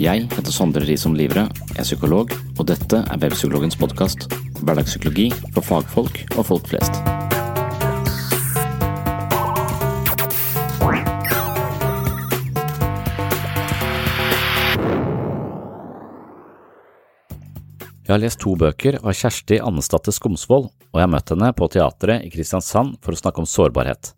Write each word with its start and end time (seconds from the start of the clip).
Jeg 0.00 0.30
heter 0.32 0.48
Sondre 0.48 0.80
Risom 0.88 1.12
Livre, 1.12 1.42
er 1.76 1.84
psykolog, 1.84 2.30
og 2.56 2.64
dette 2.70 3.02
er 3.04 3.18
Webpsykologens 3.20 3.76
podkast. 3.76 4.30
Hverdagspsykologi 4.62 5.26
for 5.52 5.60
fagfolk 5.60 6.22
og 6.38 6.46
folk 6.48 6.70
flest. 6.70 6.96
Jeg 18.08 18.14
har 18.14 18.24
lest 18.24 18.40
to 18.40 18.56
bøker 18.56 18.96
av 19.04 19.12
Kjersti 19.12 19.60
Annestatte 19.60 20.16
Skomsvold, 20.16 20.72
og 20.72 20.96
jeg 20.96 21.04
har 21.04 21.12
møtt 21.12 21.36
henne 21.36 21.52
på 21.52 21.68
teatret 21.76 22.24
i 22.24 22.32
Kristiansand 22.32 22.96
for 23.04 23.12
å 23.12 23.20
snakke 23.20 23.44
om 23.44 23.52
sårbarhet. 23.52 24.14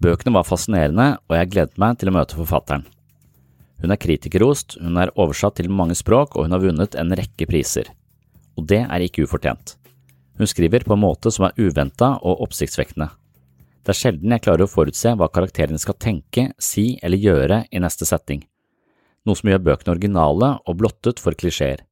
Bøkene 0.00 0.32
var 0.40 0.48
fascinerende, 0.48 1.12
og 1.28 1.36
jeg 1.36 1.52
gledet 1.52 1.76
meg 1.76 2.00
til 2.00 2.08
å 2.08 2.16
møte 2.16 2.40
forfatteren. 2.40 2.88
Hun 3.84 3.92
er 3.92 4.00
kritikerrost, 4.00 4.78
hun 4.80 4.96
er 4.96 5.10
oversatt 5.20 5.58
til 5.58 5.68
mange 5.68 5.92
språk, 5.98 6.38
og 6.38 6.46
hun 6.46 6.56
har 6.56 6.62
vunnet 6.62 6.94
en 6.96 7.12
rekke 7.12 7.44
priser. 7.44 7.90
Og 8.56 8.64
det 8.70 8.80
er 8.80 9.02
ikke 9.04 9.26
ufortjent. 9.26 9.74
Hun 10.40 10.48
skriver 10.48 10.86
på 10.88 10.96
en 10.96 11.02
måte 11.02 11.28
som 11.34 11.44
er 11.44 11.58
uventa 11.60 12.14
og 12.24 12.40
oppsiktsvekkende. 12.46 13.10
Det 13.84 13.92
er 13.92 13.98
sjelden 13.98 14.32
jeg 14.32 14.42
klarer 14.46 14.64
å 14.64 14.72
forutse 14.72 15.12
hva 15.12 15.28
karakterene 15.28 15.76
skal 15.82 15.98
tenke, 16.00 16.46
si 16.56 16.94
eller 17.04 17.20
gjøre 17.20 17.58
i 17.68 17.82
neste 17.84 18.08
setting, 18.08 18.40
noe 19.28 19.36
som 19.36 19.50
gjør 19.52 19.60
bøkene 19.66 19.92
originale 19.92 20.54
og 20.64 20.78
blottet 20.80 21.20
for 21.20 21.36
klisjeer. 21.36 21.84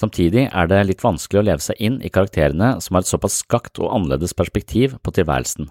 Samtidig 0.00 0.48
er 0.48 0.66
det 0.66 0.82
litt 0.88 1.06
vanskelig 1.06 1.38
å 1.38 1.46
leve 1.52 1.62
seg 1.62 1.78
inn 1.78 2.00
i 2.02 2.10
karakterene 2.10 2.72
som 2.82 2.98
har 2.98 3.06
et 3.06 3.12
såpass 3.12 3.38
skakt 3.44 3.78
og 3.78 3.94
annerledes 3.94 4.34
perspektiv 4.34 4.98
på 5.04 5.14
tilværelsen. 5.14 5.70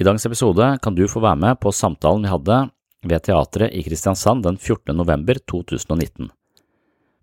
I 0.00 0.10
dagens 0.10 0.26
episode 0.26 0.72
kan 0.82 0.98
du 0.98 1.06
få 1.06 1.22
være 1.22 1.38
med 1.38 1.62
på 1.62 1.70
samtalen 1.76 2.26
vi 2.26 2.34
hadde 2.34 2.60
ved 3.02 3.24
teatret 3.24 3.72
i 3.72 3.82
Kristiansand 3.84 4.44
den 4.44 4.58
14. 4.58 4.96
november 4.96 5.38
2019. 5.50 6.30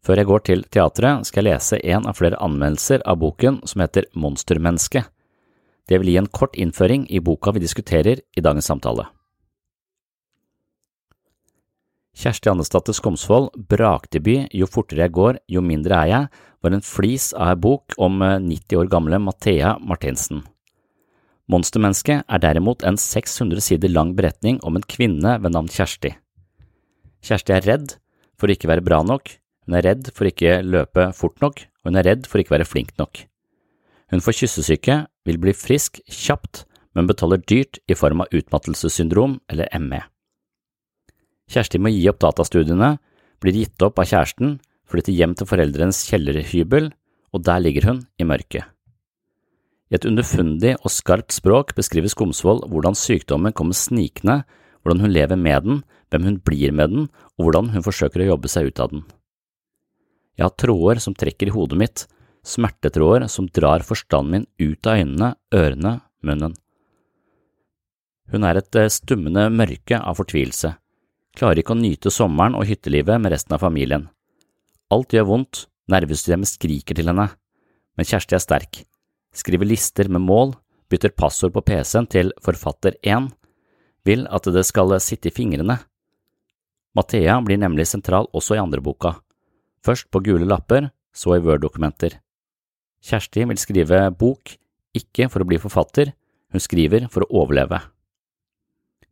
Før 0.06 0.22
jeg 0.22 0.30
går 0.30 0.44
til 0.48 0.64
teatret, 0.72 1.28
skal 1.28 1.44
jeg 1.44 1.58
lese 1.58 1.80
en 1.84 2.08
av 2.08 2.18
flere 2.18 2.40
anmeldelser 2.44 3.04
av 3.06 3.20
boken 3.22 3.62
som 3.68 3.84
heter 3.84 4.08
Monstermenneske. 4.16 5.04
Det 5.88 6.00
vil 6.00 6.14
gi 6.14 6.18
en 6.22 6.32
kort 6.32 6.56
innføring 6.56 7.06
i 7.12 7.22
boka 7.24 7.54
vi 7.56 7.64
diskuterer 7.64 8.22
i 8.36 8.44
dagens 8.44 8.68
samtale. 8.72 9.08
Kjersti 12.18 12.50
Andesdatter 12.50 12.96
Skomsvold, 12.98 13.52
brakdebut 13.70 14.50
Jo 14.58 14.66
fortere 14.66 15.06
jeg 15.06 15.14
går, 15.14 15.38
jo 15.54 15.62
mindre 15.62 16.00
er 16.02 16.08
jeg, 16.09 16.30
var 16.66 16.74
en 16.74 16.82
flis 16.82 17.30
av 17.38 17.52
ei 17.52 17.59
bok 17.68 17.94
om 18.02 18.24
90 18.24 18.80
år 18.82 18.90
gamle 18.90 19.20
Mathea 19.22 19.76
Martinsen. 19.78 20.42
Monstermennesket 21.47 22.25
er 22.28 22.41
derimot 22.44 22.84
en 22.84 22.97
600 23.00 23.63
sider 23.63 23.91
lang 23.91 24.12
beretning 24.18 24.59
om 24.68 24.75
en 24.75 24.84
kvinne 24.84 25.38
ved 25.40 25.53
navn 25.56 25.69
Kjersti. 25.72 26.12
Kjersti 27.24 27.56
er 27.56 27.68
redd 27.68 27.96
for 28.38 28.50
å 28.50 28.56
ikke 28.56 28.69
være 28.69 28.84
bra 28.84 29.00
nok, 29.08 29.31
hun 29.68 29.78
er 29.80 29.88
redd 29.88 30.12
for 30.16 30.28
ikke 30.28 30.59
løpe 30.63 31.09
fort 31.16 31.40
nok, 31.44 31.63
og 31.84 31.90
hun 31.90 32.00
er 32.00 32.08
redd 32.08 32.28
for 32.28 32.44
ikke 32.44 32.56
være 32.58 32.68
flink 32.68 32.94
nok. 33.00 33.24
Hun 34.12 34.24
får 34.24 34.38
kyssesyke, 34.41 35.02
vil 35.28 35.40
bli 35.44 35.56
frisk 35.56 36.00
kjapt, 36.08 36.66
men 36.96 37.08
betaler 37.08 37.41
dyrt 37.44 37.79
i 37.88 37.96
form 37.96 38.24
av 38.24 38.31
utmattelsessyndrom 38.35 39.40
eller 39.52 39.72
ME. 39.84 40.03
Kjersti 41.52 41.79
må 41.79 41.91
gi 41.91 42.08
opp 42.12 42.19
datastudiene, 42.24 42.96
blir 43.44 43.56
gitt 43.56 43.84
opp 43.84 44.00
av 44.00 44.08
kjæresten, 44.09 44.58
flytter 44.88 45.16
hjem 45.16 45.35
til 45.35 45.47
foreldrenes 45.47 46.03
kjellerhybel, 46.09 46.91
og 47.35 47.44
der 47.44 47.64
ligger 47.64 47.91
hun 47.91 48.02
i 48.19 48.28
mørket. 48.28 48.68
I 49.88 49.96
et 49.96 50.08
underfundig 50.08 50.74
og 50.81 50.92
skarpt 50.92 51.31
språk 51.31 51.72
beskriver 51.78 52.12
Skomsvold 52.12 52.66
hvordan 52.68 52.98
sykdommen 52.98 53.56
kommer 53.56 53.78
snikende, 53.78 54.42
hvordan 54.84 55.06
hun 55.06 55.14
lever 55.14 55.40
med 55.40 55.64
den, 55.64 55.80
hvem 56.12 56.28
hun 56.28 56.42
blir 56.44 56.74
med 56.75 56.92
den, 56.92 57.08
og 57.38 57.48
hvordan 57.48 57.72
hun 57.75 57.86
forsøker 57.86 58.24
å 58.24 58.34
jobbe 58.34 58.52
seg 58.52 58.72
ut 58.72 58.81
av 58.84 58.92
den. 58.92 59.06
Jeg 60.38 60.46
har 60.46 60.56
tråder 60.59 61.02
som 61.03 61.16
trekker 61.18 61.50
i 61.50 61.56
hodet 61.56 61.80
mitt, 61.80 62.03
smertetråder 62.47 63.28
som 63.31 63.47
drar 63.52 63.84
forstanden 63.84 64.46
min 64.46 64.47
ut 64.59 64.88
av 64.88 65.00
øynene, 65.00 65.31
ørene, 65.56 65.94
munnen. 66.24 66.53
Hun 68.28 68.44
er 68.44 68.59
et 68.59 68.76
eh, 68.76 68.92
stummende 68.92 69.47
mørke 69.56 70.00
av 70.00 70.20
fortvilelse, 70.20 70.74
klarer 71.38 71.64
ikke 71.64 71.76
å 71.76 71.80
nyte 71.80 72.12
sommeren 72.12 72.58
og 72.59 72.68
hyttelivet 72.68 73.22
med 73.24 73.31
resten 73.31 73.56
av 73.56 73.64
familien. 73.64 74.09
Alt 74.92 75.16
gjør 75.16 75.30
vondt, 75.31 75.66
nervesystemet 75.92 76.52
skriker 76.52 76.97
til 76.97 77.08
henne, 77.12 77.30
men 77.96 78.08
Kjersti 78.08 78.36
er 78.36 78.44
sterk, 78.44 78.84
skriver 79.38 79.70
lister 79.70 80.09
med 80.09 80.26
mål, 80.26 80.56
bytter 80.90 81.14
passord 81.14 81.53
på 81.53 81.64
PC-en 81.67 82.08
til 82.09 82.34
forfatter1, 82.44 83.29
vil 84.08 84.26
at 84.32 84.50
det 84.53 84.66
skal 84.66 84.96
sitte 85.03 85.29
i 85.29 85.35
fingrene. 85.35 85.78
Mathea 86.97 87.38
blir 87.46 87.59
nemlig 87.61 87.85
sentral 87.90 88.29
også 88.34 88.58
i 88.58 88.61
andre 88.61 88.82
boka, 88.82 89.17
først 89.85 90.09
på 90.11 90.23
gule 90.26 90.47
lapper, 90.47 90.90
så 91.14 91.35
i 91.35 91.41
Word-dokumenter. 91.44 92.17
Kjersti 93.03 93.46
vil 93.46 93.59
skrive 93.61 94.02
bok, 94.17 94.56
ikke 94.97 95.28
for 95.29 95.44
å 95.44 95.47
bli 95.50 95.59
forfatter, 95.61 96.14
hun 96.53 96.64
skriver 96.64 97.08
for 97.11 97.26
å 97.26 97.44
overleve. 97.44 97.82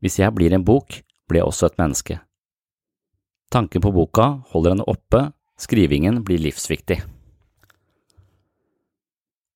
Hvis 0.01 0.19
jeg 0.21 0.33
blir 0.37 0.53
en 0.55 0.65
bok, 0.65 1.01
blir 1.29 1.41
jeg 1.41 1.49
også 1.49 1.69
et 1.69 1.79
menneske. 1.81 2.19
Tanken 3.53 3.83
på 3.83 3.93
boka 3.93 4.31
holder 4.51 4.75
henne 4.75 4.87
oppe, 4.89 5.27
skrivingen 5.61 6.23
blir 6.25 6.41
livsviktig. 6.41 7.03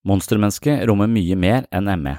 Monstermennesket 0.07 0.86
rommer 0.88 1.10
mye 1.12 1.36
mer 1.36 1.66
enn 1.75 1.90
ME. 2.00 2.16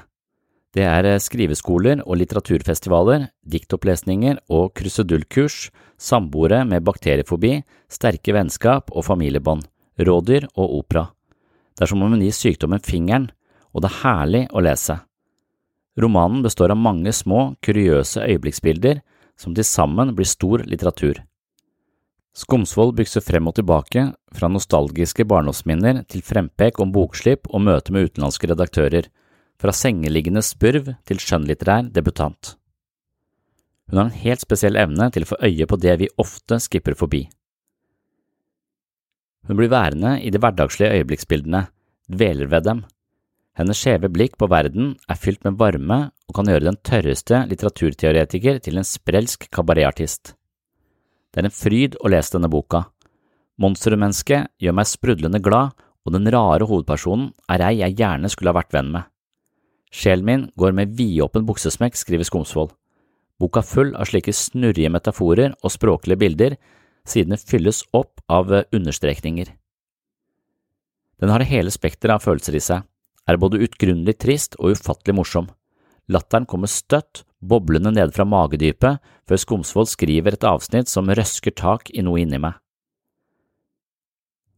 Det 0.71 0.83
er 0.87 1.07
eh, 1.09 1.19
skriveskoler 1.19 2.03
og 2.05 2.19
litteraturfestivaler, 2.21 3.27
diktopplesninger 3.43 4.37
og 4.53 4.71
krusedullkurs, 4.77 5.69
samboere 5.99 6.61
med 6.67 6.85
bakteriefobi, 6.87 7.57
sterke 7.91 8.35
vennskap 8.35 8.93
og 8.93 9.05
familiebånd, 9.09 9.65
rådyr 9.99 10.47
og 10.53 10.77
opera. 10.79 11.09
Det 11.75 11.85
er 11.87 11.91
som 11.91 12.03
om 12.05 12.13
hun 12.13 12.23
gir 12.23 12.35
sykdommen 12.35 12.83
fingeren, 12.85 13.31
og 13.73 13.83
det 13.83 13.91
er 13.91 13.99
herlig 14.03 14.43
å 14.53 14.63
lese. 14.63 14.99
Romanen 15.99 16.45
består 16.45 16.71
av 16.71 16.79
mange 16.79 17.11
små, 17.15 17.55
kuriøse 17.65 18.23
øyeblikksbilder 18.29 19.01
som 19.39 19.55
til 19.57 19.67
sammen 19.67 20.13
blir 20.15 20.29
stor 20.29 20.63
litteratur. 20.69 21.19
Skomsvold 22.31 22.95
bykser 22.95 23.23
frem 23.23 23.49
og 23.49 23.57
tilbake, 23.57 24.05
fra 24.31 24.47
nostalgiske 24.47 25.25
barndomsminner 25.27 26.05
til 26.07 26.23
frempek 26.23 26.79
om 26.79 26.93
bokslipp 26.95 27.49
og 27.51 27.65
møte 27.65 27.91
med 27.91 28.07
utenlandske 28.07 28.47
redaktører, 28.53 29.09
fra 29.59 29.73
sengeliggende 29.75 30.41
spurv 30.45 30.93
til 31.05 31.19
skjønnlitterær 31.21 31.91
debutant. 31.91 32.55
Hun 33.91 33.99
har 33.99 34.07
en 34.07 34.21
helt 34.23 34.41
spesiell 34.41 34.79
evne 34.79 35.09
til 35.11 35.25
å 35.25 35.31
få 35.33 35.41
øye 35.43 35.67
på 35.67 35.77
det 35.83 35.97
vi 35.99 36.09
ofte 36.23 36.61
skipper 36.63 36.95
forbi. 36.95 37.25
Hun 39.49 39.59
blir 39.59 39.71
værende 39.73 40.15
i 40.23 40.31
de 40.31 40.39
hverdagslige 40.39 41.01
øyeblikksbildene, 41.01 41.65
dveler 42.07 42.47
ved 42.47 42.67
dem. 42.69 42.83
Hennes 43.59 43.79
skjeve 43.83 44.07
blikk 44.07 44.37
på 44.39 44.47
verden 44.47 44.93
er 45.11 45.19
fylt 45.19 45.43
med 45.43 45.59
varme 45.59 45.99
og 46.29 46.37
kan 46.37 46.47
gjøre 46.47 46.69
den 46.69 46.79
tørreste 46.87 47.43
litteraturteoretiker 47.51 48.61
til 48.63 48.79
en 48.79 48.87
sprelsk 48.87 49.49
kabaretartist. 49.51 50.37
Det 51.31 51.41
er 51.41 51.47
en 51.47 51.55
fryd 51.55 51.95
å 52.03 52.11
lese 52.11 52.35
denne 52.35 52.51
boka. 52.51 52.85
Monstermennesket 53.61 54.51
gjør 54.59 54.75
meg 54.75 54.89
sprudlende 54.89 55.39
glad, 55.43 55.71
og 56.03 56.15
den 56.15 56.27
rare 56.33 56.65
hovedpersonen 56.67 57.29
er 57.51 57.63
ei 57.67 57.77
jeg 57.79 57.99
gjerne 57.99 58.29
skulle 58.31 58.51
ha 58.51 58.57
vært 58.57 58.73
venn 58.75 58.91
med. 58.95 59.07
Sjelen 59.91 60.27
min 60.27 60.43
går 60.59 60.75
med 60.75 60.93
vidåpen 60.97 61.45
buksesmekk, 61.47 61.97
skriver 61.99 62.27
Skomsvold. 62.27 62.73
Boka 63.41 63.63
full 63.65 63.95
av 63.97 64.09
slike 64.09 64.33
snurrige 64.35 64.91
metaforer 64.93 65.55
og 65.61 65.73
språklige 65.73 66.19
bilder, 66.21 66.55
sidene 67.07 67.39
fylles 67.39 67.83
opp 67.97 68.21
av 68.29 68.51
understrekninger. 68.71 69.49
Den 71.21 71.29
har 71.29 71.45
hele 71.45 71.73
spekteret 71.73 72.17
av 72.17 72.25
følelser 72.25 72.57
i 72.57 72.63
seg, 72.63 72.85
er 73.29 73.37
både 73.37 73.61
utgrunnelig 73.61 74.17
trist 74.23 74.57
og 74.59 74.75
ufattelig 74.75 75.15
morsom. 75.19 75.49
Latteren 76.09 76.47
kommer 76.49 76.71
støtt, 76.71 77.23
boblende 77.41 77.91
ned 77.93 78.13
fra 78.15 78.25
magedypet, 78.27 79.01
før 79.27 79.41
Skomsvold 79.41 79.89
skriver 79.91 80.37
et 80.37 80.47
avsnitt 80.47 80.91
som 80.91 81.09
røsker 81.09 81.55
tak 81.57 81.89
i 81.93 82.03
noe 82.05 82.21
inni 82.21 82.39
meg. 82.41 82.57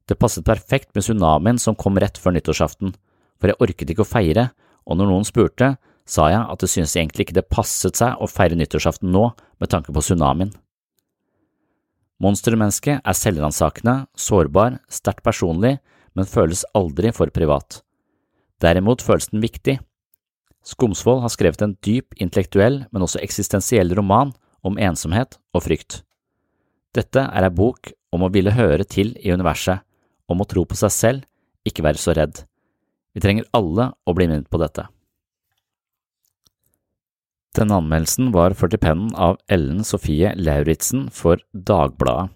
Det 0.07 0.19
passet 0.19 0.43
perfekt 0.45 0.91
med 0.93 1.05
tsunamien 1.05 1.59
som 1.61 1.77
kom 1.79 1.95
rett 1.99 2.19
før 2.19 2.35
nyttårsaften, 2.35 2.91
for 3.39 3.51
jeg 3.51 3.59
orket 3.63 3.93
ikke 3.93 4.03
å 4.03 4.09
feire, 4.09 4.49
og 4.83 4.99
når 4.99 5.09
noen 5.09 5.27
spurte, 5.27 5.75
sa 6.03 6.27
jeg 6.31 6.43
at 6.43 6.59
det 6.59 6.69
syntes 6.71 6.97
egentlig 6.97 7.27
ikke 7.27 7.37
det 7.39 7.47
passet 7.51 7.95
seg 7.95 8.19
å 8.19 8.27
feire 8.27 8.57
nyttårsaften 8.59 9.11
nå 9.13 9.29
med 9.63 9.71
tanke 9.71 9.95
på 9.95 10.03
tsunamien. 10.03 10.51
Monstermennesket 12.23 12.99
er 12.99 13.17
selvransakende, 13.17 13.95
sårbar, 14.15 14.77
sterkt 14.91 15.23
personlig, 15.25 15.77
men 16.13 16.29
føles 16.29 16.63
aldri 16.77 17.11
for 17.15 17.31
privat. 17.33 17.81
Derimot 18.63 19.03
føles 19.03 19.31
den 19.31 19.43
viktig. 19.43 19.79
Skomsvold 20.63 21.21
har 21.25 21.31
skrevet 21.33 21.61
en 21.63 21.75
dyp 21.83 22.15
intellektuell, 22.23 22.85
men 22.91 23.03
også 23.03 23.21
eksistensiell 23.23 23.91
roman 23.97 24.31
om 24.63 24.79
ensomhet 24.79 25.37
og 25.53 25.65
frykt. 25.65 26.01
Dette 26.95 27.25
er 27.25 27.47
ei 27.47 27.51
bok 27.51 27.91
om 28.13 28.23
å 28.23 28.31
ville 28.31 28.53
høre 28.55 28.85
til 28.87 29.11
i 29.19 29.33
universet, 29.33 29.83
om 30.29 30.39
å 30.39 30.47
tro 30.47 30.63
på 30.65 30.77
seg 30.79 30.93
selv, 30.93 31.23
ikke 31.67 31.83
være 31.83 31.99
så 31.99 32.15
redd. 32.15 32.45
Vi 33.13 33.21
trenger 33.23 33.49
alle 33.53 33.91
å 34.07 34.15
bli 34.15 34.29
minnet 34.29 34.49
på 34.49 34.61
dette. 34.61 34.87
Denne 37.53 37.77
anmeldelsen 37.77 38.31
var 38.33 38.55
ført 38.57 38.73
i 38.73 38.81
pennen 38.81 39.11
av 39.13 39.37
Ellen 39.51 39.83
Sofie 39.85 40.31
Lauritzen 40.39 41.05
for 41.13 41.43
Dagbladet. 41.53 42.31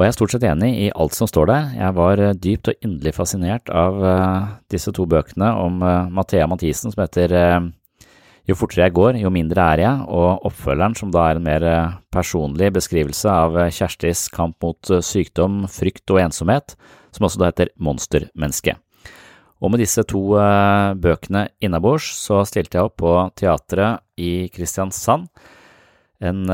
Og 0.00 0.06
jeg 0.06 0.14
er 0.14 0.16
stort 0.16 0.32
sett 0.32 0.44
enig 0.48 0.68
i 0.80 0.86
alt 0.96 1.12
som 1.12 1.28
står 1.28 1.50
der. 1.50 1.64
Jeg 1.76 1.92
var 1.98 2.20
eh, 2.24 2.30
dypt 2.32 2.70
og 2.72 2.86
inderlig 2.86 3.10
fascinert 3.12 3.68
av 3.68 3.98
uh, 4.00 4.46
disse 4.72 4.88
to 4.96 5.04
bøkene 5.04 5.50
om 5.60 5.76
uh, 5.84 6.08
Mathea 6.08 6.46
Mathisen 6.48 6.88
som 6.88 7.02
heter 7.02 7.34
Jo 8.48 8.56
fortere 8.56 8.86
jeg 8.86 8.96
går, 8.96 9.18
jo 9.20 9.28
mindre 9.28 9.66
er 9.74 9.82
jeg, 9.84 10.06
og 10.08 10.48
oppfølgeren 10.48 10.96
som 10.96 11.12
da 11.12 11.26
er 11.28 11.36
en 11.36 11.44
mer 11.44 11.68
personlig 12.10 12.72
beskrivelse 12.78 13.28
av 13.28 13.60
Kjerstis 13.76 14.24
kamp 14.32 14.56
mot 14.64 14.88
sykdom, 15.04 15.66
frykt 15.68 16.08
og 16.16 16.22
ensomhet, 16.24 16.74
som 17.12 17.28
også 17.28 17.44
da 17.44 17.52
heter 17.52 17.70
Monstermenneske. 17.76 18.78
Og 19.60 19.70
med 19.70 19.84
disse 19.84 20.02
to 20.08 20.32
bøkene 21.04 21.44
innabords 21.60 22.08
så 22.24 22.40
stilte 22.48 22.80
jeg 22.80 22.88
opp 22.88 22.96
på 23.04 23.14
teatret 23.38 24.00
i 24.18 24.48
Kristiansand 24.50 25.28
en 26.24 26.46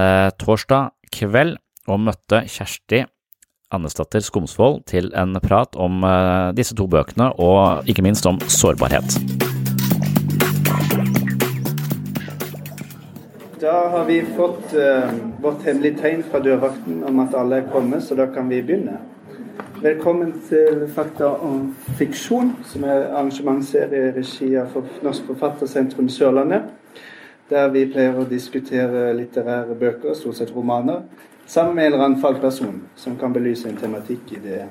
torsdag 0.42 0.90
kveld 1.14 1.56
og 1.86 2.08
møtte 2.10 2.42
Kjersti 2.50 3.06
Annesdatter 3.74 4.22
Skomsvold 4.22 4.84
til 4.86 5.08
en 5.18 5.34
prat 5.42 5.74
om 5.74 6.04
uh, 6.06 6.52
disse 6.54 6.74
to 6.78 6.86
bøkene, 6.86 7.32
og 7.42 7.88
ikke 7.90 8.04
minst 8.06 8.26
om 8.30 8.38
sårbarhet. 8.46 9.18
Da 13.58 13.74
har 13.90 14.06
vi 14.06 14.20
fått 14.36 14.76
uh, 14.78 15.10
vårt 15.42 15.66
hemmelige 15.66 15.98
tegn 15.98 16.22
fra 16.30 16.38
dørvakten 16.44 17.02
om 17.10 17.20
at 17.24 17.34
alle 17.34 17.64
er 17.64 17.68
kommet, 17.72 18.06
så 18.06 18.14
da 18.14 18.30
kan 18.30 18.46
vi 18.50 18.62
begynne. 18.62 19.00
Velkommen 19.82 20.36
til 20.46 20.86
Fakta 20.94 21.34
om 21.42 21.72
fiksjon, 21.98 22.54
som 22.70 22.86
er 22.86 23.08
arrangementsserie 23.10 24.12
i 24.12 24.16
regi 24.20 24.54
av 24.62 24.78
Norsk 25.02 25.26
Forfattersentrum 25.26 26.08
Sørlandet. 26.08 26.70
Der 27.50 27.66
vi 27.74 27.88
pleier 27.90 28.14
å 28.14 28.30
diskutere 28.30 29.10
litterære 29.18 29.74
bøker, 29.74 30.14
stort 30.14 30.38
sett 30.38 30.54
romaner, 30.54 31.02
Sammen 31.46 31.74
med 31.74 31.86
en 31.86 31.92
eller 31.92 32.04
annen 32.04 32.20
fagperson 32.20 32.80
som 32.96 33.16
kan 33.18 33.32
belyse 33.32 33.68
en 33.68 33.76
tematikk 33.76 34.32
i 34.34 34.38
det, 34.42 34.64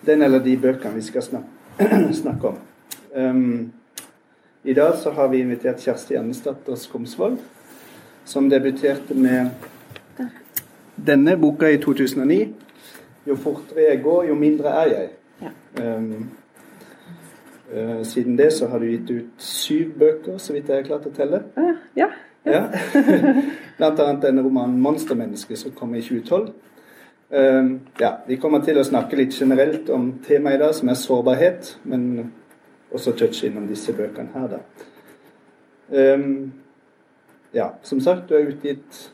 den 0.00 0.22
eller 0.22 0.42
de 0.42 0.56
bøkene 0.58 0.96
vi 0.96 1.02
skal 1.06 1.22
snakke, 1.22 2.48
om. 2.48 2.56
Um, 3.14 3.72
I 4.62 4.74
dag 4.74 4.96
så 4.98 5.10
har 5.10 5.28
vi 5.28 5.40
invitert 5.40 5.80
Kjersti 5.80 6.16
Annesdatter 6.18 6.74
Skomsvold, 6.74 7.38
som 8.24 8.48
debuterte 8.50 9.14
med 9.14 9.50
denne 11.06 11.36
boka 11.38 11.70
i 11.70 11.78
2009. 11.78 12.48
'Jo 13.26 13.36
fortere 13.36 13.90
jeg 13.90 14.02
går, 14.02 14.24
jo 14.24 14.34
mindre 14.34 14.68
er 14.68 14.86
jeg'. 14.86 15.08
Ja. 15.42 15.96
Um, 15.96 16.30
uh, 17.76 18.02
siden 18.06 18.38
det 18.38 18.52
så 18.52 18.66
har 18.66 18.78
du 18.78 18.86
gitt 18.86 19.10
ut 19.10 19.30
syv 19.38 19.98
bøker, 19.98 20.38
så 20.38 20.52
vidt 20.52 20.68
jeg 20.68 20.76
har 20.76 20.82
klart 20.82 21.06
å 21.06 21.14
telle. 21.14 21.42
Ja. 21.96 22.10
Ja. 22.44 22.68
Blant 23.76 24.00
annet 24.00 24.22
denne 24.22 24.42
romanen 24.42 24.80
'Monstermenneske', 24.80 25.56
som 25.56 25.72
kom 25.72 25.94
i 25.94 26.02
2012. 26.02 26.48
Um, 27.30 27.80
ja, 28.00 28.12
Vi 28.26 28.36
kommer 28.36 28.60
til 28.64 28.78
å 28.78 28.84
snakke 28.84 29.16
litt 29.16 29.34
generelt 29.34 29.90
om 29.90 30.12
temaet 30.26 30.56
i 30.56 30.58
dag, 30.58 30.74
som 30.74 30.88
er 30.88 30.94
sårbarhet, 30.94 31.78
men 31.84 32.32
også 32.90 33.12
touche 33.12 33.46
innom 33.46 33.68
disse 33.68 33.92
bøkene 33.92 34.28
her, 34.34 34.48
da. 34.48 34.58
Um, 36.14 36.52
ja, 37.54 37.68
som 37.82 38.00
sagt, 38.00 38.28
du 38.28 38.34
har 38.34 38.48
utgitt 38.50 39.12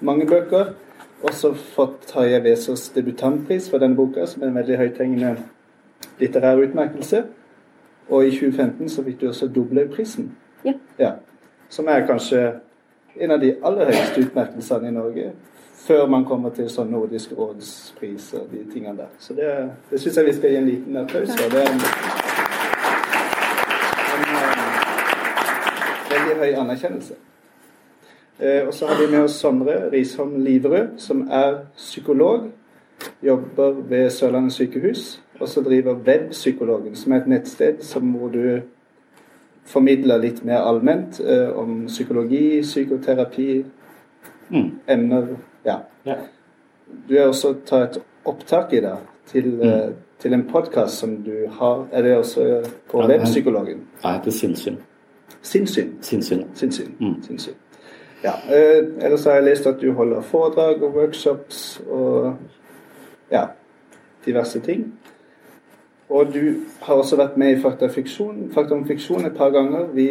mange 0.00 0.26
bøker. 0.26 0.74
Også 1.22 1.54
fått 1.54 2.06
Tarjei 2.10 2.42
Vesaas 2.44 2.88
debutantpris 2.92 3.70
for 3.70 3.78
denne 3.78 3.96
boka, 3.96 4.26
som 4.26 4.42
er 4.42 4.50
en 4.50 4.58
veldig 4.58 4.76
høythengende 4.76 5.36
litterær 6.20 6.60
utmerkelse. 6.60 7.24
Og 8.08 8.26
i 8.26 8.30
2015 8.30 8.88
så 8.88 9.04
fikk 9.04 9.20
du 9.20 9.28
også 9.28 9.48
Doblaugprisen. 9.48 10.34
Ja. 10.64 10.74
ja 10.98 11.12
som 11.74 11.88
er 11.88 12.06
kanskje 12.06 12.42
en 13.16 13.30
av 13.30 13.40
de 13.40 13.54
aller 13.62 13.90
høyeste 13.92 14.20
utmerkelsene 14.26 14.88
i 14.88 14.94
Norge. 14.94 15.32
Før 15.84 16.06
man 16.08 16.24
kommer 16.24 16.54
til 16.56 16.70
sånn 16.72 16.90
Nordisk 16.94 17.34
rådspris 17.36 18.30
og 18.38 18.48
de 18.52 18.62
tingene 18.72 18.96
der. 19.02 19.10
Så 19.20 19.34
det, 19.36 19.50
det 19.90 20.00
syns 20.00 20.16
jeg 20.16 20.30
vi 20.30 20.34
skal 20.38 20.54
gi 20.54 20.60
en 20.60 20.68
liten 20.70 20.96
applaus 20.96 21.34
for. 21.36 21.52
Det 21.52 21.60
er 21.60 21.68
en, 21.68 21.82
en, 24.14 24.24
en 24.32 24.74
veldig 26.14 26.36
høy 26.40 26.60
anerkjennelse. 26.62 27.18
Eh, 28.38 28.62
og 28.66 28.72
så 28.74 28.86
har 28.88 29.02
vi 29.02 29.10
med 29.12 29.26
oss 29.26 29.36
Sondre 29.38 29.76
Risholm 29.92 30.40
Liverød, 30.44 30.96
som 30.98 31.28
er 31.30 31.66
psykolog. 31.76 32.48
Jobber 33.22 33.76
ved 33.88 34.10
Sørlandet 34.10 34.52
sykehus. 34.56 35.20
Og 35.40 35.48
så 35.48 35.62
driver 35.62 35.94
Webpsykologen, 35.94 36.96
som 36.96 37.12
er 37.12 37.22
et 37.22 37.28
nettsted 37.28 37.82
som, 37.82 38.02
hvor 38.16 38.28
du 38.28 38.60
formidle 39.64 40.18
litt 40.20 40.44
mer 40.44 40.64
allment 40.68 41.20
eh, 41.20 41.48
om 41.58 41.86
psykologi, 41.86 42.62
psykoterapi, 42.62 43.64
mm. 44.48 44.70
emner 44.86 45.28
ja. 45.64 45.78
ja. 46.04 46.16
Du 47.08 47.18
har 47.18 47.30
også 47.32 47.54
tatt 47.66 47.98
opptak 48.24 48.72
i 48.72 48.80
det 48.84 48.96
til, 49.30 49.48
mm. 49.56 49.68
eh, 49.68 49.90
til 50.20 50.36
en 50.36 50.44
podkast 50.48 51.00
som 51.00 51.16
du 51.24 51.46
har 51.58 51.86
Er 51.92 52.02
det 52.02 52.16
også 52.16 52.62
på 52.90 53.02
ja, 53.02 53.08
Webpsykologen? 53.08 53.86
Ja, 54.02 54.16
heter 54.18 54.30
Sinnsyn. 54.30 54.76
Sinnsyn. 55.42 55.94
Sinnsyn. 56.00 56.44
Sinnsyn. 56.54 56.94
Mm. 57.00 57.22
Sinnsyn. 57.22 57.54
Ja. 58.24 58.32
Eh, 58.48 58.84
ellers 59.04 59.24
har 59.24 59.32
jeg 59.32 59.44
lest 59.44 59.66
at 59.66 59.80
du 59.80 59.92
holder 59.92 60.20
foredrag 60.20 60.82
og 60.82 60.94
workshops 60.94 61.82
og 61.90 62.36
ja, 63.30 63.46
diverse 64.26 64.60
ting. 64.60 64.92
Og 66.14 66.34
du 66.34 66.60
har 66.80 66.94
også 66.94 67.16
vært 67.18 67.38
med 67.40 67.56
i 67.56 67.60
Fakta, 67.62 67.88
fiksjon, 67.90 68.50
Fakta 68.54 68.76
om 68.76 68.84
fiksjon 68.86 69.26
et 69.26 69.34
par 69.34 69.50
ganger. 69.50 69.88
Vi 69.96 70.08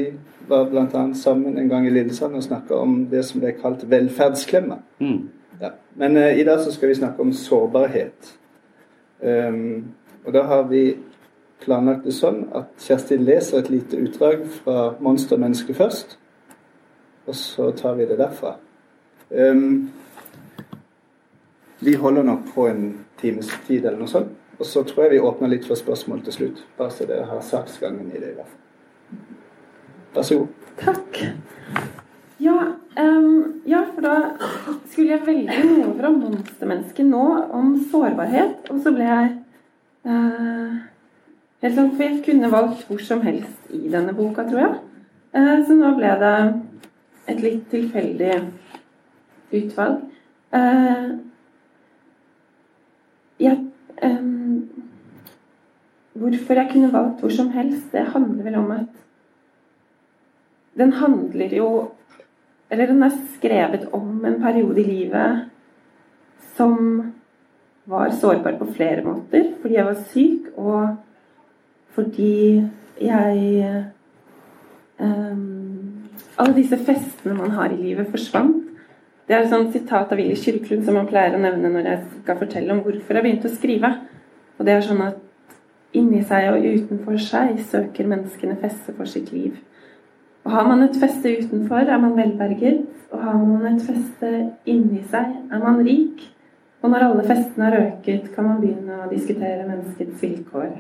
var 0.50 0.66
bl.a. 0.68 1.04
sammen 1.16 1.56
en 1.58 1.70
gang 1.72 1.88
i 1.88 1.94
Lillesand 1.94 2.36
og 2.36 2.44
snakka 2.44 2.76
om 2.76 3.06
det 3.12 3.22
som 3.24 3.40
ble 3.40 3.54
kalt 3.56 3.86
velferdsklemma. 3.90 4.82
Mm. 5.00 5.22
Ja. 5.62 5.70
Men 5.96 6.18
uh, 6.18 6.28
i 6.36 6.44
dag 6.44 6.60
så 6.60 6.74
skal 6.76 6.92
vi 6.92 7.00
snakke 7.00 7.24
om 7.24 7.32
sårbarhet. 7.34 8.34
Um, 9.24 9.94
og 10.26 10.34
da 10.36 10.44
har 10.50 10.68
vi 10.68 10.84
planlagt 11.64 12.04
det 12.04 12.18
sånn 12.18 12.50
at 12.52 12.76
Kjerstin 12.84 13.24
leser 13.24 13.62
et 13.62 13.72
lite 13.72 14.04
utdrag 14.04 14.44
fra 14.60 14.94
'Monstermennesket' 15.00 15.80
først. 15.80 16.18
Og 17.32 17.36
så 17.36 17.72
tar 17.72 17.96
vi 17.96 18.12
det 18.12 18.20
derfra. 18.20 18.58
Um, 19.32 19.92
vi 21.80 21.96
holder 21.96 22.24
nok 22.24 22.48
på 22.56 22.68
en 22.68 23.06
times 23.22 23.48
tid 23.68 23.86
eller 23.86 24.04
noe 24.04 24.12
sånt. 24.12 24.40
Og 24.60 24.66
så 24.70 24.84
tror 24.88 25.06
jeg 25.06 25.16
vi 25.16 25.24
åpner 25.26 25.52
litt 25.52 25.66
for 25.68 25.80
spørsmål 25.80 26.22
til 26.28 26.38
slutt. 26.38 26.66
Bare 26.78 26.94
så 26.94 27.08
dere 27.10 27.30
har 27.30 27.42
saksgangen 27.46 28.12
i 28.12 28.20
det. 28.20 28.34
i 28.34 28.38
hvert 28.38 28.52
fall. 28.52 28.60
Vær 30.14 30.28
så 30.28 30.38
god. 30.40 30.48
Takk. 30.78 31.20
Ja, 32.44 32.58
um, 33.00 33.62
ja, 33.66 33.84
for 33.94 34.06
da 34.06 34.16
skulle 34.92 35.14
jeg 35.14 35.26
velge 35.26 35.60
noe 35.64 35.94
fra 35.98 36.12
monstermennesket 36.14 37.08
nå 37.08 37.24
om 37.56 37.76
sårbarhet. 37.92 38.70
Og 38.74 38.82
så 38.84 38.94
ble 38.94 39.08
jeg 39.08 39.32
uh, 40.10 40.82
helt 41.64 41.78
sånn 41.78 41.94
For 41.96 42.06
jeg 42.06 42.24
kunne 42.26 42.52
valgt 42.52 42.86
hvor 42.90 43.02
som 43.06 43.24
helst 43.26 43.74
i 43.74 43.88
denne 43.90 44.16
boka, 44.18 44.46
tror 44.50 44.66
jeg. 44.66 44.74
Uh, 45.34 45.58
så 45.66 45.78
nå 45.80 45.94
ble 45.98 46.14
det 46.22 46.36
et 47.32 47.44
litt 47.46 47.70
tilfeldig 47.72 48.34
utvalg. 49.54 50.02
Uh, 50.54 51.14
jeg, 53.42 53.58
um, 54.04 54.43
hvorfor 56.14 56.60
jeg 56.60 56.70
kunne 56.72 56.94
valgt 56.94 57.24
hvor 57.24 57.34
som 57.34 57.50
helst, 57.54 57.92
det 57.92 58.12
handler 58.14 58.44
vel 58.44 58.60
om 58.60 58.72
at 58.72 59.04
den 60.78 60.94
handler 60.94 61.58
jo 61.58 61.90
Eller 62.72 62.88
den 62.90 63.04
er 63.04 63.12
skrevet 63.38 63.90
om 63.94 64.26
en 64.26 64.42
periode 64.42 64.82
i 64.82 64.84
livet 64.84 65.50
som 66.56 67.14
var 67.86 68.10
sårbar 68.10 68.58
på 68.58 68.66
flere 68.74 69.04
måter. 69.06 69.52
Fordi 69.62 69.76
jeg 69.76 69.86
var 69.86 70.00
syk, 70.10 70.48
og 70.58 70.96
fordi 71.94 72.64
jeg 73.02 73.86
um, 75.00 76.10
Alle 76.38 76.56
disse 76.56 76.78
festene 76.78 77.36
man 77.38 77.52
har 77.52 77.70
i 77.70 77.78
livet, 77.78 78.10
forsvant. 78.10 78.64
Det 79.28 79.36
er 79.36 79.44
et 79.44 79.50
sånt 79.50 79.72
sitat 79.72 80.12
av 80.12 80.18
Willy 80.18 80.36
Kyrklund 80.36 80.82
som 80.86 80.98
man 80.98 81.08
pleier 81.08 81.38
å 81.38 81.44
nevne 81.44 81.70
når 81.70 81.86
jeg 81.88 82.00
skal 82.24 82.40
fortelle 82.42 82.74
om 82.74 82.82
hvorfor 82.84 83.14
jeg 83.14 83.24
begynte 83.24 83.52
å 83.52 83.54
skrive. 83.54 83.92
Og 84.58 84.66
det 84.66 84.74
er 84.74 84.82
sånn 84.84 85.06
at 85.06 85.22
inni 85.94 86.24
seg 86.26 86.50
og 86.52 86.66
utenfor 86.66 87.20
seg 87.22 87.60
søker 87.70 88.10
menneskene 88.10 88.58
feste 88.62 88.96
for 88.98 89.10
sitt 89.10 89.32
liv. 89.34 89.58
Og 90.44 90.52
har 90.52 90.68
man 90.68 90.84
et 90.84 90.98
feste 91.00 91.32
utenfor, 91.40 91.88
er 91.88 92.00
man 92.02 92.18
velberget. 92.18 92.86
Og 93.12 93.22
har 93.24 93.38
man 93.38 93.76
et 93.76 93.84
feste 93.86 94.32
inni 94.66 95.04
seg, 95.12 95.38
er 95.52 95.62
man 95.62 95.80
rik. 95.86 96.26
Og 96.82 96.90
når 96.92 97.06
alle 97.06 97.24
festene 97.28 97.70
har 97.70 97.78
røket, 97.78 98.28
kan 98.36 98.50
man 98.50 98.60
begynne 98.60 99.06
å 99.06 99.12
diskutere 99.12 99.68
menneskets 99.70 100.20
vilkår. 100.24 100.74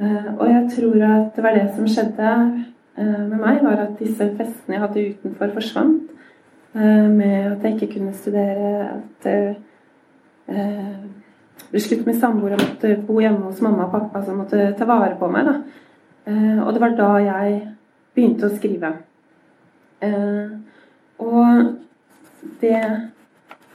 Uh, 0.00 0.30
og 0.38 0.46
jeg 0.48 0.64
tror 0.76 1.04
at 1.08 1.36
det 1.36 1.44
var 1.44 1.56
det 1.56 1.66
som 1.76 1.88
skjedde 1.88 2.32
uh, 2.32 3.22
med 3.28 3.36
meg, 3.40 3.60
var 3.64 3.82
at 3.84 3.98
disse 4.00 4.28
festene 4.38 4.76
jeg 4.76 4.84
hadde 4.84 5.04
utenfor, 5.12 5.52
forsvant. 5.56 6.14
Uh, 6.76 7.08
med 7.12 7.36
at 7.50 7.64
jeg 7.64 7.76
ikke 7.76 7.92
kunne 7.98 8.16
studere, 8.16 9.00
at 9.00 9.30
ble 11.76 11.84
slutt 11.84 12.06
med 12.08 12.16
samboer 12.16 12.56
og 12.56 12.62
måtte 12.62 12.94
bo 13.04 13.18
hjemme 13.20 13.50
hos 13.50 13.60
mamma 13.64 13.86
og 13.86 13.92
pappa 13.92 14.22
som 14.24 14.40
måtte 14.40 14.70
ta 14.78 14.88
vare 14.88 15.16
på 15.20 15.28
meg. 15.28 15.48
og 16.64 16.72
det 16.72 16.80
var 16.80 16.96
da 16.96 17.10
jeg 17.22 17.60
begynte 18.14 18.46
å 18.46 18.56
skrive. 18.56 18.92
og 21.18 21.76
det 22.60 22.80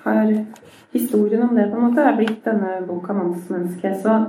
har 0.03 0.45
historien 0.93 1.43
om 1.43 1.55
det 1.55 1.69
på 1.69 1.77
en 1.77 1.83
måte 1.89 2.01
er 2.01 2.15
blitt 2.17 2.45
denne 2.45 2.81
boka 2.87 3.13
'Mannsmenneske'. 3.13 4.01
Så 4.01 4.25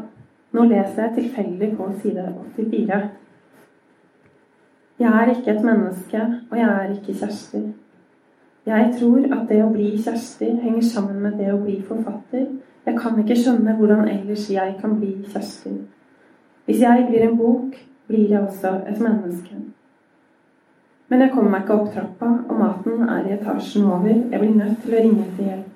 nå 0.53 0.65
leser 0.65 1.03
jeg 1.03 1.15
tilfeldig 1.15 1.77
på 1.77 1.93
side 2.03 2.35
84. 2.57 3.11
Jeg 4.99 5.13
er 5.13 5.31
ikke 5.31 5.51
et 5.51 5.65
menneske, 5.65 6.21
og 6.51 6.59
jeg 6.59 6.69
er 6.69 6.91
ikke 6.93 7.15
Kjersti. 7.15 7.73
Jeg 8.67 8.95
tror 8.99 9.19
at 9.33 9.49
det 9.49 9.65
å 9.65 9.73
bli 9.73 9.97
Kjersti 9.97 10.51
henger 10.63 10.83
sammen 10.83 11.23
med 11.23 11.33
det 11.39 11.53
å 11.53 11.63
bli 11.65 11.83
forfatter. 11.83 12.47
Jeg 12.87 12.99
kan 12.99 13.19
ikke 13.19 13.37
skjønne 13.39 13.77
hvordan 13.79 14.09
ellers 14.09 14.49
jeg 14.51 14.77
kan 14.81 14.97
bli 14.99 15.13
Kjersti. 15.33 15.71
Hvis 16.65 16.81
jeg 16.83 17.07
blir 17.09 17.29
en 17.29 17.37
bok, 17.39 17.77
blir 18.07 18.31
jeg 18.31 18.41
også 18.41 18.75
et 18.89 19.01
menneske. 19.01 19.55
Men 21.09 21.21
jeg 21.21 21.31
kommer 21.31 21.51
meg 21.51 21.63
ikke 21.63 21.75
opp 21.77 21.93
trappa, 21.95 22.29
og 22.49 22.59
maten 22.59 23.03
er 23.09 23.27
i 23.27 23.35
etasjen 23.37 23.85
over. 23.85 24.09
Jeg 24.09 24.41
blir 24.41 24.55
nødt 24.57 24.79
til 24.83 24.95
å 24.95 25.03
ringe 25.05 25.27
etter 25.27 25.45
hjelp. 25.45 25.69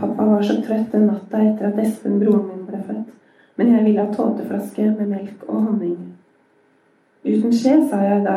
Pappa 0.00 0.26
var 0.26 0.42
så 0.42 0.56
trøtt 0.64 0.92
den 0.92 1.06
natta 1.06 1.42
etter 1.44 1.68
at 1.68 1.78
Espen, 1.78 2.18
broren 2.20 2.46
min, 2.48 2.64
ble 2.66 2.80
født. 2.88 3.12
Men 3.56 3.74
jeg 3.74 3.84
ville 3.84 4.04
ha 4.04 4.14
tåteflaske 4.14 4.88
med 4.88 5.12
melk 5.12 5.44
og 5.46 5.60
honning. 5.68 5.98
Uten 7.24 7.52
skje, 7.52 7.76
sa 7.90 8.00
jeg 8.02 8.24
da 8.24 8.36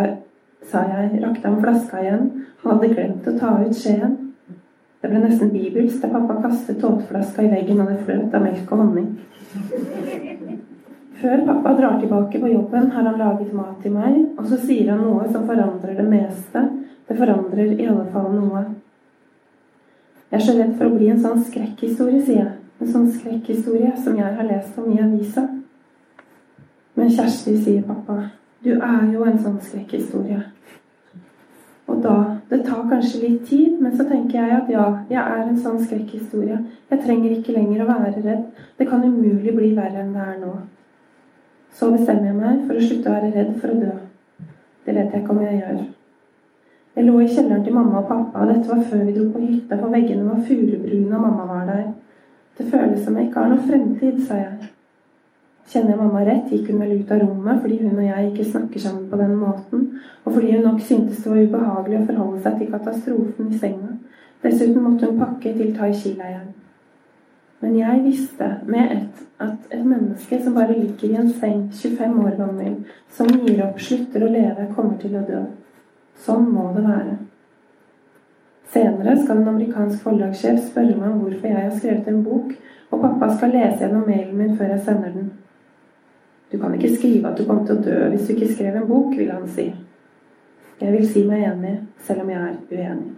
sa 0.70 0.84
jeg, 0.88 1.22
rakte 1.24 1.48
han 1.48 1.62
flaska 1.64 2.02
igjen. 2.04 2.30
Han 2.64 2.76
hadde 2.76 2.94
glemt 2.94 3.28
å 3.28 3.36
ta 3.40 3.56
ut 3.64 3.76
skjeen. 3.78 4.18
Det 5.04 5.10
ble 5.12 5.20
nesten 5.20 5.50
bibelsk 5.52 6.00
da 6.00 6.08
pappa 6.14 6.38
kastet 6.46 6.78
tåteflaska 6.80 7.44
i 7.44 7.50
veggen 7.52 7.82
og 7.84 7.90
det 7.92 7.98
fløt 8.06 8.36
av 8.38 8.46
melk 8.46 8.70
og 8.72 8.84
honning. 8.86 9.10
Før 11.20 11.44
pappa 11.50 11.74
drar 11.76 11.98
tilbake 12.00 12.40
på 12.40 12.52
jobben, 12.54 12.88
har 12.92 13.10
han 13.10 13.20
laget 13.20 13.50
mat 13.54 13.82
til 13.84 13.92
meg, 13.98 14.16
og 14.40 14.48
så 14.48 14.62
sier 14.64 14.94
han 14.94 15.04
noe 15.04 15.28
som 15.28 15.44
forandrer 15.50 16.00
det 16.00 16.08
meste. 16.08 16.64
Det 17.10 17.18
forandrer 17.20 17.76
i 17.76 17.90
alle 17.92 18.06
fall 18.16 18.32
noe. 18.32 18.64
Jeg 20.32 20.40
er 20.40 20.46
så 20.48 20.56
redd 20.62 20.72
for 20.80 20.88
å 20.88 20.96
bli 20.96 21.12
en 21.12 21.22
sånn 21.26 21.44
skrekkhistorie, 21.52 22.24
sier 22.24 22.40
jeg. 22.46 22.56
En 22.80 22.96
sånn 22.96 23.12
skrekkhistorie 23.12 23.92
som 24.06 24.16
jeg 24.18 24.36
har 24.40 24.48
lest 24.48 24.80
om 24.80 24.88
i 24.88 25.04
avisa. 25.04 25.44
Men 26.96 27.12
Kjersti, 27.12 27.60
sier 27.60 27.84
pappa, 27.92 28.22
du 28.64 28.72
er 28.78 29.04
jo 29.12 29.28
en 29.28 29.40
sånn 29.44 29.60
skrekkhistorie. 29.68 30.40
Og 31.94 32.04
da 32.04 32.16
Det 32.50 32.66
tar 32.66 32.90
kanskje 32.90 33.20
litt 33.22 33.46
tid, 33.50 33.82
men 33.82 33.98
så 33.98 34.04
tenker 34.06 34.38
jeg 34.38 34.52
at 34.58 34.70
ja, 34.70 34.84
jeg 35.10 35.22
er 35.22 35.48
en 35.48 35.58
sånn 35.58 35.80
skrekkhistorie. 35.82 36.60
Jeg 36.92 37.02
trenger 37.02 37.32
ikke 37.34 37.56
lenger 37.56 37.82
å 37.82 37.88
være 37.88 38.22
redd. 38.22 38.44
Det 38.78 38.86
kan 38.90 39.02
umulig 39.02 39.56
bli 39.56 39.72
verre 39.74 40.04
enn 40.04 40.12
det 40.14 40.22
er 40.22 40.36
nå. 40.42 40.52
Så 41.74 41.90
bestemmer 41.96 42.30
jeg 42.30 42.38
meg 42.38 42.60
for 42.68 42.78
å 42.78 42.84
slutte 42.84 43.10
å 43.10 43.16
være 43.16 43.32
redd 43.34 43.56
for 43.62 43.74
å 43.74 43.80
dø. 43.80 43.96
Det 44.86 44.96
vet 45.00 45.16
jeg 45.16 45.24
ikke 45.24 45.34
om 45.34 45.42
jeg 45.42 45.64
gjør. 45.64 45.82
Jeg 46.96 47.08
lå 47.08 47.16
i 47.24 47.32
kjelleren 47.32 47.66
til 47.66 47.74
mamma 47.80 48.04
og 48.04 48.10
pappa, 48.12 48.44
og 48.44 48.54
dette 48.54 48.70
var 48.70 48.86
før 48.92 49.04
vi 49.08 49.18
dro 49.18 49.26
på 49.34 49.42
hytta, 49.48 49.80
for 49.80 49.96
veggene 49.96 50.30
var 50.30 50.46
furubrune, 50.46 51.16
og 51.16 51.26
mamma 51.26 51.50
var 51.50 51.66
der. 51.72 51.84
Det 52.60 52.70
føles 52.70 53.02
som 53.02 53.18
jeg 53.18 53.32
ikke 53.32 53.40
har 53.40 53.50
noen 53.56 53.68
fremtid, 53.72 54.22
sa 54.28 54.44
jeg. 54.44 54.73
Kjenner 55.72 55.94
jeg 55.94 56.00
mamma 56.00 56.24
rett, 56.28 56.50
gikk 56.52 56.72
hun 56.72 56.82
vel 56.84 56.98
ut 57.00 57.12
av 57.16 57.22
rommet 57.24 57.62
fordi 57.64 57.78
hun 57.82 57.96
og 57.96 58.04
jeg 58.06 58.32
ikke 58.32 58.50
snakker 58.50 58.84
sammen 58.84 59.06
på 59.10 59.20
den 59.22 59.36
måten, 59.40 59.86
og 60.26 60.34
fordi 60.34 60.52
hun 60.56 60.68
nok 60.68 60.82
syntes 60.84 61.24
det 61.24 61.32
var 61.32 61.46
ubehagelig 61.48 62.02
å 62.02 62.08
forholde 62.10 62.42
seg 62.44 62.60
til 62.60 62.74
katastrofen 62.74 63.54
i 63.54 63.62
senga. 63.62 63.96
Dessuten 64.44 64.84
måtte 64.84 65.08
hun 65.08 65.22
pakke 65.22 65.54
til 65.56 65.72
Tai-Chi-leiren. 65.78 66.52
Men 67.64 67.78
jeg 67.80 68.04
visste 68.04 68.50
med 68.68 68.92
ett 68.92 69.22
at 69.40 69.72
et 69.72 69.86
menneske 69.86 70.40
som 70.44 70.56
bare 70.58 70.76
ligger 70.76 71.10
i 71.10 71.20
en 71.22 71.30
seng, 71.32 71.70
25 71.72 72.18
år 72.26 72.36
gammel, 72.38 72.74
som 73.10 73.30
gir 73.32 73.62
opp, 73.64 73.80
slutter 73.80 74.26
å 74.26 74.32
leve, 74.32 74.68
kommer 74.76 74.98
til 75.00 75.16
å 75.16 75.24
dø. 75.28 75.40
Sånn 76.26 76.50
må 76.52 76.74
det 76.76 76.84
være. 76.84 77.16
Senere 78.74 79.16
skal 79.22 79.40
en 79.40 79.54
amerikansk 79.54 80.04
forlagssjef 80.04 80.60
spørre 80.68 80.98
meg 80.98 81.08
om 81.08 81.24
hvorfor 81.24 81.48
jeg 81.48 81.62
har 81.62 81.74
skrevet 81.78 82.12
en 82.12 82.24
bok, 82.26 82.52
og 82.92 83.02
pappa 83.08 83.32
skal 83.38 83.56
lese 83.56 83.80
gjennom 83.86 84.06
mailen 84.10 84.38
min 84.38 84.56
før 84.60 84.76
jeg 84.76 84.84
sender 84.88 85.16
den. 85.16 85.32
Du 86.54 86.60
kan 86.60 86.74
ikke 86.74 86.96
skrive 86.96 87.32
at 87.32 87.38
du 87.38 87.48
kom 87.50 87.64
til 87.66 87.80
å 87.80 87.82
dø 87.82 88.00
hvis 88.14 88.28
du 88.28 88.36
ikke 88.36 88.48
skrev 88.54 88.76
en 88.78 88.84
bok, 88.86 89.16
vil 89.18 89.32
han 89.34 89.48
si. 89.50 89.64
Jeg 90.78 90.92
vil 90.94 91.06
si 91.10 91.22
meg 91.26 91.48
enig, 91.48 91.72
selv 92.06 92.22
om 92.22 92.28
jeg 92.30 92.42
er 92.46 92.58
uenig. 92.70 93.14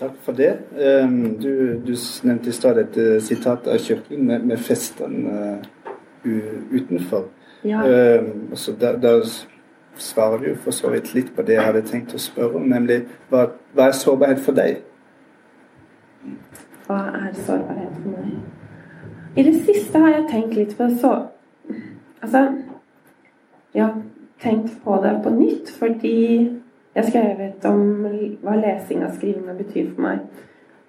Takk 0.00 0.16
for 0.24 0.34
det. 0.34 0.48
Ehm, 0.82 1.36
du, 1.38 1.50
du 1.86 1.92
nevnte 2.26 2.50
i 2.50 2.56
stad 2.56 2.80
et 2.82 2.98
eh, 2.98 3.20
sitat 3.22 3.68
av 3.70 3.78
Kirken 3.78 4.24
med, 4.26 4.48
med 4.50 4.58
festen 4.58 5.28
uh, 5.30 5.60
utenfor. 6.74 7.28
Ja. 7.62 7.84
Så 8.58 8.74
da, 8.80 8.96
da, 8.98 9.20
svarer 9.94 10.42
du 10.42 10.58
for 10.58 10.74
så 10.74 10.90
vidt 10.90 11.12
litt 11.14 11.30
på 11.36 11.46
det 11.46 11.54
jeg 11.54 11.68
hadde 11.68 11.84
tenkt 11.86 12.16
å 12.18 12.20
spørre 12.20 12.58
om, 12.58 12.66
nemlig 12.66 13.04
hva, 13.30 13.44
hva 13.78 13.86
er 13.86 13.96
sårbarhet 14.00 14.42
for 14.42 14.58
deg? 14.58 14.82
Hva 16.86 16.98
er 17.20 17.32
sårbarhet 17.34 17.94
for 18.00 18.14
meg? 18.14 18.34
I 19.36 19.42
det 19.42 19.54
siste 19.66 19.98
har 19.98 20.12
jeg 20.14 20.28
tenkt 20.30 20.58
litt 20.58 20.76
på 20.78 20.88
så 21.00 21.14
Altså, 22.24 22.40
jeg 23.74 23.84
har 23.84 23.96
tenkt 24.40 24.78
på 24.84 24.94
det 25.02 25.10
på 25.24 25.30
nytt 25.34 25.72
fordi 25.78 26.18
jeg 26.94 27.02
har 27.02 27.08
skrevet 27.10 27.66
om 27.68 28.06
hva 28.40 28.54
lesing 28.56 29.02
og 29.04 29.12
skrivinga 29.16 29.56
betyr 29.58 29.90
for 29.90 30.04
meg. 30.06 30.22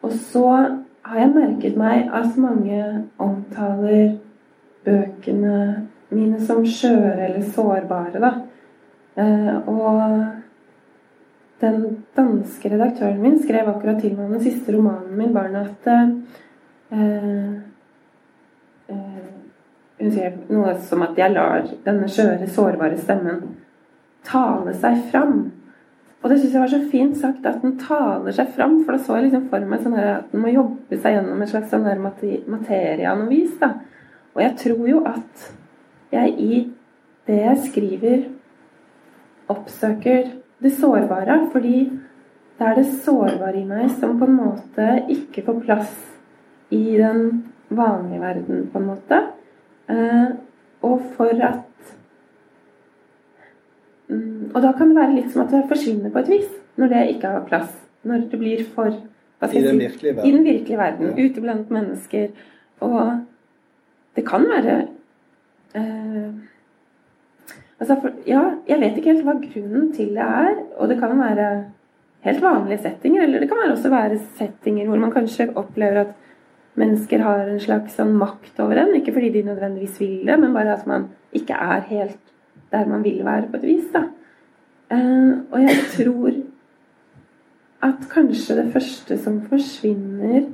Og 0.05 0.13
så 0.13 0.45
har 1.05 1.19
jeg 1.19 1.33
merket 1.33 1.77
meg 1.77 2.07
at 2.13 2.37
mange 2.37 2.79
omtaler 3.19 4.15
bøkene 4.85 5.87
mine 6.09 6.39
som 6.45 6.65
skjøre 6.65 7.27
eller 7.27 7.49
sårbare, 7.55 8.21
da. 8.21 8.31
Eh, 9.17 9.67
og 9.67 10.25
den 11.65 12.05
danske 12.17 12.69
redaktøren 12.71 13.21
min 13.21 13.37
skrev 13.41 13.69
akkurat 13.71 14.01
til 14.01 14.15
meg 14.15 14.27
om 14.27 14.37
den 14.37 14.45
siste 14.45 14.73
romanen 14.75 15.17
min, 15.17 15.33
'Barna', 15.33 15.65
at 15.65 15.87
eh, 15.91 17.53
eh, 18.89 19.21
Hun 19.99 20.11
sier 20.11 20.33
noe 20.49 20.73
som 20.83 21.01
at 21.05 21.17
jeg 21.17 21.31
lar 21.31 21.69
denne 21.85 22.07
skjøre, 22.11 22.49
sårbare 22.51 22.97
stemmen 22.99 23.43
tale 24.27 24.73
seg 24.75 25.05
fram. 25.11 25.37
Og 26.23 26.31
det 26.31 26.39
syns 26.41 26.55
jeg 26.55 26.61
var 26.63 26.71
så 26.71 26.79
fint 26.91 27.17
sagt, 27.17 27.45
at 27.45 27.61
den 27.61 27.75
taler 27.79 28.33
seg 28.33 28.49
fram. 28.55 28.79
For 28.83 28.95
da 28.95 29.01
så 29.01 29.19
jeg 29.19 29.27
liksom 29.27 29.49
for 29.51 29.67
meg 29.69 29.83
sånn 29.83 29.97
at 30.01 30.31
den 30.31 30.41
må 30.41 30.53
jobbe 30.53 30.97
seg 30.97 31.19
gjennom 31.19 31.41
en 31.41 31.51
slags 31.51 31.69
sånn 31.73 31.85
materie 32.01 33.05
av 33.11 33.21
noe 33.21 33.29
vis. 33.29 33.53
da. 33.61 33.75
Og 34.33 34.41
jeg 34.41 34.55
tror 34.63 34.87
jo 34.89 35.03
at 35.05 35.45
jeg 36.11 36.33
i 36.41 36.63
det 37.29 37.37
jeg 37.41 37.61
skriver, 37.69 38.25
oppsøker 39.53 40.33
det 40.65 40.73
sårbare. 40.79 41.39
Fordi 41.53 41.77
det 42.59 42.67
er 42.67 42.77
det 42.79 42.85
sårbare 43.05 43.59
i 43.61 43.65
meg 43.67 43.89
som 43.99 44.17
på 44.19 44.27
en 44.29 44.37
måte 44.39 44.89
ikke 45.11 45.43
får 45.45 45.61
plass 45.65 45.95
i 46.73 46.97
den 46.97 47.43
vanlige 47.69 48.21
verden, 48.21 48.67
på 48.71 48.79
en 48.79 48.87
måte. 48.89 49.21
Eh, 49.89 50.29
og 50.85 51.01
for 51.17 51.43
at 51.45 51.93
mm, 54.09 54.51
Og 54.53 54.61
da 54.61 54.71
kan 54.71 54.89
det 54.89 54.97
være 54.97 55.15
litt 55.15 55.31
som 55.33 55.43
at 55.43 55.51
det 55.53 55.67
forsvinner 55.69 56.13
på 56.13 56.23
et 56.23 56.31
vis, 56.31 56.49
når 56.77 56.93
det 56.93 57.03
ikke 57.15 57.35
har 57.35 57.45
plass. 57.49 57.71
Når 58.05 58.27
det 58.31 58.39
blir 58.39 58.65
for 58.75 58.87
I 58.89 59.61
den 59.61 59.79
verden. 59.79 60.25
I 60.25 60.31
den 60.31 60.43
virkelige 60.45 60.77
verden. 60.77 61.07
Ja. 61.17 61.25
Ute 61.25 61.41
blant 61.41 61.71
mennesker. 61.71 62.27
Og 62.79 63.19
det 64.15 64.25
kan 64.27 64.45
være 64.49 64.87
eh, 65.75 66.29
Altså, 67.79 67.97
for, 68.01 68.13
ja, 68.27 68.41
jeg 68.69 68.79
vet 68.81 68.99
ikke 68.99 69.11
helt 69.11 69.25
hva 69.27 69.35
grunnen 69.41 69.89
til 69.95 70.13
det 70.15 70.25
er. 70.25 70.59
Og 70.79 70.91
det 70.91 70.99
kan 71.01 71.17
være 71.19 71.49
helt 72.25 72.41
vanlige 72.41 72.83
settinger, 72.85 73.25
eller 73.25 73.43
det 73.43 73.49
kan 73.51 73.71
også 73.71 73.91
være 73.93 74.21
settinger 74.37 74.87
hvor 74.89 75.01
man 75.01 75.13
kanskje 75.13 75.51
opplever 75.53 76.05
at 76.05 76.13
mennesker 76.79 77.21
har 77.23 77.47
en 77.47 77.59
slags 77.61 77.95
sånn 77.99 78.15
makt 78.19 78.59
over 78.63 78.81
en. 78.81 78.95
Ikke 78.97 79.13
fordi 79.15 79.31
de 79.35 79.45
nødvendigvis 79.47 79.99
vil 80.01 80.23
det, 80.27 80.39
men 80.39 80.55
bare 80.55 80.75
at 80.75 80.87
man 80.89 81.09
ikke 81.35 81.57
er 81.57 81.85
helt 81.91 82.21
der 82.71 82.87
man 82.89 83.03
vil 83.03 83.21
være, 83.25 83.47
på 83.51 83.57
et 83.57 83.67
vis. 83.67 83.91
da. 83.93 84.07
Uh, 84.91 85.37
og 85.51 85.61
jeg 85.61 85.77
tror 85.93 86.31
at 87.85 88.07
kanskje 88.11 88.55
det 88.57 88.73
første 88.73 89.17
som 89.17 89.41
forsvinner, 89.49 90.49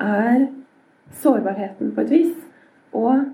er 0.00 0.46
sårbarheten 1.12 1.94
på 1.94 2.00
et 2.00 2.10
vis. 2.10 2.36
Og 2.92 3.24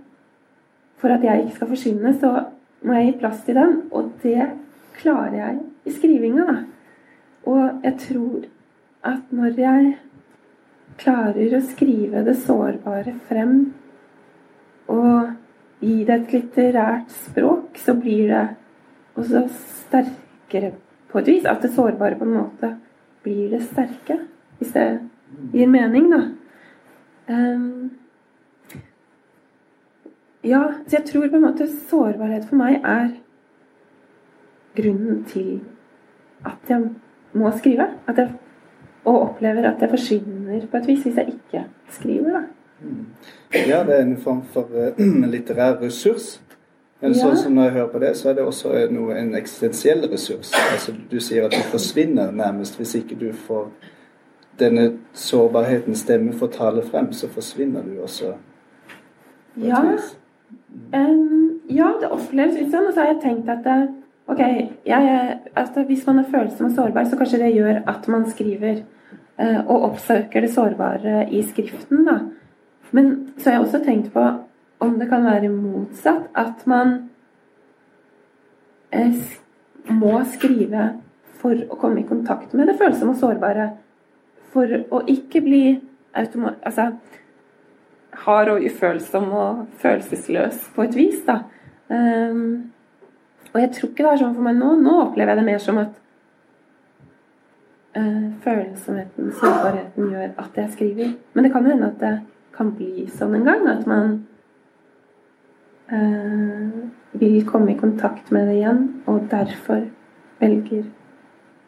for 0.96 1.08
at 1.08 1.24
jeg 1.24 1.42
ikke 1.42 1.56
skal 1.56 1.68
forsvinne, 1.68 2.14
så 2.20 2.44
må 2.84 2.96
jeg 2.96 3.10
gi 3.10 3.18
plass 3.22 3.42
til 3.46 3.58
den. 3.58 3.76
Og 3.92 4.12
det 4.22 4.46
klarer 5.00 5.36
jeg 5.38 5.58
i 5.86 5.94
skrivinga, 5.94 6.46
da. 6.48 6.56
Og 7.50 7.84
jeg 7.84 7.96
tror 8.04 8.46
at 9.10 9.32
når 9.32 9.60
jeg 9.60 9.92
klarer 11.00 11.56
å 11.56 11.62
skrive 11.64 12.24
det 12.26 12.36
sårbare 12.42 13.14
frem 13.28 13.54
og 14.92 15.30
gi 15.80 16.02
det 16.04 16.16
et 16.16 16.34
litterært 16.34 17.12
språk, 17.14 17.78
så 17.80 17.94
blir 17.96 18.28
det 18.28 18.42
også 19.16 19.46
sterkere 19.54 20.74
på 21.08 21.22
et 21.22 21.30
vis. 21.30 21.46
At 21.48 21.62
det 21.64 21.72
sårbare 21.72 22.18
på 22.20 22.28
en 22.28 22.36
måte 22.36 22.74
blir 23.24 23.48
det 23.54 23.62
sterke, 23.64 24.18
hvis 24.58 24.74
det 24.76 24.86
gir 25.54 25.70
mening, 25.70 26.10
da. 26.12 26.20
Um, 27.30 27.99
ja, 30.44 30.62
så 30.86 30.96
jeg 30.96 31.04
tror 31.06 31.28
på 31.28 31.36
en 31.36 31.42
måte 31.42 31.68
sårbarhet 31.90 32.46
for 32.48 32.56
meg 32.60 32.80
er 32.84 33.08
grunnen 34.76 35.24
til 35.28 35.60
at 36.46 36.70
jeg 36.70 36.86
må 37.32 37.50
skrive. 37.58 37.86
Jeg, 38.08 38.30
og 39.04 39.20
opplever 39.20 39.68
at 39.68 39.82
jeg 39.82 39.90
forsvinner 39.90 40.66
på 40.70 40.76
et 40.76 40.88
vis 40.88 41.02
hvis 41.04 41.16
jeg 41.16 41.34
ikke 41.34 41.64
skriver. 41.90 42.30
da. 42.30 42.42
Mm. 42.80 43.06
Ja, 43.54 43.84
det 43.84 43.96
er 43.96 44.02
en 44.02 44.16
form 44.16 44.42
for 44.52 44.68
uh, 44.72 45.28
litterær 45.32 45.80
ressurs. 45.82 46.40
Men 47.00 47.12
ja. 47.12 47.22
sånn 47.24 47.36
som 47.36 47.54
når 47.56 47.68
jeg 47.68 47.72
hører 47.72 47.92
på 47.92 48.00
det, 48.02 48.10
så 48.16 48.28
er 48.28 48.34
det 48.36 48.44
også 48.44 48.74
noe, 48.92 49.14
en 49.16 49.34
eksistensiell 49.34 50.04
ressurs. 50.12 50.52
Altså, 50.72 50.92
du 51.10 51.16
sier 51.20 51.46
at 51.46 51.56
du 51.56 51.62
forsvinner 51.72 52.32
nærmest 52.32 52.76
hvis 52.76 52.94
ikke 52.98 53.16
du 53.20 53.30
får 53.46 53.70
denne 54.60 54.90
sårbarheten 55.16 55.96
stemme 55.96 56.34
får 56.36 56.52
tale 56.58 56.84
frem, 56.84 57.12
så 57.16 57.28
forsvinner 57.32 57.86
du 57.86 58.02
også. 58.04 58.34
Ja, 59.56 59.80
Um, 60.94 61.60
ja, 61.70 61.92
det 62.00 62.10
oppleves 62.10 62.56
litt 62.58 62.70
sånn. 62.72 62.88
Og 62.88 62.94
så 62.94 63.04
har 63.04 63.12
jeg 63.12 63.22
tenkt 63.24 63.50
at 63.52 63.66
eh, 63.70 63.88
ok, 64.30 64.42
jeg, 64.86 65.36
altså, 65.54 65.84
hvis 65.88 66.06
man 66.08 66.22
er 66.22 66.30
følsom 66.30 66.70
og 66.70 66.76
sårbar, 66.76 67.08
så 67.08 67.18
kanskje 67.18 67.42
det 67.44 67.52
gjør 67.56 67.82
at 67.90 68.08
man 68.10 68.26
skriver 68.30 68.82
uh, 69.40 69.60
og 69.62 69.90
oppsøker 69.90 70.46
det 70.46 70.52
sårbare 70.54 71.24
i 71.30 71.42
skriften. 71.46 72.04
da. 72.08 72.18
Men 72.96 73.12
så 73.38 73.50
har 73.50 73.58
jeg 73.58 73.66
også 73.68 73.82
tenkt 73.84 74.10
på 74.14 74.24
om 74.80 74.96
det 74.98 75.10
kan 75.10 75.26
være 75.26 75.52
motsatt. 75.52 76.30
At 76.38 76.66
man 76.70 76.96
uh, 78.94 79.22
må 79.90 80.16
skrive 80.32 80.88
for 81.40 81.56
å 81.70 81.78
komme 81.80 82.02
i 82.02 82.08
kontakt 82.08 82.52
med 82.54 82.68
det 82.68 82.76
følsomme 82.80 83.14
og 83.14 83.22
sårbare. 83.22 83.70
For 84.50 84.66
å 84.90 85.04
ikke 85.08 85.42
bli 85.44 85.64
automat... 86.18 86.58
Altså 86.66 86.90
hard 88.12 88.48
og 88.48 88.64
ufølsom 88.66 89.32
og 89.32 89.66
følelsesløs 89.78 90.70
på 90.74 90.82
et 90.82 90.96
vis. 90.96 91.22
da. 91.26 91.40
Um, 91.90 92.72
og 93.52 93.60
jeg 93.60 93.70
tror 93.74 93.88
ikke 93.90 94.04
det 94.04 94.12
er 94.12 94.22
sånn 94.22 94.36
for 94.36 94.46
meg 94.46 94.58
nå. 94.58 94.74
Nå 94.78 94.96
opplever 95.06 95.32
jeg 95.32 95.40
det 95.40 95.46
mer 95.46 95.62
som 95.62 95.80
at 95.82 95.96
uh, 97.98 98.28
følsomheten, 98.44 99.32
sårbarheten, 99.40 100.10
gjør 100.12 100.36
at 100.44 100.60
jeg 100.62 100.74
skriver. 100.76 101.14
Men 101.34 101.46
det 101.46 101.52
kan 101.54 101.66
jo 101.66 101.74
hende 101.74 101.90
at 101.90 102.02
det 102.02 102.14
kan 102.56 102.74
bli 102.76 103.06
sånn 103.16 103.34
en 103.40 103.48
gang. 103.48 103.66
At 103.72 103.88
man 103.90 104.14
uh, 105.90 106.86
vil 107.20 107.42
komme 107.48 107.74
i 107.74 107.80
kontakt 107.80 108.30
med 108.34 108.50
det 108.50 108.60
igjen, 108.60 108.86
og 109.10 109.26
derfor 109.32 109.88
velger 110.40 110.86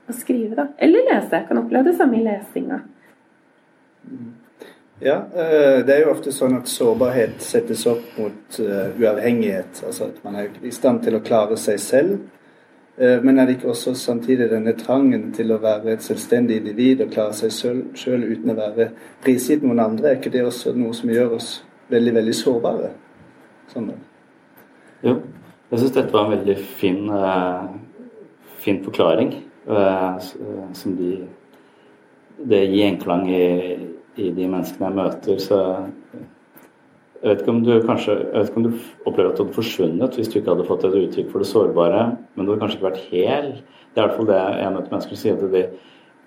å 0.08 0.14
skrive, 0.16 0.54
da. 0.58 0.68
Eller 0.82 1.08
lese. 1.10 1.34
Jeg 1.34 1.48
kan 1.48 1.60
oppleve 1.62 1.90
det 1.90 1.98
samme 1.98 2.20
i 2.20 2.24
lesinga. 2.26 2.82
Mm. 4.06 4.30
Ja, 5.00 5.16
eh, 5.34 5.86
det 5.86 5.94
er 5.94 6.04
jo 6.04 6.12
ofte 6.12 6.32
sånn 6.34 6.54
at 6.58 6.68
sårbarhet 6.70 7.42
settes 7.42 7.82
opp 7.90 8.04
mot 8.18 8.58
eh, 8.62 8.92
uavhengighet. 9.00 9.82
Altså 9.86 10.10
at 10.10 10.20
man 10.22 10.36
er 10.38 10.52
i 10.62 10.70
stand 10.74 11.02
til 11.02 11.16
å 11.18 11.22
klare 11.24 11.56
seg 11.58 11.80
selv. 11.82 12.20
Eh, 12.96 13.18
men 13.24 13.40
er 13.40 13.48
det 13.48 13.56
ikke 13.56 13.72
også 13.72 13.96
samtidig 13.98 14.50
denne 14.52 14.76
trangen 14.78 15.30
til 15.34 15.50
å 15.50 15.58
være 15.62 15.96
et 15.96 16.06
selvstendig 16.06 16.60
individ 16.60 17.02
og 17.02 17.10
klare 17.14 17.34
seg 17.34 17.82
sjøl 17.98 18.26
uten 18.28 18.52
å 18.52 18.58
være 18.58 18.90
prisgitt 19.24 19.64
noen 19.66 19.82
andre? 19.82 20.12
Er 20.12 20.20
ikke 20.20 20.34
det 20.34 20.44
også 20.46 20.74
noe 20.76 20.94
som 20.94 21.10
gjør 21.10 21.34
oss 21.40 21.52
veldig, 21.90 22.12
veldig 22.20 22.34
sårbare? 22.38 22.92
Sånn. 23.72 23.90
Jo, 25.02 25.16
jeg 25.72 25.80
syns 25.80 25.96
dette 25.96 26.14
var 26.14 26.28
en 26.28 26.36
veldig 26.36 26.58
fin, 26.78 27.08
fin 28.62 28.78
forklaring. 28.84 29.32
Som 30.76 30.94
de, 30.98 31.16
det 32.38 32.62
gir 32.68 32.84
gjenklang 32.84 33.26
i 33.30 33.42
i 34.20 34.30
de 34.34 34.48
menneskene 34.48 34.88
jeg 34.88 34.96
møter. 34.98 35.38
Så 35.40 35.58
jeg 37.22 37.28
vet 37.30 37.42
ikke 37.42 37.54
om 37.54 37.62
du 37.62 37.72
kanskje 37.86 38.16
jeg 38.18 38.34
vet 38.34 38.50
ikke 38.50 38.60
om 38.60 38.66
du 38.66 38.72
opplever 39.06 39.30
at 39.30 39.38
du 39.38 39.44
hadde 39.44 39.56
forsvunnet 39.56 40.16
hvis 40.18 40.30
du 40.32 40.40
ikke 40.40 40.56
hadde 40.56 40.66
fått 40.66 40.86
et 40.88 40.96
uttrykk 40.98 41.28
for 41.30 41.42
det 41.42 41.50
sårbare, 41.52 42.04
men 42.34 42.44
du 42.44 42.52
hadde 42.52 42.62
kanskje 42.64 42.80
ikke 42.80 42.88
vært 42.88 43.04
hel. 43.12 43.50
Det 43.92 44.00
er 44.00 44.02
i 44.02 44.06
hvert 44.08 44.16
fall 44.18 44.30
det 44.32 44.40
jeg 44.42 44.74
møter 44.76 44.94
mennesker 44.94 45.14
som 45.14 45.22
sier 45.22 45.40
til 45.40 45.52
de 45.56 45.64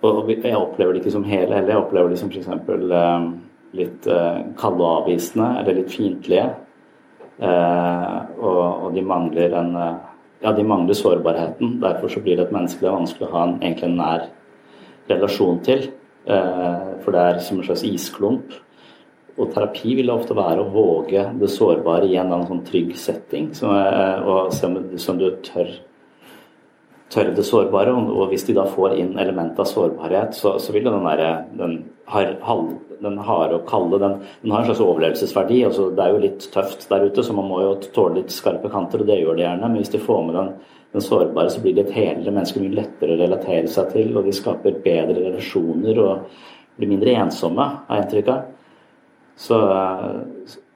Og 0.05 0.29
jeg 0.29 0.55
opplever 0.55 0.93
det 0.93 1.01
ikke 1.01 1.15
som 1.15 1.23
hel 1.25 1.49
heller. 1.49 1.71
Jeg 1.71 1.81
opplever 1.81 2.11
de 2.11 2.17
som 2.19 2.29
f.eks. 2.29 2.47
Eh, 2.47 3.27
litt 3.75 4.07
eh, 4.11 4.41
kalde 4.59 4.83
og 4.83 5.01
avvisende 5.01 5.47
eller 5.61 5.79
litt 5.79 5.91
fiendtlige. 5.91 6.43
Eh, 7.41 8.17
og, 8.37 8.59
og, 8.59 8.89
de 8.95 9.01
mangler 9.01 9.55
en 9.61 9.73
Ja, 10.43 10.51
de 10.53 10.63
mangler 10.67 10.93
sårbarheten. 10.93 11.79
Derfor 11.81 12.11
så 12.11 12.21
blir 12.21 12.37
det 12.37 12.45
et 12.45 12.53
menneske 12.53 12.83
det 12.83 12.89
er 12.91 12.99
vanskelig 12.99 13.27
å 13.27 13.33
ha 13.33 13.43
en, 13.47 13.55
egentlig 13.63 13.87
en 13.87 13.97
nær 13.97 14.27
relasjon 15.09 15.61
til. 15.65 15.87
Eh, 16.25 16.85
for 17.03 17.13
det 17.13 17.21
er 17.21 17.41
som 17.45 17.59
en 17.59 17.67
slags 17.67 17.85
isklump. 17.85 18.53
Og 19.35 19.51
terapi 19.51 19.97
vil 19.97 20.13
ofte 20.13 20.35
være 20.37 20.63
å 20.63 20.71
våge 20.71 21.25
det 21.41 21.51
sårbare 21.51 22.07
i 22.07 22.15
en 22.15 22.29
eller 22.29 22.37
annen 22.37 22.47
sånn 22.53 22.63
trygg 22.67 22.95
setting. 22.97 23.51
Er, 23.67 24.23
og 24.23 24.53
som 24.55 25.19
du 25.19 25.27
tør, 25.43 25.73
tør 27.11 27.33
det 27.35 27.45
sårbare. 27.45 27.91
Og 27.91 28.31
hvis 28.31 28.47
de 28.47 28.55
da 28.55 28.63
får 28.69 28.95
inn 29.01 29.19
element 29.19 29.59
av 29.59 29.67
sårbarhet, 29.69 30.37
så, 30.39 30.55
så 30.63 30.75
vil 30.75 30.87
den 30.87 31.03
derre 31.03 31.33
den, 31.59 31.75
den 33.03 33.19
harde 33.27 33.59
og 33.59 33.67
kalde 33.67 33.99
den, 33.99 34.21
den, 34.41 34.55
har 34.55 34.63
en 34.63 34.69
slags 34.71 34.85
overlevelsesverdi. 34.87 35.59
Altså, 35.67 35.89
det 35.91 36.05
er 36.05 36.15
jo 36.15 36.23
litt 36.23 36.47
tøft 36.55 36.87
der 36.89 37.03
ute, 37.03 37.27
så 37.27 37.35
man 37.35 37.51
må 37.51 37.59
jo 37.65 37.75
tåle 37.91 38.21
litt 38.21 38.33
skarpe 38.33 38.71
kanter, 38.71 39.03
og 39.03 39.11
det 39.11 39.19
gjør 39.19 39.35
de 39.35 39.45
gjerne. 39.49 39.67
Men 39.67 39.83
hvis 39.83 39.93
de 39.97 40.01
får 40.07 40.25
med 40.29 40.39
den 40.39 40.55
den 40.95 41.05
sårbare, 41.05 41.51
så 41.53 41.61
blir 41.63 41.75
de 41.75 41.83
et 41.85 41.95
helere 41.95 42.33
menneske 42.33 42.61
mye 42.61 42.75
lettere 42.79 43.15
å 43.15 43.21
relatere 43.21 43.71
seg 43.71 43.91
til, 43.93 44.11
og 44.15 44.27
de 44.27 44.35
skaper 44.35 44.81
bedre 44.83 45.19
relasjoner 45.21 46.01
og 46.03 46.43
blir 46.75 46.91
mindre 46.91 47.15
ensomme, 47.21 47.65
har 47.87 47.99
jeg 47.99 48.07
inntrykk 48.07 48.31
av. 48.33 48.51
Så, 49.35 49.59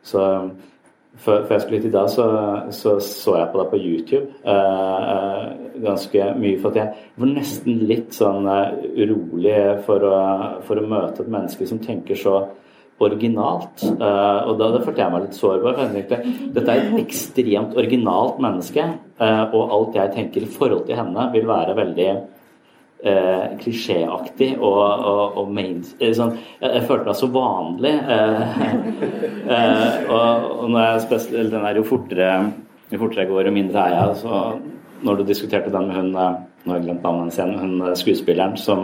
så, 0.04 0.24
før, 1.24 1.46
jeg 1.50 1.62
skulle 1.62 1.80
hit 1.80 1.88
i 1.90 1.94
dag, 1.94 2.10
så, 2.12 2.26
så, 2.76 2.96
så 3.04 3.36
jeg 3.40 3.52
på 3.52 3.62
deg 3.62 3.70
på 3.72 3.80
YouTube 3.80 4.28
eh, 4.44 5.10
eh, 5.14 5.44
ganske 5.84 6.32
mye. 6.40 6.58
For 6.60 6.72
at 6.72 6.80
jeg 6.82 7.22
var 7.24 7.32
nesten 7.34 7.84
litt 7.90 8.16
sånn 8.16 8.48
eh, 8.52 8.88
urolig 9.00 9.60
for 9.88 10.08
for 10.68 10.82
å, 10.82 10.88
møte 10.88 11.24
et 11.24 11.32
menneske 11.32 11.68
som 11.70 11.82
tenker 11.84 12.20
så 12.20 12.42
originalt. 13.06 13.86
Uh, 13.86 14.50
og 14.50 14.58
da, 14.60 14.72
det 14.76 14.84
følte 14.86 15.04
jeg 15.04 15.14
meg 15.14 15.24
litt 15.28 15.38
sårbar. 15.38 15.78
for 15.78 15.86
jeg 15.86 16.08
tenkte, 16.10 16.50
Dette 16.58 16.74
er 16.74 16.84
et 16.88 17.00
ekstremt 17.04 17.78
originalt 17.80 18.42
menneske, 18.44 18.90
uh, 19.22 19.46
og 19.54 19.78
alt 19.78 20.02
jeg 20.02 20.14
tenker 20.18 20.46
i 20.46 20.52
forhold 20.58 20.86
til 20.90 21.00
henne, 21.00 21.30
vil 21.36 21.48
være 21.50 21.78
veldig 21.80 22.12
eh, 23.04 23.46
klisjéaktig 23.60 24.58
og, 24.58 24.82
og, 24.82 25.38
og 25.40 25.54
main, 25.54 25.82
sånn, 25.84 26.36
jeg, 26.60 26.74
jeg, 26.74 26.84
følte 26.90 27.10
meg 27.10 27.20
så 27.20 27.30
vanlig. 27.34 27.96
Eh, 28.16 28.62
eh, 29.56 29.96
og, 30.10 30.50
og 30.66 30.68
når 30.74 30.86
jeg 30.86 31.06
spesielt, 31.08 31.54
den 31.54 31.66
er 31.70 31.80
jo 31.80 31.88
fortere, 31.88 32.30
jo 32.92 33.02
fortere 33.02 33.26
jeg 33.26 33.32
går, 33.32 33.50
jo 33.50 33.56
mindre 33.56 33.88
er 33.88 33.98
jeg. 33.98 34.22
Så 34.24 34.44
når 35.08 35.20
du 35.20 35.28
diskuterte 35.30 35.74
den 35.74 35.90
med 35.90 36.00
hun 36.00 36.14
nå 36.60 36.74
har 36.74 36.82
jeg 36.82 36.90
glemt 36.90 37.06
navnet 37.06 37.22
hennes 37.22 37.38
igjen, 37.40 37.60
hun 37.62 37.96
skuespilleren 37.96 38.58
som 38.60 38.82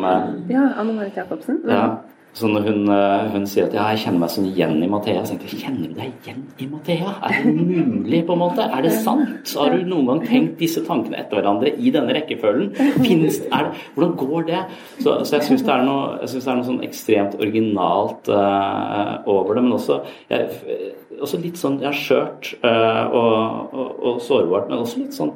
Ja, 0.48 0.62
Anne 0.80 0.94
Marit 0.96 1.18
Jacobsen. 1.20 1.60
Ja, 1.68 1.98
så 2.36 2.50
når 2.52 2.66
hun, 2.68 2.90
eh, 2.92 3.28
hun, 3.32 3.46
sier 3.48 3.70
at 3.70 3.76
ja, 3.78 3.86
jeg 3.94 4.02
kjenner 4.04 4.26
meg 4.26 4.32
sånn 4.34 4.48
igjen 4.50 4.82
i 4.84 4.90
Mathea, 4.92 5.22
så 5.24 5.38
tenker 5.38 5.54
jeg 5.54 5.62
kjenner 5.62 5.88
du 5.88 5.96
deg 5.96 6.26
igjen 6.26 6.42
i 6.60 6.68
Mathea? 6.68 7.14
Er 7.24 7.38
det 7.46 7.54
mulig, 7.56 8.20
på 8.28 8.36
en 8.36 8.42
måte? 8.42 8.66
Er 8.68 8.84
det 8.84 8.92
sant? 9.06 9.54
Har 9.56 9.72
du 9.72 9.86
noen 9.88 10.10
gang 10.10 10.20
tenkt 10.28 10.58
disse 10.60 10.84
tankene 10.84 11.22
etter 11.22 11.40
hverandre 11.40 11.72
i 11.80 11.94
denne 11.96 12.12
rekkefølgen? 12.18 12.74
Finnes, 13.06 13.40
det, 13.40 13.62
hvordan 13.96 14.16
går 14.20 14.50
det? 14.50 14.62
Så, 15.00 15.16
så 15.24 15.38
jeg 15.38 15.48
syns 15.48 15.64
det, 15.64 15.78
det, 15.80 16.42
er 16.44 16.60
noe 16.60 16.68
sånn 16.68 16.84
ekstremt 16.84 17.40
originalt 17.40 18.28
uh, 18.28 19.24
over 19.32 19.56
det, 19.56 19.64
men 19.70 19.78
også, 19.80 20.02
jeg, 20.34 20.92
også 21.16 21.40
litt 21.40 21.62
sånn 21.62 21.80
ja, 21.86 21.96
skjørt 21.96 22.52
uh, 22.68 23.06
og, 23.16 23.72
og, 23.72 23.96
og 24.12 24.20
sårbart, 24.28 24.68
men 24.68 24.84
også 24.84 25.06
litt 25.06 25.16
sånn 25.16 25.32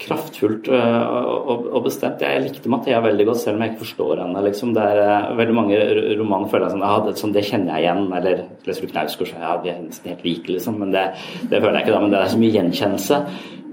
kraftfullt 0.00 0.68
øh, 0.74 1.66
og, 1.70 1.82
bestemt. 1.84 2.22
Jeg 2.22 2.42
likte 2.42 2.70
Mathea 2.70 2.98
veldig 3.04 3.26
godt, 3.28 3.40
selv 3.40 3.56
om 3.56 3.62
jeg 3.62 3.72
ikke 3.72 3.84
forstår 3.84 4.22
henne. 4.24 4.42
Liksom. 4.48 4.72
Det 4.74 4.82
er 4.82 5.02
øh, 5.04 5.36
veldig 5.38 5.54
mange 5.54 5.80
romaner 6.18 6.48
føler 6.50 6.66
jeg 6.66 6.74
sånn, 6.74 6.86
ja, 6.86 6.94
det, 7.04 7.12
sånn, 7.20 7.34
det 7.34 7.44
kjenner 7.46 7.76
jeg 7.76 7.84
igjen. 7.84 8.08
Eller 8.18 8.40
leser 8.66 8.86
du 8.86 8.90
Knausgård, 8.90 9.30
så 9.30 9.42
ja, 9.42 9.52
de 9.62 9.70
er 9.70 9.82
nesten 9.84 10.10
helt 10.10 10.24
like, 10.26 10.48
liksom. 10.50 10.80
Men 10.82 10.94
det, 10.94 11.04
det, 11.44 11.60
føler 11.60 11.78
jeg 11.78 11.86
ikke 11.86 11.94
da. 11.94 12.00
Men 12.02 12.14
det 12.14 12.22
er 12.22 12.32
så 12.32 12.40
mye 12.40 12.56
gjenkjennelse. 12.56 13.20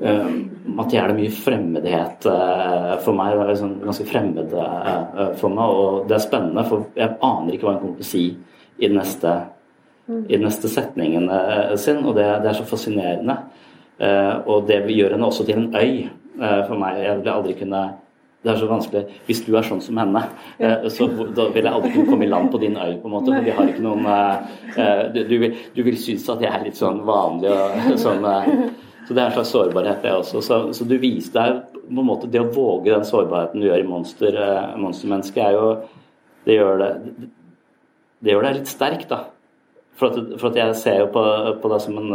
Uh, 0.01 0.29
Mathea 0.77 1.03
er 1.03 1.11
det 1.11 1.17
mye 1.19 1.33
fremmedhet 1.33 2.27
uh, 2.29 2.93
for 3.05 3.17
meg. 3.17 3.33
Det 3.33 3.41
er 3.43 3.51
liksom 3.55 3.73
ganske 3.87 4.05
fremmed 4.09 4.53
uh, 4.57 5.25
for 5.41 5.57
meg. 5.57 5.81
Og 5.81 6.05
det 6.09 6.17
er 6.17 6.25
spennende, 6.27 6.65
for 6.69 6.85
jeg 7.01 7.17
aner 7.17 7.57
ikke 7.57 7.69
hva 7.69 7.75
hun 7.75 7.81
kommer 7.81 7.97
til 7.97 8.07
å 8.07 8.11
si 8.11 8.23
i 8.81 8.85
den 8.85 8.97
neste, 8.97 9.33
i 10.09 10.37
den 10.37 10.45
neste 10.45 10.69
setningen 10.69 11.25
sin. 11.81 12.05
Og 12.05 12.13
det, 12.17 12.29
det 12.45 12.53
er 12.53 12.61
så 12.61 12.69
fascinerende. 12.69 13.39
Eh, 14.01 14.35
og 14.49 14.65
det 14.69 14.81
gjør 14.89 15.15
henne 15.15 15.27
også 15.29 15.45
til 15.45 15.59
en 15.59 15.75
øy 15.77 16.07
eh, 16.07 16.61
for 16.67 16.77
meg. 16.81 17.01
Jeg 17.03 17.19
ville 17.19 17.35
aldri 17.35 17.57
kunne 17.59 17.89
det 18.41 18.49
er 18.49 18.57
så 18.57 18.65
vanskelig. 18.65 19.01
Hvis 19.27 19.43
du 19.45 19.51
er 19.53 19.65
sånn 19.67 19.83
som 19.85 19.99
henne, 20.01 20.23
eh, 20.57 20.87
så 20.89 21.05
da 21.05 21.43
vil 21.53 21.61
jeg 21.61 21.69
aldri 21.69 21.91
kunne 21.93 22.09
komme 22.09 22.25
i 22.25 22.29
land 22.31 22.47
på 22.49 22.57
din 22.63 22.73
øy, 22.73 22.95
på 22.97 23.05
en 23.05 23.13
måte. 23.13 23.35
For 23.35 23.45
vi 23.45 23.53
har 23.53 23.69
ikke 23.69 23.83
noen 23.85 24.07
Du, 25.13 25.19
du, 25.27 25.35
vil, 25.43 25.59
du 25.75 25.83
vil 25.85 25.97
synes 25.99 26.25
at 26.31 26.41
jeg 26.41 26.49
er 26.49 26.63
litt 26.65 26.79
sånn 26.79 27.03
vanlig 27.05 27.51
og 27.53 27.99
sånn 28.05 28.25
Så 29.05 29.13
det 29.13 29.21
er 29.21 29.27
en 29.27 29.35
slags 29.35 29.51
sårbarhet, 29.53 30.01
det 30.01 30.15
også. 30.15 30.41
Så, 30.41 30.59
så 30.73 30.87
du 30.89 30.95
viser 30.97 31.35
deg 31.35 31.61
på 31.75 32.01
en 32.01 32.07
måte 32.07 32.31
Det 32.31 32.41
å 32.41 32.49
våge 32.49 32.89
den 32.89 33.05
sårbarheten 33.05 33.61
du 33.61 33.67
gjør 33.67 33.83
i 33.83 33.89
monster, 33.91 34.39
monstermennesket, 34.81 35.43
er 35.45 35.59
jo 35.59 35.69
Det 36.47 36.57
gjør 36.57 36.81
det 36.81 36.91
Det 38.25 38.33
gjør 38.33 38.47
deg 38.47 38.57
litt 38.57 38.73
sterk, 38.73 39.05
da. 39.11 39.21
For 40.01 40.09
at, 40.09 40.35
for 40.41 40.49
at 40.49 40.61
jeg 40.63 40.81
ser 40.81 41.01
jo 41.03 41.11
på, 41.13 41.27
på 41.61 41.73
deg 41.75 41.85
som 41.85 42.01
en 42.01 42.13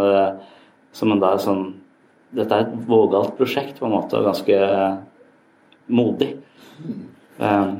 som 0.96 1.12
en 1.12 1.20
da 1.20 1.36
sånn 1.40 1.66
Dette 2.36 2.56
er 2.56 2.64
et 2.66 2.88
vågalt 2.88 3.36
prosjekt, 3.38 3.76
på 3.78 3.86
en 3.86 3.92
måte, 3.94 4.18
og 4.18 4.26
ganske 4.26 4.56
uh, 4.58 4.96
modig. 5.94 6.32
Um, 7.38 7.76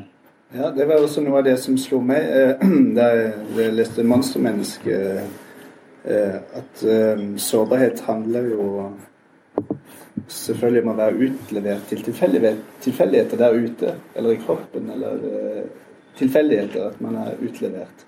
ja, 0.55 0.71
det 0.73 0.87
var 0.87 1.03
også 1.03 1.25
noe 1.25 1.41
av 1.41 1.49
det 1.49 1.57
som 1.61 1.75
slo 1.81 1.99
meg 2.01 2.29
uh, 2.31 2.63
da 2.97 3.09
jeg 3.59 3.75
leste 3.75 4.05
'Monstermenneske', 4.07 5.01
uh, 6.07 6.39
at 6.61 6.85
sårbarhet 7.43 8.05
handler 8.07 8.47
jo 8.53 8.69
selvfølgelig 10.31 10.85
om 10.85 10.93
å 10.93 10.97
være 11.01 11.27
utlevert 11.27 11.91
til 11.91 12.07
tilfeldigheter 12.07 13.43
der 13.43 13.59
ute, 13.59 13.97
eller 14.15 14.37
i 14.37 14.41
kroppen, 14.47 14.87
eller 14.95 15.19
tilfeldigheter, 16.17 16.87
at 16.87 17.03
man 17.03 17.19
er 17.27 17.35
utlevert. 17.43 18.07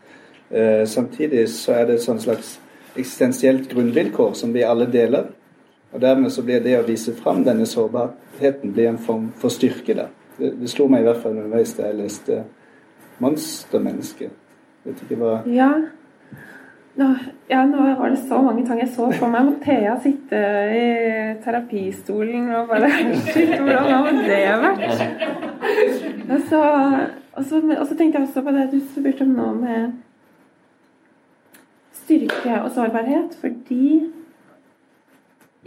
samtidig 0.88 1.49
så 1.53 1.73
er 1.73 1.87
det 1.87 1.99
et 1.99 2.07
sånn 2.07 2.23
slags 2.23 2.55
eksistensielt 2.99 3.69
grunnvilkår 3.71 4.35
som 4.39 4.53
vi 4.55 4.67
alle 4.67 4.87
deler. 4.91 5.31
Og 5.93 6.01
Dermed 6.01 6.33
så 6.33 6.45
blir 6.45 6.61
det 6.61 6.77
å 6.79 6.87
vise 6.87 7.15
fram 7.17 7.45
denne 7.47 7.67
sårbarheten 7.67 8.75
blir 8.75 8.91
en 8.91 9.01
form 9.01 9.31
for 9.41 9.53
styrke. 9.53 9.95
da. 9.97 10.09
Det, 10.39 10.53
det 10.61 10.71
slo 10.71 10.89
meg 10.89 11.03
i 11.03 11.09
hvert 11.09 11.23
fall 11.23 11.37
underveis 11.37 11.75
da 11.77 11.89
jeg 11.89 12.01
leste 12.03 12.43
'Monstermenneske'. 13.19 14.29
Vet 14.85 15.01
ikke 15.03 15.17
hva 15.19 15.41
ja. 15.51 15.73
Nå, 16.99 17.07
ja, 17.51 17.61
nå 17.67 17.83
var 17.99 18.11
det 18.11 18.19
så 18.29 18.41
mange 18.43 18.65
ting 18.67 18.81
jeg 18.81 18.91
så 18.95 19.07
for 19.15 19.31
meg. 19.31 19.53
Thea 19.63 19.95
sitte 20.03 20.39
i 20.75 20.87
terapistolen 21.45 22.49
og 22.59 22.69
bare 22.69 22.91
Shit, 23.29 23.55
hvordan 23.63 23.93
har 23.93 24.19
det 24.27 24.41
vært? 24.65 24.83
Og 26.29 26.41
så, 26.49 26.63
og, 27.33 27.45
så, 27.45 27.63
og 27.79 27.87
så 27.87 27.95
tenkte 27.95 28.19
jeg 28.19 28.27
også 28.27 28.43
på 28.43 28.55
det 28.57 28.67
du 28.73 28.81
spurte 28.81 29.27
om 29.27 29.37
nå 29.39 29.53
med 29.61 29.93
styrke 32.09 32.62
og 32.62 32.71
sårbarhet 32.73 33.37
fordi 33.42 34.09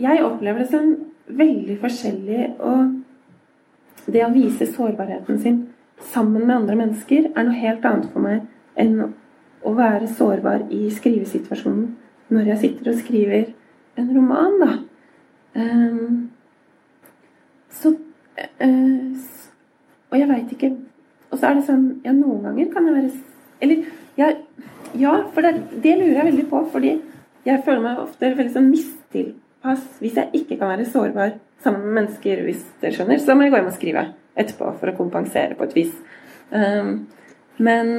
jeg 0.01 0.23
opplever 0.25 0.63
det 0.63 0.69
som 0.71 0.95
veldig 1.37 1.77
forskjellig. 1.81 2.45
Og 2.59 4.11
det 4.11 4.23
å 4.25 4.33
vise 4.33 4.65
sårbarheten 4.65 5.39
sin 5.41 5.59
sammen 6.11 6.47
med 6.47 6.55
andre 6.55 6.77
mennesker 6.79 7.29
er 7.29 7.45
noe 7.45 7.57
helt 7.61 7.85
annet 7.85 8.09
for 8.13 8.25
meg 8.25 8.47
enn 8.79 9.11
å 9.61 9.73
være 9.77 10.09
sårbar 10.09 10.65
i 10.73 10.87
skrivesituasjonen 10.89 11.91
når 12.33 12.53
jeg 12.53 12.61
sitter 12.63 12.89
og 12.89 13.01
skriver 13.01 13.49
en 13.99 14.07
roman, 14.15 14.55
da. 14.61 14.71
Um, 15.53 16.29
så 17.75 17.91
uh, 17.91 19.09
Og 20.07 20.15
jeg 20.15 20.29
veit 20.29 20.53
ikke 20.55 20.69
Og 21.27 21.33
så 21.35 21.49
er 21.49 21.57
det 21.57 21.65
sånn 21.67 21.81
Ja, 22.05 22.13
noen 22.15 22.45
ganger 22.45 22.69
kan 22.71 22.87
jeg 22.87 22.95
være 22.95 23.09
Eller 23.59 23.81
jeg 24.15 24.37
ja, 24.99 25.13
for 25.33 25.45
det, 25.45 25.53
det, 25.83 25.95
lurer 25.99 26.19
jeg 26.19 26.27
veldig 26.31 26.47
på. 26.49 26.63
Fordi 26.73 26.95
jeg 27.45 27.63
føler 27.65 27.85
meg 27.85 28.01
ofte 28.03 28.33
veldig 28.37 28.55
sånn 28.55 28.71
mistilpass 28.71 29.85
hvis 30.01 30.17
jeg 30.19 30.41
ikke 30.41 30.57
kan 30.59 30.73
være 30.73 30.89
sårbar 30.89 31.37
sammen 31.61 31.85
med 31.85 31.97
mennesker, 32.01 32.43
hvis 32.47 32.65
dere 32.81 32.97
skjønner. 32.97 33.21
Så 33.21 33.35
må 33.35 33.45
jeg 33.45 33.53
gå 33.53 33.61
hjem 33.61 33.71
og 33.71 33.77
skrive 33.77 34.05
etterpå 34.41 34.73
for 34.79 34.91
å 34.91 34.97
kompensere 34.97 35.57
på 35.57 35.67
et 35.67 35.77
vis. 35.77 35.95
Um, 36.51 37.05
men, 37.61 37.95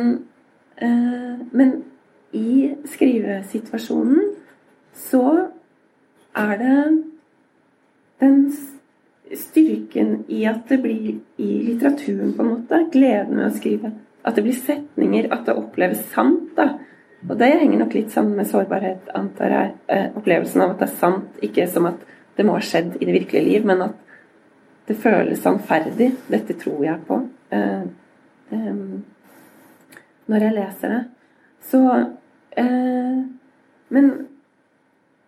uh, 0.82 1.40
men 1.52 1.74
i 2.36 2.72
skrivesituasjonen 2.88 4.32
så 4.96 5.24
er 6.36 6.54
det 6.60 6.76
den 8.22 8.38
styrken 9.36 10.22
i 10.32 10.44
at 10.48 10.68
det 10.68 10.78
blir 10.82 11.18
i 11.40 11.50
litteraturen, 11.66 12.32
på 12.36 12.44
en 12.44 12.50
måte. 12.54 12.80
Gleden 12.92 13.38
ved 13.38 13.48
å 13.48 13.54
skrive 13.56 13.92
at 14.22 14.38
det 14.38 14.44
blir 14.46 14.56
setninger, 14.56 15.28
at 15.34 15.46
det 15.46 15.56
oppleves 15.58 16.02
sant. 16.12 16.52
da. 16.56 16.74
Og 17.28 17.36
det 17.38 17.52
henger 17.60 17.78
nok 17.82 17.94
litt 17.94 18.10
sammen 18.14 18.36
med 18.38 18.48
sårbarhet, 18.50 19.10
antar 19.14 19.54
jeg. 19.54 19.74
Eh, 19.88 20.08
opplevelsen 20.18 20.62
av 20.64 20.74
at 20.74 20.82
det 20.82 20.88
er 20.88 20.98
sant, 21.00 21.42
ikke 21.42 21.66
som 21.70 21.86
at 21.90 22.02
det 22.36 22.46
må 22.46 22.56
ha 22.56 22.64
skjedd 22.64 22.96
i 22.98 23.06
det 23.06 23.16
virkelige 23.20 23.46
liv, 23.46 23.66
men 23.68 23.84
at 23.88 23.98
det 24.88 24.98
føles 24.98 25.42
sannferdig. 25.42 26.12
Dette 26.30 26.56
tror 26.58 26.82
jeg 26.86 26.98
på 27.06 27.18
eh, 27.54 27.84
eh, 28.52 28.84
når 30.32 30.46
jeg 30.46 30.56
leser 30.56 30.94
det. 30.96 31.02
Så 31.70 31.82
eh, 32.58 33.20
Men 33.92 34.12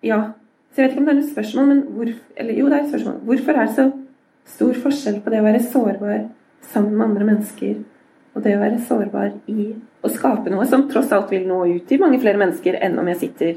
ja. 0.03 0.21
Så 0.73 0.81
jeg 0.81 0.89
vet 0.89 0.95
ikke 0.97 1.03
om 1.05 1.07
det 1.07 1.13
er 1.13 1.19
noe 1.21 1.31
spørsmål, 1.31 1.67
men 1.71 1.81
hvor, 1.95 2.09
eller, 2.37 2.57
jo, 2.59 2.67
det 2.67 2.77
er 2.77 2.83
et 2.83 2.89
spørsmål. 2.91 3.19
Hvorfor 3.29 3.53
er 3.53 3.69
det 3.69 3.75
så 3.77 3.85
stor 4.55 4.79
forskjell 4.83 5.21
på 5.23 5.31
det 5.31 5.39
å 5.39 5.45
være 5.45 5.61
sårbar 5.63 6.25
sammen 6.67 6.97
med 6.97 7.05
andre 7.07 7.29
mennesker 7.29 7.77
og 8.35 8.43
det 8.43 8.57
å 8.57 8.63
være 8.63 8.81
sårbar 8.89 9.31
i 9.51 9.69
å 10.05 10.11
skape 10.11 10.51
noe 10.51 10.67
som 10.67 10.89
tross 10.91 11.13
alt 11.15 11.31
vil 11.33 11.47
nå 11.49 11.61
ut 11.71 11.87
til 11.89 12.03
mange 12.03 12.19
flere 12.23 12.41
mennesker 12.41 12.81
enn 12.83 12.99
om 12.99 13.09
jeg 13.13 13.21
sitter 13.23 13.55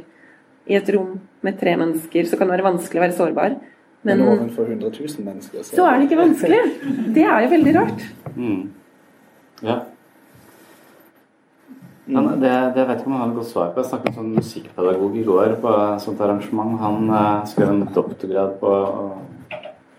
i 0.67 0.77
et 0.77 0.89
rom 0.93 1.17
med 1.45 1.57
tre 1.59 1.73
mennesker, 1.79 2.27
så 2.27 2.37
kan 2.37 2.49
det 2.49 2.57
være 2.57 2.67
vanskelig 2.67 3.01
å 3.01 3.05
være 3.05 3.17
sårbar. 3.17 3.57
Men, 4.05 4.21
Men 4.21 4.27
overfor 4.35 4.69
100 4.69 4.91
000 4.99 5.25
mennesker 5.25 5.63
så... 5.63 5.75
så 5.79 5.85
er 5.89 5.97
det 5.97 6.07
ikke 6.07 6.19
vanskelig. 6.21 6.59
Det 7.15 7.23
er 7.25 7.45
jo 7.45 7.53
veldig 7.55 7.75
rart. 7.75 8.03
Mm. 8.35 8.59
Ja. 9.65 9.77
Men 12.07 12.27
det, 12.39 12.53
det 12.75 12.85
vet 12.87 13.01
ikke 13.01 13.09
om 13.09 13.15
jeg 13.15 13.21
har 13.21 13.31
et 13.31 13.39
godt 13.39 13.49
svar 13.49 13.71
på. 13.71 13.81
Jeg 13.81 13.89
snakket 13.89 14.05
med 14.05 14.13
en 14.13 14.19
sånn 14.19 14.35
musikkpedagog 14.37 15.17
i 15.17 15.23
går 15.27 15.55
på 15.63 15.73
et 15.73 16.03
sånt 16.05 16.21
arrangement. 16.23 16.77
Han 16.83 17.09
uh, 17.11 17.41
skrev 17.49 17.73
en 17.73 17.81
doktorgrad 17.95 18.53
på 18.61 18.75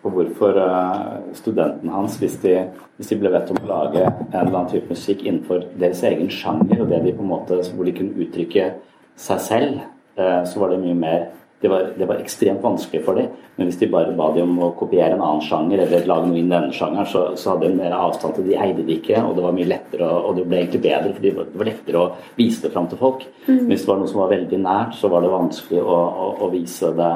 på 0.09 0.16
hvorfor 0.16 0.59
eh, 0.62 1.33
studentene 1.38 1.94
hans, 1.94 2.18
hvis 2.21 2.38
de, 2.42 2.57
hvis 2.99 3.12
de, 3.12 3.21
ble 3.21 3.33
bedt 3.35 3.53
om 3.55 3.61
å 3.62 3.71
lage 3.71 4.05
en 4.05 4.37
eller 4.40 4.55
annen 4.55 4.71
type 4.73 4.90
musikk 4.92 5.25
innenfor 5.27 5.68
deres 5.79 6.03
egen 6.09 6.31
sjanger, 6.33 6.83
og 6.83 6.92
det 6.92 7.03
de 7.05 7.16
på 7.16 7.25
en 7.25 7.33
måte, 7.35 7.61
hvor 7.75 7.88
de 7.88 7.97
kunne 7.97 8.25
uttrykke 8.25 8.71
seg 9.18 9.42
selv, 9.44 9.83
eh, 10.18 10.40
så 10.49 10.62
var 10.62 10.75
det 10.75 10.85
mye 10.87 10.99
mer 10.99 11.29
det 11.59 11.66
var, 11.73 11.88
det 11.99 12.07
var, 12.07 12.21
ekstremt 12.23 12.62
vanskelig 12.62 13.01
for 13.03 13.18
dem. 13.18 13.33
Men 13.57 13.66
hvis 13.66 13.81
de 13.81 13.88
bare 13.90 14.12
ba 14.14 14.29
dem 14.31 14.53
om 14.53 14.61
å 14.62 14.75
kopiere 14.79 15.16
en 15.16 15.23
annen 15.25 15.42
sjanger 15.42 15.81
eller 15.83 16.05
lage 16.07 16.29
noe 16.31 16.38
i 16.38 16.44
denne 16.47 16.71
sjangeren, 16.71 17.09
så, 17.11 17.23
så, 17.35 17.51
hadde 17.51 17.66
de 17.66 17.81
mer 17.81 17.97
avstand 17.97 18.37
til 18.37 18.47
De 18.47 18.55
eide 18.55 18.85
det 18.87 19.01
ikke, 19.01 19.18
og 19.27 19.35
det 19.35 19.42
var 19.42 19.57
mye 19.57 19.66
lettere, 19.73 20.07
og 20.07 20.37
det 20.38 20.44
ble 20.47 20.61
egentlig 20.61 20.85
bedre, 20.85 21.16
for 21.16 21.27
det 21.27 21.33
var 21.35 21.71
lettere 21.73 22.05
å 22.05 22.37
vise 22.38 22.62
det 22.62 22.71
fram 22.77 22.87
til 22.87 23.01
folk. 23.01 23.27
Mm. 23.49 23.64
Hvis 23.73 23.83
det 23.83 23.90
var 23.90 23.99
noe 23.99 24.12
som 24.12 24.23
var 24.23 24.31
veldig 24.37 24.61
nært, 24.62 24.94
så 25.01 25.11
var 25.11 25.27
det 25.27 25.33
vanskelig 25.35 25.83
å, 25.83 25.99
å, 25.99 26.29
å 26.47 26.51
vise, 26.55 26.92
det, 27.01 27.11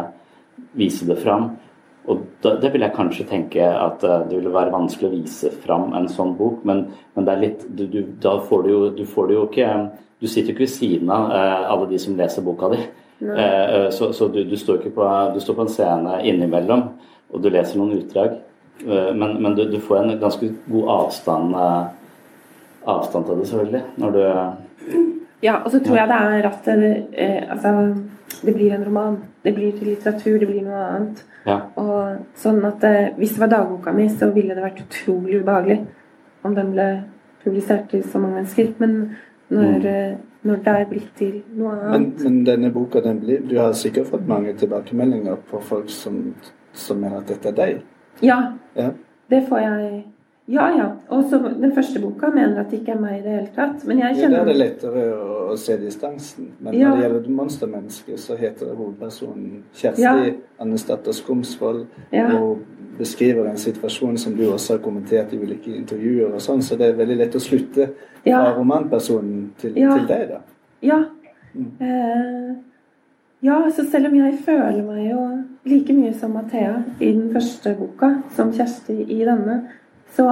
vise 0.83 1.07
det 1.07 1.20
fram. 1.22 1.52
Og 2.10 2.22
da, 2.42 2.56
det 2.58 2.72
vil 2.74 2.82
jeg 2.82 2.94
kanskje 2.96 3.26
tenke 3.30 3.62
at 3.62 4.02
uh, 4.02 4.22
det 4.26 4.34
ville 4.34 4.52
være 4.54 4.74
vanskelig 4.74 5.08
å 5.08 5.14
vise 5.14 5.52
fram 5.62 5.92
en 5.94 6.08
sånn 6.10 6.34
bok, 6.38 6.64
men, 6.66 6.88
men 7.14 7.28
det 7.28 7.34
er 7.34 7.42
litt 7.44 7.66
du, 7.68 7.84
du, 7.90 8.00
Da 8.22 8.38
får 8.42 8.64
du 8.64 8.70
jo 8.72 8.80
Du 8.96 9.04
får 9.06 9.28
det 9.28 9.36
jo 9.36 9.44
ikke 9.46 9.68
Du 10.18 10.26
sitter 10.26 10.50
jo 10.50 10.56
ikke 10.56 10.66
ved 10.66 10.74
siden 10.74 11.12
av 11.14 11.30
uh, 11.30 11.70
alle 11.74 11.86
de 11.92 12.00
som 12.02 12.18
leser 12.18 12.46
boka 12.46 12.72
di. 12.74 12.80
Uh, 13.22 13.86
så, 13.94 14.10
så 14.16 14.26
du, 14.34 14.40
du, 14.48 14.56
står 14.58 14.80
ikke 14.80 14.96
på, 14.96 15.08
du 15.34 15.38
står 15.42 15.58
på 15.58 15.66
en 15.66 15.70
scene 15.70 16.16
innimellom, 16.26 16.88
og 17.30 17.42
du 17.42 17.50
leser 17.50 17.78
noen 17.78 18.00
utdrag. 18.00 18.40
men, 18.82 19.36
men 19.42 19.54
du, 19.54 19.76
får 19.78 19.98
en 19.98 20.16
ganske 20.18 20.48
god 20.66 20.88
avstand 20.90 21.52
avstand 22.82 23.28
til 23.28 23.38
det, 23.38 23.46
selvfølgelig, 23.48 23.82
når 24.02 24.10
du 24.16 24.22
Ja, 25.42 25.60
og 25.64 25.70
så 25.70 25.78
tror 25.84 26.00
jeg 26.00 26.08
det 26.08 26.16
er 26.18 26.48
at 26.48 26.68
altså, 27.50 27.94
det 28.40 28.55
blir 28.55 28.73
en 28.75 28.85
roman. 28.85 29.18
Det 29.45 29.55
blir 29.55 29.73
til 29.77 29.92
litteratur, 29.92 30.38
det 30.38 30.49
blir 30.49 30.62
noe 30.66 30.83
annet. 30.88 31.25
Ja. 31.47 31.59
Og 31.81 32.23
sånn 32.38 32.62
at 32.64 32.85
eh, 32.87 33.14
Hvis 33.18 33.35
det 33.35 33.42
var 33.42 33.51
dagboka 33.51 33.92
mi, 33.92 34.07
så 34.09 34.31
ville 34.31 34.55
det 34.55 34.62
vært 34.62 34.85
utrolig 34.85 35.40
ubehagelig 35.42 35.81
om 36.47 36.55
den 36.55 36.71
ble 36.75 36.88
publisert 37.42 37.88
til 37.90 38.05
så 38.07 38.21
mange 38.23 38.40
mennesker. 38.40 38.73
Men 38.79 38.95
når, 39.53 39.79
mm. 39.79 39.87
Eh, 39.92 40.16
når 40.49 40.62
det 40.64 40.75
er 40.79 40.88
blitt 40.90 41.12
til 41.18 41.35
noe 41.59 41.75
annet 41.77 41.92
Men, 41.92 42.09
men 42.25 42.45
denne 42.47 42.73
boka, 42.75 43.03
den 43.05 43.21
blir, 43.21 43.42
du 43.47 43.59
har 43.59 43.73
sikkert 43.79 44.11
fått 44.14 44.27
mange 44.29 44.55
tilbakemeldinger 44.59 45.38
på 45.51 45.61
folk 45.61 45.90
som, 45.90 46.35
som 46.73 47.01
mener 47.03 47.21
at 47.21 47.31
dette 47.35 47.53
er 47.53 47.59
deg? 47.59 47.83
Ja, 48.23 48.38
ja. 48.77 48.90
det 49.31 49.45
får 49.49 49.64
jeg 49.64 50.05
ja, 50.46 50.66
ja. 50.76 50.87
Og 51.14 51.24
så 51.31 51.38
den 51.38 51.74
første 51.74 52.00
boka 52.02 52.31
mener 52.35 52.61
at 52.61 52.70
det 52.70 52.81
ikke 52.81 52.96
er 52.96 53.00
meg 53.00 53.18
i 53.20 53.22
det 53.22 53.35
hele 53.37 53.50
tatt. 53.55 53.85
Men 53.87 54.00
jeg 54.02 54.16
kjenner... 54.16 54.37
Ja, 54.37 54.42
da 54.42 54.42
er 54.42 54.50
det 54.50 54.59
lettere 54.59 55.05
å, 55.14 55.37
å 55.52 55.57
se 55.61 55.76
distansen. 55.78 56.48
Men 56.59 56.74
ja. 56.74 56.88
når 56.88 56.96
det 56.96 57.05
gjelder 57.07 57.37
monstermennesket, 57.38 58.20
så 58.20 58.37
heter 58.40 58.72
hovedpersonen 58.74 59.61
Kjersti 59.78 60.02
ja. 60.02 60.14
Annesdatter 60.64 61.14
Skomsvold. 61.14 61.85
Ja. 62.11 62.26
Og 62.40 62.64
beskriver 62.98 63.46
en 63.48 63.61
situasjon 63.61 64.18
som 64.18 64.35
du 64.37 64.44
også 64.48 64.76
har 64.76 64.83
kommentert 64.83 65.33
i 65.33 65.38
ulike 65.40 65.76
intervjuer 65.76 66.35
og 66.35 66.42
sånn, 66.42 66.62
så 66.64 66.76
det 66.81 66.90
er 66.90 66.98
veldig 66.98 67.20
lett 67.22 67.38
å 67.38 67.42
slutte 67.42 67.88
fra 68.24 68.50
romanpersonen 68.57 69.46
til, 69.62 69.78
til 69.78 70.05
deg, 70.11 70.26
da. 70.35 70.42
Ja. 70.83 70.98
Mm. 71.55 71.70
Eh, 71.87 72.50
ja, 73.46 73.57
så 73.74 73.85
selv 73.90 74.11
om 74.11 74.18
jeg 74.18 74.37
føler 74.44 74.83
meg 74.87 75.07
jo 75.09 75.22
like 75.66 75.94
mye 75.96 76.12
som 76.18 76.35
Mathea 76.37 76.83
i 76.98 77.09
den 77.09 77.31
første 77.35 77.72
boka, 77.78 78.12
som 78.37 78.52
Kjersti 78.55 78.98
i 79.07 79.22
denne, 79.26 79.57
så 80.16 80.29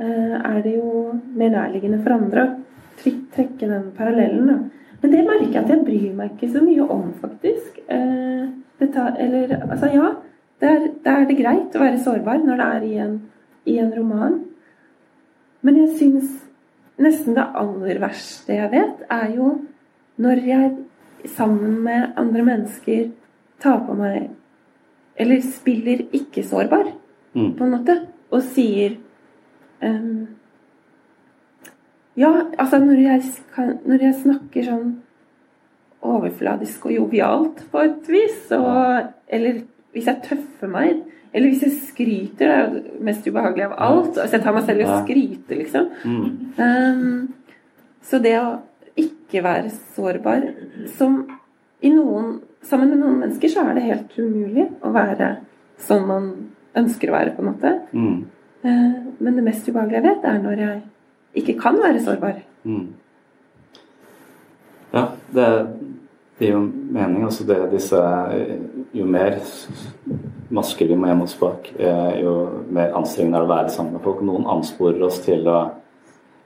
eh, 0.00 0.34
er 0.38 0.60
det 0.64 0.76
jo 0.76 1.12
mer 1.34 1.52
nærliggende 1.54 2.00
for 2.04 2.16
andre 2.16 2.46
å 2.48 3.12
trekke 3.34 3.70
den 3.70 3.90
parallellen. 3.96 4.50
Da. 4.50 4.58
Men 5.02 5.14
det 5.14 5.24
merker 5.26 5.52
jeg 5.52 5.62
at 5.62 5.72
jeg 5.72 5.84
bryr 5.86 6.14
meg 6.18 6.34
ikke 6.34 6.50
så 6.54 6.62
mye 6.64 6.86
om, 6.90 7.06
faktisk. 7.22 7.78
Eh, 7.86 8.88
tar, 8.94 9.14
eller 9.18 9.54
altså, 9.60 9.90
ja. 9.94 10.12
Da 10.58 10.74
er, 10.74 10.88
er, 11.06 11.24
det 11.28 11.38
greit 11.38 11.74
å 11.76 11.82
være 11.84 12.00
sårbar 12.02 12.40
når 12.42 12.58
det 12.58 12.68
er 12.74 12.86
i 12.86 12.94
en, 13.04 13.16
i 13.70 13.76
en 13.78 13.92
roman. 13.94 14.40
Men 15.62 15.78
jeg 15.84 15.92
syns 16.00 16.32
nesten 16.98 17.36
det 17.36 17.44
aller 17.60 18.00
verste 18.02 18.56
jeg 18.56 18.72
vet, 18.72 19.04
er 19.06 19.28
jo 19.36 19.52
når 20.18 20.42
jeg 20.48 20.72
sammen 21.30 21.78
med 21.84 22.18
andre 22.18 22.42
mennesker 22.46 23.08
tar 23.62 23.84
på 23.86 23.94
meg 23.98 24.34
Eller 25.18 25.40
spiller 25.42 26.04
ikke-sårbar, 26.14 26.92
mm. 27.34 27.54
på 27.58 27.64
en 27.64 27.72
måte, 27.72 27.94
og 28.30 28.42
sier 28.54 28.92
Um, 29.82 30.28
ja, 32.18 32.32
altså 32.58 32.80
når 32.82 33.02
jeg, 33.02 33.22
kan, 33.54 33.76
når 33.86 34.02
jeg, 34.02 34.16
snakker 34.24 34.66
sånn 34.66 34.88
overfladisk 36.08 36.88
og 36.88 36.94
jovialt 36.96 37.62
på 37.70 37.82
et 37.84 38.10
vis, 38.10 38.40
og, 38.56 39.12
eller 39.30 39.62
hvis 39.94 40.08
jeg 40.10 40.24
tøffer 40.26 40.72
meg, 40.72 41.04
eller 41.32 41.52
hvis 41.52 41.62
jeg 41.66 41.76
skryter, 41.90 42.38
det 42.40 42.48
er 42.48 42.64
jo 42.64 42.72
det 42.74 43.02
mest 43.06 43.26
ubehagelige 43.28 43.68
av 43.68 43.76
alt. 43.86 44.16
Altså 44.16 44.38
jeg 44.38 44.44
tar 44.46 44.56
meg 44.56 44.66
selv 44.66 44.82
i 44.82 44.86
å 44.86 44.98
skryte, 45.02 45.58
liksom. 45.58 45.90
Um, 46.58 47.58
så 48.08 48.20
det 48.24 48.34
å 48.40 48.46
ikke 48.98 49.42
være 49.44 49.72
sårbar 49.94 50.46
som 50.98 51.22
i 51.84 51.94
noen, 51.94 52.38
Sammen 52.68 52.90
med 52.90 52.98
noen 52.98 53.20
mennesker 53.22 53.52
så 53.52 53.62
er 53.68 53.76
det 53.76 53.84
helt 53.86 54.16
umulig 54.18 54.64
å 54.84 54.90
være 54.92 55.28
sånn 55.80 56.08
man 56.08 56.24
ønsker 56.76 57.08
å 57.08 57.14
være, 57.14 57.34
på 57.36 57.44
en 57.44 57.46
måte. 57.46 57.70
Mm. 57.94 58.16
Men 59.18 59.36
det 59.36 59.44
mest 59.46 59.68
ubehagelige 59.68 60.00
jeg 60.00 60.08
vet, 60.08 60.26
er 60.30 60.42
når 60.42 60.64
jeg 60.64 60.80
ikke 61.42 61.58
kan 61.60 61.78
være 61.82 62.02
sårbar. 62.02 62.40
Mm. 62.64 62.86
Ja, 64.94 65.04
det, 65.34 65.48
gir 66.38 66.54
jo 66.54 66.60
mening. 66.90 67.24
Altså 67.26 67.44
det, 67.46 67.58
disse, 67.72 67.98
jo 68.94 69.06
mer 69.10 69.38
masker 70.54 70.88
vi 70.88 70.96
må 70.96 71.10
gjemme 71.10 71.26
oss 71.26 71.36
bak, 71.38 71.72
eh, 71.76 72.20
jo 72.22 72.34
mer 72.72 72.94
anstrengende 72.96 73.40
er 73.40 73.44
det 73.44 73.50
å 73.50 73.54
være 73.56 73.74
sammen 73.74 73.96
med 73.96 74.04
folk. 74.06 74.22
Noen 74.24 74.46
ansporer 74.48 75.02
oss 75.04 75.20
til 75.24 75.48
å 75.50 75.58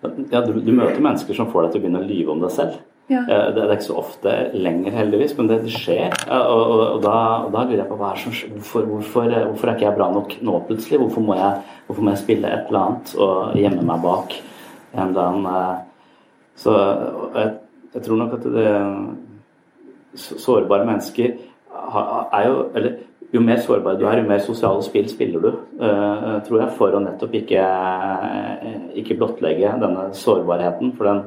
ja, 0.03 0.41
du, 0.43 0.57
du 0.59 0.73
møter 0.75 0.99
mennesker 0.99 1.37
som 1.37 1.51
får 1.53 1.67
deg 1.67 1.75
til 1.75 1.81
å 1.81 1.85
begynne 1.85 2.01
å 2.03 2.09
lyve 2.09 2.35
om 2.35 2.41
deg 2.43 2.55
selv. 2.55 2.81
Ja. 3.11 3.23
Eh, 3.29 3.55
det, 3.55 3.63
er 3.63 3.73
ikke 3.75 3.89
så 3.89 3.99
ofte 3.99 4.33
lenger, 4.55 4.95
heldigvis, 4.95 5.35
men 5.39 5.49
det, 5.51 5.59
skjer. 5.75 6.15
Og, 6.29 6.53
og, 6.53 6.83
og, 6.87 7.01
da, 7.03 7.17
og, 7.47 7.51
da, 7.55 7.65
lurer 7.67 7.83
jeg 7.83 7.91
på 7.91 7.99
hva 8.01 8.13
er 8.13 8.23
som, 8.23 8.37
hvorfor, 8.55 8.89
hvorfor, 8.91 9.35
hvorfor, 9.51 9.69
er 9.69 9.77
ikke 9.77 9.89
jeg 9.89 9.99
bra 9.99 10.09
nok 10.15 10.37
nå 10.47 10.59
plutselig? 10.69 11.01
Hvorfor 11.03 11.27
må, 11.27 11.37
jeg, 11.39 11.77
hvorfor 11.89 12.07
må 12.07 12.15
jeg 12.15 12.23
spille 12.23 12.53
et 12.53 12.71
eller 12.71 12.83
annet 12.87 13.15
og 13.19 13.59
gjemme 13.59 13.87
meg 13.91 14.05
bak 14.07 14.37
en 14.93 15.07
eller 15.09 15.23
annen 15.25 15.51
eh, 15.53 16.19
Så 16.63 16.77
jeg, 16.79 17.55
jeg 17.97 18.05
tror 18.07 18.21
nok 18.21 18.37
at 18.39 18.51
det, 18.55 18.67
sårbare 20.21 20.85
mennesker 20.85 21.33
er 21.33 22.43
jo 22.45 22.67
Eller 22.77 23.01
jo 23.33 23.41
mer 23.41 23.63
sårbar 23.65 23.97
du 23.97 24.05
er, 24.05 24.19
jo 24.21 24.29
mer 24.29 24.43
sosiale 24.45 24.83
spill 24.85 25.07
spiller 25.09 25.41
du, 25.41 25.55
tror 26.45 26.59
jeg, 26.61 26.73
for 26.77 26.93
å 26.93 26.99
nettopp 27.01 27.33
ikke, 27.39 27.63
ikke 29.01 29.17
blottlegge 29.17 29.71
denne 29.81 30.03
sårbarheten. 30.13 30.91
For 30.99 31.09
den, 31.09 31.23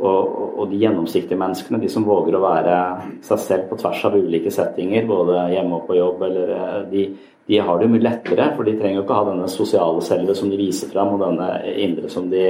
og, 0.00 0.34
og, 0.58 0.64
de 0.70 0.80
gjennomsiktige 0.82 1.38
menneskene, 1.38 1.80
de 1.82 1.90
som 1.92 2.06
våger 2.06 2.36
å 2.36 2.42
være 2.42 2.76
seg 3.24 3.40
selv 3.42 3.68
på 3.70 3.78
tvers 3.80 4.02
av 4.08 4.16
ulike 4.18 4.52
settinger, 4.52 5.06
både 5.08 5.46
hjemme 5.54 5.78
og 5.78 5.88
på 5.88 5.98
jobb, 5.98 6.22
eller, 6.28 6.52
eh, 6.56 6.78
de, 6.90 7.04
de, 7.50 7.58
har 7.60 7.78
det 7.78 7.86
jo 7.86 7.94
mye 7.94 8.04
lettere. 8.04 8.50
For 8.56 8.66
de 8.66 8.76
trenger 8.78 9.00
jo 9.00 9.04
ikke 9.06 9.18
ha 9.18 9.26
denne 9.30 9.50
sosiale 9.52 10.04
selve 10.04 10.36
som 10.38 10.50
de 10.50 10.60
viser 10.60 10.90
fram, 10.92 11.14
og 11.16 11.26
denne 11.26 11.50
indre 11.86 12.10
som 12.12 12.30
de, 12.32 12.46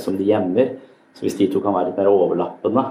som 0.00 0.18
de 0.18 0.28
gjemmer. 0.28 0.74
Så 1.14 1.26
hvis 1.26 1.38
de 1.38 1.50
to 1.50 1.62
kan 1.62 1.74
være 1.76 1.90
litt 1.90 1.98
mer 2.00 2.10
overlappende, 2.10 2.88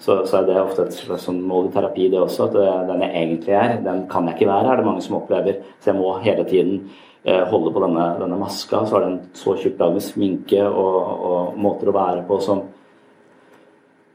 så, 0.00 0.22
så 0.24 0.38
er 0.38 0.46
det 0.48 0.56
ofte 0.62 0.86
et 0.86 0.96
slags 0.96 1.26
sånn 1.28 1.42
mål 1.44 1.68
i 1.68 1.74
terapi, 1.74 2.08
det 2.12 2.20
også. 2.22 2.48
At 2.48 2.58
eh, 2.60 2.82
den 2.88 3.04
jeg 3.04 3.14
egentlig 3.22 3.54
er, 3.56 3.78
den 3.84 4.04
kan 4.10 4.28
jeg 4.28 4.38
ikke 4.38 4.50
være, 4.52 4.72
er 4.72 4.80
det 4.80 4.88
mange 4.88 5.04
som 5.04 5.18
opplever. 5.20 5.62
Så 5.80 5.92
jeg 5.92 6.00
må 6.00 6.14
hele 6.24 6.44
tiden 6.48 6.76
eh, 7.24 7.42
holde 7.50 7.72
på 7.74 7.82
denne, 7.84 8.06
denne, 8.20 8.38
maska. 8.40 8.84
Så 8.84 8.96
har 8.96 9.04
det 9.04 9.10
en 9.12 9.22
så 9.36 9.56
tjukk 9.60 9.76
dag 9.80 9.96
med 9.96 10.04
sminke 10.04 10.62
og, 10.68 11.00
og 11.30 11.58
måter 11.60 11.92
å 11.92 11.96
være 11.96 12.24
på 12.28 12.40
som 12.44 12.64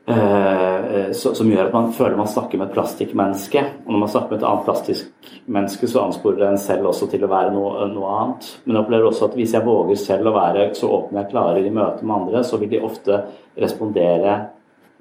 Eh, 0.06 1.12
som 1.18 1.48
gjør 1.50 1.66
at 1.66 1.74
man 1.74 1.88
føler 1.96 2.18
man 2.20 2.30
snakker 2.30 2.60
med 2.60 2.70
et 2.70 2.76
plastikkmenneske. 2.76 3.62
Og 3.86 3.94
når 3.94 4.02
man 4.04 4.12
snakker 4.14 4.34
med 4.34 4.42
et 4.42 4.48
annet 4.50 4.68
plastikkmenneske, 4.68 5.90
så 5.90 6.04
ansporer 6.06 6.46
en 6.50 6.60
selv 6.62 6.92
også 6.92 7.10
til 7.10 7.26
å 7.26 7.32
være 7.32 7.54
noe, 7.56 7.88
noe, 7.90 8.18
annet. 8.20 8.50
Men 8.66 8.78
jeg 8.78 8.86
opplever 8.86 9.10
også 9.10 9.30
at 9.30 9.40
hvis 9.40 9.56
jeg 9.58 9.66
våger 9.66 10.02
selv 10.02 10.30
å 10.30 10.36
være 10.36 10.68
så 10.78 10.92
åpen 11.00 11.22
jeg 11.22 11.32
klarer 11.32 11.66
i 11.66 11.74
møte 11.74 12.06
med 12.06 12.18
andre, 12.20 12.44
så 12.46 12.60
vil 12.62 12.70
de 12.76 12.84
ofte 12.86 13.24
respondere 13.62 14.38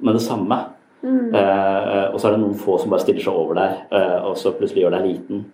med 0.04 0.16
det 0.16 0.24
samme. 0.24 0.60
Mm. 1.04 1.34
Eh, 1.36 2.06
og 2.14 2.16
så 2.16 2.30
er 2.30 2.36
det 2.36 2.40
noen 2.40 2.56
få 2.56 2.78
som 2.80 2.94
bare 2.94 3.04
stiller 3.04 3.26
seg 3.26 3.36
over 3.36 3.60
der, 3.60 3.76
eh, 3.92 4.16
og 4.24 4.38
så 4.40 4.54
plutselig 4.56 4.86
gjør 4.86 4.96
deg 4.96 5.10
liten. 5.10 5.44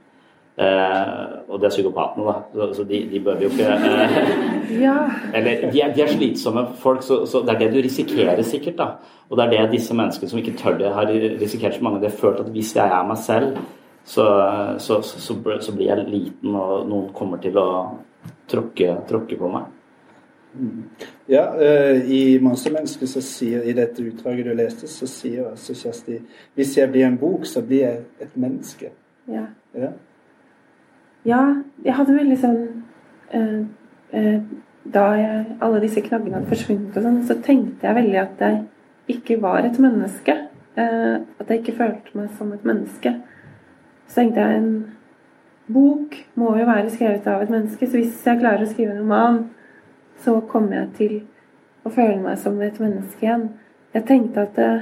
Eh, 0.60 1.28
og 1.48 1.60
det 1.60 1.70
er 1.70 1.72
psykopatene, 1.72 2.24
da. 2.26 2.34
Så, 2.52 2.66
så 2.76 2.84
de, 2.84 2.98
de, 3.08 3.20
bør 3.24 3.38
vi 3.38 3.46
jo 3.46 3.50
ikke 3.54 3.68
eh, 3.72 4.82
ja. 4.82 4.96
Eller 5.36 5.70
de 5.72 5.80
er, 5.80 5.94
de 5.96 6.02
er, 6.04 6.10
slitsomme 6.12 6.66
folk, 6.82 7.02
så, 7.06 7.22
så, 7.26 7.40
det 7.46 7.54
er 7.54 7.62
det 7.62 7.70
du 7.72 7.80
risikerer 7.86 8.42
sikkert, 8.44 8.76
da. 8.76 9.16
Og 9.30 9.38
det 9.38 9.46
er 9.46 9.54
det 9.54 9.78
disse 9.78 9.96
menneskene 9.96 10.28
som 10.28 10.40
ikke 10.42 10.58
tør 10.60 10.76
det, 10.76 10.92
har 10.92 11.12
risikert 11.40 11.78
så 11.78 11.84
mange. 11.86 12.02
Det 12.02 12.10
har 12.10 12.18
følt 12.18 12.42
at 12.44 12.50
hvis 12.52 12.74
jeg 12.76 12.92
er 12.92 13.08
meg 13.08 13.22
selv, 13.22 13.56
så, 14.04 14.26
så, 14.78 15.00
så 15.02 15.74
blir 15.76 15.86
jeg 15.86 16.06
liten, 16.08 16.52
og 16.52 16.88
noen 16.88 17.08
kommer 17.16 17.40
til 17.40 17.56
å 17.60 17.68
tråkke, 18.50 18.98
tråkke 19.08 19.38
på 19.40 19.50
meg. 19.52 19.70
Ja, 21.30 21.44
uh, 21.54 22.10
i 22.10 22.38
'Monstermennesket' 22.42 23.06
så 23.06 23.22
sier 23.22 23.62
i 23.62 23.72
dette 23.72 24.02
utdraget 24.02 24.50
du 24.50 24.54
leste, 24.58 24.88
så 24.90 25.06
sier 25.06 25.52
altså 25.52 25.76
Kjersti 25.78 26.18
hvis 26.58 26.76
jeg 26.76 26.90
blir 26.90 27.06
en 27.06 27.18
bok, 27.18 27.46
så 27.46 27.62
blir 27.62 27.84
jeg 27.86 28.00
et 28.20 28.34
menneske. 28.34 28.90
Ja. 29.30 29.46
ja. 29.78 29.92
Ja, 31.28 31.40
jeg 31.84 31.96
hadde 31.98 32.16
veldig 32.16 32.36
sånn 32.40 32.60
eh, 33.36 33.58
eh, 34.16 34.38
Da 34.90 35.02
jeg, 35.18 35.40
alle 35.60 35.82
disse 35.82 36.00
knaggene 36.04 36.38
hadde 36.38 36.48
forsvunnet, 36.48 36.96
og 36.96 37.04
sånn, 37.04 37.18
så 37.28 37.36
tenkte 37.44 37.88
jeg 37.88 37.98
veldig 37.98 38.20
at 38.22 38.44
jeg 38.46 38.62
ikke 39.16 39.36
var 39.42 39.66
et 39.66 39.76
menneske. 39.82 40.36
Eh, 40.80 41.16
at 41.20 41.50
jeg 41.50 41.60
ikke 41.60 41.76
følte 41.82 42.16
meg 42.16 42.30
som 42.38 42.54
et 42.56 42.64
menneske. 42.64 43.12
Så 44.08 44.22
tenkte 44.22 44.46
jeg 44.46 44.62
en 44.62 44.72
bok 45.70 46.16
må 46.40 46.54
jo 46.58 46.66
være 46.66 46.90
skrevet 46.90 47.28
av 47.30 47.44
et 47.44 47.52
menneske, 47.52 47.86
så 47.86 48.00
hvis 48.00 48.24
jeg 48.26 48.40
klarer 48.40 48.64
å 48.64 48.70
skrive 48.70 48.96
en 48.96 49.04
roman, 49.04 49.42
så 50.24 50.40
kommer 50.50 50.80
jeg 50.80 50.88
til 50.96 51.14
å 51.86 51.92
føle 51.92 52.16
meg 52.24 52.40
som 52.40 52.56
et 52.64 52.80
menneske 52.80 53.26
igjen. 53.26 53.50
Jeg 53.94 54.08
tenkte 54.08 54.48
at 54.48 54.56
det, 54.58 54.72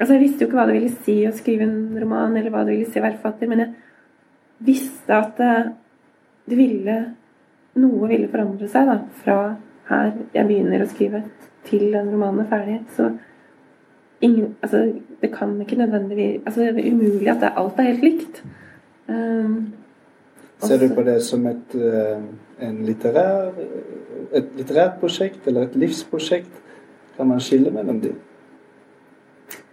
Altså, 0.00 0.16
jeg 0.16 0.22
visste 0.24 0.42
jo 0.42 0.48
ikke 0.48 0.56
hva 0.56 0.64
det 0.66 0.74
ville 0.74 1.02
si 1.06 1.12
å 1.28 1.34
skrive 1.36 1.62
en 1.62 1.98
roman, 2.00 2.32
eller 2.34 2.50
hva 2.50 2.64
det 2.66 2.72
ville 2.74 2.90
si 2.90 2.98
å 2.98 3.04
være 3.04 3.20
forfatter, 3.20 3.46
men 3.46 3.60
jeg 3.62 3.68
visste 4.64 5.16
at 5.16 5.36
det, 5.38 6.56
ville 6.58 6.96
Noe 7.72 8.08
ville 8.10 8.28
forandre 8.28 8.68
seg 8.68 8.88
da, 8.88 8.98
fra 9.24 9.36
her 9.88 10.10
jeg 10.34 10.48
begynner 10.48 10.82
å 10.84 10.88
skrive, 10.90 11.22
til 11.64 11.86
den 11.94 12.10
romanen 12.12 12.42
er 12.42 12.50
ferdig. 12.50 12.74
Så 12.92 13.06
ingen 14.20 14.56
Altså, 14.60 14.82
det 15.22 15.30
kan 15.32 15.54
ikke 15.60 15.78
nødvendigvis 15.80 16.42
Altså, 16.46 16.60
det 16.60 16.82
er 16.84 16.92
umulig 16.92 17.30
at 17.32 17.40
det, 17.40 17.52
alt 17.56 17.78
er 17.78 17.88
helt 17.88 18.04
likt. 18.04 18.42
Um, 19.08 19.72
Ser 20.62 20.78
du 20.78 20.94
på 20.94 21.02
det 21.02 21.16
som 21.26 21.46
et, 21.46 21.74
en 22.60 22.76
litterær, 22.86 23.56
et 24.32 24.52
litterært 24.56 25.00
prosjekt 25.00 25.48
eller 25.50 25.66
et 25.66 25.74
livsprosjekt? 25.76 26.60
Kan 27.16 27.32
man 27.32 27.40
skille 27.40 27.72
mellom 27.74 27.98
de? 28.00 28.12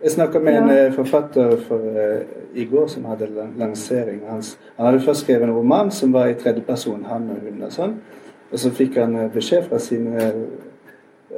Jeg 0.03 0.11
snakka 0.11 0.39
med 0.39 0.57
en 0.57 0.67
Ja. 0.69 0.85
eh, 0.85 0.91
forfatter 0.93 1.57
for, 1.67 1.77
uh, 1.77 2.21
i 2.55 2.65
går 2.65 2.87
som 2.87 3.05
hadde 3.05 3.27
lansering. 3.57 4.21
Hans, 4.29 4.57
han 4.77 4.85
hadde 4.85 4.99
først 4.99 5.21
skrevet 5.25 5.43
en 5.43 5.53
roman 5.55 5.91
som 5.91 6.13
var 6.13 6.27
i 6.27 6.33
tredjeperson, 6.33 7.05
han 7.05 7.29
og 7.29 7.37
hun 7.43 7.63
og 7.63 7.71
sånn. 7.71 7.93
Og 8.51 8.59
så 8.59 8.69
fikk 8.71 8.95
han 8.97 9.15
eh, 9.15 9.29
beskjed 9.31 9.63
fra 9.63 9.77
sine 9.79 10.31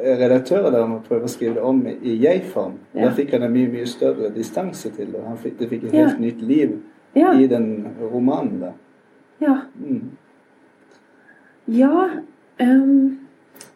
redaktører 0.03 0.71
der 0.71 0.83
om 0.83 0.93
å 0.95 1.01
prøve 1.07 1.23
å 1.27 1.29
skrive 1.29 1.53
det 1.55 1.61
om 1.67 1.81
i 1.87 2.15
jeg-form. 2.23 2.73
Ja. 2.95 3.05
Da 3.05 3.11
fikk 3.15 3.31
han 3.31 3.43
en 3.43 3.53
mye 3.53 3.67
mye 3.69 3.85
større 3.85 4.29
distanse 4.35 4.89
til 4.95 5.11
det. 5.11 5.19
Han 5.27 5.37
fikk, 5.37 5.59
det 5.59 5.69
fikk 5.69 5.83
et 5.83 5.93
Ja. 5.93 6.05
helt 6.07 6.19
nytt 6.19 6.41
liv 6.41 6.77
ja. 7.15 7.33
i 7.33 7.47
den 7.47 7.87
romanen 8.13 8.59
da. 8.59 8.71
ja. 9.41 9.57
Mm. 9.79 10.11
Ja 11.67 12.09
um, 12.61 13.17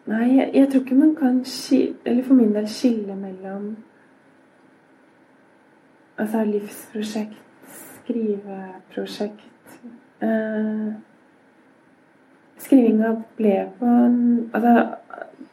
Nei, 0.06 0.36
jeg, 0.36 0.50
jeg 0.54 0.68
tror 0.70 0.80
ikke 0.80 0.94
man 0.94 1.14
kan 1.14 1.44
skille 1.44 1.94
Eller 2.04 2.22
for 2.22 2.34
min 2.34 2.52
del 2.54 2.66
skille 2.68 3.14
mellom 3.16 3.76
Altså 6.16 6.44
livsprosjekt, 6.48 7.36
skriveprosjekt 8.06 9.74
eh, 10.24 10.92
Skrivinga 12.64 13.10
ble 13.36 13.56
på 13.76 13.90
en 13.90 14.16
Altså, 14.56 14.72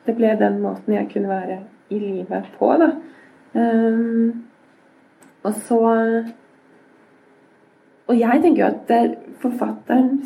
det 0.08 0.16
ble 0.16 0.32
den 0.40 0.62
måten 0.64 0.96
jeg 0.96 1.10
kunne 1.12 1.32
være 1.32 1.58
i 1.92 2.00
livet 2.00 2.48
på, 2.58 2.72
da. 2.80 2.90
Eh, 3.60 4.32
og 5.44 5.60
så 5.68 5.82
Og 8.08 8.16
jeg 8.20 8.42
tenker 8.42 8.64
jo 8.64 8.72
at 8.72 8.88
det, 8.88 9.04
forfatteren, 9.44 10.22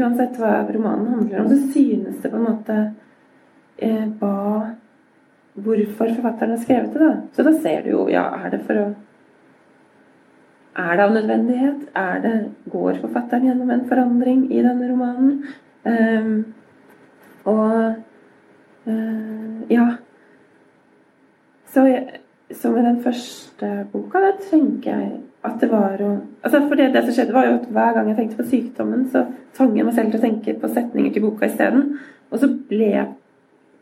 uansett 0.00 0.38
hva 0.40 0.62
romanen 0.72 1.12
handler 1.12 1.42
om, 1.42 1.48
så 1.48 1.72
synes 1.72 2.22
det 2.22 2.30
på 2.32 2.38
en 2.40 2.48
måte 2.48 2.78
eh, 3.78 4.08
hva 4.20 4.36
Hvorfor 5.52 6.08
forfatteren 6.08 6.54
har 6.54 6.60
skrevet 6.62 6.94
det, 6.94 7.00
da. 7.00 7.16
Så 7.36 7.44
da 7.44 7.50
ser 7.52 7.82
du 7.84 7.90
jo 7.90 8.04
Ja, 8.08 8.30
er 8.40 8.54
det 8.54 8.62
for 8.64 8.78
å 8.80 8.84
Er 10.76 10.96
det 10.96 11.04
av 11.04 11.12
nødvendighet? 11.12 11.88
Er 11.94 12.20
det 12.20 12.36
Går 12.72 13.00
forfatteren 13.00 13.44
gjennom 13.44 13.70
en 13.70 13.88
forandring 13.88 14.46
i 14.52 14.62
denne 14.64 14.88
romanen? 14.88 15.44
Um, 15.84 16.44
og 17.44 17.94
uh, 18.86 19.70
Ja. 19.70 19.86
Så, 21.72 21.84
så 22.52 22.70
med 22.70 22.84
den 22.84 23.02
første 23.02 23.86
boka, 23.92 24.20
da 24.20 24.32
tenker 24.50 24.90
jeg 24.90 25.12
at 25.42 25.60
det 25.60 25.70
var 25.70 26.02
å 26.04 26.10
altså 26.42 26.60
For 26.68 26.76
det, 26.76 26.90
det 26.94 27.04
som 27.04 27.14
skjedde, 27.14 27.34
var 27.34 27.46
jo 27.46 27.54
at 27.54 27.70
hver 27.72 27.94
gang 27.96 28.08
jeg 28.10 28.16
tenkte 28.16 28.42
på 28.42 28.48
sykdommen, 28.50 29.06
så 29.10 29.24
tvang 29.56 29.76
jeg 29.76 29.86
meg 29.86 29.94
selv 29.96 30.12
til 30.12 30.20
å 30.20 30.24
tenke 30.26 30.54
på 30.60 30.68
setninger 30.68 31.12
til 31.12 31.24
boka 31.24 31.48
isteden. 31.48 31.96
Og 32.30 32.42
så 32.42 32.50
ble 32.68 32.92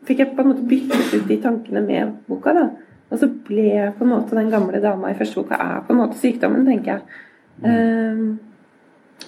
Fikk 0.01 0.23
jeg 0.23 0.31
på 0.33 0.41
en 0.41 0.47
måte 0.49 0.63
byttet 0.65 1.11
ut 1.13 1.27
de 1.29 1.35
tankene 1.37 1.81
med 1.85 2.15
boka, 2.25 2.55
da. 2.57 2.63
Og 3.11 3.19
så 3.19 3.27
ble 3.47 3.91
på 3.97 4.05
en 4.05 4.13
måte 4.13 4.37
den 4.37 4.51
gamle 4.53 4.79
dama 4.83 5.11
i 5.11 5.17
første 5.19 5.41
boka 5.41 5.59
er 5.59 5.81
på 5.85 5.93
en 5.93 5.99
måte 5.99 6.19
sykdommen, 6.19 6.63
tenker 6.67 6.95
jeg. 6.95 7.21
Um, 7.61 8.39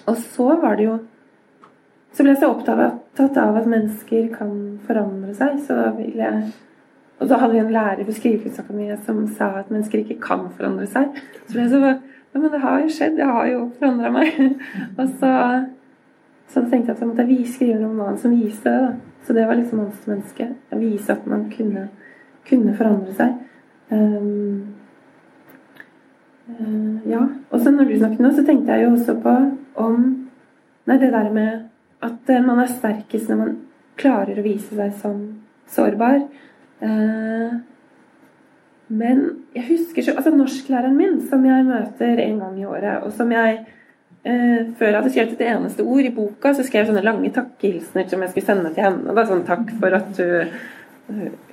og 0.07 0.15
så 0.17 0.55
var 0.57 0.79
det 0.79 0.87
jo 0.87 0.93
Så 2.13 2.23
ble 2.23 2.31
jeg 2.31 2.39
så 2.41 2.47
opptatt 2.49 3.37
av 3.41 3.55
at 3.57 3.67
mennesker 3.69 4.27
kan 4.35 4.49
forandre 4.85 5.33
seg, 5.33 5.55
så 5.65 5.77
da 5.79 5.87
ville 5.97 6.21
jeg 6.21 6.51
og 7.23 7.29
så 7.29 7.37
hadde 7.39 7.53
vi 7.53 7.59
en 7.61 7.71
lærer 7.71 8.03
på 8.03 8.13
Skrivekunstakademiet 8.17 9.05
som 9.05 9.21
sa 9.37 9.47
at 9.61 9.69
mennesker 9.71 10.01
ikke 10.01 10.19
kan 10.21 10.47
forandre 10.57 10.87
seg. 10.91 11.13
Så 11.47 11.55
ble 11.55 11.63
jeg 11.63 11.71
så 11.71 11.79
Ja, 12.33 12.39
men 12.41 12.49
det 12.49 12.59
har 12.63 12.79
jo 12.81 12.89
skjedd. 12.89 13.19
Jeg 13.21 13.29
har 13.29 13.47
jo 13.47 13.59
forandra 13.79 14.09
meg. 14.09 14.37
og 14.99 15.09
så, 15.21 15.31
så 16.49 16.63
tenkte 16.65 16.89
jeg 16.89 16.95
at 16.95 17.03
jeg 17.03 17.09
måtte 17.11 17.35
skrive 17.53 17.75
en 17.77 17.85
roman 17.85 18.17
som 18.17 18.33
viste 18.33 18.69
det. 18.73 18.87
da. 18.87 19.19
Så 19.23 19.35
det 19.37 19.45
var 19.47 19.59
liksom 19.59 19.83
monstermennesket. 19.83 20.55
Å 20.73 20.79
vise 20.81 21.13
at 21.13 21.27
man 21.29 21.45
kunne, 21.53 21.85
kunne 22.49 22.73
forandre 22.79 23.13
seg. 23.19 23.37
Eh, 23.91 24.63
ja. 27.09 27.21
Og 27.51 27.61
så 27.61 27.71
når 27.71 27.89
du 27.89 27.97
snakket 27.97 28.23
nå, 28.23 28.31
så 28.35 28.45
tenkte 28.47 28.75
jeg 28.75 28.85
jo 28.85 28.95
også 28.95 29.17
på 29.23 29.35
om 29.83 29.97
Nei, 30.83 30.97
det 30.99 31.13
der 31.13 31.29
med 31.31 31.69
at 32.03 32.29
eh, 32.29 32.43
man 32.43 32.59
er 32.59 32.67
sterkest 32.67 33.29
når 33.31 33.37
man 33.39 33.53
klarer 33.95 34.39
å 34.39 34.43
vise 34.43 34.75
seg 34.75 34.91
som 34.99 35.21
sårbar. 35.71 36.25
Uh, 36.83 37.53
men 38.91 39.21
jeg 39.55 39.63
husker 39.69 40.03
så 40.03 40.15
Altså 40.17 40.33
norsklæreren 40.35 40.97
min, 40.97 41.21
som 41.29 41.45
jeg 41.47 41.63
møter 41.63 42.19
en 42.25 42.41
gang 42.41 42.57
i 42.59 42.67
året, 42.67 43.05
og 43.05 43.15
som 43.15 43.31
jeg 43.31 43.63
Uh, 44.23 44.71
Før 44.79 44.87
jeg 44.87 44.95
hadde 44.95 45.09
skrevet 45.11 45.31
et 45.35 45.49
eneste 45.51 45.83
ord 45.83 46.05
i 46.07 46.11
boka, 46.15 46.53
så 46.55 46.63
skrev 46.63 46.85
jeg 46.85 46.93
sånne 46.93 47.01
lange 47.03 47.27
takkehilsener 47.35 48.05
som 48.07 48.21
jeg 48.23 48.31
skulle 48.31 48.47
sende 48.47 48.69
til 48.71 48.85
henne. 48.85 49.15
Da, 49.17 49.25
sånn 49.27 49.41
takk 49.43 49.73
for 49.81 49.97
at 49.97 50.13
du 50.15 50.23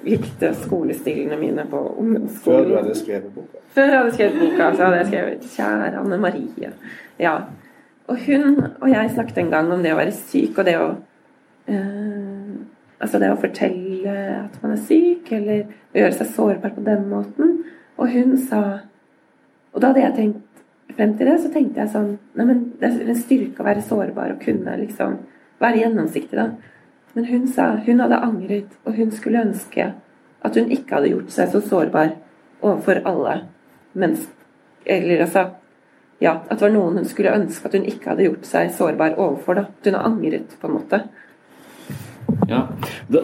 likte 0.04 0.52
skolestilene 0.54 1.36
mine 1.36 1.64
på 1.70 1.80
ungdomsskolen. 1.98 2.38
Før 2.44 2.68
du 2.68 2.76
hadde 2.76 2.94
skrevet 2.98 3.32
boka. 3.34 3.62
Før 3.74 3.88
jeg 3.88 3.98
hadde 3.98 4.14
skrevet 4.14 4.40
boka, 4.40 4.68
så 4.76 4.84
hadde 4.84 4.98
jeg 5.00 5.06
skrevet 5.06 5.40
'Kjære 5.40 6.00
Anne 6.00 6.18
Marie'. 6.22 6.72
Ja. 7.18 7.36
Og 8.06 8.16
hun 8.26 8.64
og 8.80 8.90
jeg 8.90 9.10
snakket 9.14 9.38
en 9.38 9.50
gang 9.50 9.72
om 9.72 9.82
det 9.82 9.92
å 9.92 9.96
være 9.96 10.12
syk, 10.12 10.58
og 10.58 10.64
det 10.64 10.76
å 10.78 10.94
eh, 11.68 12.30
Altså 13.00 13.18
det 13.18 13.30
å 13.32 13.38
fortelle 13.40 14.12
at 14.44 14.56
man 14.62 14.74
er 14.74 14.80
syk, 14.84 15.32
eller 15.32 15.62
å 15.64 15.98
gjøre 16.02 16.16
seg 16.18 16.32
sårbar 16.34 16.74
på 16.76 16.84
den 16.84 17.06
måten. 17.08 17.58
Og 17.96 18.12
hun 18.12 18.38
sa 18.38 18.80
Og 19.72 19.80
da 19.80 19.92
hadde 19.92 20.02
jeg 20.02 20.14
tenkt 20.14 20.96
frem 20.96 21.16
til 21.16 21.26
det, 21.26 21.36
så 21.40 21.52
tenkte 21.52 21.80
jeg 21.80 21.92
sånn 21.92 22.18
Nei, 22.34 22.44
men 22.44 22.64
det 22.80 22.90
er 22.90 23.12
en 23.12 23.16
styrke 23.16 23.62
å 23.62 23.66
være 23.68 23.84
sårbar 23.86 24.34
og 24.34 24.42
kunne 24.42 24.76
liksom 24.82 25.18
være 25.60 25.82
gjennomsiktig, 25.84 26.36
da. 26.36 26.48
Men 27.14 27.26
hun 27.26 27.48
sa 27.48 27.70
hun 27.86 28.00
hadde 28.00 28.20
angret, 28.22 28.76
og 28.84 28.94
hun 28.94 29.10
skulle 29.10 29.42
ønske 29.42 29.92
at 30.40 30.56
hun 30.56 30.70
ikke 30.70 30.94
hadde 30.94 31.12
gjort 31.12 31.32
seg 31.34 31.50
så 31.52 31.60
sårbar 31.60 32.14
overfor 32.62 33.02
alle 33.04 33.40
Mens, 33.92 34.28
Eller 34.86 35.24
altså 35.24 35.48
Ja, 36.20 36.36
at 36.50 36.58
det 36.58 36.66
var 36.68 36.72
noen 36.74 37.00
hun 37.00 37.08
skulle 37.08 37.32
ønske 37.34 37.66
at 37.66 37.74
hun 37.74 37.88
ikke 37.88 38.12
hadde 38.12 38.26
gjort 38.28 38.46
seg 38.46 38.70
sårbar 38.76 39.16
overfor. 39.16 39.54
da. 39.54 39.60
At 39.60 39.88
hun 39.88 39.94
har 39.94 40.04
angret, 40.04 40.56
på 40.60 40.68
en 40.68 40.74
måte. 40.74 41.00
Ja, 42.48 42.66
da, 43.08 43.22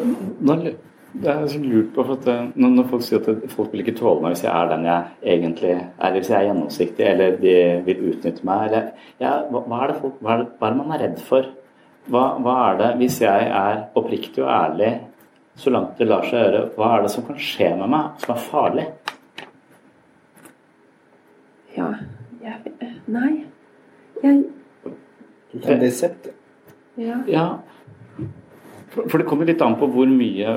det 1.22 1.30
er 1.30 1.46
så 1.48 1.58
lurt 1.60 1.92
på 1.94 2.04
for 2.04 2.16
at 2.16 2.26
eh, 2.28 2.48
når 2.56 2.88
folk 2.90 3.04
sier 3.04 3.20
at 3.20 3.44
folk 3.52 3.72
vil 3.72 3.84
ikke 3.84 3.96
tåle 3.98 4.22
meg 4.22 4.34
hvis 4.34 4.44
jeg 4.44 4.52
er 4.52 4.72
den 4.72 4.88
jeg 4.88 5.34
egentlig 5.34 5.70
er, 5.74 5.84
eller 6.00 6.18
hvis 6.18 6.30
jeg 6.30 6.38
er 6.38 6.48
gjennomsiktig, 6.48 7.06
eller 7.06 7.38
de 7.40 7.54
vil 7.86 8.02
utnytte 8.10 8.48
meg, 8.48 8.66
eller 8.68 8.90
ja, 9.22 9.36
hva, 9.50 9.62
hva, 9.62 9.78
er 9.82 9.92
det 9.92 10.00
folk, 10.02 10.18
hva, 10.20 10.34
er 10.34 10.42
det, 10.42 10.48
hva 10.58 10.68
er 10.68 10.74
det 10.74 10.80
man 10.82 10.96
er 10.96 11.04
redd 11.04 11.22
for? 11.28 11.48
Hva, 12.06 12.24
hva 12.42 12.54
er 12.68 12.80
det, 12.80 12.90
hvis 13.00 13.20
jeg 13.22 13.48
er 13.50 13.80
oppriktig 13.98 14.44
og 14.44 14.50
ærlig, 14.52 14.92
så 15.58 15.72
langt 15.72 15.98
det 15.98 16.06
lar 16.06 16.26
seg 16.28 16.42
gjøre, 16.44 16.64
hva 16.76 16.92
er 16.94 17.06
det 17.06 17.12
som 17.14 17.24
kan 17.26 17.38
skje 17.40 17.72
med 17.80 17.90
meg 17.90 18.22
som 18.22 18.34
er 18.36 18.44
farlig? 18.46 18.86
Ja 21.76 21.90
jeg, 22.42 22.74
Nei. 23.12 23.32
Jeg 24.22 24.44
det. 26.24 26.32
Ja. 26.96 27.16
Ja, 27.28 27.46
for, 28.94 29.18
det 29.18 29.26
kommer 29.28 29.48
litt 29.48 29.62
an 29.64 29.76
på 29.80 29.88
hvor 29.92 30.08
mye, 30.10 30.52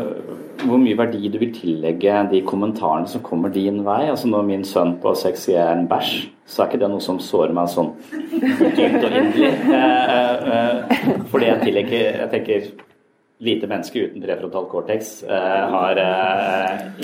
hvor 0.62 0.80
mye 0.82 0.98
verdi 1.00 1.32
du 1.32 1.40
vil 1.42 1.54
tillegge 1.56 2.18
de 2.32 2.42
kommentarene 2.48 3.10
som 3.10 3.24
kommer 3.26 3.52
din 3.54 3.82
vei. 3.88 4.04
Altså 4.10 4.30
Når 4.30 4.46
min 4.48 4.66
sønn 4.68 4.98
på 5.02 5.14
seks 5.18 5.48
er 5.54 5.74
en 5.74 5.88
bæsj, 5.90 6.28
så 6.50 6.64
er 6.64 6.70
ikke 6.70 6.82
det 6.82 6.90
noe 6.92 7.04
som 7.04 7.20
sårer 7.22 7.54
meg 7.56 7.70
sånn 7.70 7.92
dypt 8.32 9.04
og 9.04 9.18
inderlig. 9.22 9.50
Eh, 9.80 10.14
eh, 10.14 10.38
eh, 10.54 11.24
fordi 11.30 11.46
jeg 11.46 11.62
tillegger 11.62 12.06
Jeg 12.24 12.30
tenker 12.32 12.70
lite 13.46 13.68
menneske 13.72 14.02
uten 14.04 14.24
prefrontal 14.24 14.66
cortex 14.68 15.12
har 15.30 16.00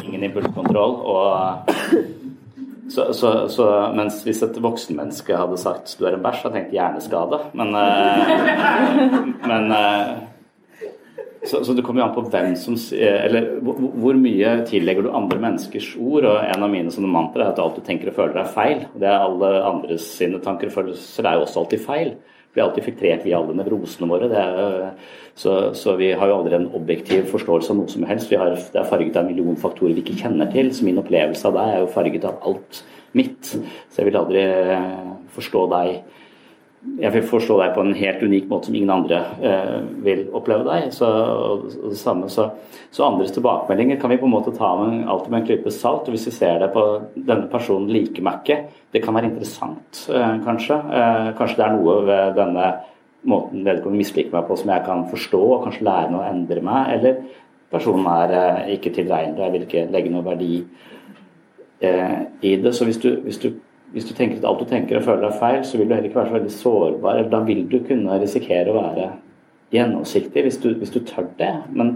ingen 0.03 0.25
impulskontroll 0.27 0.97
og 1.07 1.69
så, 2.91 3.05
så, 3.15 3.29
så, 3.49 3.67
mens 3.95 4.19
hvis 4.25 4.43
et 4.43 4.59
voksenmenneske 4.61 5.37
hadde 5.37 5.57
sagt 5.61 5.95
du 5.97 6.03
er 6.05 6.17
en 6.17 6.25
bæsj, 6.25 6.43
hadde 6.43 6.59
jeg 6.59 6.65
tenkt 6.65 6.75
hjerneskade. 6.75 7.39
Men, 7.57 7.71
men 9.49 9.73
Så, 11.45 11.61
så, 11.65 11.73
det 11.77 11.83
kommer 11.85 12.01
jo 12.01 12.07
an 12.07 12.15
på 12.15 12.23
hvem 12.33 12.55
som 12.57 12.77
Eller 12.97 13.49
hvor 13.61 14.17
mye 14.17 14.53
tillegger 14.69 15.05
du 15.05 15.11
andre 15.13 15.39
menneskers 15.41 15.91
ord? 15.99 16.25
Og 16.25 16.39
en 16.41 16.65
av 16.65 16.71
mine 16.71 16.93
sånne 16.93 17.11
mantra 17.11 17.45
er 17.45 17.53
at 17.53 17.61
alt 17.61 17.77
du 17.79 17.83
tenker 17.85 18.11
og 18.11 18.17
føler 18.17 18.41
er 18.41 18.53
feil. 18.55 18.85
Det 18.97 19.09
er 19.09 19.25
alle 19.27 19.51
andres 19.67 20.07
sine 20.17 20.41
tanker 20.43 20.71
og 20.71 20.77
følelser 20.79 21.27
er 21.29 21.37
jo 21.37 21.45
også 21.45 21.63
alltid 21.63 21.85
feil. 21.85 22.15
Vi 22.55 22.61
er 22.61 22.69
alltid 22.69 22.85
filtrert 22.85 23.25
via 23.27 23.37
alle 23.37 23.53
nevrosene 23.59 24.07
våre. 24.07 24.29
Er, 24.31 24.91
så, 25.35 25.73
så, 25.75 25.97
vi 25.99 26.13
har 26.15 26.31
jo 26.31 26.37
aldri 26.39 26.55
en 26.55 26.69
objektiv 26.77 27.27
forståelse 27.33 27.73
av 27.73 27.81
noe 27.81 27.91
som 27.91 28.05
helst. 28.07 28.31
Har, 28.39 28.55
det 28.55 28.79
er 28.79 28.87
farget 28.87 29.17
av 29.19 29.25
en 29.25 29.33
million 29.33 29.57
faktorer 29.59 29.97
vi 29.97 30.05
ikke 30.05 30.15
kjenner 30.21 30.47
til. 30.53 30.71
Så 30.71 30.87
min 30.87 31.01
opplevelse 31.01 31.49
av 31.49 31.57
deg 31.59 31.73
er 31.73 31.83
jo 31.83 31.91
farget 31.91 32.27
av 32.29 32.39
alt 32.47 32.79
mitt. 33.15 33.51
Så 33.51 33.99
jeg 33.99 34.07
vil 34.07 34.21
aldri 34.21 34.45
forstå 35.35 35.65
deg 35.75 35.97
jeg 36.99 37.11
vil 37.11 37.25
forstå 37.27 37.57
deg 37.59 37.73
på 37.75 37.83
en 37.83 37.95
helt 37.97 38.23
unik 38.23 38.47
måte 38.49 38.69
som 38.69 38.75
ingen 38.77 38.93
andre 38.93 39.19
eh, 39.43 39.77
vil 40.05 40.25
oppleve 40.37 40.65
deg. 40.67 40.87
Så, 40.95 41.09
og, 41.09 41.67
og 41.81 41.91
det 41.91 41.99
samme, 41.99 42.29
så, 42.31 42.47
så, 42.93 43.05
andres 43.07 43.33
tilbakemeldinger 43.35 43.99
kan 44.01 44.13
vi 44.13 44.19
på 44.21 44.27
en 44.29 44.35
måte 44.35 44.53
ta 44.55 44.71
med, 44.79 45.03
alltid 45.11 45.33
med 45.33 45.41
en 45.41 45.47
klype 45.49 45.73
salt. 45.73 46.07
og 46.07 46.15
Hvis 46.15 46.27
vi 46.29 46.35
ser 46.37 46.61
det 46.61 46.71
på 46.75 46.85
denne 47.15 47.49
personen 47.51 47.91
liker 47.91 48.25
meg 48.25 48.43
ikke, 48.43 48.59
det 48.95 49.03
kan 49.03 49.17
være 49.17 49.31
interessant, 49.33 50.05
eh, 50.13 50.35
kanskje. 50.45 50.79
Eh, 51.01 51.31
kanskje 51.39 51.59
det 51.59 51.67
er 51.67 51.75
noe 51.75 51.97
ved 52.07 52.37
denne 52.39 52.69
måten 53.25 53.65
vedkommende 53.65 54.03
misliker 54.03 54.35
meg 54.35 54.47
på 54.47 54.57
som 54.59 54.71
jeg 54.71 54.85
kan 54.85 55.07
forstå 55.09 55.41
og 55.41 55.63
kanskje 55.65 55.87
lære 55.89 56.13
noe 56.13 56.23
å 56.23 56.31
endre 56.31 56.63
meg. 56.63 56.93
Eller 56.95 57.21
personen 57.73 58.07
er 58.13 58.35
eh, 58.39 58.73
ikke 58.77 58.93
tilregnelig, 58.95 59.43
jeg 59.43 59.55
vil 59.57 59.67
ikke 59.67 59.87
legge 59.93 60.13
noe 60.13 60.27
verdi 60.29 60.51
eh, 61.81 62.19
i 62.45 62.55
det. 62.61 62.75
Så 62.77 62.87
hvis 62.87 63.01
du, 63.01 63.11
hvis 63.25 63.41
du 63.41 63.51
hvis 63.95 64.09
du 64.09 64.11
tenker 64.11 64.41
at 64.41 64.45
alt 64.49 64.59
du 64.59 64.67
tenker 64.67 64.97
og 64.99 65.05
føler 65.05 65.29
er 65.29 65.37
feil, 65.39 65.61
så 65.63 65.77
vil 65.79 65.87
du 65.87 65.93
heller 65.95 66.09
ikke 66.09 66.19
være 66.19 66.27
så 66.27 66.33
veldig 66.33 66.51
sårbar. 66.51 67.15
eller 67.15 67.29
Da 67.31 67.39
vil 67.47 67.61
du 67.71 67.77
kunne 67.87 68.17
risikere 68.19 68.73
å 68.73 68.75
være 68.75 69.05
gjennomsiktig 69.71 70.43
hvis 70.43 70.57
du, 70.59 70.73
hvis 70.81 70.91
du 70.91 70.99
tør 70.99 71.29
det. 71.39 71.53
Men 71.71 71.95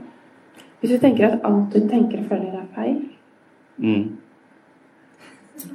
Hvis 0.80 0.94
du 0.96 0.98
tenker 1.04 1.28
at 1.28 1.44
alt 1.44 1.76
du 1.76 1.90
tenker 1.92 2.22
og 2.22 2.30
føler 2.30 2.56
er 2.56 2.70
feil? 2.78 3.02
Mm. 3.84 4.16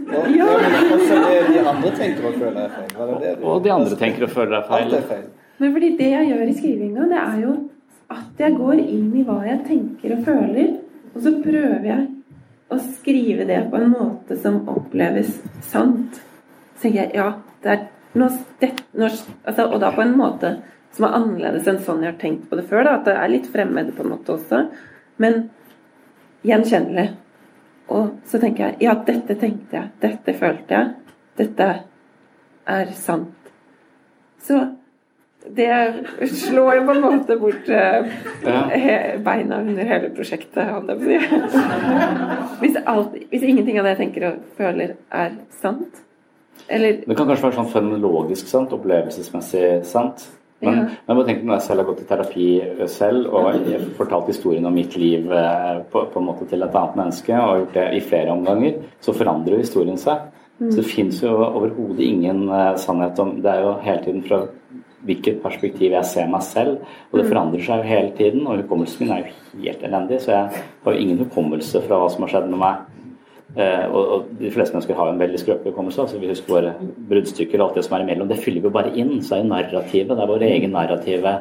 Ja, 0.09 0.23
ja. 0.33 0.47
men 0.65 0.93
også 0.97 1.21
det 1.27 1.43
de 1.53 1.61
andre 1.69 1.93
tenker 1.99 2.31
og 2.31 2.41
føler 2.41 2.61
er 2.63 2.73
feil. 2.79 2.89
Det 2.97 3.21
det 3.21 3.37
og 3.45 3.65
de 3.65 3.73
andre 3.77 4.01
tenker 4.01 4.25
og 4.25 4.35
føler 4.39 4.57
er 4.63 4.67
feil. 4.71 4.89
Alt 4.89 4.99
er 5.03 5.07
feil. 5.13 5.29
Men 5.59 5.77
fordi 5.77 5.93
det 5.99 6.11
jeg 6.15 6.33
gjør 6.33 6.49
i 6.49 6.57
skrivinga, 6.57 7.09
det 7.13 7.21
er 7.21 7.39
jo 7.45 7.55
at 8.17 8.41
jeg 8.47 8.57
går 8.57 8.81
inn 8.81 9.13
i 9.13 9.29
hva 9.29 9.43
jeg 9.45 9.61
tenker 9.69 10.17
og 10.17 10.25
føler, 10.25 10.73
og 11.13 11.21
så 11.21 11.37
prøver 11.45 11.85
jeg 11.93 12.14
å 12.73 12.79
skrive 12.81 13.47
det 13.49 13.61
på 13.71 13.81
en 13.81 13.91
måte 13.93 14.37
som 14.41 14.63
oppleves 14.71 15.37
sant, 15.69 16.21
så 16.75 16.87
tenker 16.87 17.05
jeg 17.05 17.19
ja, 17.19 17.27
det 17.65 17.75
er 17.75 17.83
noe, 18.19 18.31
noe 18.99 19.11
altså, 19.11 19.67
Og 19.69 19.79
da 19.83 19.91
på 19.95 20.05
en 20.05 20.17
måte 20.19 20.55
som 20.95 21.09
er 21.09 21.17
annerledes 21.19 21.69
enn 21.71 21.81
sånn 21.83 22.05
jeg 22.05 22.13
har 22.13 22.21
tenkt 22.21 22.49
på 22.51 22.59
det 22.59 22.67
før. 22.71 22.85
Da, 22.87 22.99
at 22.99 23.09
det 23.09 23.17
er 23.19 23.33
litt 23.33 23.49
fremmed 23.51 23.91
på 23.97 24.05
en 24.05 24.13
måte 24.13 24.37
også. 24.37 24.61
Men 25.23 25.49
gjenkjennelig. 26.47 27.09
Og 27.95 28.13
så 28.31 28.41
tenker 28.41 28.69
jeg 28.69 28.87
ja, 28.87 28.95
dette 29.07 29.37
tenkte 29.41 29.81
jeg. 29.81 29.91
Dette 30.05 30.37
følte 30.39 30.79
jeg. 30.79 31.17
Dette 31.41 31.69
er 32.77 32.95
sant. 32.97 33.51
Så 34.45 34.61
det 35.45 35.71
slår 36.33 36.79
jo 36.79 36.85
på 36.89 36.95
en 36.95 37.03
måte 37.05 37.37
bort 37.37 37.69
uh, 37.69 38.07
beina 39.25 39.61
under 39.61 39.91
hele 39.91 40.09
prosjektet, 40.17 40.71
hvis, 42.63 42.79
alt, 42.87 43.19
hvis 43.31 43.45
ingenting 43.45 43.79
av 43.79 43.85
det 43.85 43.97
jeg 43.97 44.01
tenker 44.07 44.29
og 44.31 44.47
føler, 44.57 44.97
er 45.13 45.37
sant. 45.61 46.01
Eller 46.69 47.03
Det 47.05 47.17
kan 47.17 47.29
kanskje 47.29 47.49
være 47.49 47.59
sånn 47.59 47.75
fenomenologisk 47.75 48.49
sant, 48.49 48.73
opplevelsesmessig 48.73 49.85
sant. 49.89 50.25
Men, 50.65 50.79
ja. 50.79 50.85
men 51.05 51.19
bare 51.19 51.27
tenk 51.29 51.43
når 51.45 51.59
jeg 51.59 51.67
selv 51.67 51.83
har 51.83 51.89
gått 51.91 52.01
i 52.01 52.07
terapi 52.09 52.49
selv 52.89 53.35
og 53.37 53.67
fortalt 53.99 54.31
historien 54.33 54.65
om 54.65 54.73
mitt 54.73 54.95
liv 54.97 55.27
eh, 55.29 55.83
på, 55.91 56.07
på, 56.09 56.21
en 56.21 56.29
måte 56.31 56.47
til 56.49 56.65
et 56.65 56.79
annet 56.79 56.97
menneske, 57.03 57.37
og 57.37 57.65
gjort 57.65 57.77
det 57.77 57.87
i 57.99 58.03
flere 58.05 58.33
omganger, 58.33 58.79
så 59.05 59.13
forandrer 59.17 59.59
jo 59.59 59.65
historien 59.65 60.01
seg. 60.01 60.31
Mm. 60.61 60.71
Så 60.71 60.77
det 60.79 60.87
fins 60.89 61.21
jo 61.21 61.35
overhodet 61.35 62.07
ingen 62.07 62.45
uh, 62.47 62.77
sannhet 62.79 63.19
om 63.19 63.33
Det 63.43 63.51
er 63.51 63.65
jo 63.65 63.73
hele 63.83 64.05
tiden 64.05 64.21
fra 64.23 64.45
hvilket 65.05 65.43
perspektiv 65.45 65.93
jeg 65.93 66.09
ser 66.09 66.31
meg 66.33 66.43
selv. 66.47 66.81
Og 67.11 67.19
det 67.19 67.27
mm. 67.27 67.31
forandrer 67.31 67.65
seg 67.67 67.81
jo 67.81 67.93
hele 67.93 68.11
tiden, 68.19 68.47
og 68.47 68.61
hukommelsen 68.63 69.05
min 69.05 69.15
er 69.15 69.23
jo 69.23 69.63
helt 69.63 69.87
elendig. 69.87 70.21
Så 70.25 70.33
jeg 70.33 70.65
har 70.85 70.97
jo 70.97 71.05
ingen 71.07 71.23
hukommelse 71.25 71.83
fra 71.85 72.01
hva 72.01 72.11
som 72.13 72.27
har 72.27 72.35
skjedd 72.35 72.51
med 72.51 72.63
meg. 72.63 72.91
Eh, 73.55 73.85
og, 73.87 74.31
de 74.41 74.51
fleste 74.51 74.75
mennesker 74.75 74.97
har 74.99 75.09
jo 75.09 75.15
en 75.15 75.21
veldig 75.21 75.41
skrøpelig 75.43 75.73
hukommelse. 75.73 76.01
altså 76.03 76.19
Vi 76.19 76.31
husker 76.31 76.55
våre 76.57 76.75
bruddstykker 77.11 77.61
og 77.61 77.69
alt 77.69 77.79
det 77.79 77.85
som 77.87 77.99
er 77.99 78.07
imellom. 78.07 78.31
Det 78.31 78.41
fyller 78.43 78.65
vi 78.65 78.77
bare 78.79 78.95
inn. 78.99 79.19
Så 79.23 79.37
er 79.37 79.45
jo 79.45 79.51
narrativet. 79.53 80.15
Det 80.15 80.25
er 80.25 80.33
vår 80.33 80.47
egen 80.49 80.75
narrative 80.75 81.35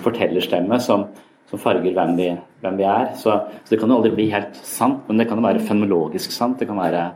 fortellerstemme 0.00 0.80
som, 0.82 1.06
som 1.50 1.62
farger 1.62 1.94
hvem 1.94 2.16
vi, 2.18 2.30
hvem 2.64 2.80
vi 2.80 2.88
er. 2.88 3.12
Så, 3.14 3.36
så, 3.52 3.68
det 3.70 3.80
kan 3.80 3.92
jo 3.92 4.00
aldri 4.00 4.14
bli 4.16 4.30
helt 4.32 4.58
sant, 4.66 5.04
men 5.08 5.20
det 5.20 5.28
kan 5.28 5.38
jo 5.38 5.46
være 5.46 5.62
fenomenologisk 5.66 6.34
sant. 6.34 6.58
Det 6.58 6.70
kan 6.70 6.80
være 6.80 7.06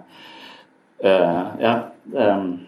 uh, 1.05 1.43
Ja. 1.63 1.75
Um, 2.13 2.67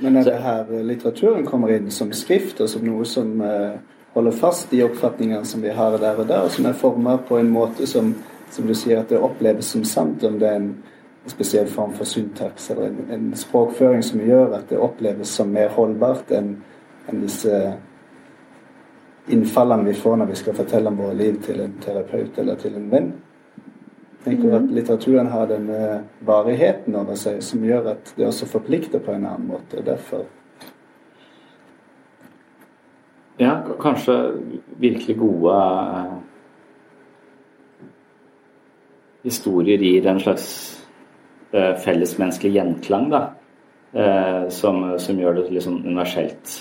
men 0.00 0.16
er 0.16 0.24
det 0.24 0.40
her 0.42 0.72
litteraturen 0.84 1.46
kommer 1.46 1.72
inn 1.72 1.90
som 1.90 2.12
skrift, 2.12 2.60
og 2.60 2.68
som 2.68 2.84
noe 2.84 3.04
som 3.08 3.40
uh, 3.40 3.78
holder 4.16 4.36
fast 4.36 4.70
de 4.70 4.82
oppfatningene 4.84 5.44
som 5.44 5.62
vi 5.64 5.72
har 5.72 5.98
der 6.00 6.20
og 6.20 6.28
der, 6.28 6.44
og 6.44 6.52
som 6.52 6.68
er 6.68 6.76
formet 6.76 7.24
på 7.28 7.38
en 7.40 7.50
måte 7.52 7.88
som, 7.88 8.14
som 8.50 8.68
du 8.68 8.74
sier, 8.74 9.00
at 9.00 9.12
det 9.12 9.20
oppleves 9.20 9.72
som 9.72 9.84
sant, 9.84 10.24
om 10.24 10.38
det 10.40 10.48
er 10.50 10.60
en 10.60 10.70
spesiell 11.26 11.66
form 11.66 11.92
for 11.96 12.04
syntaks 12.04 12.70
eller 12.70 12.86
en, 12.86 12.98
en 13.10 13.26
språkføring 13.36 14.04
som 14.04 14.22
gjør 14.22 14.54
at 14.58 14.68
det 14.70 14.78
oppleves 14.78 15.32
som 15.34 15.50
mer 15.50 15.72
holdbart 15.74 16.30
enn 16.36 16.52
en 17.10 17.22
disse 17.22 17.56
innfallene 19.34 19.88
vi 19.88 19.94
får 19.98 20.20
når 20.20 20.30
vi 20.30 20.38
skal 20.38 20.54
fortelle 20.54 20.90
om 20.90 21.00
våre 21.00 21.16
liv 21.18 21.40
til 21.42 21.60
en 21.64 21.74
terapeut 21.82 22.38
eller 22.38 22.60
til 22.62 22.76
en 22.78 22.90
venn 22.92 23.10
tenker 24.26 24.56
at 24.58 24.70
litteraturen 24.74 25.30
har 25.30 25.46
denne 25.50 25.82
varigheten 26.26 26.96
over 26.98 27.18
seg 27.18 27.38
som 27.44 27.62
gjør 27.64 27.92
at 27.94 28.10
det 28.18 28.26
også 28.26 28.48
forplikter 28.50 29.02
på 29.02 29.14
en 29.14 29.26
annen 29.28 29.46
måte. 29.52 29.84
Derfor 29.86 30.26
Ja, 33.36 33.58
kanskje 33.80 34.14
virkelig 34.80 35.18
gode 35.20 35.52
uh, 35.52 36.14
historier 39.26 39.82
gir 39.84 40.06
en 40.08 40.20
slags 40.24 40.46
uh, 41.52 41.74
fellesmenneskelig 41.84 42.54
gjenklang, 42.54 43.10
da. 43.12 43.20
Uh, 43.92 44.48
som, 44.48 44.80
som, 44.98 45.20
gjør 45.20 45.36
det 45.36 45.50
liksom 45.52 45.82
universelt 45.84 46.54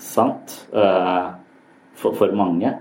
sant 0.00 0.56
for, 0.72 2.16
for, 2.16 2.32
mange. 2.32 2.72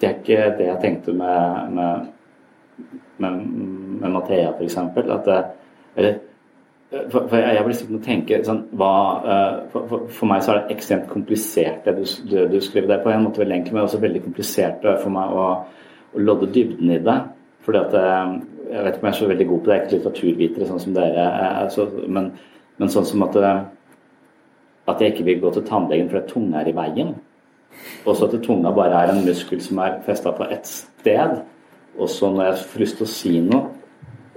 Det 0.00 0.08
er 0.10 0.20
ikke 0.20 0.52
det 0.58 0.68
jeg 0.68 0.82
tenkte 0.84 1.16
med, 1.16 1.72
med 1.74 2.13
med, 3.22 3.42
med 4.00 4.14
Mathea 4.14 4.52
f.eks. 4.54 4.78
At 4.78 5.28
eller, 5.94 6.18
for, 7.10 7.26
for 7.28 7.36
jeg 7.36 7.64
blir 7.66 7.76
sittende 7.76 8.00
og 8.00 8.06
tenke 8.06 8.40
sånn, 8.46 8.62
hva, 8.78 8.94
uh, 9.24 9.54
for, 9.72 9.86
for, 9.90 10.08
for, 10.14 10.30
meg 10.30 10.44
så 10.44 10.52
er 10.52 10.60
det 10.60 10.76
ekstremt 10.76 11.06
komplisert 11.10 11.86
det 11.86 11.96
du, 11.98 12.04
du, 12.30 12.36
du 12.52 12.58
skriver. 12.62 12.88
Det 12.90 12.98
er 12.98 13.04
på 13.06 13.12
en 13.12 13.26
måte 13.26 13.42
veldig 13.42 13.58
enkelt, 13.58 13.76
men 13.76 13.86
også 13.86 14.02
veldig 14.02 14.24
komplisert 14.24 14.84
for 15.02 15.14
meg 15.14 15.34
å, 15.34 15.46
å 16.14 16.24
lodde 16.24 16.50
dybden 16.54 16.92
i 16.94 17.00
det. 17.02 17.20
Fordi 17.66 17.80
at 17.80 17.96
uh, 17.98 18.34
Jeg 18.64 18.80
vet 18.80 18.94
ikke 18.96 19.02
om 19.02 19.06
jeg 19.06 19.12
er 19.12 19.18
så 19.18 19.30
veldig 19.30 19.46
god 19.48 19.58
på 19.60 19.68
det, 19.68 19.74
jeg 19.74 19.80
er 19.80 19.86
ikke 19.86 19.96
litteraturvitere 19.98 20.66
sånn 20.68 20.82
som 20.82 20.94
dere 20.96 21.24
er, 21.46 21.66
så, 21.70 21.84
men, 22.16 22.30
men, 22.80 22.90
sånn 22.90 23.04
som 23.06 23.24
at, 23.26 23.36
at 24.88 25.02
jeg 25.02 25.12
ikke 25.12 25.26
vil 25.26 25.42
gå 25.42 25.50
til 25.52 25.66
tannlegen 25.68 26.08
fordi 26.08 26.30
tunga 26.32 26.62
er 26.62 26.70
i 26.70 26.76
veien. 26.76 27.10
Også 28.08 28.30
at 28.30 28.38
tunga 28.46 28.72
bare 28.74 29.02
er 29.02 29.12
en 29.12 29.20
muskel 29.26 29.60
som 29.62 29.82
er 29.84 29.98
festa 30.06 30.32
på 30.34 30.48
ett 30.48 30.70
sted. 30.70 31.36
Og 31.98 32.10
så 32.10 32.30
når 32.30 32.48
jeg 32.48 32.66
får 32.72 32.84
lyst 32.84 33.00
til 33.00 33.06
å 33.06 33.12
si 33.14 33.34
noe, 33.44 33.62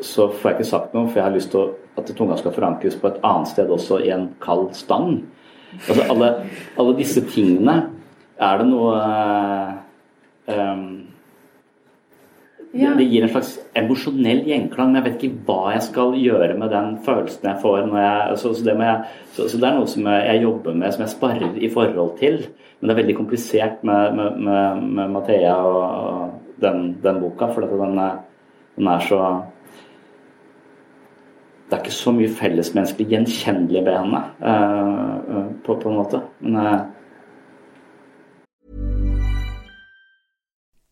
så 0.04 0.28
får 0.30 0.52
jeg 0.52 0.58
ikke 0.60 0.70
sagt 0.70 0.94
noe, 0.94 1.08
for 1.10 1.20
jeg 1.20 1.26
har 1.26 1.36
lyst 1.36 1.52
til 1.54 1.72
at 1.98 2.14
tunga 2.18 2.38
skal 2.38 2.54
forankres 2.54 2.98
på 3.02 3.10
et 3.10 3.20
annet 3.26 3.50
sted 3.50 3.72
også, 3.74 4.00
i 4.06 4.14
en 4.14 4.30
kald 4.44 4.70
stang. 4.78 5.24
Altså 5.80 6.06
alle, 6.08 6.32
alle 6.80 6.96
disse 6.96 7.22
tingene 7.28 7.74
Er 8.40 8.62
det 8.62 8.68
noe 8.70 8.94
um, 10.48 10.86
ja. 12.78 12.94
Det 12.98 13.08
gir 13.10 13.26
en 13.26 13.32
slags 13.32 13.56
emosjonell 13.78 14.44
gjenklang, 14.48 14.92
men 14.92 15.00
jeg 15.00 15.06
vet 15.08 15.24
ikke 15.26 15.46
hva 15.48 15.74
jeg 15.74 15.86
skal 15.88 16.16
gjøre 16.20 16.58
med 16.60 16.70
den 16.74 16.92
følelsen 17.06 17.50
jeg 17.50 17.62
får. 17.64 17.78
Jeg, 17.98 18.38
så, 18.38 18.52
så, 18.54 18.66
det 18.68 18.76
jeg, 18.78 19.14
så, 19.34 19.48
så, 19.48 19.60
det 19.62 19.70
er 19.70 19.78
noe 19.80 19.90
som 19.90 20.10
jeg, 20.12 20.26
jeg, 20.28 20.44
jobber 20.44 20.78
med, 20.78 20.94
som 20.94 21.06
jeg 21.06 21.14
sparer 21.16 21.58
i 21.58 21.72
forhold 21.74 22.14
til. 22.20 22.38
Men 22.78 22.90
det 22.90 22.94
er 22.94 23.02
veldig 23.02 23.18
komplisert 23.18 23.82
med, 23.88 24.20
med, 24.20 24.42
med, 24.46 24.84
med 25.00 25.16
Mathea 25.16 25.56
og, 25.58 26.27
den, 26.62 26.98
den 27.04 27.22
boka, 27.22 27.54
for 27.54 27.62
den 27.62 27.98
den 28.78 28.88
er, 28.88 29.00
så 29.00 29.44
Det 31.70 31.74
er 31.74 31.84
ikke 31.84 31.92
så 31.92 32.12
mye 32.12 32.30
fellesmenneskelig 32.30 33.08
gjenkjennelig 33.12 33.82
ved 33.86 33.98
henne, 33.98 34.22
uh, 34.40 35.50
på, 35.66 35.76
på, 35.82 35.90
en 35.90 35.96
måte. 35.96 36.22
Men 36.40 36.56
uh, 36.56 36.80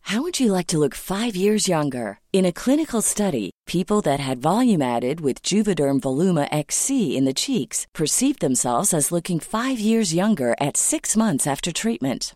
How 0.02 0.22
would 0.22 0.40
you 0.40 0.52
like 0.52 0.68
to 0.68 0.78
look 0.78 0.94
five 0.94 1.36
years 1.36 1.70
younger? 1.70 2.20
In 2.34 2.46
a 2.46 2.52
clinical 2.52 3.02
study, 3.02 3.52
people 3.66 4.02
that 4.02 4.20
had 4.20 4.42
volume 4.42 4.82
added 4.82 5.22
with 5.22 5.42
Juvederm 5.42 6.02
Voluma 6.02 6.48
XC 6.52 7.16
in 7.16 7.24
the 7.24 7.34
cheeks 7.34 7.88
perceived 7.94 8.40
themselves 8.40 8.94
as 8.94 9.12
looking 9.12 9.40
five 9.40 9.80
years 9.80 10.14
younger 10.14 10.56
at 10.60 10.78
six 10.78 11.16
months 11.16 11.48
after 11.48 11.72
treatment 11.72 12.36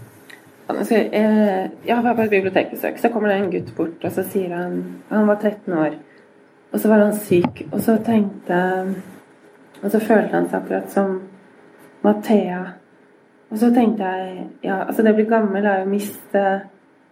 altså, 0.79 0.95
eh, 0.95 1.69
Jeg 1.87 2.03
var 2.03 2.13
på 2.15 2.21
et 2.21 2.29
bibliotekbesøk, 2.29 2.97
så 2.97 3.09
kommer 3.09 3.29
det 3.29 3.37
en 3.37 3.51
gutt 3.51 3.75
bort, 3.75 4.03
og 4.05 4.11
så 4.11 4.23
sier 4.23 4.55
han 4.55 4.83
Han 5.09 5.27
var 5.27 5.35
13 5.41 5.73
år, 5.73 5.95
og 6.73 6.79
så 6.79 6.87
var 6.89 6.97
han 7.05 7.13
syk, 7.13 7.67
og 7.71 7.79
så 7.81 7.97
tenkte 8.05 8.95
Og 9.83 9.91
så 9.91 9.99
følte 9.99 10.35
han 10.35 10.49
seg 10.49 10.61
akkurat 10.61 10.89
som 10.91 11.21
Mathea. 12.03 12.61
Og 13.51 13.57
så 13.57 13.71
tenkte 13.73 14.03
jeg 14.03 14.47
Ja, 14.63 14.83
altså, 14.87 15.03
det 15.03 15.11
å 15.13 15.15
bli 15.15 15.25
gammel 15.29 15.65
er 15.65 15.79
jo 15.81 15.85
å 15.85 15.89
miste 15.91 16.45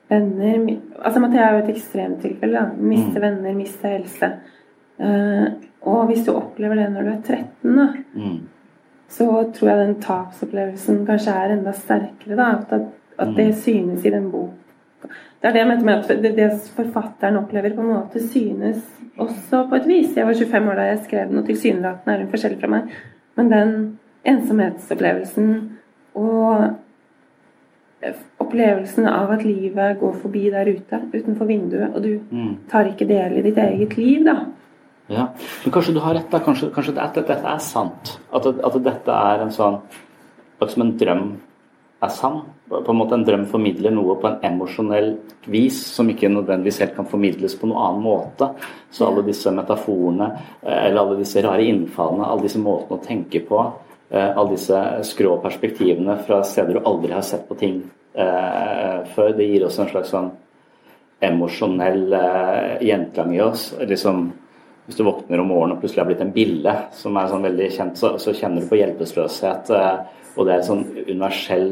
venner 0.10 0.78
Altså, 1.06 1.20
Mathea 1.20 1.48
er 1.50 1.58
jo 1.58 1.64
et 1.66 1.76
ekstremtilfelle. 1.76 2.54
da. 2.60 2.70
Miste 2.78 3.22
venner, 3.22 3.54
miste 3.54 3.88
helse. 3.88 4.32
Eh, 5.00 5.46
og 5.82 6.08
hvis 6.10 6.26
du 6.26 6.32
opplever 6.36 6.76
det 6.76 6.88
når 6.92 7.04
du 7.04 7.10
er 7.10 7.22
13, 7.22 7.76
da, 7.78 7.88
Mm. 8.16 8.40
så 9.10 9.28
tror 9.54 9.70
jeg 9.70 9.78
den 9.88 10.02
tapsopplevelsen 10.02 11.06
kanskje 11.06 11.32
er 11.36 11.54
enda 11.54 11.72
sterkere. 11.72 12.36
da, 12.36 12.50
At, 12.58 12.82
at, 13.20 13.36
det 13.38 13.50
synes 13.62 14.06
i 14.06 14.10
den 14.14 14.32
boka. 14.32 15.10
Det 15.40 15.48
er 15.48 15.54
det 15.56 15.62
jeg 15.62 15.68
mente 15.70 15.86
med 15.86 16.04
at 16.04 16.36
det, 16.36 16.50
forfatteren 16.76 17.38
opplever, 17.40 17.76
på 17.76 17.82
en 17.82 17.94
måte 17.94 18.20
synes 18.28 18.84
også 19.20 19.66
på 19.70 19.76
et 19.80 19.88
vis. 19.88 20.16
Jeg 20.18 20.28
var 20.28 20.34
25 20.34 20.70
år 20.72 20.76
da 20.76 20.88
jeg 20.90 21.00
skrev 21.06 21.30
den, 21.30 21.40
og 21.40 21.48
tilsynelatende 21.48 22.16
er 22.16 22.24
hun 22.24 22.32
forskjellig 22.34 22.60
fra 22.60 22.72
meg. 22.74 22.94
Men 23.40 23.52
den 23.54 23.74
ensomhetsopplevelsen 24.28 25.50
og 26.20 26.76
opplevelsen 28.40 29.08
av 29.12 29.32
at 29.36 29.44
livet 29.44 30.00
går 30.00 30.14
forbi 30.22 30.46
der 30.54 30.70
ute, 30.72 31.02
utenfor 31.14 31.46
vinduet, 31.50 31.96
og 31.96 32.04
du 32.04 32.20
Mm. 32.32 32.58
tar 32.70 32.86
ikke 32.86 33.08
del 33.08 33.38
i 33.38 33.42
ditt 33.42 33.58
eget 33.58 33.98
liv, 33.98 34.24
da. 34.26 34.46
Ja, 35.10 35.28
men 35.66 35.74
kanskje 35.74 35.94
du 35.94 36.00
har 36.00 36.14
rett 36.16 36.30
da, 36.32 36.40
kanskje, 36.40 36.72
kanskje 36.72 36.94
det, 36.94 37.02
at 37.02 37.14
dette 37.16 37.32
er 37.48 37.58
sant. 37.58 38.20
At, 38.34 38.46
at 38.46 38.84
dette 38.84 39.10
er 39.12 39.42
en 39.42 39.52
sånn, 39.52 39.80
som 40.68 40.82
en 40.82 40.98
drøm 40.98 41.38
er 42.00 42.14
sann. 42.14 42.42
På 42.70 42.92
en 42.92 42.98
måte 42.98 43.18
En 43.18 43.26
drøm 43.26 43.46
formidler 43.50 43.92
noe 43.92 44.16
på 44.22 44.30
en 44.30 44.40
emosjonell 44.52 45.12
vis 45.52 45.80
som 45.96 46.10
ikke 46.10 46.30
nødvendigvis 46.32 46.80
helt 46.84 46.96
kan 46.96 47.08
formidles 47.10 47.58
på 47.60 47.68
noen 47.68 47.84
annen 47.86 48.04
måte. 48.04 48.50
Så 48.92 49.08
alle 49.08 49.26
disse 49.28 49.52
metaforene, 49.52 50.32
eh, 50.64 50.86
eller 50.88 51.02
alle 51.02 51.20
disse 51.20 51.42
rare 51.44 51.66
innfallene, 51.66 52.28
alle 52.28 52.48
disse 52.48 52.60
måtene 52.60 53.00
å 53.00 53.06
tenke 53.06 53.42
på, 53.48 53.72
eh, 54.12 54.30
alle 54.36 54.52
disse 54.52 55.04
skrå 55.04 55.42
perspektivene 55.42 56.18
fra 56.26 56.44
steder 56.44 56.74
du 56.74 56.86
aldri 56.86 57.12
har 57.12 57.22
sett 57.22 57.48
på 57.50 57.58
ting 57.58 57.82
eh, 58.16 59.04
før, 59.16 59.34
det 59.36 59.48
gir 59.48 59.66
oss 59.66 59.80
en 59.80 59.90
slags 59.90 60.10
sånn 60.10 60.32
emosjonell 61.20 62.14
eh, 62.14 62.88
gjenklang 62.88 63.36
i 63.36 63.42
oss. 63.42 63.74
Liksom, 63.80 64.32
hvis 64.86 64.98
du 64.98 65.04
våkner 65.04 65.40
om 65.40 65.52
morgenen 65.52 65.76
og 65.76 65.84
plutselig 65.84 66.04
har 66.04 66.10
blitt 66.10 66.24
en 66.24 66.34
bille, 66.34 66.76
som 66.96 67.18
er 67.20 67.28
sånn 67.30 67.46
veldig 67.46 67.68
kjent, 67.76 68.00
så, 68.00 68.16
så 68.22 68.34
kjenner 68.34 68.64
du 68.64 68.70
på 68.72 68.80
hjelpeløshet. 68.80 69.74
Eh, 69.76 70.00
og 70.40 70.48
det 70.48 70.54
er 70.54 70.62
et 70.62 70.70
sånn 70.70 70.86
universell, 70.96 71.70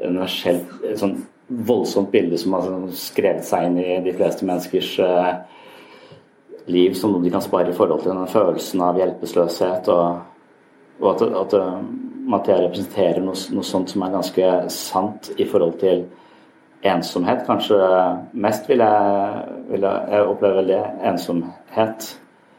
universell 0.00 0.62
sånn 0.96 1.18
voldsomt 1.50 2.12
bilde 2.12 2.38
som 2.40 2.54
har 2.56 2.64
sånn 2.64 2.92
skrevet 2.96 3.44
seg 3.44 3.66
inn 3.68 3.80
i 3.82 3.98
de 4.04 4.14
fleste 4.16 4.46
menneskers 4.48 4.92
eh, 5.04 5.32
liv 6.70 6.94
som 6.96 7.12
noe 7.12 7.24
de 7.24 7.32
kan 7.34 7.44
spare 7.44 7.72
i 7.72 7.76
forhold 7.76 8.04
til 8.04 8.14
den 8.14 8.30
følelsen 8.30 8.84
av 8.86 9.00
hjelpeløshet. 9.00 9.90
Og, 9.90 10.22
og 11.02 11.10
at, 11.12 11.26
at 11.42 11.58
eh, 11.58 11.74
Mathea 12.30 12.62
representerer 12.62 13.20
noe, 13.24 13.36
noe 13.56 13.66
sånt 13.66 13.90
som 13.90 14.06
er 14.06 14.14
ganske 14.14 14.48
sant 14.72 15.32
i 15.36 15.48
forhold 15.48 15.80
til 15.82 16.06
ensomhet. 16.86 17.44
Kanskje 17.48 17.76
mest 18.32 18.70
vil 18.70 18.84
jeg, 18.84 19.44
vil 19.72 19.84
jeg, 19.88 20.22
opplever 20.22 20.62
veldig 20.62 20.80
ensomhet. 21.10 22.08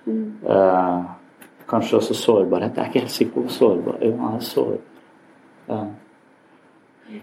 Eh, 0.05 1.01
kanskje 1.71 2.01
også 2.01 2.17
sårbarhet. 2.19 2.75
Jeg 2.75 2.83
er 2.83 2.91
ikke 2.91 3.05
helt 3.05 3.17
sikker 3.17 3.47
på 3.47 3.59
sårbar 3.59 4.01
Jo, 4.03 4.15
er 4.35 4.39
sårbar. 4.43 4.90
Ja. 5.71 5.81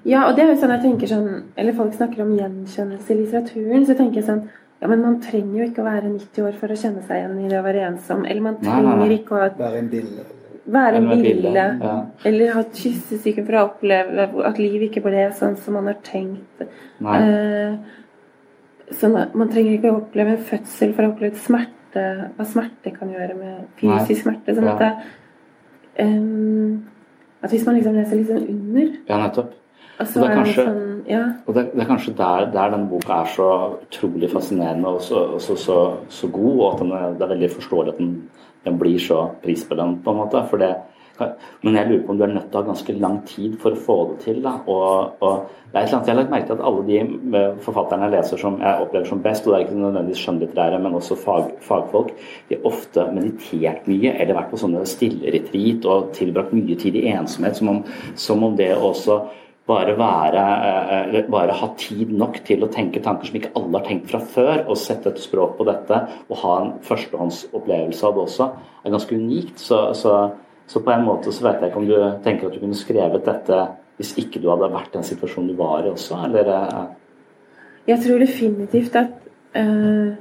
Ja, 0.05 0.23
og 0.29 0.35
det 0.37 0.43
er 0.45 0.51
jo 0.53 0.57
sånn 0.61 0.73
jeg 0.75 0.83
tenker 0.83 1.09
sånn 1.09 1.29
Eller 1.57 1.73
folk 1.73 1.95
snakker 1.97 2.21
om 2.21 2.35
gjenkjennelse 2.37 3.13
i 3.15 3.19
litteraturen. 3.23 3.87
Så 3.89 3.95
tenker 3.97 4.21
jeg 4.21 4.27
sånn 4.27 4.43
Ja, 4.83 4.89
men 4.91 5.01
man 5.03 5.21
trenger 5.25 5.63
jo 5.63 5.69
ikke 5.71 5.81
å 5.83 5.87
være 5.89 6.11
90 6.13 6.43
år 6.45 6.59
for 6.61 6.69
å 6.75 6.77
kjenne 6.79 7.01
seg 7.07 7.23
igjen 7.23 7.39
i 7.45 7.49
det 7.51 7.57
å 7.59 7.65
være 7.65 7.87
ensom. 7.89 8.27
Eller 8.29 8.41
man 8.45 8.59
Nei, 8.61 8.69
nei, 8.69 8.83
nei. 8.83 8.91
trenger 8.93 9.15
ikke 9.17 9.39
å 9.39 9.47
Være 9.59 9.79
en 9.81 9.89
bille. 9.95 10.27
være 10.69 10.97
en 11.01 11.09
bilde, 11.09 11.25
bille. 11.33 11.65
ja. 11.83 11.95
Eller 12.29 12.53
ha 12.53 12.63
kyssesyken 12.63 13.47
for 13.49 13.57
å 13.57 13.65
oppleve 13.71 14.29
at 14.51 14.59
liv 14.61 14.83
ikke 14.91 15.03
ble 15.03 15.25
sånn 15.39 15.57
som 15.57 15.75
man 15.79 15.87
har 15.89 15.97
tenkt. 16.05 16.67
Nei. 17.01 17.17
Eh, 17.25 17.79
sånn 19.01 19.17
at 19.19 19.35
man 19.35 19.49
trenger 19.49 19.79
ikke 19.79 19.91
å 19.95 20.03
oppleve 20.03 20.37
en 20.37 20.45
fødsel 20.53 20.93
for 20.95 21.07
å 21.09 21.15
oppleve 21.15 21.41
smerte, 21.41 22.05
hva 22.37 22.45
smerte 22.47 22.93
kan 22.95 23.09
gjøre 23.11 23.35
med 23.41 23.67
fysisk 23.81 24.23
smerte. 24.29 24.55
Sånn 24.55 24.69
Ja. 24.69 24.77
at, 24.77 24.79
det, 24.85 24.93
em, 26.05 26.85
at 27.43 27.51
hvis 27.51 27.65
man 27.67 27.75
liksom 27.79 27.95
leser 27.95 28.17
litt 28.17 28.29
sånn 28.33 28.49
under, 28.49 28.93
ja, 29.09 29.19
nettopp. 29.23 29.53
og 29.99 30.07
det 30.07 30.17
er 30.17 30.23
er 30.23 30.29
det 30.29 30.37
kanskje- 30.39 30.65
sånn 30.67 30.85
Ja. 31.09 31.23
Og 31.47 31.55
det, 31.55 31.63
det 31.73 31.81
er 31.81 31.87
kanskje 31.89 32.13
der, 32.17 32.51
der 32.53 32.71
denne 32.75 32.89
boka 32.91 33.23
er 33.23 33.29
så 33.33 33.79
utrolig 33.81 34.29
fascinerende 34.31 34.87
og 34.87 35.01
så, 35.01 35.23
og 35.35 35.41
så, 35.41 35.55
så, 35.57 35.77
så 36.09 36.29
god, 36.29 36.59
og 36.61 36.75
at 36.75 36.81
den 36.83 36.93
er, 36.93 37.15
det 37.15 37.23
er 37.23 37.33
veldig 37.35 37.51
forståelig 37.55 37.93
at 37.95 37.99
den, 37.99 38.11
den 38.67 38.79
blir 38.79 38.99
så 39.01 39.23
prisbelønt, 39.43 40.03
på 40.05 40.11
en 40.13 40.17
måte. 40.21 40.43
For 40.51 40.59
det, 40.61 40.75
men 41.19 41.79
jeg 41.79 41.89
lurer 41.89 42.03
på 42.07 42.13
om 42.15 42.19
du 42.19 42.25
er 42.27 42.35
nødt 42.35 42.51
til 42.51 42.59
å 42.59 42.63
ha 42.63 42.69
ganske 42.69 42.95
lang 43.03 43.17
tid 43.29 43.57
for 43.63 43.75
å 43.75 43.81
få 43.89 43.97
det 44.11 44.19
til. 44.27 44.43
Da. 44.45 44.55
Og, 44.71 45.25
og 45.25 45.49
det 45.73 45.81
er 45.81 45.83
et 45.83 45.89
eller 45.89 45.97
annet, 45.99 46.07
Jeg 46.07 46.15
har 46.15 46.21
lagt 46.21 46.35
merke 46.35 46.49
til 46.49 46.57
at 46.57 46.67
alle 46.71 46.85
de 46.89 47.01
eh, 47.41 47.59
forfatterne 47.65 48.07
jeg 48.07 48.15
leser 48.15 48.43
som 48.45 48.61
jeg 48.63 48.85
opplever 48.85 49.11
som 49.11 49.25
best, 49.25 49.47
og 49.47 49.53
det 49.53 49.59
er 49.59 49.67
ikke 49.67 49.81
nødvendigvis 49.81 50.23
skjønnlitterære, 50.25 50.79
men 50.85 51.01
også 51.01 51.19
fag, 51.25 51.51
fagfolk, 51.67 52.15
de 52.49 52.57
har 52.57 52.71
ofte 52.71 53.09
meditert 53.17 53.91
mye 53.91 54.15
eller 54.15 54.39
vært 54.39 54.55
på 54.55 54.63
sånne 54.63 54.87
stilleretreat 54.89 55.91
og 55.91 56.15
tilbrakt 56.17 56.57
mye 56.57 56.79
tid 56.81 56.97
i 57.01 57.09
ensomhet, 57.13 57.59
som 57.59 57.75
om, 57.75 57.85
som 58.17 58.49
om 58.49 58.57
det 58.59 58.73
også 58.77 59.21
bare 59.69 59.95
være 59.99 60.43
eh, 61.13 61.29
bare 61.29 61.57
ha 61.61 61.69
tid 61.77 62.13
nok 62.17 62.41
til 62.49 62.65
å 62.65 62.71
tenke 62.73 63.03
tanker 63.05 63.29
som 63.29 63.39
ikke 63.41 63.53
alle 63.59 63.77
har 63.77 63.87
tenkt 63.89 64.09
fra 64.13 64.21
før, 64.25 64.65
og 64.65 64.81
sette 64.81 65.13
et 65.13 65.21
språk 65.21 65.59
på 65.59 65.67
dette, 65.69 66.01
og 66.29 66.43
ha 66.43 66.55
en 66.63 66.75
førstehåndsopplevelse 66.87 68.07
av 68.09 68.17
det 68.17 68.25
også, 68.25 68.51
er 68.85 68.95
ganske 68.95 69.19
unikt. 69.19 69.61
Så, 69.61 69.83
så, 69.99 70.15
så, 70.69 70.81
på 70.85 70.93
en 70.93 71.05
måte 71.07 71.33
så 71.33 71.47
vet 71.47 71.63
jeg 71.63 71.71
ikke 71.71 71.81
om 71.81 71.89
du 71.89 71.97
tenker 72.25 72.49
at 72.49 72.57
du 72.57 72.63
kunne 72.63 72.79
skrevet 72.79 73.25
dette 73.25 73.61
hvis 73.99 74.15
ikke 74.21 74.41
du 74.43 74.51
hadde 74.53 74.71
vært 74.71 74.93
den 74.95 75.07
situasjonen 75.07 75.51
du 75.51 75.57
var 75.59 75.83
i 75.83 75.91
også, 75.91 76.21
eller? 76.29 76.51
Jeg 77.89 77.99
tror 78.05 78.21
definitivt 78.23 78.97
at 79.01 79.15
uh, 79.59 80.13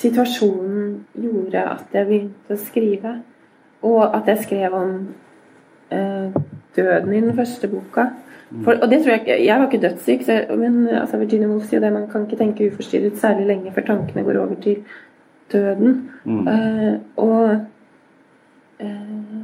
situasjonen 0.00 0.94
gjorde 1.20 1.64
at 1.74 1.92
jeg 1.92 2.08
begynte 2.08 2.56
å 2.56 2.62
skrive, 2.62 3.12
og 3.84 4.02
at 4.06 4.30
jeg 4.32 4.44
skrev 4.46 4.78
om 4.78 4.94
uh, 5.92 6.40
døden 6.76 7.12
i 7.12 7.20
den 7.20 7.36
første 7.36 7.68
boka. 7.68 8.08
For, 8.64 8.76
og 8.76 8.90
det 8.90 8.98
tror 9.02 9.14
Jeg 9.14 9.20
ikke, 9.20 9.44
jeg 9.44 9.58
var 9.60 9.68
ikke 9.68 9.82
dødssyk, 9.88 10.24
så, 10.24 10.56
men 10.56 10.88
altså, 10.88 11.18
Virginia 11.18 11.48
Woolf 11.48 11.68
sier 11.68 11.80
det 11.80 11.92
man 11.92 12.08
kan 12.12 12.26
ikke 12.26 12.40
tenke 12.40 12.68
uforstyrret 12.68 13.20
særlig 13.20 13.46
lenge 13.48 13.72
før 13.72 13.86
tankene 13.86 14.24
går 14.24 14.40
over 14.40 14.58
til 14.60 14.82
døden. 15.52 16.10
Mm. 16.24 16.46
Uh, 16.48 16.94
og 17.16 17.60
uh, 18.80 19.41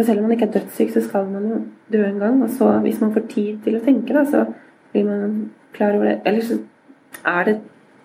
For 0.00 0.04
selv 0.04 0.18
om 0.18 0.22
man 0.22 0.32
ikke 0.32 0.46
er 0.46 0.52
dødssyk, 0.52 0.90
så 0.90 1.00
skal 1.04 1.26
man 1.28 1.48
jo 1.48 1.56
dø 1.92 2.06
en 2.06 2.18
gang. 2.18 2.42
Og 2.42 2.50
så, 2.50 2.70
hvis 2.80 3.00
man 3.00 3.12
får 3.12 3.20
tid 3.28 3.58
til 3.64 3.74
å 3.76 3.80
tenke, 3.84 4.14
da, 4.16 4.22
så 4.24 4.46
blir 4.94 5.04
man 5.04 5.34
klar 5.76 5.92
over 5.98 6.08
det. 6.08 6.14
Eller 6.24 6.40
så 6.40 6.56
er 7.28 7.44
det 7.44 7.56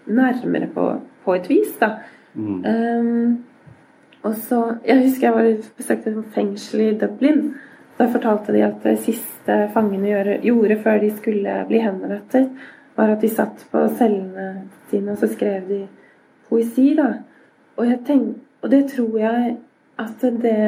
nærmere 0.05 0.67
på, 0.73 0.89
på 1.23 1.35
et 1.37 1.47
vis, 1.49 1.69
da. 1.79 1.93
Mm. 2.33 2.65
Um, 2.65 3.37
og 4.27 4.35
så 4.35 4.75
Jeg 4.85 5.05
husker 5.05 5.27
jeg 5.27 5.37
var 5.37 5.69
besøkte 5.77 6.11
et 6.11 6.35
fengsel 6.35 6.83
i 6.83 6.89
Dublin. 6.99 7.53
Da 7.95 8.09
fortalte 8.11 8.51
de 8.51 8.65
at 8.67 8.83
det 8.83 8.97
siste 9.07 9.59
fangene 9.73 10.11
gjorde 10.43 10.79
før 10.83 10.99
de 10.99 11.15
skulle 11.15 11.55
bli 11.71 11.79
henrettet, 11.79 12.51
var 12.99 13.15
at 13.15 13.23
de 13.23 13.31
satt 13.31 13.67
på 13.71 13.87
cellene 13.95 14.67
sine, 14.89 15.15
og 15.15 15.23
så 15.23 15.31
skrev 15.31 15.63
de 15.71 15.85
poesi, 16.49 16.91
da. 16.99 17.07
Og, 17.77 17.87
tenk, 18.03 18.35
og 18.61 18.71
det 18.71 18.83
tror 18.91 19.17
jeg 19.23 19.57
at 19.95 20.31
det 20.43 20.59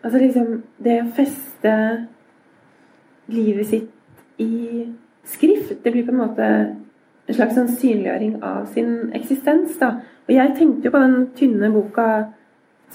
Altså 0.00 0.18
liksom 0.18 0.62
Det 0.80 0.96
å 1.02 1.10
feste 1.16 1.72
livet 3.30 3.68
sitt 3.68 4.40
i 4.40 4.86
skrift, 5.28 5.82
det 5.84 5.92
blir 5.92 6.06
på 6.06 6.14
en 6.14 6.22
måte 6.22 6.46
en 7.30 7.36
slags 7.36 7.54
sånn 7.54 7.68
synliggjøring 7.68 8.38
av 8.42 8.64
sin 8.72 9.12
eksistens, 9.14 9.76
da. 9.78 9.90
Og 10.26 10.32
jeg 10.34 10.54
tenkte 10.56 10.88
jo 10.88 10.94
på 10.94 11.02
den 11.02 11.26
tynne 11.36 11.68
boka 11.70 12.06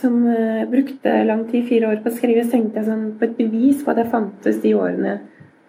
som 0.01 0.17
uh, 0.25 0.65
brukte 0.67 1.13
lang 1.29 1.45
tid, 1.47 1.67
fire 1.69 1.93
år 1.93 2.01
på 2.03 2.11
å 2.11 2.15
skrive, 2.17 2.43
så 2.43 2.57
tenkte 2.57 2.81
jeg 2.81 2.89
sånn, 2.89 3.05
på 3.19 3.29
et 3.29 3.37
bevis 3.37 3.85
på 3.85 3.93
at 3.93 4.01
jeg 4.01 4.11
fantes 4.11 4.59
de 4.65 4.73
årene 4.75 5.13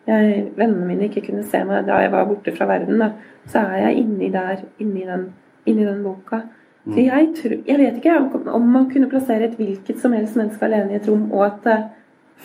jeg, 0.07 0.43
vennene 0.57 0.87
mine 0.87 1.09
ikke 1.09 1.25
kunne 1.29 1.45
se 1.47 1.63
meg 1.67 1.87
da 1.87 2.01
jeg 2.05 2.13
var 2.15 2.29
borte 2.29 2.55
fra 2.55 2.69
verden. 2.71 3.03
Da. 3.03 3.11
Så 3.51 3.63
er 3.63 3.89
jeg 3.89 4.05
inni 4.05 4.31
der, 4.35 4.63
inni 4.83 5.07
den, 5.07 5.29
inni 5.67 5.87
den 5.87 6.03
boka. 6.07 6.45
Mm. 6.87 6.99
Jeg, 7.03 7.29
tror, 7.35 7.57
jeg 7.67 7.79
vet 7.81 7.99
ikke 7.99 8.17
om, 8.55 8.69
man 8.71 8.87
kunne 8.93 9.11
plassere 9.11 9.49
et 9.49 9.59
hvilket 9.59 9.99
som 10.03 10.15
helst 10.15 10.39
menneske 10.39 10.69
alene 10.69 10.95
i 10.95 11.01
et 11.01 11.09
rom, 11.11 11.27
og 11.35 11.43
at 11.49 11.59
det 11.67 11.81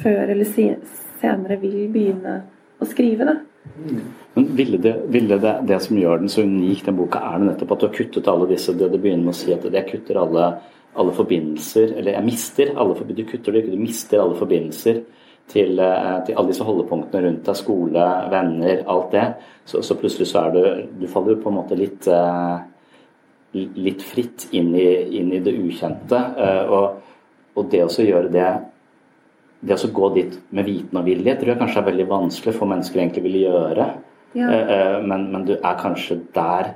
før 0.01 0.33
eller 0.33 0.47
senere 0.49 1.59
vil 1.61 1.85
begynne 1.93 2.39
å 2.81 2.87
skrive. 2.89 3.27
det. 3.27 3.37
Men 4.33 4.47
ville, 4.57 4.79
det, 4.81 4.95
ville 5.13 5.37
det, 5.37 5.55
det, 5.69 5.77
som 5.83 5.99
gjør 5.99 6.23
den 6.23 6.31
så 6.31 6.45
unik, 6.47 6.85
den 6.87 6.97
boka, 6.97 7.21
er 7.21 7.41
det 7.41 7.51
nettopp 7.51 7.75
at 7.75 7.83
du 7.83 7.87
har 7.89 7.97
kuttet 7.99 8.29
alle 8.31 8.49
disse 8.49 8.73
du 8.73 8.87
begynner 8.95 9.27
med 9.27 9.35
å 9.35 9.37
si 9.37 9.53
at 9.53 9.67
jeg 9.67 9.89
kutter 9.91 10.21
alle 10.23 10.47
alle 10.93 11.13
forbindelser 11.15 11.93
Eller 11.97 12.17
jeg 12.17 12.27
mister 12.27 12.73
alle 12.75 12.95
forbindelser, 12.95 13.23
du 13.23 13.31
kutter 13.31 13.55
det 13.55 13.63
ikke, 13.63 13.75
du 13.75 13.83
mister 13.85 14.23
alle 14.23 14.37
forbindelser 14.39 15.01
til, 15.51 15.79
eh, 15.79 16.17
til, 16.25 16.35
alle 16.37 16.51
disse 16.51 16.63
holdepunktene 16.63 17.25
rundt 17.25 17.47
deg, 17.47 17.57
skole, 17.59 18.03
venner, 18.31 18.83
alt 18.87 19.11
det. 19.11 19.25
Så, 19.65 19.81
så, 19.83 19.97
plutselig 19.99 20.29
så 20.29 20.45
er 20.45 20.53
du 20.55 20.61
Du 21.01 21.07
faller 21.11 21.41
på 21.41 21.51
en 21.51 21.57
måte 21.57 21.75
litt 21.75 22.07
eh, 22.07 22.61
litt 23.53 24.03
fritt 24.05 24.47
inn 24.55 24.73
i, 24.75 24.89
inn 25.19 25.31
i 25.35 25.41
det 25.43 25.53
ukjente. 25.59 26.19
Eh, 26.37 26.71
og, 26.71 27.15
og, 27.55 27.65
det 27.71 27.83
å 27.85 28.05
gjøre 28.05 28.31
det 28.31 28.51
Det 29.61 29.75
å 29.77 29.89
gå 29.93 30.07
dit 30.15 30.37
med 30.49 30.65
viten 30.65 30.97
og 30.97 31.05
vilje 31.05 31.35
tror 31.37 31.51
jeg 31.51 31.59
kanskje 31.59 31.81
er 31.83 31.89
veldig 31.91 32.05
vanskelig 32.09 32.53
for 32.55 32.69
mennesker 32.71 33.01
egentlig 33.01 33.25
vil 33.27 33.41
gjøre. 33.43 33.89
Ja. 34.33 34.47
Men, 35.05 35.27
men 35.29 35.43
du 35.45 35.51
er 35.53 35.75
kanskje 35.77 36.15
der 36.33 36.71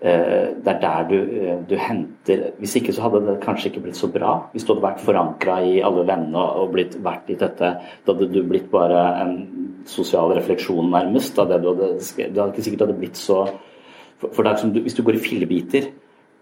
Eh, 0.00 0.48
det 0.64 0.72
er 0.72 0.80
der 0.80 1.08
du, 1.08 1.14
eh, 1.16 1.58
du, 1.70 1.76
henter 1.76 2.50
Hvis 2.58 2.74
ikke 2.76 2.92
så 2.92 3.06
hadde 3.06 3.22
det 3.26 3.38
kanskje 3.40 3.70
ikke 3.70 3.80
blitt 3.86 3.96
så 3.96 4.10
bra. 4.12 4.34
Hvis 4.52 4.64
du 4.64 4.74
hadde 4.74 4.84
vært 4.84 5.00
forankra 5.00 5.54
i 5.64 5.78
alle 5.80 6.04
vennene 6.04 6.42
og 6.60 6.74
blitt, 6.74 6.98
vært 7.02 7.30
i 7.32 7.38
dette, 7.40 7.70
da 8.04 8.12
hadde 8.12 8.28
du 8.28 8.42
blitt 8.44 8.68
bare 8.70 9.00
en 9.22 9.32
sosial 9.88 10.34
refleksjon, 10.36 10.90
nærmest. 10.92 11.34
Da 11.36 11.46
det 11.48 11.62
du 11.62 11.70
hadde, 11.72 11.88
det 11.96 12.28
hadde 12.36 12.52
ikke 12.52 12.66
sikkert 12.66 12.84
hadde 12.84 12.98
blitt 13.00 13.16
så 13.16 13.46
For, 14.20 14.32
for 14.32 14.46
det 14.46 14.52
er 14.52 14.60
som 14.64 14.72
du, 14.72 14.80
hvis 14.84 14.96
du 14.96 15.04
går 15.06 15.18
i 15.18 15.22
fillebiter 15.22 15.90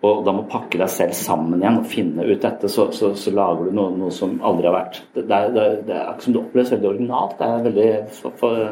og 0.04 0.24
da 0.26 0.34
må 0.36 0.42
pakke 0.50 0.76
deg 0.80 0.90
selv 0.92 1.14
sammen 1.16 1.62
igjen 1.62 1.78
og 1.80 1.86
finne 1.88 2.26
ut 2.26 2.42
dette, 2.42 2.68
så, 2.68 2.90
så, 2.92 3.14
så 3.16 3.32
lager 3.32 3.70
du 3.70 3.76
noe, 3.76 3.94
noe, 3.96 4.12
som 4.12 4.34
aldri 4.44 4.68
har 4.68 4.76
vært 4.76 4.98
Det, 5.14 5.22
det, 5.30 5.38
det, 5.54 5.64
det 5.88 5.96
er 5.96 6.10
ikke 6.10 6.26
som 6.26 6.34
det 6.34 6.42
oppleves 6.42 6.72
veldig 6.74 6.90
originalt. 6.90 7.38
Det 7.38 7.48
er 7.48 7.64
veldig 7.68 7.86
for, 8.18 8.36
for, 8.42 8.66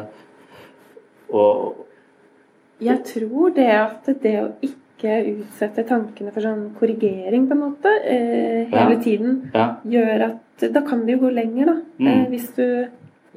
og, 1.33 1.83
jeg 2.83 2.99
tror 3.07 3.53
det 3.55 3.69
at 3.71 4.09
det 4.23 4.33
å 4.41 4.47
ikke 4.65 5.13
utsette 5.33 5.85
tankene 5.87 6.31
for 6.33 6.45
sånn 6.45 6.65
korrigering, 6.77 7.47
på 7.47 7.55
en 7.55 7.61
måte, 7.61 7.91
eh, 8.07 8.63
hele 8.71 8.97
ja. 8.97 8.99
tiden, 9.03 9.39
ja. 9.53 9.67
gjør 9.95 10.27
at 10.29 10.67
Da 10.73 10.83
kan 10.85 11.01
det 11.05 11.15
jo 11.15 11.25
gå 11.25 11.31
lenger, 11.33 11.71
da. 11.71 11.75
Mm. 11.97 12.09
Eh, 12.11 12.25
hvis 12.31 12.51
du 12.55 12.67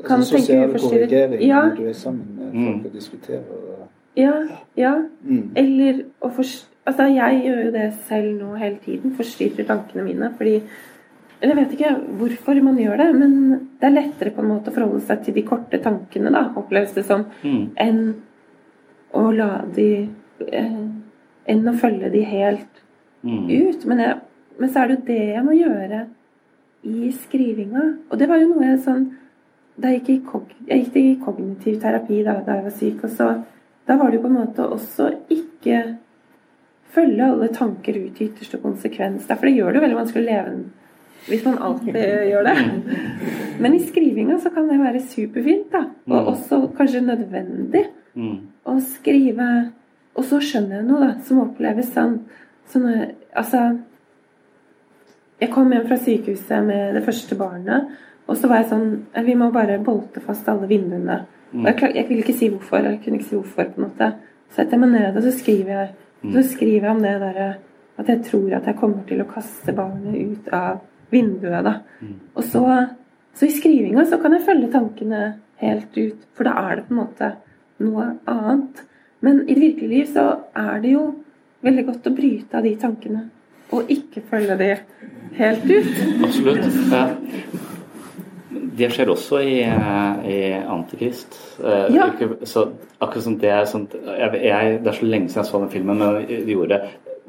kan 0.04 0.22
sånn 0.22 0.44
tenke 0.44 0.68
uforstyrret. 0.68 0.82
Sosial 0.82 1.06
korrigering 1.08 1.46
ja. 1.46 1.62
når 1.70 1.80
du 1.80 1.88
er 1.88 1.96
sammen 1.96 2.36
med 2.36 2.52
folk 2.52 2.68
mm. 2.68 2.84
og 2.84 2.98
diskuterer. 3.00 3.65
Ja. 4.16 4.34
ja. 4.78 4.94
Mm. 5.24 5.52
Eller 5.54 6.06
å 6.24 6.32
forstyrre 6.32 6.74
Altså, 6.86 7.08
jeg 7.10 7.40
gjør 7.42 7.64
jo 7.64 7.70
det 7.74 7.86
selv 8.06 8.28
nå 8.38 8.52
hele 8.60 8.76
tiden. 8.78 9.10
Forstyrrer 9.18 9.66
tankene 9.66 10.04
mine. 10.06 10.28
Fordi 10.38 10.60
eller 11.40 11.54
Jeg 11.54 11.64
vet 11.64 11.72
ikke 11.76 11.96
hvorfor 12.20 12.60
man 12.64 12.78
gjør 12.80 12.96
det, 12.96 13.06
men 13.18 13.32
det 13.80 13.88
er 13.88 13.92
lettere 13.92 14.32
på 14.32 14.40
en 14.40 14.52
måte 14.54 14.72
å 14.72 14.74
forholde 14.76 15.02
seg 15.04 15.24
til 15.24 15.34
de 15.36 15.42
korte 15.44 15.80
tankene, 15.84 16.30
da, 16.32 16.46
oppleves 16.56 16.94
det 16.96 17.04
som, 17.04 17.26
mm. 17.42 17.74
enn 17.76 18.00
å 19.16 19.24
la 19.36 19.50
de 19.76 19.90
eh, 20.46 20.86
Enn 21.46 21.68
å 21.70 21.76
følge 21.78 22.08
de 22.10 22.24
helt 22.26 22.80
mm. 23.22 23.44
ut. 23.46 23.84
Men, 23.86 24.00
jeg, 24.02 24.14
men, 24.58 24.70
så 24.70 24.80
er 24.80 24.88
det 24.88 24.96
jo 24.96 25.02
det 25.06 25.26
jeg 25.36 25.42
må 25.46 25.52
gjøre 25.54 26.00
i 26.90 27.10
skrivinga. 27.14 27.84
Og 28.10 28.18
det 28.18 28.26
var 28.26 28.40
jo 28.40 28.48
noe 28.50 28.64
jeg 28.64 28.80
sånn 28.82 29.04
da 29.78 29.92
jeg, 29.92 30.00
gikk 30.08 30.32
i, 30.34 30.40
jeg 30.72 30.82
gikk 30.86 30.98
i 30.98 31.04
kognitiv 31.22 31.78
terapi 31.84 32.18
da, 32.26 32.40
da, 32.42 32.56
jeg 32.56 32.66
var 32.66 32.74
syk, 32.80 33.04
og 33.06 33.12
så 33.14 33.28
da 33.86 33.96
var 33.96 34.10
det 34.10 34.18
jo 34.18 34.24
på 34.24 34.32
en 34.32 34.40
måte 34.40 34.66
også 34.66 35.10
ikke 35.32 35.82
følge 36.96 37.28
alle 37.28 37.48
tanker 37.54 37.98
ut 38.00 38.20
i 38.20 38.28
ytterste 38.30 38.58
konsekvens. 38.62 39.26
Derfor 39.28 39.48
det 39.48 39.56
gjør 39.56 39.72
det 39.72 39.80
jo 39.80 39.84
veldig 39.84 40.00
vanskelig 40.00 40.24
å 40.24 40.30
leve 40.30 40.56
hvis 41.26 41.42
man 41.46 41.58
alltid 41.58 41.96
gjør 42.30 42.46
det. 42.46 42.56
Men 43.58 43.74
i 43.74 43.82
skrivinga 43.82 44.38
så 44.42 44.52
kan 44.54 44.68
det 44.70 44.78
være 44.78 45.02
superfint, 45.02 45.68
da. 45.72 45.82
Og 46.06 46.16
mm. 46.16 46.28
også 46.32 46.60
kanskje 46.76 47.02
nødvendig. 47.02 47.84
Mm. 48.14 48.36
Og 48.64 48.80
skrive 48.82 49.46
Og 50.16 50.24
så 50.24 50.38
skjønner 50.40 50.78
jeg 50.78 50.86
noe, 50.86 51.00
da, 51.02 51.08
som 51.26 51.42
oppleves 51.42 51.90
sånn 51.92 52.14
sånne, 52.72 53.10
Altså 53.36 53.60
Jeg 55.42 55.50
kom 55.52 55.72
hjem 55.74 55.84
fra 55.90 55.98
sykehuset 56.00 56.64
med 56.64 56.96
det 56.96 57.02
første 57.04 57.36
barnet, 57.36 57.90
og 58.24 58.38
så 58.40 58.48
var 58.48 58.62
jeg 58.62 58.70
sånn 58.70 59.26
Vi 59.26 59.34
må 59.36 59.50
bare 59.52 59.76
bolte 59.84 60.22
fast 60.24 60.48
alle 60.48 60.70
vinduene. 60.70 61.26
Mm. 61.52 61.62
Og 61.64 61.68
jeg, 61.70 61.92
jeg 61.94 62.08
ville 62.08 62.24
ikke 62.24 62.38
si 62.38 62.48
hvorfor. 62.52 62.82
Jeg 62.84 63.00
kunne 63.04 63.20
ikke 63.20 63.28
si 63.28 63.38
hvorfor, 63.38 63.70
på 63.70 63.80
en 63.80 63.86
måte. 63.86 64.10
Så 64.48 64.60
setter 64.60 64.76
jeg 64.76 64.82
meg 64.84 64.92
ned, 64.94 65.16
og 65.16 65.24
så 65.24 65.32
skriver 65.34 65.72
jeg, 65.72 65.88
mm. 66.22 66.32
så 66.34 66.44
skriver 66.50 66.88
jeg 66.88 66.94
om 66.94 67.02
det 67.02 67.14
derre 67.22 67.48
at 67.96 68.10
jeg 68.12 68.22
tror 68.26 68.54
at 68.58 68.68
jeg 68.68 68.76
kommer 68.76 69.04
til 69.08 69.22
å 69.22 69.28
kaste 69.30 69.72
barnet 69.76 70.16
ut 70.20 70.48
av 70.54 70.82
vinduet, 71.12 71.62
da. 71.64 71.78
Mm. 72.02 72.16
Og 72.36 72.44
så, 72.44 72.64
så 73.36 73.46
i 73.46 73.54
skrivinga 73.54 74.04
så 74.08 74.18
kan 74.20 74.36
jeg 74.36 74.44
følge 74.46 74.72
tankene 74.72 75.22
helt 75.62 75.96
ut, 75.96 76.26
for 76.36 76.48
da 76.48 76.56
er 76.66 76.80
det 76.80 76.88
på 76.88 76.94
en 76.94 77.00
måte 77.00 77.30
noe 77.84 78.10
annet. 78.28 78.82
Men 79.24 79.46
i 79.46 79.54
det 79.54 79.62
virkelige 79.62 79.92
liv 79.94 80.10
så 80.12 80.26
er 80.56 80.82
det 80.82 80.92
jo 80.92 81.06
veldig 81.64 81.86
godt 81.88 82.10
å 82.10 82.14
bryte 82.16 82.58
av 82.58 82.66
de 82.66 82.74
tankene. 82.80 83.24
Og 83.74 83.88
ikke 83.90 84.22
følge 84.28 84.58
de 84.60 84.68
helt 85.40 85.64
ut. 85.66 85.96
Absolutt. 86.28 86.68
Ja. 86.92 87.06
Det 88.76 88.90
skjer 88.92 89.10
også 89.12 89.40
i, 89.40 89.56
i 90.32 90.38
Antikrist. 90.58 91.38
Eh, 91.62 91.94
ja. 91.94 92.10
Så 92.44 92.66
akkurat 92.98 93.24
som 93.24 93.38
det 93.40 93.52
er 93.52 93.64
sånt 93.70 93.94
jeg, 93.96 94.42
jeg, 94.42 94.78
Det 94.84 94.92
er 94.92 94.98
så 94.98 95.08
lenge 95.08 95.30
siden 95.30 95.42
jeg 95.42 95.50
så 95.50 95.62
den 95.62 95.72
filmen, 95.72 96.02
men 96.02 96.28
det 96.28 96.56
gjorde 96.56 96.82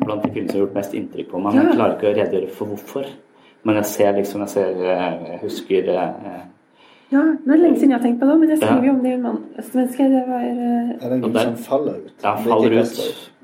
blant 0.03 0.25
de 0.25 0.33
filmene 0.33 0.51
som 0.51 0.59
har 0.59 0.65
gjort 0.65 0.77
mest 0.77 0.97
inntrykk 0.97 1.31
på 1.31 1.41
meg. 1.41 1.55
Men 1.55 1.69
jeg 1.69 1.79
klarer 1.79 1.95
ikke 1.95 2.11
å 2.11 2.17
redegjøre 2.17 2.51
for 2.59 2.73
hvorfor. 2.73 3.09
Men 3.67 3.81
jeg 3.81 3.89
ser 3.93 4.13
liksom 4.15 4.43
Jeg, 4.45 4.53
ser, 4.53 4.85
jeg 4.85 5.39
husker 5.41 5.89
eh, 5.95 6.45
ja, 7.07 7.21
nå 7.23 7.53
er 7.53 7.55
det 7.55 7.63
lenge 7.63 7.79
siden 7.79 7.93
jeg 7.93 8.01
har 8.01 8.03
tenkt 8.03 8.17
på 8.19 8.27
det, 8.27 8.33
men 8.35 8.49
jeg 8.51 8.59
skriver 8.59 8.83
jo 8.83 8.93
om 8.93 8.97
det 8.99 9.11
i 9.13 9.59
Østmenneske. 9.61 10.07
Det 10.11 10.23
var 10.27 10.41
uh, 10.43 10.89
Er 10.97 11.13
det 11.13 11.19
noen 11.21 11.37
som 11.37 11.53
faller 11.63 12.01
ut? 12.01 12.15
Ja, 12.19 12.33
faller 12.43 12.75
ut 12.75 12.97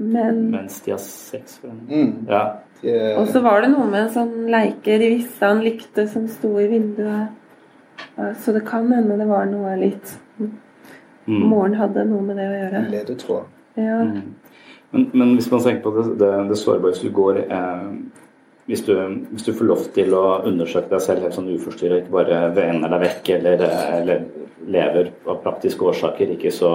men, 0.04 0.42
mens 0.52 0.82
de 0.84 0.92
har 0.92 1.00
sex. 1.00 1.62
Mm. 1.64 2.10
Ja. 2.28 2.42
Yeah. 2.84 3.22
Og 3.22 3.30
så 3.32 3.40
var 3.40 3.64
det 3.64 3.70
noe 3.72 3.86
med 3.88 4.02
en 4.02 4.12
sånn 4.12 4.34
leike 4.52 4.98
de 5.00 5.08
visste 5.14 5.48
han 5.48 5.64
likte, 5.64 6.04
som 6.12 6.28
sto 6.28 6.52
i 6.60 6.68
vinduet. 6.74 7.32
Ja, 8.16 8.34
Så 8.40 8.54
det 8.56 8.66
kan 8.68 8.92
hende 8.94 9.18
det 9.18 9.28
var 9.30 9.46
noe 9.50 9.76
litt 9.80 10.18
Moren 11.26 11.78
hadde 11.80 12.04
noe 12.04 12.22
med 12.26 12.36
det 12.36 12.46
å 12.50 12.56
gjøre. 12.58 12.80
Ledetråd. 12.92 13.52
Ja. 13.80 14.00
Men, 14.92 15.06
men 15.14 15.30
hvis 15.38 15.48
man 15.52 15.64
tenker 15.64 15.86
på 15.86 15.94
det, 15.96 16.04
det, 16.20 16.32
det 16.50 16.58
sårbare 16.60 16.92
hvis 16.92 17.06
du 17.06 17.14
går 17.16 17.40
eh, 17.46 17.86
hvis, 18.66 18.84
du, 18.86 18.94
hvis 19.32 19.46
du 19.48 19.54
får 19.56 19.70
lov 19.70 19.86
til 19.96 20.14
å 20.16 20.24
undersøke 20.48 20.92
deg 20.92 21.04
selv 21.04 21.26
helt 21.26 21.38
sånn 21.38 21.52
uforstyrra, 21.56 22.02
ikke 22.02 22.14
bare 22.14 22.42
vender 22.56 22.92
deg 22.94 23.06
vekk 23.08 23.32
eller, 23.38 23.64
eller 23.98 24.26
lever 24.76 25.14
av 25.28 25.40
praktiske 25.44 25.88
årsaker 25.90 26.36
ikke 26.36 26.52
så, 26.54 26.74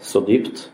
så 0.00 0.22
dypt 0.26 0.68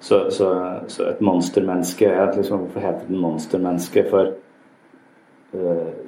så, 0.00 0.26
så, 0.30 0.48
så 0.92 1.06
et 1.08 1.22
monstermenneske 1.24 2.08
Hvorfor 2.10 2.36
liksom, 2.36 2.66
Hvorfor 2.66 2.84
heter 2.84 3.06
det 3.08 3.20
monstermenneske? 3.20 4.04
For 4.10 4.34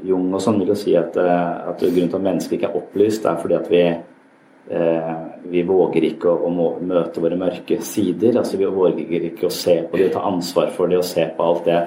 Jung 0.04 0.32
og 0.34 0.42
sånn 0.42 0.58
vil 0.60 0.72
jo 0.72 0.76
si 0.76 0.94
at, 0.98 1.14
uh, 1.16 1.70
at 1.70 1.80
grunnen 1.80 2.10
til 2.10 2.18
at 2.18 2.24
mennesket 2.26 2.58
ikke 2.58 2.70
er 2.70 2.78
opplyst, 2.80 3.26
er 3.28 3.38
fordi 3.40 3.56
at 3.56 3.70
vi 3.72 3.82
uh, 3.88 5.14
vi 5.48 5.62
våger 5.64 6.04
ikke 6.10 6.28
å, 6.28 6.50
å, 6.50 6.68
møte 6.84 7.22
våre 7.24 7.38
mørke 7.40 7.78
sider. 7.86 8.36
altså 8.36 8.58
Vi 8.60 8.68
våger 8.68 9.30
ikke 9.30 9.48
å 9.48 9.54
se 9.54 9.78
på 9.88 10.00
det, 10.00 10.10
ta 10.12 10.26
ansvar 10.28 10.74
for 10.76 10.90
det 10.90 10.98
og 11.00 11.06
se 11.08 11.24
på 11.36 11.46
alt 11.46 11.64
det. 11.70 11.78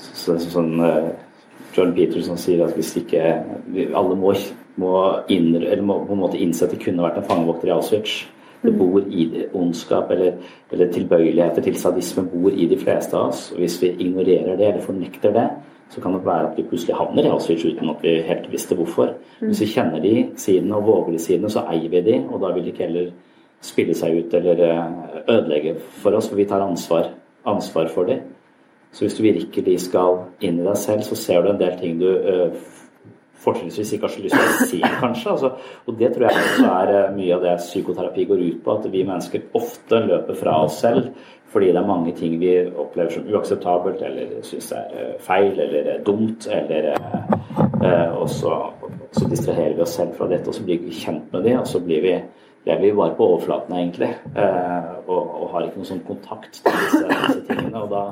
Så, 0.00 0.36
så, 0.36 0.48
sånn 0.58 0.74
John 1.76 1.94
Peterson 1.94 2.38
sier 2.40 2.64
at 2.64 2.74
hvis 2.76 2.94
ikke 3.00 3.22
Alle 3.96 4.16
må, 4.18 4.34
må, 4.80 4.92
innre, 5.30 5.66
eller 5.68 5.86
må 5.86 6.00
på 6.06 6.16
en 6.16 6.22
måte 6.24 6.40
innse 6.40 6.66
at 6.66 6.74
de 6.74 6.80
kunne 6.80 7.04
vært 7.04 7.20
en 7.20 7.28
fangevokter 7.28 7.70
i 7.70 7.74
Auschwitz. 7.74 8.20
Det 8.60 8.72
bor 8.76 9.00
i 9.00 9.24
det, 9.32 9.46
ondskap 9.56 10.10
eller, 10.12 10.34
eller 10.72 10.90
tilbøyeligheter 10.92 11.64
til 11.64 11.78
sadisme 11.80 12.26
bor 12.28 12.52
i 12.52 12.66
de 12.68 12.76
fleste 12.80 13.16
av 13.16 13.30
oss. 13.30 13.46
og 13.54 13.62
Hvis 13.62 13.78
vi 13.80 13.94
ignorerer 13.94 14.58
det 14.58 14.66
eller 14.68 14.84
fornekter 14.84 15.32
det, 15.36 15.46
så 15.90 16.00
kan 16.00 16.14
det 16.14 16.24
være 16.26 16.50
at 16.50 16.58
vi 16.58 16.66
plutselig 16.70 16.96
havner 16.96 17.26
i 17.26 17.32
Auschwitz 17.32 17.64
uten 17.66 17.90
at 17.90 18.02
vi 18.02 18.14
helt 18.26 18.50
visste 18.52 18.76
hvorfor. 18.78 19.14
Hvis 19.40 19.64
vi 19.64 19.70
kjenner 19.72 20.02
de 20.02 20.14
sidene 20.38 20.76
og 20.76 20.86
våger 20.86 21.16
de 21.16 21.22
sidene, 21.22 21.50
så 21.50 21.64
eier 21.72 21.90
vi 21.90 22.04
de, 22.06 22.18
og 22.30 22.42
da 22.42 22.52
vil 22.54 22.64
de 22.64 22.74
ikke 22.74 22.86
heller 22.86 23.08
spille 23.60 23.96
seg 23.98 24.20
ut 24.20 24.34
eller 24.38 24.62
ødelegge 25.28 25.74
for 26.02 26.16
oss, 26.16 26.30
for 26.30 26.38
vi 26.38 26.46
tar 26.48 26.62
ansvar, 26.64 27.10
ansvar 27.44 27.90
for 27.92 28.08
de. 28.08 28.20
Så 28.92 29.04
hvis 29.04 29.18
du 29.18 29.22
virkelig 29.22 29.80
skal 29.86 30.24
inn 30.40 30.62
i 30.62 30.66
deg 30.66 30.78
selv, 30.78 31.02
så 31.06 31.18
ser 31.18 31.42
du 31.42 31.50
en 31.50 31.60
del 31.60 31.76
ting 31.78 31.98
du 32.00 32.08
fortrinnsvis 33.40 33.94
ikke 33.94 34.06
har 34.06 34.14
så 34.14 34.22
lyst 34.24 34.36
til 34.36 34.48
å 34.48 34.68
si, 34.68 34.80
kanskje. 35.02 35.34
Altså, 35.34 35.50
og 35.86 35.98
det 36.00 36.12
tror 36.14 36.26
jeg 36.26 36.44
også 36.44 36.70
er 36.70 36.92
eh, 36.94 37.12
mye 37.16 37.36
av 37.36 37.44
det 37.46 37.56
psykoterapi 37.62 38.26
går 38.28 38.42
ut 38.44 38.62
på, 38.64 38.76
at 38.76 38.88
vi 38.92 39.04
mennesker 39.08 39.46
ofte 39.60 40.02
løper 40.06 40.38
fra 40.38 40.56
oss 40.66 40.80
selv 40.84 41.10
fordi 41.50 41.72
det 41.72 41.80
er 41.80 41.86
mange 41.86 42.12
ting 42.16 42.36
vi 42.40 42.52
opplever 42.68 43.10
som 43.10 43.26
uakseptabelt, 43.26 44.02
eller 44.06 44.36
syns 44.46 44.72
er 44.76 44.92
eh, 44.94 45.14
feil 45.24 45.58
eller 45.58 45.94
eh, 45.94 46.02
dumt, 46.06 46.46
eller 46.46 46.94
Og 48.20 48.28
så, 48.28 48.52
så, 49.12 49.28
distraherer 49.28 49.74
vi 49.74 49.82
oss 49.82 49.94
selv 49.96 50.12
fra 50.14 50.28
dette, 50.28 50.48
og 50.48 50.54
så 50.54 50.64
blir 50.64 50.82
vi 50.84 50.92
kjent 50.92 51.32
med 51.32 51.42
det, 51.42 51.54
og 51.58 51.66
så 51.66 51.80
blir 51.80 52.02
vi 52.04 52.12
lever 52.66 52.82
vi 52.82 52.92
bare 52.92 53.14
på 53.16 53.26
overflaten, 53.26 53.76
egentlig, 53.76 54.10
og, 55.06 55.16
og, 55.16 55.46
har 55.52 55.64
ikke 55.64 55.80
noen 55.80 55.88
sånn 55.88 56.02
kontakt 56.04 56.60
til 56.60 56.76
disse, 56.76 57.06
disse 57.08 57.40
tingene. 57.48 57.80
og 57.80 57.88
da 57.90 58.02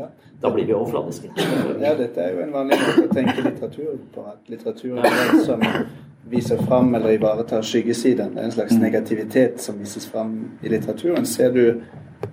ja. 0.00 0.08
Da 0.42 0.50
blir 0.50 0.66
vi 0.66 0.74
overfladiske. 0.74 1.30
Ja, 1.80 1.94
dette 1.94 2.20
er 2.20 2.32
jo 2.34 2.40
en 2.42 2.52
vanlig 2.54 2.78
måte 2.80 3.04
å 3.06 3.10
tenke 3.14 3.44
litteratur 3.44 3.92
på. 4.14 4.24
At 4.26 4.50
litteratur 4.50 4.98
er 4.98 5.14
den 5.20 5.44
som 5.46 5.62
viser 6.32 6.56
fram 6.56 6.94
eller 6.94 7.12
ivaretar 7.12 7.62
skyggesiden. 7.62 8.34
Det 8.34 8.40
er 8.40 8.44
en 8.44 8.52
slags 8.52 8.72
mm. 8.72 8.82
negativitet 8.82 9.60
som 9.60 9.78
vises 9.78 10.06
fram 10.08 10.36
i 10.62 10.68
litteraturen. 10.72 11.26
Ser 11.26 11.52
du 11.52 11.80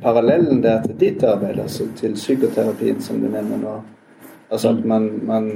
parallellen 0.02 0.62
der 0.64 0.82
til 0.86 0.96
ditt 1.00 1.24
arbeid, 1.24 1.60
altså 1.60 1.88
til 2.00 2.16
psykoterapien 2.16 3.02
som 3.02 3.20
du 3.20 3.28
nevner 3.28 3.60
nå? 3.60 3.76
Altså 4.50 4.70
at 4.70 4.80
mm. 4.80 4.88
man, 4.88 5.10
man 5.24 5.52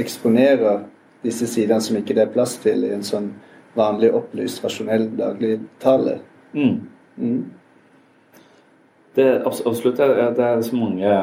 eksponerer 0.00 0.86
disse 1.24 1.46
sidene 1.46 1.80
som 1.80 1.96
ikke 2.00 2.16
det 2.16 2.24
er 2.24 2.32
plass 2.32 2.56
til 2.62 2.86
i 2.88 2.94
en 2.96 3.04
sånn 3.04 3.30
vanlig 3.76 4.14
opplyst, 4.14 4.64
rasjonell 4.64 5.10
dagligtale. 5.18 6.18
Mm. 6.52 6.80
Mm. 7.16 7.44
Det, 9.14 9.28
absolutt. 9.46 9.96
Det, 9.96 10.30
det 10.36 10.44
er 10.44 10.62
så 10.62 10.76
mange 10.76 11.16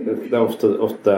det 0.00 0.32
er 0.32 0.40
ofte, 0.40 0.68
ofte 0.78 1.16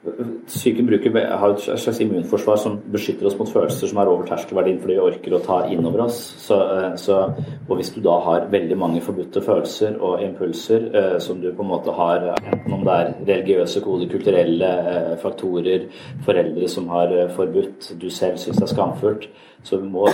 Psyken 0.00 0.86
bruker, 0.88 1.12
har 1.12 1.52
et 1.52 1.60
slags 1.60 1.98
immunforsvar 2.00 2.56
som 2.56 2.78
beskytter 2.88 3.26
oss 3.28 3.34
mot 3.36 3.50
følelser 3.52 3.90
som 3.90 3.98
er 4.00 4.08
over 4.08 4.24
terskelverdien 4.30 4.78
fordi 4.80 4.94
vi 4.96 5.02
orker 5.04 5.34
å 5.36 5.40
ta 5.44 5.58
inn 5.68 5.84
over 5.84 6.06
oss. 6.06 6.20
Så, 6.40 6.56
så, 6.96 7.18
og 7.66 7.74
hvis 7.76 7.92
du 7.92 7.98
da 8.06 8.14
har 8.24 8.48
veldig 8.52 8.78
mange 8.80 9.02
forbudte 9.04 9.42
følelser 9.44 9.98
og 10.00 10.24
impulser 10.24 10.88
eh, 10.88 11.18
som 11.20 11.42
du 11.42 11.50
på 11.52 11.66
en 11.66 11.72
måte 11.74 11.92
har, 11.92 12.30
enten 12.40 12.78
om 12.78 12.88
det 12.88 12.96
er 12.96 13.12
religiøse 13.28 13.84
koder, 13.84 14.08
kulturelle 14.08 14.72
eh, 14.94 15.12
faktorer, 15.20 15.86
foreldre 16.24 16.72
som 16.72 16.88
har 16.96 17.12
eh, 17.12 17.28
forbudt, 17.36 17.92
du 18.00 18.08
selv 18.08 18.40
syns 18.40 18.56
det 18.56 18.70
er 18.70 18.72
skamfullt, 18.72 19.28
så 19.68 19.82
må, 19.84 20.08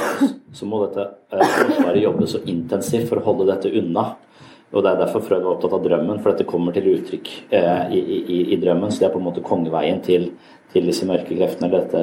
så 0.59 0.67
må 0.67 0.83
dette 0.89 1.07
eh, 1.31 1.47
forsvaret 1.47 2.03
jobbe 2.03 2.33
så 2.35 2.43
intensivt 2.51 3.07
for 3.13 3.23
å 3.23 3.29
holde 3.31 3.53
dette 3.55 3.71
unna. 3.71 4.17
Og 4.75 4.83
Det 4.83 4.91
er 4.91 4.99
derfor 4.99 5.23
Freud 5.23 5.45
var 5.45 5.55
opptatt 5.55 5.75
av 5.77 5.85
drømmen, 5.85 6.19
for 6.21 6.33
dette 6.33 6.49
kommer 6.49 6.75
til 6.75 6.89
uttrykk 6.97 7.29
eh, 7.55 7.93
i, 7.95 8.01
i, 8.19 8.39
i, 8.55 8.57
drømmen. 8.61 8.91
Så 8.91 9.01
det 9.01 9.09
er 9.09 9.15
på 9.15 9.21
en 9.23 9.29
måte 9.29 9.45
kongeveien 9.47 10.01
til, 10.05 10.33
til 10.73 10.89
disse 10.91 11.07
mørke 11.07 11.37
kreftene, 11.39 11.71
dette, 11.71 12.03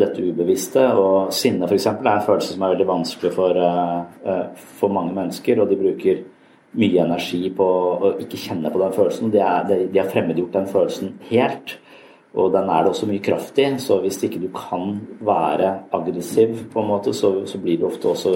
dette 0.00 0.24
ubevisste. 0.26 0.88
Og 0.98 1.30
sinne 1.34 1.68
f.eks. 1.68 1.86
er 1.92 2.10
en 2.12 2.26
følelse 2.26 2.56
som 2.56 2.66
er 2.66 2.74
veldig 2.74 2.88
vanskelig 2.90 3.32
for, 3.36 3.62
eh, 3.62 4.00
eh, 4.26 4.66
for, 4.80 4.92
mange 4.96 5.14
mennesker. 5.14 5.62
Og 5.62 5.70
de 5.70 5.78
bruker 5.80 6.24
mye 6.76 7.06
energi 7.06 7.44
på 7.56 7.66
å 7.66 8.12
ikke 8.26 8.42
kjenne 8.42 8.72
på 8.74 8.82
den 8.82 8.96
følelsen. 8.98 9.32
De, 9.32 9.82
de 9.86 10.02
har 10.02 10.10
fremmedgjort 10.10 10.58
den 10.58 10.70
følelsen 10.74 11.14
helt. 11.30 11.78
Og 12.36 12.52
den 12.52 12.68
er 12.68 12.84
det 12.84 12.92
også 12.92 13.06
mye 13.08 13.22
kraft 13.24 13.58
i, 13.58 13.66
så 13.80 13.96
hvis 14.02 14.18
ikke 14.26 14.42
du 14.42 14.50
kan 14.52 14.98
være 15.24 15.70
aggressiv, 15.96 16.66
på 16.72 16.82
en 16.82 16.90
måte, 16.90 17.14
så, 17.16 17.30
så 17.48 17.58
blir 17.62 17.78
du 17.80 17.86
ofte 17.88 18.10
også 18.10 18.32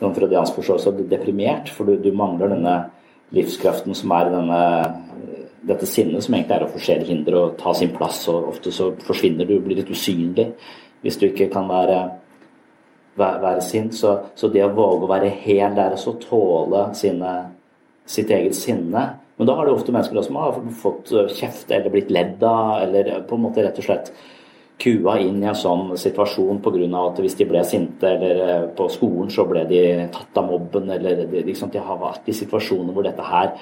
noen 0.00 0.14
freudiansk 0.16 0.56
forståelse 0.56 0.92
deprimert, 1.10 1.68
for 1.68 1.84
du, 1.84 1.98
du, 2.00 2.08
mangler 2.16 2.54
denne 2.54 2.76
livskraften 3.36 3.96
som 3.96 4.14
er 4.16 4.30
denne, 4.32 4.60
dette 5.68 5.88
sinnet, 5.88 6.24
som 6.24 6.38
egentlig 6.38 6.56
er 6.56 6.64
å 6.64 6.70
forsere 6.72 7.08
hinder 7.08 7.36
og 7.42 7.58
ta 7.60 7.74
sin 7.76 7.92
plass. 7.92 8.22
og 8.32 8.48
Ofte 8.54 8.72
så 8.72 8.90
forsvinner 9.04 9.48
du, 9.48 9.58
blir 9.60 9.82
litt 9.82 9.92
usynlig 9.92 10.52
hvis 11.04 11.20
du 11.20 11.26
ikke 11.28 11.50
kan 11.52 11.68
være, 11.68 11.98
være, 13.20 13.58
sint. 13.60 13.92
Så, 13.92 14.14
så, 14.32 14.48
det 14.48 14.64
å 14.64 14.72
våge 14.72 15.04
å 15.04 15.10
være 15.10 15.28
hel 15.44 15.76
der, 15.76 15.98
også, 15.98 16.16
tåle 16.22 16.86
sine, 16.96 17.34
sitt 18.08 18.32
eget 18.32 18.56
sinne 18.56 19.04
men 19.36 19.48
da 19.48 19.56
har 19.58 19.66
det 19.66 19.74
ofte 19.74 19.92
mennesker 19.94 20.22
som 20.22 20.38
har 20.38 20.58
fått 20.78 21.10
kjeft 21.34 21.72
eller 21.74 21.90
blitt 21.90 22.12
ledd 22.14 22.42
av, 22.46 22.84
eller 22.84 23.10
eh, 23.10 23.22
på 23.26 23.36
en 23.36 23.46
måte 23.48 23.64
rett 23.64 23.78
og 23.82 23.86
slett 23.86 24.12
kua 24.78 25.16
inn 25.22 25.38
i 25.42 25.48
en 25.48 25.58
sånn 25.58 25.92
situasjon 25.98 26.60
pga. 26.62 26.86
at 27.00 27.20
hvis 27.22 27.36
de 27.38 27.46
ble 27.46 27.62
sinte 27.66 28.10
eller 28.10 28.42
eh, 28.46 28.66
på 28.76 28.88
skolen 28.90 29.30
så 29.30 29.46
ble 29.46 29.64
de 29.70 29.82
tatt 30.14 30.38
av 30.38 30.50
mobben, 30.50 30.90
eller 30.90 31.26
liksom, 31.46 31.70
de 31.70 31.82
har 31.82 32.00
vært 32.00 32.28
i 32.28 32.36
situasjoner 32.36 32.92
hvor 32.92 33.06
dette 33.06 33.22
her 33.22 33.56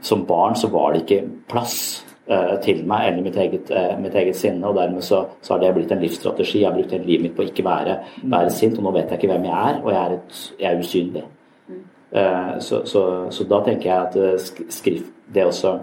Som 0.00 0.20
barn 0.26 0.54
så 0.54 0.68
var 0.70 0.92
det 0.94 1.00
ikke 1.02 1.24
plass 1.50 2.04
uh, 2.30 2.54
til 2.62 2.84
meg 2.86 3.08
eller 3.08 3.24
mitt 3.24 3.36
eget, 3.42 3.70
uh, 3.74 3.96
mitt 3.98 4.14
eget 4.14 4.36
sinne, 4.38 4.62
og 4.68 4.76
dermed 4.76 5.02
så, 5.02 5.24
så, 5.42 5.56
har 5.56 5.58
det 5.58 5.72
blitt 5.74 5.90
en 5.90 5.98
livsstrategi. 5.98 6.60
Jeg 6.60 6.68
har 6.68 6.76
brukt 6.76 6.94
hele 6.94 7.08
livet 7.08 7.24
mitt 7.24 7.34
på 7.34 7.42
å 7.42 7.48
ikke 7.48 7.64
være, 7.66 7.96
være 8.22 8.52
sint, 8.54 8.78
og 8.78 8.86
nå 8.86 8.92
vet 8.94 9.10
jeg 9.10 9.18
ikke 9.18 9.32
hvem 9.32 9.48
jeg 9.48 9.56
er, 9.58 9.80
og 9.82 9.90
jeg 9.90 9.98
er, 10.04 10.14
et, 10.20 10.38
jeg 10.60 10.70
er 10.70 10.84
usynlig. 10.84 11.24
Uh, 12.08 12.56
så, 12.64 12.82
så, 12.88 13.02
så, 13.30 13.44
da 13.44 13.60
tenker 13.66 13.90
jeg 13.90 14.06
at 14.08 14.72
skrift 14.72 15.10
det 15.28 15.44
også 15.44 15.74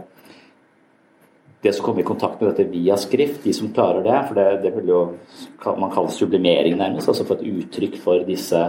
det 1.66 1.74
som 1.74 1.86
kommer 1.86 2.02
i 2.02 2.06
kontakt 2.06 2.42
med 2.42 2.52
dette 2.52 2.70
via 2.70 2.98
skrift, 2.98 3.44
de 3.44 3.54
som 3.54 3.72
klarer 3.74 4.04
det, 4.06 4.18
for 4.28 4.38
det, 4.38 4.46
det 4.62 4.72
vil 4.76 4.90
jo 4.90 5.00
man 5.80 5.94
kaller 5.94 6.14
sublimering 6.14 6.78
nærmest, 6.78 7.10
altså 7.10 7.26
få 7.26 7.40
et 7.40 7.48
uttrykk 7.50 7.98
for 8.04 8.26
disse 8.28 8.60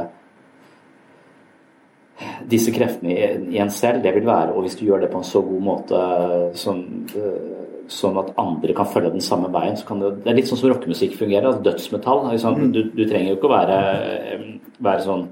disse 2.48 2.72
kreftene 2.72 3.12
i, 3.12 3.26
i 3.56 3.60
en 3.60 3.70
selv, 3.72 4.02
det 4.04 4.14
vil 4.16 4.26
være 4.26 4.54
Og 4.54 4.64
hvis 4.64 4.78
du 4.78 4.86
gjør 4.86 5.04
det 5.04 5.10
på 5.12 5.20
en 5.20 5.26
så 5.28 5.42
god 5.44 5.64
måte 5.66 6.02
sånn, 6.56 6.82
sånn 7.92 8.20
at 8.22 8.30
andre 8.40 8.76
kan 8.76 8.88
følge 8.88 9.12
den 9.14 9.24
samme 9.24 9.50
veien, 9.52 9.76
så 9.76 9.86
kan 9.88 10.00
det 10.00 10.14
Det 10.22 10.30
er 10.32 10.38
litt 10.38 10.48
sånn 10.48 10.60
som 10.62 10.70
rockemusikk 10.72 11.18
fungerer. 11.18 11.50
altså 11.50 11.62
Dødsmetall. 11.66 12.24
Liksom, 12.32 12.72
du, 12.72 12.82
du, 12.94 13.02
trenger 13.04 13.34
jo 13.34 13.36
ikke 13.36 13.50
å 13.50 13.56
være, 13.56 13.80
være 14.88 15.04
sånn 15.04 15.26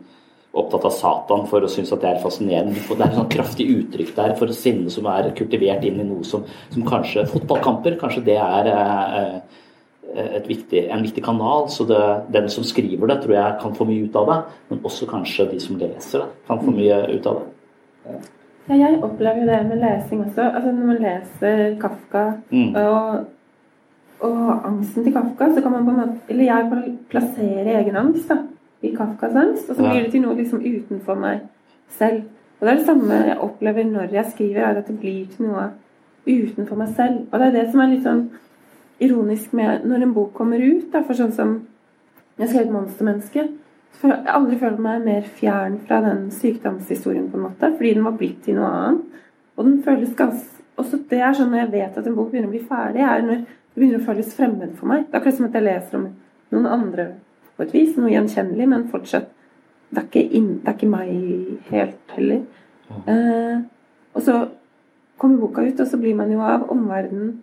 opptatt 0.55 0.87
av 0.87 0.95
Satan 0.95 1.45
for 1.51 1.65
å 1.65 1.71
synes 1.71 1.91
at 1.95 2.03
det 2.05 2.13
er 2.13 2.23
fascinerende. 2.23 2.79
Det 2.79 2.95
er 3.01 3.09
et 3.09 3.19
sånn 3.19 3.33
kraftig 3.33 3.67
uttrykk 3.75 4.15
der 4.17 4.35
for 4.39 4.55
sinne 4.55 4.93
som 4.93 5.09
er 5.11 5.33
kultivert 5.39 5.85
inn 5.87 5.99
i 6.01 6.07
noe 6.07 6.27
som, 6.27 6.45
som 6.71 6.87
kanskje 6.87 7.27
Fotballkamper, 7.33 7.99
kanskje 8.01 8.23
det 8.29 8.39
er 8.39 8.71
eh, 8.71 10.39
viktig, 10.47 10.87
en 10.95 11.03
viktig 11.03 11.25
kanal. 11.27 11.67
Så 11.75 11.89
det, 11.91 12.01
den 12.35 12.49
som 12.53 12.67
skriver 12.67 13.11
det, 13.11 13.19
tror 13.25 13.37
jeg 13.39 13.59
kan 13.65 13.75
få 13.75 13.89
mye 13.89 14.07
ut 14.07 14.21
av 14.21 14.31
det. 14.31 14.39
Men 14.71 14.87
også 14.87 15.11
kanskje 15.11 15.51
de 15.51 15.61
som 15.63 15.81
leser 15.81 16.23
det, 16.23 16.31
kan 16.47 16.63
få 16.63 16.75
mye 16.77 17.03
ut 17.11 17.31
av 17.31 17.43
det. 17.43 18.17
Ja, 18.65 18.79
jeg 18.79 19.03
opplever 19.05 19.45
det 19.51 19.61
med 19.69 19.83
lesing 19.83 20.23
også. 20.25 20.47
Altså 20.47 20.71
Når 20.73 20.87
man 20.93 21.03
leser 21.03 21.65
Kafka 21.83 22.25
mm. 22.49 22.71
og, 22.81 23.27
og 24.25 24.69
angsten 24.71 25.05
til 25.05 25.13
Kafka, 25.13 25.51
så 25.53 25.65
kan 25.65 25.75
man 25.75 25.85
på 25.85 25.93
en 25.93 26.01
måte 26.01 26.33
Eller 26.33 26.49
jeg 26.49 26.99
plasserer 27.13 27.75
egen 27.81 27.99
angst. 28.01 28.31
da 28.31 28.54
i 28.85 28.95
Kafkas 28.97 29.37
angst, 29.37 29.69
og 29.71 29.77
så 29.77 29.83
blir 29.83 30.05
det 30.05 30.13
til 30.13 30.25
noe 30.25 30.37
liksom 30.39 30.63
utenfor 30.65 31.19
meg 31.19 31.45
selv. 31.99 32.25
Og 32.59 32.67
det 32.67 32.73
er 32.73 32.79
det 32.81 32.87
samme 32.87 33.21
jeg 33.29 33.41
opplever 33.45 33.85
når 33.89 34.15
jeg 34.15 34.31
skriver, 34.33 34.61
er 34.63 34.81
at 34.81 34.89
det 34.89 34.99
blir 35.01 35.27
til 35.33 35.49
noe 35.49 35.69
utenfor 36.27 36.79
meg 36.81 36.95
selv. 36.97 37.27
Og 37.31 37.41
det 37.41 37.49
er 37.49 37.57
det 37.59 37.67
som 37.71 37.83
er 37.85 37.93
litt 37.93 38.07
sånn 38.07 38.25
ironisk 39.05 39.53
med 39.57 39.85
når 39.89 40.07
en 40.07 40.15
bok 40.17 40.33
kommer 40.37 40.63
ut, 40.63 40.87
da, 40.93 41.03
for 41.05 41.19
sånn 41.19 41.33
som 41.35 41.63
Jeg 42.35 42.49
skrev 42.51 42.67
'Monstermenneske'. 42.67 43.49
Så 43.93 44.09
jeg 44.09 44.17
har 44.27 44.35
aldri 44.35 44.57
følt 44.59 44.79
meg 44.83 45.05
mer 45.05 45.23
fjern 45.23 45.77
fra 45.87 46.01
den 46.03 46.31
sykdomshistorien, 46.31 47.29
på 47.31 47.37
en 47.37 47.43
måte, 47.43 47.71
fordi 47.77 47.93
den 47.95 48.05
var 48.05 48.17
blitt 48.19 48.43
til 48.43 48.57
noe 48.59 48.67
annet. 48.67 49.05
Og 49.57 49.65
den 49.65 49.83
føles 49.83 50.17
ganske 50.17 50.51
Også 50.77 50.99
det 51.11 51.21
er 51.23 51.33
sånn 51.33 51.53
når 51.53 51.59
jeg 51.59 51.73
vet 51.73 51.99
at 51.99 52.07
en 52.07 52.15
bok 52.17 52.33
begynner 52.33 52.49
å 52.49 52.51
bli 52.51 52.65
ferdig, 52.67 53.01
er 53.01 53.23
når 53.23 53.37
det 53.45 53.77
begynner 53.77 54.01
å 54.01 54.07
føles 54.09 54.35
fremmed 54.35 54.73
for 54.75 54.87
meg. 54.91 55.05
Det 55.07 55.15
er 55.15 55.21
akkurat 55.21 55.37
som 55.37 55.47
at 55.47 55.55
jeg 55.55 55.63
leser 55.63 55.99
om 55.99 56.09
noen 56.51 56.67
andre 56.67 57.05
på 57.57 57.65
et 57.65 57.75
vis, 57.75 57.97
noe 57.97 58.13
gjenkjennelig, 58.13 58.69
men 58.69 58.89
fortsatt 58.93 59.31
Det 59.95 60.01
er 60.01 60.07
ikke, 60.09 60.23
inn, 60.35 60.47
det 60.65 60.71
er 60.71 60.75
ikke 60.75 60.91
meg 60.91 61.11
helt 61.71 62.15
heller. 62.17 62.41
Eh, 63.07 63.59
og 64.17 64.23
så 64.27 64.39
kommer 65.21 65.39
boka 65.45 65.63
ut, 65.63 65.81
og 65.81 65.87
så 65.87 66.01
blir 66.01 66.17
man 66.19 66.33
jo 66.33 66.41
av 66.43 66.65
omverdenen 66.73 67.37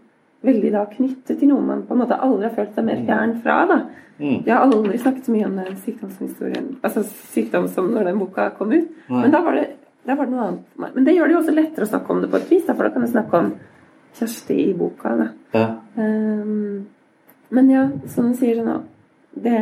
veldig 0.43 0.71
da 0.73 0.81
knyttet 0.89 1.37
til 1.39 1.51
noe 1.51 1.63
man 1.63 1.83
på 1.87 1.95
en 1.95 2.01
måte 2.01 2.17
aldri 2.17 2.49
har 2.49 2.55
følt 2.57 2.73
seg 2.75 2.87
mer 2.87 3.03
fjern 3.07 3.37
fra. 3.43 3.57
da. 3.69 3.77
Mm. 4.17 4.37
Jeg 4.45 4.51
har 4.51 4.65
aldri 4.65 4.99
snakket 4.99 5.27
så 5.29 5.35
mye 5.35 5.47
om 5.47 5.57
den 5.61 5.77
sykdomshistorien, 5.85 6.67
altså 6.81 7.03
sykdom 7.33 7.67
som 7.71 7.87
når 7.93 8.09
den 8.11 8.19
boka 8.19 8.49
kom 8.57 8.73
ut. 8.73 8.89
Nei. 9.07 9.21
Men 9.23 9.33
da 9.33 9.41
var, 9.45 9.57
det, 9.57 9.67
da 10.09 10.17
var 10.17 10.27
det 10.27 10.35
noe 10.35 10.47
annet. 10.47 10.79
Men 10.97 11.07
det 11.07 11.15
gjør 11.15 11.29
det 11.29 11.37
jo 11.37 11.41
også 11.43 11.55
lettere 11.55 11.87
å 11.87 11.91
snakke 11.93 12.13
om 12.13 12.23
det 12.23 12.31
på 12.33 12.41
et 12.41 12.51
vis, 12.51 12.65
da, 12.67 12.75
for 12.75 12.87
da 12.87 12.93
kan 12.93 13.05
du 13.05 13.11
snakke 13.11 13.43
om 13.45 13.53
Kjersti 14.17 14.57
i 14.65 14.73
boka. 14.75 15.13
da. 15.15 15.27
Ja. 15.55 15.67
Um, 15.95 16.89
men 17.55 17.69
ja, 17.71 17.85
som 18.11 18.31
du 18.31 18.35
sier 18.39 18.59
sånn 18.59 18.87
Det 19.31 19.59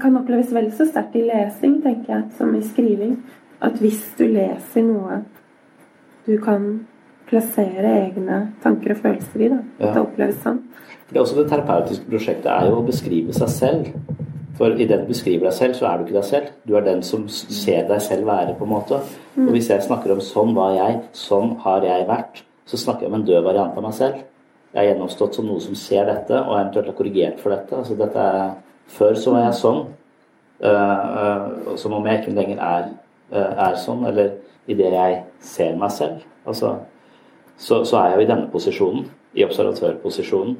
kan 0.00 0.16
oppleves 0.20 0.52
vel 0.52 0.70
så 0.76 0.86
sterkt 0.88 1.16
i 1.16 1.22
lesing, 1.28 1.82
tenker 1.84 2.14
jeg, 2.14 2.24
som 2.38 2.54
i 2.56 2.60
skriving. 2.60 3.14
At 3.62 3.76
hvis 3.80 4.02
du 4.18 4.24
leser 4.26 4.82
noe 4.86 5.22
du 6.26 6.38
kan 6.40 6.86
plassere 7.30 7.90
egne 8.06 8.40
tanker 8.62 8.94
og 8.94 9.02
følelser 9.04 9.44
i, 9.44 9.48
da. 9.48 9.60
At 9.78 9.86
Ja. 9.86 9.92
det 9.94 10.02
oppleves 10.02 10.42
sånn. 10.44 10.58
Det 11.08 11.16
er 11.16 11.22
også 11.22 11.36
det 11.36 11.50
terapeutiske 11.50 12.10
prosjektet 12.10 12.46
er 12.46 12.68
jo 12.68 12.80
å 12.80 12.86
beskrive 12.86 13.32
seg 13.32 13.48
selv. 13.48 13.86
For 14.54 14.66
i 14.76 14.84
det 14.84 15.00
du 15.00 15.06
beskriver 15.06 15.48
deg 15.48 15.52
selv, 15.52 15.74
så 15.74 15.86
er 15.88 15.98
du 15.98 16.04
ikke 16.04 16.20
deg 16.20 16.24
selv. 16.24 16.46
Du 16.66 16.76
er 16.76 16.82
den 16.82 17.02
som 17.02 17.26
ser 17.28 17.88
deg 17.88 18.00
selv 18.00 18.26
være, 18.26 18.54
på 18.58 18.64
en 18.64 18.74
måte. 18.74 19.00
Og 19.38 19.52
hvis 19.54 19.68
jeg 19.68 19.80
snakker 19.80 20.12
om 20.12 20.20
'sånn 20.20 20.54
var 20.54 20.74
jeg', 20.74 21.02
'sånn 21.12 21.56
har 21.60 21.80
jeg 21.80 22.06
vært', 22.06 22.42
så 22.66 22.76
snakker 22.76 23.00
jeg 23.02 23.12
om 23.12 23.20
en 23.20 23.26
død 23.26 23.44
variant 23.44 23.76
av 23.76 23.82
meg 23.82 23.94
selv. 23.94 24.14
Jeg 24.74 24.86
har 24.86 24.94
gjennomstått 24.94 25.34
som 25.34 25.46
noe 25.46 25.60
som 25.60 25.74
ser 25.74 26.04
dette, 26.04 26.30
og 26.32 26.56
eventuelt 26.60 26.86
har 26.86 26.94
korrigert 26.94 27.40
for 27.40 27.50
dette. 27.50 27.72
Altså 27.72 27.96
dette 27.96 28.16
er, 28.16 28.50
før 28.90 29.16
så 29.18 29.34
var 29.34 29.46
jeg 29.46 29.58
sånn, 29.60 29.80
eh, 30.60 31.02
eh, 31.22 31.74
som 31.80 31.96
om 31.96 32.06
jeg 32.06 32.20
ikke 32.20 32.36
lenger 32.36 32.62
er, 32.66 32.88
eh, 33.32 33.66
er 33.66 33.76
sånn, 33.80 34.06
eller 34.06 34.32
i 34.66 34.74
det 34.74 34.92
jeg 34.92 35.22
ser 35.40 35.76
meg 35.76 35.92
selv. 35.94 36.24
Altså, 36.46 36.76
så, 37.56 37.84
så 37.84 37.98
er 37.98 38.10
jeg 38.10 38.16
jo 38.16 38.24
i 38.24 38.30
denne 38.32 38.50
posisjonen, 38.52 39.10
i 39.34 39.44
observatørposisjonen. 39.46 40.56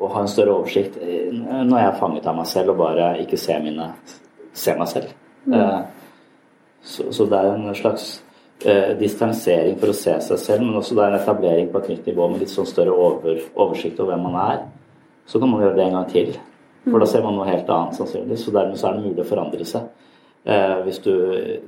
og 0.00 0.10
ha 0.14 0.20
en 0.22 0.28
større 0.32 0.54
oversikt 0.56 0.94
når 0.96 1.76
jeg 1.76 1.86
er 1.86 1.98
fanget 1.98 2.26
av 2.26 2.36
meg 2.38 2.46
selv 2.48 2.70
og 2.72 2.78
bare 2.78 3.10
ikke 3.20 3.36
ser, 3.36 3.60
mine, 3.60 3.90
ser 4.56 4.78
meg 4.78 4.88
selv. 4.88 5.10
Mm. 5.44 5.84
så, 6.82 7.04
så 7.12 7.26
det 7.28 7.36
er 7.38 7.52
en 7.52 7.74
slags 7.76 8.22
eh, 8.64 8.96
distansering 8.98 9.76
for 9.80 9.92
å 9.92 9.96
se 9.96 10.16
seg 10.24 10.40
selv, 10.40 10.64
men 10.64 10.78
også 10.80 10.96
det 10.96 11.04
er 11.04 11.14
en 11.14 11.20
etablering 11.20 11.70
på 11.72 11.82
et 11.82 11.90
nytt 11.92 12.08
nivå 12.10 12.28
med 12.30 12.44
litt 12.44 12.52
sånn 12.52 12.68
større 12.68 12.96
over, 12.96 13.42
oversikt 13.54 14.00
over 14.00 14.14
hvem 14.14 14.26
man 14.28 14.38
er. 14.40 14.62
Så 15.30 15.38
kan 15.38 15.50
man 15.52 15.62
gjøre 15.62 15.76
det 15.78 15.86
en 15.86 15.94
gang 16.00 16.08
til, 16.10 16.32
for 16.90 16.98
da 16.98 17.06
ser 17.06 17.22
man 17.22 17.36
noe 17.38 17.46
helt 17.46 17.68
annet 17.70 17.98
sannsynligvis. 18.00 18.44
Så 18.48 18.54
dermed 18.56 18.78
så 18.80 18.88
er 18.90 18.96
det 18.98 19.04
mulig 19.08 19.22
å 19.22 19.28
forandre 19.30 19.66
seg. 19.68 19.88
Eh, 20.40 20.78
hvis 20.86 20.98
du, 21.04 21.10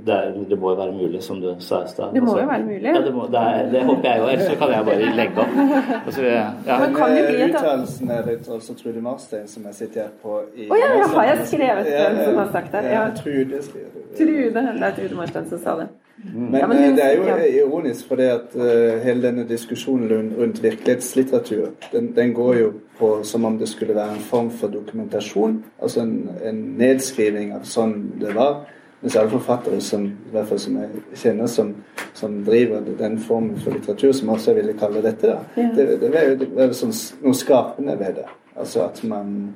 det, 0.06 0.14
er, 0.16 0.30
det 0.48 0.56
må 0.58 0.70
jo 0.72 0.76
være 0.78 0.94
mulig, 0.96 1.18
som 1.22 1.36
du 1.42 1.50
sa 1.60 1.82
i 1.84 1.90
stad. 1.90 2.14
Det 2.16 2.22
må 2.24 2.30
Altså, 2.32 2.40
jo 2.40 2.48
være 2.48 2.64
mulig. 2.64 2.88
Ja, 2.88 3.02
det, 3.04 3.12
må, 3.14 3.26
det, 3.34 3.42
er, 3.50 3.66
det 3.74 3.82
håper 3.84 4.08
jeg 4.08 4.22
jo, 4.22 4.28
ellers 4.32 4.46
så 4.48 4.54
kan 4.62 4.72
jeg 4.72 4.86
bare 4.86 5.10
legge 5.18 5.42
opp. 5.44 5.58
Altså, 6.06 6.22
ja. 6.24 6.46
Men 6.80 6.94
kan 6.96 7.12
det 7.12 7.26
bli 7.28 7.42
et- 7.44 7.50
Uttalelsen 7.58 8.10
er 8.16 8.22
litt 8.30 8.48
også 8.56 8.76
Trude 8.80 9.02
Marstein, 9.04 9.44
som 9.52 9.66
jeg 9.68 9.74
sitter 9.82 10.06
her 10.06 10.14
på 10.22 10.38
i 10.56 10.70
Å 10.72 10.78
ja, 10.80 10.88
ja, 11.02 11.10
har 11.12 11.28
jeg 11.34 11.46
skrevet 11.52 11.90
den 11.92 12.18
som 12.24 12.40
har 12.40 12.48
sagt 12.56 12.72
det? 12.72 12.82
Ja. 12.94 13.02
Trude 13.20 13.60
skriver 13.68 13.92
det. 13.98 14.06
Trude, 14.22 14.64
det 14.80 14.88
er 14.88 14.96
Trude 15.02 15.20
Marstein 15.20 15.50
som 15.52 15.60
sa 15.68 15.76
det. 15.82 15.88
Men, 16.24 16.54
Ja, 16.60 16.66
men 16.66 16.76
eh, 16.78 16.94
det 16.96 17.04
er 17.04 17.16
jo 17.16 17.24
ja. 17.26 17.36
ironisk, 17.64 18.08
for 18.08 18.16
det 18.16 18.28
at 18.30 18.54
uh, 18.54 19.00
hele 19.02 19.22
denne 19.22 19.44
diskusjonen 19.48 20.34
rundt, 20.38 20.62
virkelighetslitteratur, 20.62 21.70
den, 21.92 22.12
den 22.16 22.34
går 22.34 22.54
jo 22.58 22.72
på 22.98 23.10
som 23.24 23.44
om 23.44 23.58
det 23.58 23.68
skulle 23.68 23.94
være 23.94 24.14
en 24.14 24.20
form 24.28 24.50
for 24.50 24.68
dokumentasjon. 24.68 25.64
Altså 25.82 26.00
en, 26.04 26.30
en 26.44 26.60
nedskriving 26.78 27.52
av 27.56 27.64
sånn 27.66 27.96
det 28.20 28.34
var. 28.36 28.62
Mens 29.02 29.16
alle 29.18 29.32
forfattere 29.32 29.80
som, 29.82 30.04
i 30.06 30.30
hvert 30.30 30.46
fall 30.46 30.60
som 30.62 30.76
jeg 30.78 31.00
kjenner, 31.18 31.48
som, 31.50 31.72
som 32.14 32.36
driver 32.46 32.84
den 32.98 33.16
formen 33.18 33.56
for 33.58 33.74
litteratur, 33.74 34.12
som 34.14 34.30
også 34.30 34.52
jeg 34.52 34.60
ville 34.60 34.76
kalle 34.78 35.02
dette, 35.02 35.26
da, 35.32 35.40
Ja. 35.58 35.72
det, 35.74 35.86
det 36.04 36.12
er 36.14 36.28
jo 36.28 36.36
det 36.44 36.50
er 36.68 36.76
sånn, 36.78 36.94
noe 37.24 37.34
skapende 37.34 37.96
ved 37.98 38.20
det. 38.20 38.28
Altså 38.54 38.84
at 38.84 39.00
man 39.08 39.54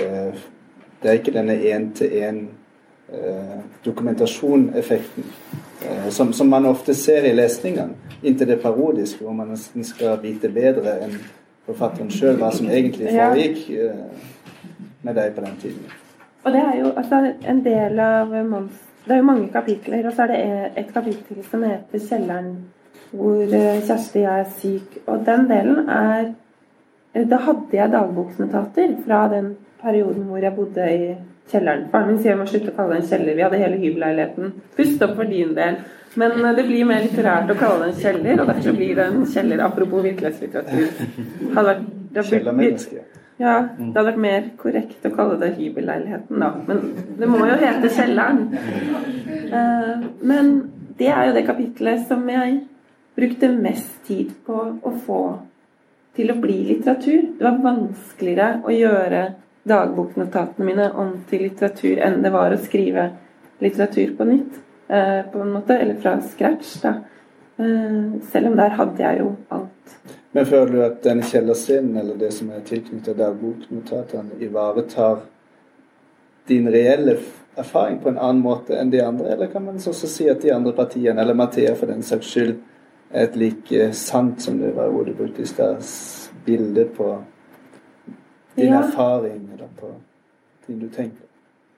eh, 0.00 0.32
Det 1.02 1.08
er 1.08 1.16
ikke 1.20 1.32
denne 1.32 1.54
én-til-én 1.54 2.40
eh, 2.48 2.56
dokumentasjoneffekten 3.84 5.24
eh, 5.82 6.08
som, 6.08 6.32
som 6.32 6.48
man 6.48 6.66
ofte 6.66 6.94
ser 6.94 7.24
i 7.24 7.34
lesningene, 7.34 7.94
inntil 8.22 8.48
det 8.48 8.60
parodiske, 8.62 9.24
hvor 9.24 9.34
man 9.34 9.50
nesten 9.54 9.84
skal 9.84 10.18
vite 10.22 10.50
bedre 10.52 10.98
enn 11.04 11.16
forfatteren 11.68 12.10
sjøl 12.12 12.38
hva 12.40 12.50
som 12.54 12.68
egentlig 12.70 13.10
foregikk 13.14 13.64
eh, 13.76 14.28
med 15.06 15.16
deg 15.16 15.34
på 15.36 15.44
den 15.46 15.56
tiden. 15.62 15.96
Og 16.44 16.52
det 16.54 16.60
er 16.60 16.76
jo 16.80 16.92
altså, 16.96 17.24
en 17.48 17.64
del 17.64 18.00
av 18.04 18.36
Mons... 18.48 18.86
Det 19.00 19.14
er 19.16 19.22
jo 19.22 19.26
mange 19.30 19.48
kapitler, 19.48 20.04
og 20.06 20.12
så 20.12 20.26
er 20.26 20.30
det 20.30 20.82
et 20.82 20.90
kapittel 20.92 21.40
som 21.50 21.62
heter 21.64 21.98
'Kjelleren', 21.98 22.52
hvor 23.16 23.40
eh, 23.42 23.80
Kjersti 23.86 24.22
er 24.22 24.44
syk. 24.58 24.98
Og 25.06 25.24
den 25.26 25.48
delen 25.48 25.88
er 25.88 26.32
eh, 27.14 27.24
Da 27.30 27.36
hadde 27.36 27.72
jeg 27.72 27.92
dagboksnotater 27.92 28.94
fra 29.06 29.28
den 29.32 29.56
perioden 29.80 30.28
hvor 30.28 30.36
jeg 30.36 30.54
bodde 30.54 30.86
i 30.94 31.14
kjelleren. 31.52 31.86
Faren 31.92 32.08
min 32.12 32.18
sier 32.22 32.34
vi 32.36 32.40
må 32.42 32.46
slutte 32.50 32.72
å 32.72 32.76
kalle 32.76 32.96
det 32.96 33.02
en 33.02 33.08
kjeller. 33.10 33.36
Vi 33.38 33.44
hadde 33.46 33.60
hele 33.62 33.80
hybelleiligheten. 33.82 34.52
Pust 34.76 35.02
opp 35.06 35.16
for 35.18 35.30
din 35.30 35.54
del. 35.56 35.78
Men 36.20 36.44
eh, 36.44 36.54
det 36.58 36.66
blir 36.66 36.88
mer 36.88 37.04
litterært 37.06 37.50
å 37.52 37.58
kalle 37.60 37.84
det 37.86 37.92
en 37.94 38.00
kjeller, 38.02 38.40
og 38.42 38.50
derfor 38.50 38.76
blir 38.80 38.94
det 38.98 39.06
en 39.10 39.24
kjeller. 39.34 39.62
Apropos 39.66 40.04
virkelighetslitteratur. 40.08 40.88
Hadde 41.54 41.66
vært, 41.70 41.84
det 42.14 42.24
hadde 42.30 42.56
blitt- 42.58 42.88
ja, 43.40 43.54
det 43.78 43.86
hadde 43.96 44.06
vært 44.10 44.18
mer 44.20 44.48
korrekt 44.60 45.06
å 45.08 45.14
kalle 45.16 45.38
det 45.40 45.52
hybelleiligheten, 45.56 46.42
da. 46.42 46.50
Men 46.66 46.82
det 47.18 47.28
må 47.30 47.38
jo 47.48 47.54
hete 47.62 47.88
Kjelleren. 47.94 48.42
Eh, 49.50 50.08
men 50.22 50.50
det 50.98 51.08
er 51.08 51.30
jo 51.30 51.36
det 51.38 51.46
kapitlet 51.46 52.02
som 52.08 52.26
jeg 52.28 52.58
brukte 53.16 53.48
mest 53.56 54.02
tid 54.06 54.34
på 54.46 54.58
å 54.84 54.92
få 55.06 55.20
til 56.16 56.32
å 56.32 56.40
bli 56.42 56.58
litteratur. 56.68 57.22
Det 57.38 57.46
var 57.46 57.62
vanskeligere 57.64 58.60
å 58.66 58.74
gjøre 58.74 59.22
dagboknotatene 59.68 60.66
mine 60.66 60.90
om 60.96 61.12
til 61.30 61.44
litteratur 61.46 62.00
enn 62.00 62.22
det 62.24 62.32
var 62.32 62.54
å 62.54 62.60
skrive 62.60 63.10
litteratur 63.60 64.16
på 64.16 64.24
nytt. 64.24 64.60
eh, 64.90 65.22
på 65.32 65.40
en 65.40 65.52
måte, 65.52 65.78
Eller 65.78 65.94
fra 65.94 66.20
scratch, 66.20 66.80
da. 66.82 66.94
Eh, 67.58 68.20
selv 68.32 68.46
om 68.46 68.56
der 68.56 68.68
hadde 68.68 69.02
jeg 69.02 69.18
jo 69.18 69.36
alt. 69.50 69.96
Men 70.32 70.46
føler 70.46 70.72
du 70.72 70.82
at 70.82 71.02
denne 71.04 71.22
kjellerscenen, 71.22 71.96
eller 71.96 72.16
det 72.16 72.32
som 72.32 72.50
er 72.50 72.60
tilknyttet 72.66 73.18
dagboknotatene, 73.18 74.40
ivaretar 74.40 75.18
din 76.48 76.68
reelle 76.72 77.16
erfaring 77.56 77.98
på 78.02 78.08
en 78.08 78.18
annen 78.18 78.42
måte 78.42 78.78
enn 78.78 78.90
de 78.90 79.02
andre? 79.04 79.32
Eller 79.32 79.46
kan 79.46 79.64
man 79.64 79.76
også 79.76 80.08
si 80.08 80.28
at 80.28 80.42
de 80.42 80.50
andre 80.54 80.72
partiene, 80.72 81.20
eller 81.20 81.34
Mathea 81.34 81.74
for 81.74 81.86
den 81.86 82.02
saks 82.02 82.26
skyld, 82.26 82.56
er 83.12 83.26
et 83.26 83.36
like 83.36 83.92
sant 83.92 84.42
som 84.42 84.58
det 84.58 84.74
var 84.76 84.88
ordet 84.88 85.14
du 85.14 85.22
brukte 85.22 85.42
i 85.42 85.46
stad, 85.46 85.82
bilde 86.46 86.84
på 86.96 87.16
din 88.60 88.72
Ja. 88.72 88.82
erfaring, 88.84 89.42
eller 89.54 89.68
på 89.80 89.90
ting 90.66 90.78
du 90.80 90.88
tenker? 90.88 91.26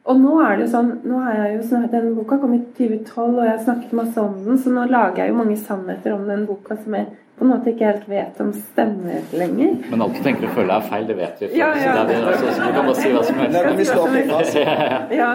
Og 0.04 0.18
nå 0.18 0.40
er 0.42 0.56
det 0.56 0.64
jo 0.66 0.70
sånn, 0.72 0.92
nå 1.06 1.18
har 1.22 1.34
jeg 1.44 1.56
jo 1.56 1.62
snart, 1.68 1.90
Den 1.92 2.14
boka 2.16 2.36
kom 2.42 2.54
i 2.54 2.58
2012, 2.78 3.36
og 3.38 3.44
jeg 3.44 3.52
har 3.56 3.64
snakket 3.64 3.92
masse 3.92 4.18
om 4.18 4.32
den, 4.44 4.58
så 4.58 4.70
nå 4.74 4.86
lager 4.90 5.16
jeg 5.22 5.28
jo 5.30 5.36
mange 5.38 5.56
sannheter 5.56 6.12
om 6.16 6.24
den 6.26 6.46
boka 6.46 6.76
som 6.76 6.94
jeg 6.94 7.06
på 7.38 7.44
en 7.46 7.50
måte 7.50 7.70
ikke 7.72 7.86
helt 7.86 8.08
vet 8.08 8.40
om 8.40 8.50
stemmer 8.52 9.22
lenger. 9.32 9.78
Men 9.90 10.02
alt 10.02 10.14
du 10.14 10.22
tenker 10.22 10.44
og 10.48 10.50
føler 10.56 10.74
er 10.74 10.80
feil, 10.90 11.06
det 11.06 11.16
vet 11.16 11.40
vi. 11.40 11.46
Ja, 11.58 11.68
ja. 11.74 11.94
Så, 11.94 12.06
det 12.08 12.16
er 12.16 12.20
det, 12.20 12.32
altså, 12.32 12.50
så 12.52 12.66
du 12.66 12.72
kan 12.72 12.84
bare 12.84 12.94
si 12.94 13.08
hva 13.10 13.22
som 13.24 13.38
helst. 14.18 14.54
Ja, 15.16 15.30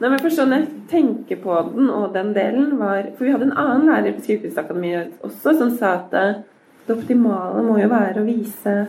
Nei, 0.00 0.08
men 0.08 0.18
for 0.18 0.30
sånn 0.34 0.54
jeg 0.56 0.66
tenker 0.90 1.36
på 1.44 1.58
den 1.74 1.90
og 1.90 2.12
den 2.14 2.32
delen 2.34 2.78
var 2.78 3.06
For 3.16 3.24
vi 3.24 3.30
hadde 3.34 3.46
en 3.50 3.56
annen 3.60 3.86
lærer 3.86 4.16
på 4.16 4.24
Sykehusakademiet 4.26 5.12
også 5.22 5.54
som 5.58 5.70
sa 5.76 5.92
at 6.00 6.10
det 6.10 6.96
optimale 6.96 7.62
må 7.62 7.78
jo 7.80 7.88
være 7.88 8.20
å 8.20 8.26
vise 8.26 8.86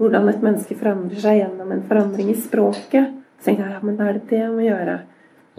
hvordan 0.00 0.28
et 0.32 0.44
menneske 0.44 0.76
forandrer 0.80 1.20
seg 1.20 1.42
gjennom 1.42 1.72
en 1.74 1.86
forandring 1.88 2.32
i 2.32 2.38
språket. 2.40 3.16
Så 3.40 3.50
tenkte 3.50 3.66
jeg 3.66 3.76
ja, 3.76 3.80
men 3.84 3.96
da 3.98 4.08
er 4.08 4.18
det 4.18 4.28
det 4.30 4.40
jeg 4.40 4.52
må 4.54 4.64
gjøre. 4.64 4.96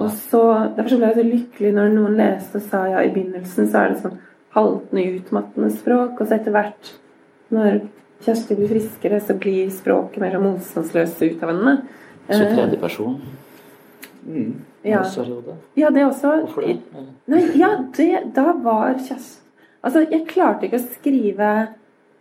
Og 0.02 0.10
så, 0.18 0.42
Derfor 0.76 0.90
så 0.90 0.98
ble 0.98 1.10
jeg 1.12 1.20
så 1.20 1.26
lykkelig 1.28 1.72
når 1.78 1.94
noen 1.94 2.18
leste 2.18 2.58
og 2.58 2.68
sa 2.72 2.84
ja, 2.90 3.04
i 3.06 3.12
begynnelsen 3.14 3.70
så 3.70 3.84
er 3.84 3.92
det 3.92 4.02
sånn 4.02 4.20
haltende, 4.56 5.04
utmattende 5.20 5.70
språk, 5.74 6.18
og 6.20 6.28
så 6.28 6.36
etter 6.36 6.56
hvert, 6.56 6.90
når 7.56 7.84
Kjersti 8.22 8.58
blir 8.58 8.70
friskere, 8.70 9.20
så 9.24 9.34
blir 9.40 9.70
språket 9.74 10.22
mer 10.22 10.36
motstandsløst 10.42 11.22
ut 11.24 11.46
av 11.46 11.54
henne. 11.54 11.76
Så 12.28 12.42
Eh, 12.42 12.56
tredje 12.56 12.78
person. 12.82 13.22
Mm. 14.28 14.62
ja. 14.86 15.02
Ja, 15.76 15.90
det 15.90 16.06
også. 16.06 16.36
Hvorfor 16.44 16.62
det? 16.62 16.78
Nei, 17.26 17.42
ja, 17.58 17.72
det, 17.98 18.10
da 18.36 18.52
var 18.54 18.94
Kjersti 18.98 19.40
Altså, 19.82 20.04
jeg 20.12 20.28
klarte 20.30 20.68
ikke 20.68 20.78
å 20.78 20.90
skrive 20.94 21.48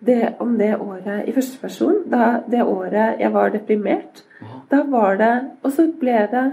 det, 0.06 0.34
om 0.40 0.56
det 0.58 0.74
året 0.80 1.28
i 1.28 1.32
første 1.32 1.58
person. 1.60 2.02
Da, 2.10 2.40
det 2.50 2.62
året 2.64 3.20
jeg 3.20 3.32
var 3.32 3.50
deprimert. 3.50 4.22
Da 4.70 4.82
var 4.88 5.16
det 5.20 5.32
Og 5.62 5.72
så 5.72 5.84
ble 6.00 6.26
det 6.32 6.44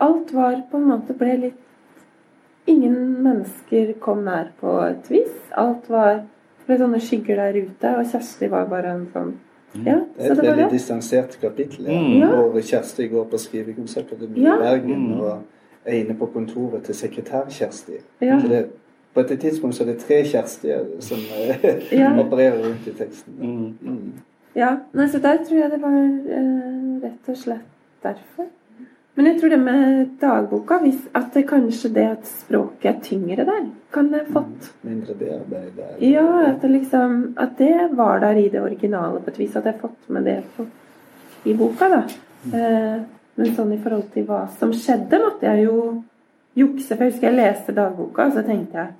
Alt 0.00 0.32
var 0.34 0.56
på 0.70 0.76
en 0.80 0.88
måte 0.90 1.14
ble 1.18 1.36
litt 1.36 1.64
Ingen 2.68 3.22
mennesker 3.22 3.92
kom 4.00 4.24
nær 4.26 4.50
på 4.60 4.72
et 4.84 5.06
vis. 5.10 5.36
Alt 5.56 5.86
var 5.88 6.24
ble 6.66 6.76
sånne 6.82 6.98
skygger 7.00 7.36
der 7.40 7.56
ute, 7.64 7.92
og 7.96 8.10
Kjersti 8.10 8.50
var 8.52 8.66
bare 8.68 8.90
en 8.92 9.06
sånn 9.14 9.30
ja, 9.86 9.94
Det 10.16 10.24
er 10.24 10.26
så 10.26 10.32
et 10.32 10.36
det 10.36 10.36
var 10.36 10.44
veldig 10.50 10.64
det. 10.64 10.72
distansert 10.74 11.38
kapittel. 11.40 11.86
Ja. 11.88 12.28
Mm. 12.28 12.50
Hvor 12.52 12.60
Kjersti 12.60 13.06
går 13.08 13.24
på 13.30 13.38
skrivekonservatoriet 13.40 14.36
i 14.36 14.42
Ja. 14.44 14.56
Bergen 14.60 15.06
Mm. 15.14 15.20
og 15.20 15.38
er 15.86 15.92
inne 16.02 16.14
på 16.18 16.26
kontoret 16.32 16.82
til 16.84 16.94
sekretær-Kjersti. 16.94 17.98
Ja. 18.20 18.38
Så 18.40 18.48
det, 18.48 18.66
på 19.18 19.34
et 19.34 19.40
tidspunkt 19.40 19.76
så 19.76 19.84
er 19.84 19.92
det 19.92 20.00
tre 20.04 20.22
Kjerstier 20.24 20.84
som 21.04 21.18
eh, 21.18 21.88
Ja. 21.92 22.12
opererer 22.24 22.62
rundt 22.64 22.86
i 22.86 22.94
teksten. 22.98 23.34
Mm. 23.40 23.74
Mm. 23.82 24.12
Ja, 24.58 24.76
nei, 24.92 25.08
så 25.10 25.20
der 25.22 25.42
tror 25.44 25.58
jeg 25.58 25.70
det 25.74 25.82
var 25.82 25.98
eh, 25.98 27.02
rett 27.04 27.28
og 27.28 27.36
slett 27.36 27.74
derfor. 28.02 28.48
Men 29.18 29.26
jeg 29.26 29.40
tror 29.40 29.50
det 29.50 29.58
med 29.58 30.10
dagboka, 30.20 30.76
hvis, 30.84 30.98
at 31.18 31.32
det 31.34 31.42
kanskje 31.48 31.90
det 31.90 32.04
at 32.06 32.26
språket 32.30 32.86
er 32.90 33.00
tyngre 33.02 33.46
der, 33.48 33.64
kan 33.90 34.12
det 34.12 34.20
fått 34.30 34.68
Mindre 34.86 35.16
bearbeid 35.18 35.72
der. 35.74 35.96
Ja, 36.06 36.26
at 36.52 36.62
det 36.62 36.70
liksom 36.70 37.16
At 37.36 37.56
det 37.58 37.88
var 37.98 38.20
der 38.22 38.38
i 38.38 38.48
det 38.48 38.62
originale 38.62 39.18
på 39.20 39.32
et 39.32 39.38
vis. 39.38 39.56
At 39.56 39.66
jeg 39.66 39.74
har 39.74 39.80
fått 39.80 40.08
med 40.14 40.24
det 40.24 40.36
på, 40.56 40.66
i 41.44 41.54
boka, 41.58 41.88
da. 41.88 42.02
Eh, 42.54 43.00
men 43.38 43.54
sånn 43.56 43.74
i 43.74 43.80
forhold 43.82 44.06
til 44.14 44.26
hva 44.28 44.44
som 44.58 44.70
skjedde, 44.74 45.18
måtte 45.22 45.50
jeg 45.50 45.66
jo 45.66 45.76
jukse. 46.58 46.94
For 46.94 47.04
jeg 47.04 47.12
husker 47.16 47.30
jeg 47.30 47.38
leste 47.40 47.74
dagboka, 47.74 48.28
og 48.28 48.38
så 48.38 48.46
tenkte 48.46 48.84
jeg 48.84 48.94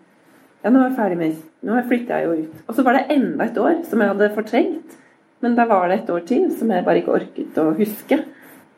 ja, 0.62 0.70
nå 0.70 0.80
er 0.80 0.88
jeg 0.88 0.96
ferdig 0.98 1.18
med 1.20 1.44
Nå 1.68 1.76
flytter 1.90 2.20
jeg 2.20 2.26
jo 2.26 2.34
ut. 2.38 2.58
Og 2.68 2.76
så 2.76 2.84
var 2.86 2.94
det 2.94 3.14
enda 3.14 3.46
et 3.48 3.56
år 3.58 3.80
som 3.88 4.02
jeg 4.02 4.12
hadde 4.12 4.34
fortrengt. 4.36 4.98
Men 5.42 5.54
da 5.58 5.66
var 5.70 5.88
det 5.88 6.00
et 6.00 6.10
år 6.10 6.22
til 6.26 6.44
som 6.54 6.70
jeg 6.70 6.84
bare 6.86 7.02
ikke 7.02 7.14
orket 7.14 7.58
å 7.58 7.64
huske. 7.78 8.18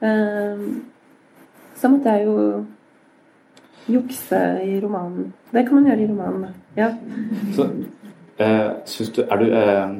Eh, 0.04 0.62
så 1.80 1.90
måtte 1.92 2.14
jeg 2.16 2.28
jo 2.28 2.36
jukse 3.90 4.40
i 4.64 4.78
romanen. 4.80 5.32
Det 5.52 5.66
kan 5.66 5.76
man 5.76 5.90
gjøre 5.90 6.04
i 6.04 6.08
romanen. 6.08 6.54
Ja. 6.76 6.92
Så 7.56 7.68
eh, 8.40 8.70
syns 8.88 9.12
du 9.16 9.22
Er 9.26 9.40
du 9.40 9.46
eh, 9.50 9.94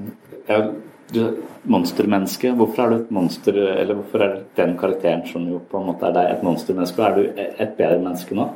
er 0.51 0.71
du 1.11 1.21
er 1.25 1.33
monstermenneske? 1.71 2.53
Hvorfor 2.55 2.85
er 2.85 2.91
du 2.91 2.97
et 3.01 3.11
monster, 3.11 3.57
eller 3.57 3.95
hvorfor 3.99 4.23
er 4.25 4.37
den 4.57 4.77
karakteren 4.79 5.25
som 5.27 5.47
jo 5.49 5.59
på 5.71 5.81
en 5.81 5.89
måte 5.91 6.07
er 6.07 6.15
deg, 6.15 6.29
et 6.37 6.45
monstermenneske? 6.47 7.03
Er 7.03 7.17
du 7.17 7.41
et 7.41 7.73
bedre 7.79 7.99
menneske 7.99 8.37
nå? 8.39 8.47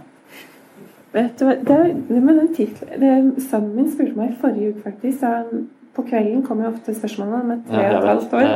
Vet 1.14 1.38
du 1.38 1.44
hva, 1.46 1.54
det, 1.62 1.78
det 2.08 2.22
med 2.22 2.40
den 2.40 2.54
titlen 2.56 3.28
Sønnen 3.38 3.76
min 3.76 3.92
spurte 3.92 4.18
meg 4.18 4.32
i 4.32 4.40
forrige 4.40 4.72
uke, 4.74 4.82
faktisk. 4.88 5.22
Han, 5.22 5.68
på 5.94 6.02
kvelden 6.08 6.42
kommer 6.42 6.66
jo 6.66 6.72
ofte 6.74 6.94
spørsmålene 6.96 7.44
med 7.52 7.62
tre 7.68 7.84
og 7.92 8.00
et 8.00 8.08
halvt 8.08 8.34
år. 8.40 8.50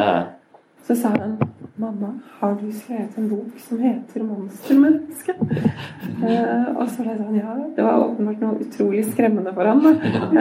Så 0.88 0.96
sa 0.98 1.12
han 1.14 1.36
Mamma, 1.78 2.08
har 2.40 2.56
du 2.58 2.72
skrevet 2.72 3.18
en 3.18 3.28
bok 3.28 3.58
som 3.68 3.78
heter 3.78 4.20
'Monstermenneske'? 4.20 5.34
Eh, 6.28 6.76
og 6.76 6.88
så 6.88 7.02
ble 7.02 7.12
det 7.12 7.18
sånn, 7.18 7.36
ja. 7.36 7.52
Det 7.76 7.84
var 7.84 8.00
åpenbart 8.02 8.40
noe 8.42 8.64
utrolig 8.64 9.04
skremmende 9.06 9.52
for 9.54 9.64
han. 9.64 9.84
Da. 9.84 9.92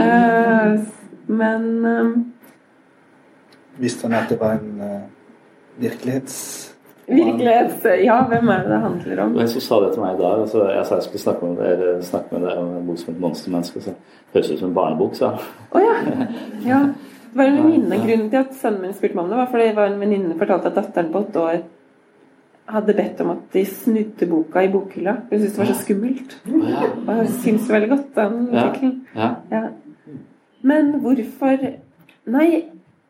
Eh, 0.02 0.80
men 1.28 1.86
eh, 1.86 2.16
Visste 3.78 4.08
han 4.08 4.18
at 4.18 4.30
det 4.30 4.40
var 4.40 4.58
en 4.58 4.82
uh, 4.82 5.02
virkelighets... 5.78 6.77
virkelighets... 7.08 7.86
Ja, 8.04 8.18
hvem 8.28 8.50
er 8.54 8.64
det 8.64 8.72
det 8.74 8.80
handler 8.84 9.24
om? 9.24 9.32
men 9.32 9.42
en 9.42 9.52
som 9.52 9.62
sa 9.64 9.80
det 9.86 9.94
til 9.94 10.04
meg 10.04 10.16
i 10.18 10.22
dag, 10.22 10.42
altså, 10.44 10.64
jeg 10.72 10.86
sa 10.86 10.96
jeg 10.96 11.08
skulle 11.08 11.24
snakke, 11.24 11.48
om, 11.48 11.60
eller, 11.60 12.02
snakke 12.02 12.36
med 12.36 12.48
deg 12.48 12.58
om 12.62 12.74
en 12.78 12.88
bok 12.90 13.00
som 13.00 13.14
et 13.14 13.22
monstermenneske, 13.24 13.82
så 13.82 13.94
høres 14.34 14.52
ut 14.52 14.60
som 14.60 14.70
en 14.70 14.76
barnebok, 14.76 15.16
sa 15.16 15.32
han. 15.36 15.48
Å 15.72 15.86
ja. 15.86 15.96
ja. 16.72 16.82
Det 17.28 17.40
var 17.44 17.50
en 17.52 17.58
venninne. 17.62 17.98
Grunnen 18.04 18.30
til 18.34 18.40
at 18.40 18.54
sønnen 18.58 18.86
min 18.88 18.94
spurte 18.98 19.18
meg 19.18 19.26
om 19.26 19.34
det, 19.34 19.40
var 19.40 19.50
fordi 19.52 19.66
det 19.70 19.80
var 19.80 19.92
en 19.92 20.00
venninne 20.02 20.38
fortalte 20.40 20.72
at 20.72 20.80
datteren 20.80 21.12
på 21.14 21.24
åtte 21.26 21.44
år 21.44 21.58
hadde 22.68 22.96
bedt 22.98 23.22
om 23.24 23.30
at 23.32 23.44
de 23.54 23.64
snudde 23.66 24.28
boka 24.28 24.64
i 24.66 24.72
bokhylla. 24.72 25.14
Hun 25.30 25.40
syntes 25.40 25.54
det 25.56 25.62
var 25.62 25.70
så 25.70 25.76
skummelt. 25.80 26.34
Og 26.52 27.12
jeg 27.14 27.28
syns 27.44 27.70
veldig 27.72 27.90
godt 27.94 28.10
den 28.18 28.50
Ja. 28.52 28.64
tittelen. 28.68 28.96
Ja. 29.16 29.30
Ja. 29.52 29.62
Men 30.62 30.98
hvorfor 31.04 31.68
Nei, 32.28 32.66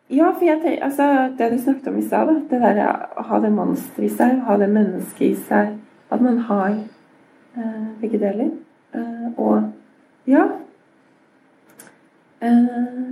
ja, 0.10 0.32
for 0.32 0.46
jeg 0.46 0.60
tenker 0.62 0.84
Altså, 0.86 1.36
det 1.38 1.52
du 1.52 1.58
snakket 1.62 1.88
om 1.88 1.98
i 1.98 2.08
stad. 2.08 2.30
Det 2.50 2.62
der 2.62 2.80
å 3.18 3.24
ha 3.28 3.40
det 3.44 3.52
monsteret 3.52 4.08
i 4.08 4.14
seg, 4.16 4.40
ha 4.48 4.58
det 4.58 4.70
mennesket 4.72 5.28
i 5.28 5.36
seg. 5.50 5.76
At 6.12 6.22
man 6.24 6.38
har 6.48 6.70
eh, 7.58 7.88
begge 8.02 8.20
deler. 8.22 8.54
Eh, 8.96 9.28
og 9.38 9.72
ja. 10.28 10.46
Eh, 12.42 13.04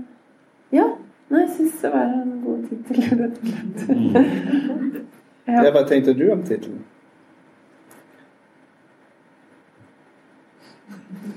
ja. 0.72 0.88
Nei, 1.30 1.42
jeg 1.42 1.50
syns 1.58 1.80
det 1.82 1.92
var 1.92 2.12
en 2.14 2.36
god 2.46 2.68
tittel, 2.70 3.20
rett 3.20 3.40
og 3.42 3.48
slett. 3.50 5.00
ja. 5.48 5.72
Hva 5.74 5.82
tenkte 5.90 6.14
du 6.14 6.30
om 6.32 6.44
tittelen? 6.46 6.84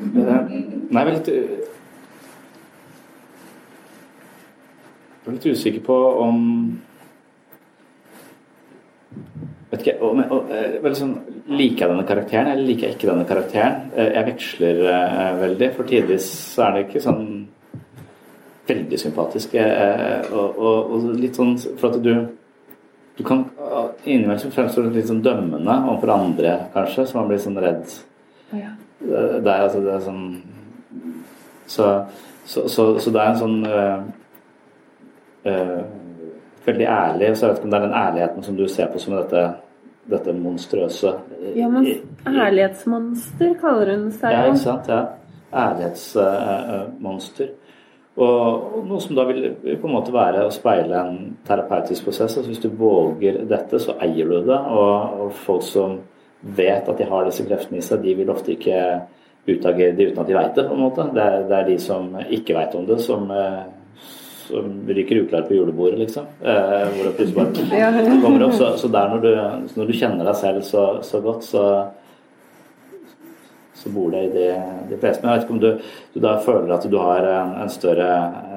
Nei, 0.08 1.00
jeg 1.00 1.00
er 1.00 1.10
litt 1.16 1.32
Jeg 5.28 5.34
er 5.34 5.42
litt 5.42 5.58
usikker 5.58 5.82
på 5.84 5.94
om 6.24 6.36
Vet 9.68 9.82
ikke, 9.82 9.94
om, 10.00 10.22
eh, 10.24 10.78
vel 10.80 10.94
sånn, 10.96 11.10
Liker 11.52 11.84
jeg 11.84 11.90
denne 11.90 12.06
karakteren, 12.08 12.46
eller 12.48 12.64
liker 12.64 12.86
jeg 12.86 12.94
ikke 12.96 13.10
denne 13.10 13.26
karakteren? 13.28 13.90
Eh, 13.92 14.14
Jeg 14.14 14.24
veksler 14.24 14.78
eh, 14.88 15.34
veldig. 15.42 15.68
For 15.76 15.84
tidvis 15.84 16.28
er 16.64 16.72
det 16.72 16.86
ikke 16.86 17.02
sånn 17.04 17.26
veldig 18.70 18.98
sympatisk. 19.02 19.56
Og, 20.32 20.56
og, 20.56 20.94
og 20.96 21.04
litt 21.20 21.36
sånn 21.36 21.52
For 21.76 21.90
at 21.90 22.00
du 22.02 22.14
du 23.18 23.24
kan 23.26 23.44
Innimellom 24.06 24.72
du 24.76 24.90
litt 24.94 25.10
sånn 25.10 25.20
dømmende 25.20 25.74
overfor 25.90 26.14
andre, 26.14 26.54
kanskje, 26.72 27.04
så 27.04 27.18
man 27.18 27.28
blir 27.28 27.42
sånn 27.42 27.60
redd. 27.60 27.84
Ja. 28.56 28.72
Det 29.02 29.42
det 29.44 29.52
er 29.52 29.66
altså 29.66 29.84
det 29.84 29.92
er 29.92 30.00
sånn 30.06 30.24
Så, 31.66 31.90
så, 32.46 32.64
så, 32.68 32.88
så 32.96 33.12
det 33.12 33.20
er 33.20 33.34
en 33.34 33.42
sånn 33.42 33.60
Veldig 35.44 36.84
ærlig. 36.84 37.30
Så 37.36 37.46
jeg 37.46 37.50
vet 37.50 37.58
ikke 37.58 37.68
om 37.68 37.72
det 37.72 37.78
er 37.78 37.86
den 37.86 37.96
ærligheten 37.96 38.44
som 38.44 38.56
du 38.58 38.66
ser 38.68 38.90
på 38.92 39.00
som 39.00 39.14
dette, 39.16 39.44
dette 40.10 40.34
monstrøse 40.36 41.14
ja, 41.56 41.68
men 41.68 41.86
ærlighetsmonster 42.26 43.54
kaller 43.60 43.94
hun 43.94 44.10
seg 44.12 44.34
Ja, 44.34 44.44
ikke 44.50 44.64
sant. 44.64 44.90
Ja. 44.90 45.00
Ærlighetsmonster. 45.64 47.54
Og 48.18 48.18
og 48.18 48.86
noe 48.88 49.00
som 49.00 49.14
da 49.14 49.24
vil 49.28 49.44
på 49.78 49.86
en 49.86 49.94
måte 49.94 50.14
være 50.14 50.46
å 50.46 50.54
speile 50.54 51.02
en 51.06 51.18
terapeutisk 51.46 52.08
prosess. 52.08 52.36
Altså 52.36 52.50
hvis 52.50 52.64
du 52.64 52.70
våger 52.74 53.44
dette, 53.48 53.78
så 53.78 53.94
eier 54.02 54.26
du 54.26 54.40
det. 54.48 54.58
Og, 54.58 55.20
og 55.22 55.36
folk 55.46 55.62
som 55.66 56.00
vet 56.42 56.88
at 56.88 56.98
de 56.98 57.06
har 57.06 57.26
disse 57.26 57.46
kreftene 57.46 57.78
i 57.78 57.84
seg, 57.84 58.02
de 58.02 58.14
vil 58.18 58.30
ofte 58.30 58.52
ikke 58.54 58.80
utagere 59.48 59.94
det 59.96 60.10
uten 60.10 60.22
at 60.22 60.28
de 60.28 60.36
vet 60.36 60.58
det. 60.58 60.66
på 60.68 60.74
en 60.74 60.82
måte. 60.82 61.06
Det 61.14 61.24
er, 61.24 61.46
det 61.48 61.58
er 61.58 61.70
de 61.70 61.78
som 61.82 62.10
ikke 62.26 62.58
vet 62.58 62.76
om 62.78 62.86
det, 62.90 62.98
som, 63.04 63.30
eh, 63.30 63.62
som 64.48 64.72
ryker 64.88 65.22
uklar 65.22 65.44
på 65.48 65.54
julebordet, 65.58 65.98
liksom. 66.02 66.26
Eh, 66.42 66.88
hvor 66.96 67.06
det 67.06 67.14
plutselig 67.20 67.36
bare 67.38 68.20
kommer 68.24 68.44
opp. 68.48 68.56
Så, 68.58 68.72
så 68.80 68.90
der 68.92 69.12
når 69.14 69.24
du, 69.24 69.30
når 69.78 69.90
du 69.92 69.96
kjenner 70.00 70.24
deg 70.28 70.36
selv 70.40 70.62
så, 70.66 70.84
så 71.06 71.20
godt, 71.24 71.44
så 71.46 71.64
så 73.78 73.92
bor 73.94 74.10
det 74.10 74.24
i 74.26 74.30
de, 74.34 74.46
de 74.90 74.96
fleste. 74.98 75.22
Men 75.22 75.30
jeg 75.30 75.38
vet 75.38 75.44
ikke 75.44 75.54
om 75.54 75.60
du, 75.62 75.90
du 76.16 76.18
da 76.24 76.32
føler 76.42 76.72
at 76.74 76.86
du 76.90 76.96
har 76.98 77.22
en, 77.30 77.52
en, 77.62 77.68
større, 77.70 78.08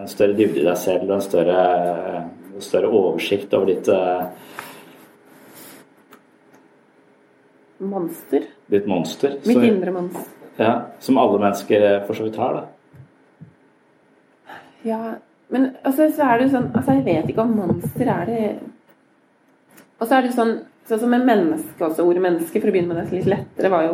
en 0.01 0.07
større 0.09 0.33
dybde 0.33 0.63
i 0.63 0.65
deg 0.65 0.79
selv 0.81 1.03
og 1.11 1.19
en 1.19 1.21
større, 1.21 1.57
en 2.55 2.63
større 2.65 2.89
oversikt 2.89 3.53
over 3.53 3.69
ditt, 3.69 3.91
eh, 3.93 4.23
Monster. 7.81 8.43
ditt 8.69 8.87
monster. 8.89 9.29
Mitt 9.45 9.57
Så- 9.57 9.63
indre 9.65 9.91
monster. 9.91 10.25
ja, 10.57 10.81
som 10.99 11.17
alle 11.17 11.39
mennesker 11.39 11.81
eh, 11.81 12.03
for 12.07 12.13
så 12.17 12.23
vidt 12.23 12.35
har. 12.41 12.53
da. 12.53 12.65
Ja, 14.83 14.99
men 15.51 15.71
altså, 15.83 16.07
så 16.15 16.27
er 16.27 16.37
det 16.37 16.47
jo 16.47 16.53
sånn 16.55 16.69
Altså, 16.71 16.95
jeg 16.97 17.05
vet 17.05 17.31
ikke 17.31 17.43
om 17.43 17.57
monster 17.59 18.11
er 18.11 18.29
det 18.29 18.43
Og 19.99 20.05
så 20.07 20.17
er 20.17 20.27
det 20.27 20.35
sånn 20.35 20.53
Sånn 20.89 21.03
som 21.03 21.11
med 21.13 21.27
menneske 21.27 21.85
også. 21.85 22.03
Ordet 22.03 22.23
menneske, 22.23 22.57
for 22.57 22.71
å 22.71 22.73
begynne 22.73 22.95
med 22.95 23.05
det 23.05 23.19
litt 23.19 23.27
lettere, 23.29 23.69
var 23.71 23.83
jo 23.85 23.91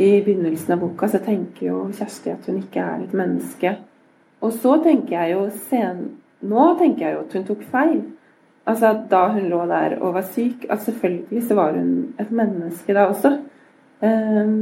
I 0.00 0.22
begynnelsen 0.24 0.72
av 0.74 0.80
boka 0.82 1.08
så 1.12 1.20
tenker 1.22 1.68
jo 1.68 1.82
Kjersti 1.94 2.32
at 2.32 2.48
hun 2.48 2.62
ikke 2.62 2.80
er 2.80 3.04
et 3.04 3.12
menneske. 3.16 3.74
Og 4.40 4.54
så 4.56 4.78
tenker 4.82 5.18
jeg 5.18 5.34
jo 5.34 5.44
sen, 5.68 6.00
Nå 6.48 6.64
tenker 6.80 7.04
jeg 7.04 7.14
jo 7.14 7.20
at 7.26 7.36
hun 7.36 7.46
tok 7.50 7.62
feil. 7.70 8.00
Altså 8.66 8.90
at 8.94 9.04
da 9.12 9.22
hun 9.36 9.46
lå 9.52 9.60
der 9.70 9.98
og 10.00 10.16
var 10.16 10.26
syk 10.32 10.66
at 10.72 10.82
Selvfølgelig 10.84 11.44
så 11.44 11.60
var 11.60 11.76
hun 11.76 11.92
et 12.20 12.32
menneske 12.40 12.96
da 12.96 13.06
også. 13.12 13.36
Um, 14.00 14.58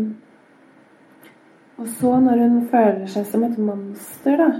og 1.78 1.88
så 1.94 2.18
når 2.26 2.42
hun 2.42 2.60
føler 2.70 3.06
seg 3.10 3.26
som 3.30 3.46
et 3.46 3.58
monster, 3.58 4.38
da 4.38 4.50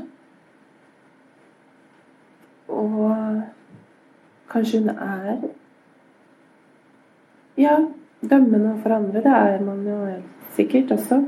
Og 2.75 3.43
kanskje 4.51 4.79
hun 4.81 4.89
er 4.89 5.37
Ja, 7.59 7.77
dømmende 8.31 8.71
overfor 8.73 8.91
andre. 8.97 9.21
Det 9.23 9.27
er 9.33 9.61
man 9.63 9.85
jo 9.87 9.99
helt 10.07 10.25
sikkert 10.57 10.91
også. 10.93 11.21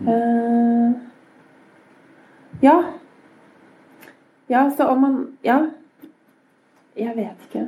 Uh, 0.00 0.92
ja. 2.62 2.76
Ja, 4.50 4.70
så 4.76 4.84
om 4.84 5.00
man 5.00 5.26
Ja. 5.44 5.58
Jeg 6.96 7.12
vet 7.16 7.44
ikke. 7.48 7.66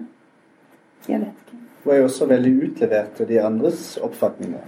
Jeg 1.09 1.21
vet 1.21 1.27
ikke. 1.47 1.59
Hun 1.85 1.93
er 1.93 1.97
jo 1.99 2.05
også 2.05 2.27
veldig 2.27 2.53
utlevert 2.71 3.11
til 3.17 3.29
de 3.29 3.41
andres 3.43 3.97
oppfatninger 4.03 4.59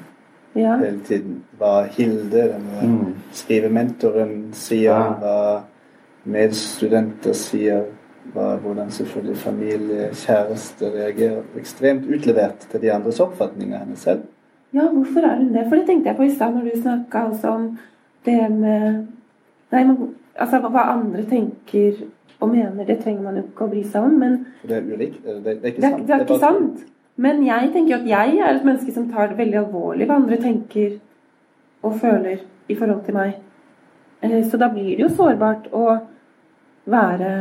Ja. 0.57 0.77
hele 0.77 1.01
tiden. 1.05 1.45
Hva 1.59 1.83
Hilde, 1.87 2.43
denne 2.53 2.83
Mm. 2.89 3.15
skrivementoren, 3.33 4.53
sier, 4.53 4.93
Ja. 4.95 5.13
hva 5.13 5.61
medstudenter 6.25 7.33
sier, 7.33 7.85
hvordan 8.35 8.91
selvfølgelig 8.91 9.37
familie, 9.37 10.09
kjæreste 10.13 10.91
reagerer. 10.95 11.43
Ekstremt 11.59 12.07
utlevert 12.07 12.59
til 12.71 12.81
de 12.83 12.93
andres 12.93 13.21
oppfatninger 13.21 13.75
av 13.79 13.85
henne 13.87 13.97
selv. 13.97 14.21
Ja, 14.75 14.85
hvorfor 14.93 15.21
er 15.27 15.37
hun 15.37 15.53
det? 15.55 15.65
For 15.69 15.77
det 15.77 15.87
tenkte 15.87 16.09
jeg 16.13 16.17
på 16.17 16.23
i 16.29 16.35
stad 16.35 16.55
når 16.55 16.69
du 16.71 16.81
snakka 16.83 17.25
også 17.33 17.49
om 17.49 17.79
det 18.27 18.51
med 18.53 19.07
Nei, 19.73 19.85
man, 19.87 20.15
altså 20.35 20.59
hva 20.67 20.83
andre 20.97 21.23
tenker 21.31 22.01
og 22.41 22.49
mener, 22.51 22.85
det 22.87 22.97
trenger 23.05 23.23
man 23.23 23.37
jo 23.39 23.43
ikke 23.45 23.67
å 23.67 23.71
bry 23.71 23.83
seg 23.87 24.03
om. 24.03 24.17
Men 24.19 24.33
det 24.67 24.77
er 24.81 24.87
ulikt. 24.95 25.21
Det, 25.25 25.35
det 25.45 25.53
er 25.53 25.69
ikke 25.71 25.81
det, 25.81 25.85
er- 25.85 25.91
sant. 25.91 26.07
det 26.09 26.15
er 26.17 26.25
ikke 26.25 26.39
sant. 26.41 26.81
Men 27.21 27.43
jeg 27.47 27.69
tenker 27.75 27.93
jo 27.95 27.99
at 28.01 28.09
jeg 28.09 28.39
er 28.41 28.55
et 28.57 28.65
menneske 28.65 28.93
som 28.97 29.07
tar 29.13 29.29
det 29.31 29.39
veldig 29.39 29.59
alvorlig 29.61 30.07
hva 30.09 30.17
andre 30.19 30.37
tenker 30.43 30.97
og 31.83 31.95
føler 32.01 32.43
i 32.69 32.75
forhold 32.75 33.05
til 33.07 33.15
meg. 33.15 33.35
Eh, 34.23 34.43
Så 34.51 34.57
da 34.59 34.69
blir 34.73 34.97
det 34.97 35.05
jo 35.05 35.09
sårbart 35.09 35.69
å 35.73 35.99
være 36.91 37.33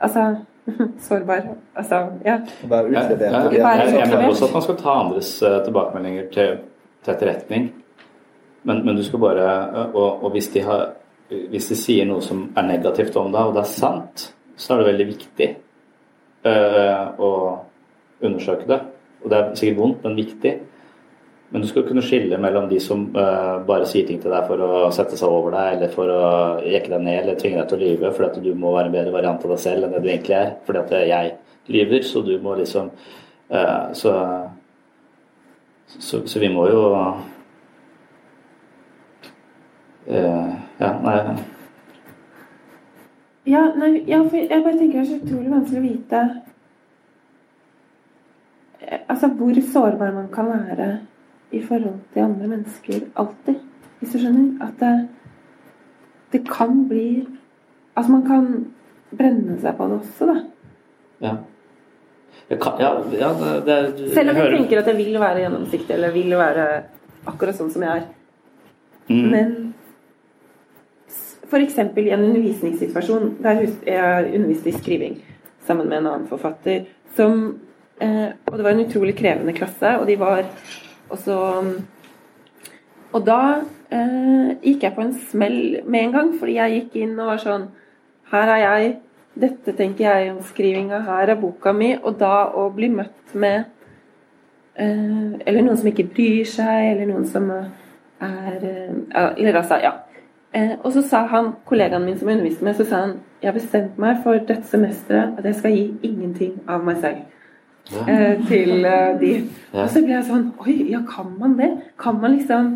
Altså 0.00 0.22
sårbar. 1.08 1.42
Altså, 1.76 2.06
ja. 2.24 2.38
Være 2.68 2.84
utlevert 2.84 3.52
jeg 3.52 4.08
mener 4.08 4.28
også 4.28 4.48
at 4.48 4.54
man 4.54 4.62
skal 4.62 4.76
ta 4.80 4.96
andres 5.02 5.30
eh, 5.42 5.56
tilbakemeldinger 5.64 6.28
til, 6.32 6.58
til 7.04 7.14
etterretning. 7.14 7.70
Men, 8.62 8.84
men 8.86 8.96
du 8.96 9.02
skal 9.04 9.22
bare 9.22 9.48
eh, 9.48 9.94
og, 9.94 10.24
og 10.24 10.30
hvis, 10.30 10.48
de 10.54 10.62
har, 10.64 10.86
hvis 11.28 11.68
de 11.72 11.78
sier 11.78 12.08
noe 12.08 12.22
som 12.24 12.46
er 12.56 12.68
negativt 12.68 13.16
om 13.16 13.32
deg, 13.32 13.50
og 13.50 13.56
det 13.56 13.64
er 13.64 13.72
sant, 13.72 14.30
så 14.56 14.74
er 14.74 14.80
det 14.80 14.90
veldig 14.90 15.06
viktig 15.08 15.46
uh, 16.44 17.04
å 17.16 17.30
undersøke 18.20 18.68
det. 18.68 18.80
Og 19.24 19.32
det 19.32 19.38
er 19.38 19.54
sikkert 19.56 19.78
vondt, 19.78 20.02
men 20.04 20.18
viktig. 20.18 20.52
Men 21.50 21.62
du 21.62 21.66
skal 21.66 21.82
kunne 21.82 22.02
skille 22.06 22.38
mellom 22.38 22.68
de 22.70 22.76
som 22.82 23.08
uh, 23.16 23.58
bare 23.66 23.86
sier 23.90 24.06
ting 24.06 24.20
til 24.22 24.30
deg 24.30 24.46
for 24.46 24.62
å 24.62 24.90
sette 24.94 25.16
seg 25.18 25.32
over 25.34 25.56
deg, 25.56 25.72
eller 25.74 25.90
for 25.90 26.12
å 26.14 26.20
jekke 26.62 26.92
deg 26.92 27.02
ned, 27.02 27.16
eller 27.24 27.40
tvinge 27.40 27.58
deg 27.58 27.72
til 27.72 27.78
å 27.78 27.82
lyve 27.82 28.12
fordi 28.14 28.28
at 28.28 28.44
du 28.44 28.52
må 28.54 28.74
være 28.76 28.86
en 28.86 28.94
bedre 28.94 29.14
variant 29.16 29.42
av 29.46 29.54
deg 29.56 29.62
selv 29.64 29.86
enn 29.86 29.96
det 29.96 30.02
du 30.04 30.06
egentlig 30.12 30.36
er. 30.38 30.52
Fordi 30.68 30.78
at 30.84 30.94
jeg 31.10 31.32
lyver, 31.74 32.06
så 32.06 32.22
du 32.22 32.36
må 32.44 32.54
liksom 32.60 32.92
uh, 32.94 33.90
så, 33.98 34.14
så, 35.98 36.22
så 36.22 36.44
vi 36.44 36.52
må 36.54 36.70
jo 36.70 36.86
uh, 36.94 37.18
Ja, 40.06 40.94
nei 41.02 41.18
Ja, 43.50 43.66
nei, 43.74 44.04
ja, 44.06 44.22
for 44.22 44.38
jeg 44.38 44.62
bare 44.62 44.78
tenker 44.78 45.00
det 45.00 45.02
er 45.02 45.10
så 45.10 45.18
utrolig 45.18 45.50
vanskelig 45.50 45.80
å 45.80 45.88
vite 45.90 46.24
Altså 49.10 49.34
hvor 49.34 49.62
sårbar 49.72 50.12
man 50.14 50.28
kan 50.32 50.46
være 50.54 51.09
i 51.52 51.60
forhold 51.62 52.00
til 52.14 52.20
andre 52.24 52.48
mennesker 52.48 53.06
alltid. 53.18 53.60
Hvis 54.00 54.12
du 54.14 54.18
skjønner? 54.22 54.52
At 54.64 54.80
det, 54.80 55.08
det 56.32 56.44
kan 56.48 56.84
bli 56.88 57.26
Altså 57.98 58.12
man 58.12 58.22
kan 58.24 58.44
brenne 59.18 59.56
seg 59.60 59.74
på 59.76 59.86
det 59.90 59.96
også, 59.98 60.26
da. 60.30 60.36
Ja. 61.20 61.32
Kan, 62.50 62.78
ja, 62.80 62.90
ja 63.18 63.30
det, 63.66 63.66
det, 63.66 64.12
Selv 64.14 64.30
om 64.30 64.36
jeg 64.36 64.44
hører- 64.44 64.56
tenker 64.56 64.78
at 64.78 64.86
jeg 64.86 64.96
vil 64.96 65.18
være 65.20 65.42
gjennomsiktig, 65.42 65.94
eller 65.94 66.14
vil 66.14 66.30
være 66.38 66.66
akkurat 67.26 67.58
sånn 67.58 67.70
som 67.70 67.82
jeg 67.82 67.90
er. 67.90 68.06
Mm. 69.10 69.26
Men 69.30 69.74
f.eks. 71.50 71.78
i 71.78 72.10
en 72.14 72.24
undervisningssituasjon 72.24 73.36
der 73.42 73.64
jeg 73.86 74.34
underviste 74.38 74.70
i 74.70 74.78
skriving 74.78 75.18
sammen 75.66 75.88
med 75.90 75.98
en 75.98 76.06
annen 76.06 76.28
forfatter 76.30 76.86
som 77.16 77.58
eh, 78.00 78.30
Og 78.46 78.56
det 78.56 78.64
var 78.64 78.70
en 78.70 78.84
utrolig 78.86 79.16
krevende 79.18 79.52
klasse, 79.52 79.98
og 79.98 80.06
de 80.06 80.16
var 80.18 80.44
også 81.10 81.36
Og 83.10 83.22
da 83.26 83.40
eh, 83.90 84.50
gikk 84.62 84.84
jeg 84.86 84.94
på 84.94 85.04
en 85.04 85.14
smell 85.30 85.60
med 85.84 86.00
en 86.04 86.12
gang, 86.14 86.32
fordi 86.38 86.56
jeg 86.58 86.76
gikk 86.76 86.98
inn 87.02 87.18
og 87.18 87.32
var 87.32 87.42
sånn 87.42 87.68
Her 88.30 88.52
er 88.54 88.62
jeg, 88.62 88.92
dette 89.42 89.74
tenker 89.78 90.06
jeg 90.06 90.32
om 90.34 90.42
skrivinga, 90.46 91.00
her 91.06 91.32
er 91.32 91.40
boka 91.40 91.72
mi. 91.74 91.96
Og 91.98 92.18
da 92.20 92.50
å 92.54 92.68
bli 92.74 92.90
møtt 92.94 93.34
med 93.34 93.64
eh, 94.78 95.40
Eller 95.46 95.64
noen 95.64 95.80
som 95.80 95.90
ikke 95.90 96.10
bryr 96.12 96.46
seg, 96.46 96.92
eller 96.92 97.10
noen 97.10 97.26
som 97.26 97.50
er 97.50 98.62
eh, 98.62 99.34
Eller 99.34 99.58
altså, 99.64 99.80
ja. 99.82 99.96
Eh, 100.52 100.76
og 100.82 100.92
så 100.92 101.02
sa 101.02 101.24
han, 101.30 101.52
kollegaen 101.64 102.04
min 102.04 102.18
som 102.18 102.28
jeg 102.28 102.38
underviste 102.38 102.64
med, 102.66 102.78
så 102.78 102.86
sa 102.86 103.04
han 103.04 103.18
jeg 103.40 103.48
har 103.48 103.56
bestemt 103.56 103.98
meg 103.98 104.18
for 104.24 104.36
dette 104.36 104.66
semesteret 104.68 105.38
at 105.38 105.46
jeg 105.48 105.56
skal 105.56 105.72
gi 105.72 105.84
ingenting 106.04 106.58
av 106.68 106.82
meg 106.84 106.98
selv. 107.00 107.22
Eh, 108.06 108.42
til 108.48 108.84
eh, 108.84 109.14
de. 109.20 109.32
Og 109.72 109.88
så 109.90 110.02
ble 110.04 110.16
jeg 110.16 110.26
sånn 110.28 110.46
Oi, 110.64 110.76
ja, 110.92 111.00
kan 111.08 111.32
man 111.38 111.56
det? 111.58 111.70
Kan 112.00 112.20
man 112.22 112.36
liksom 112.36 112.70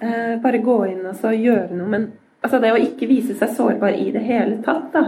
eh, 0.00 0.34
bare 0.42 0.62
gå 0.64 0.78
inn 0.90 1.06
og 1.08 1.16
så 1.20 1.32
gjøre 1.36 1.76
noe? 1.76 1.88
Men 1.92 2.10
altså, 2.42 2.60
det 2.62 2.74
å 2.74 2.80
ikke 2.80 3.10
vise 3.10 3.36
seg 3.38 3.54
sårbar 3.56 3.96
i 3.96 4.10
det 4.14 4.24
hele 4.26 4.60
tatt, 4.64 4.92
da, 4.94 5.06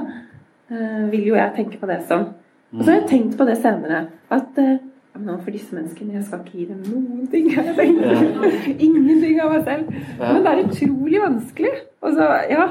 eh, 0.70 1.04
vil 1.12 1.30
jo 1.32 1.38
jeg 1.38 1.54
tenke 1.58 1.80
på 1.80 1.90
det 1.90 2.02
som. 2.08 2.32
Og 2.74 2.82
så 2.82 2.90
har 2.90 3.00
jeg 3.02 3.10
tenkt 3.12 3.38
på 3.38 3.46
det 3.46 3.56
senere. 3.62 4.06
At 4.34 4.58
eh, 4.58 4.76
for 5.14 5.20
men 5.22 5.54
disse 5.54 5.76
menneskene, 5.76 6.16
jeg 6.16 6.24
skal 6.26 6.40
ikke 6.42 6.58
gi 6.58 6.64
dem 6.72 6.80
noen 6.90 7.26
ting. 7.30 7.50
Jeg 7.52 7.74
tenkt. 7.76 8.00
Ingenting 8.86 9.36
av 9.44 9.52
meg 9.54 9.68
selv. 9.68 9.92
Men 10.18 10.40
det 10.42 10.52
er 10.52 10.62
utrolig 10.64 11.20
vanskelig. 11.22 11.74
Og 12.02 12.16
så, 12.16 12.30
ja. 12.50 12.64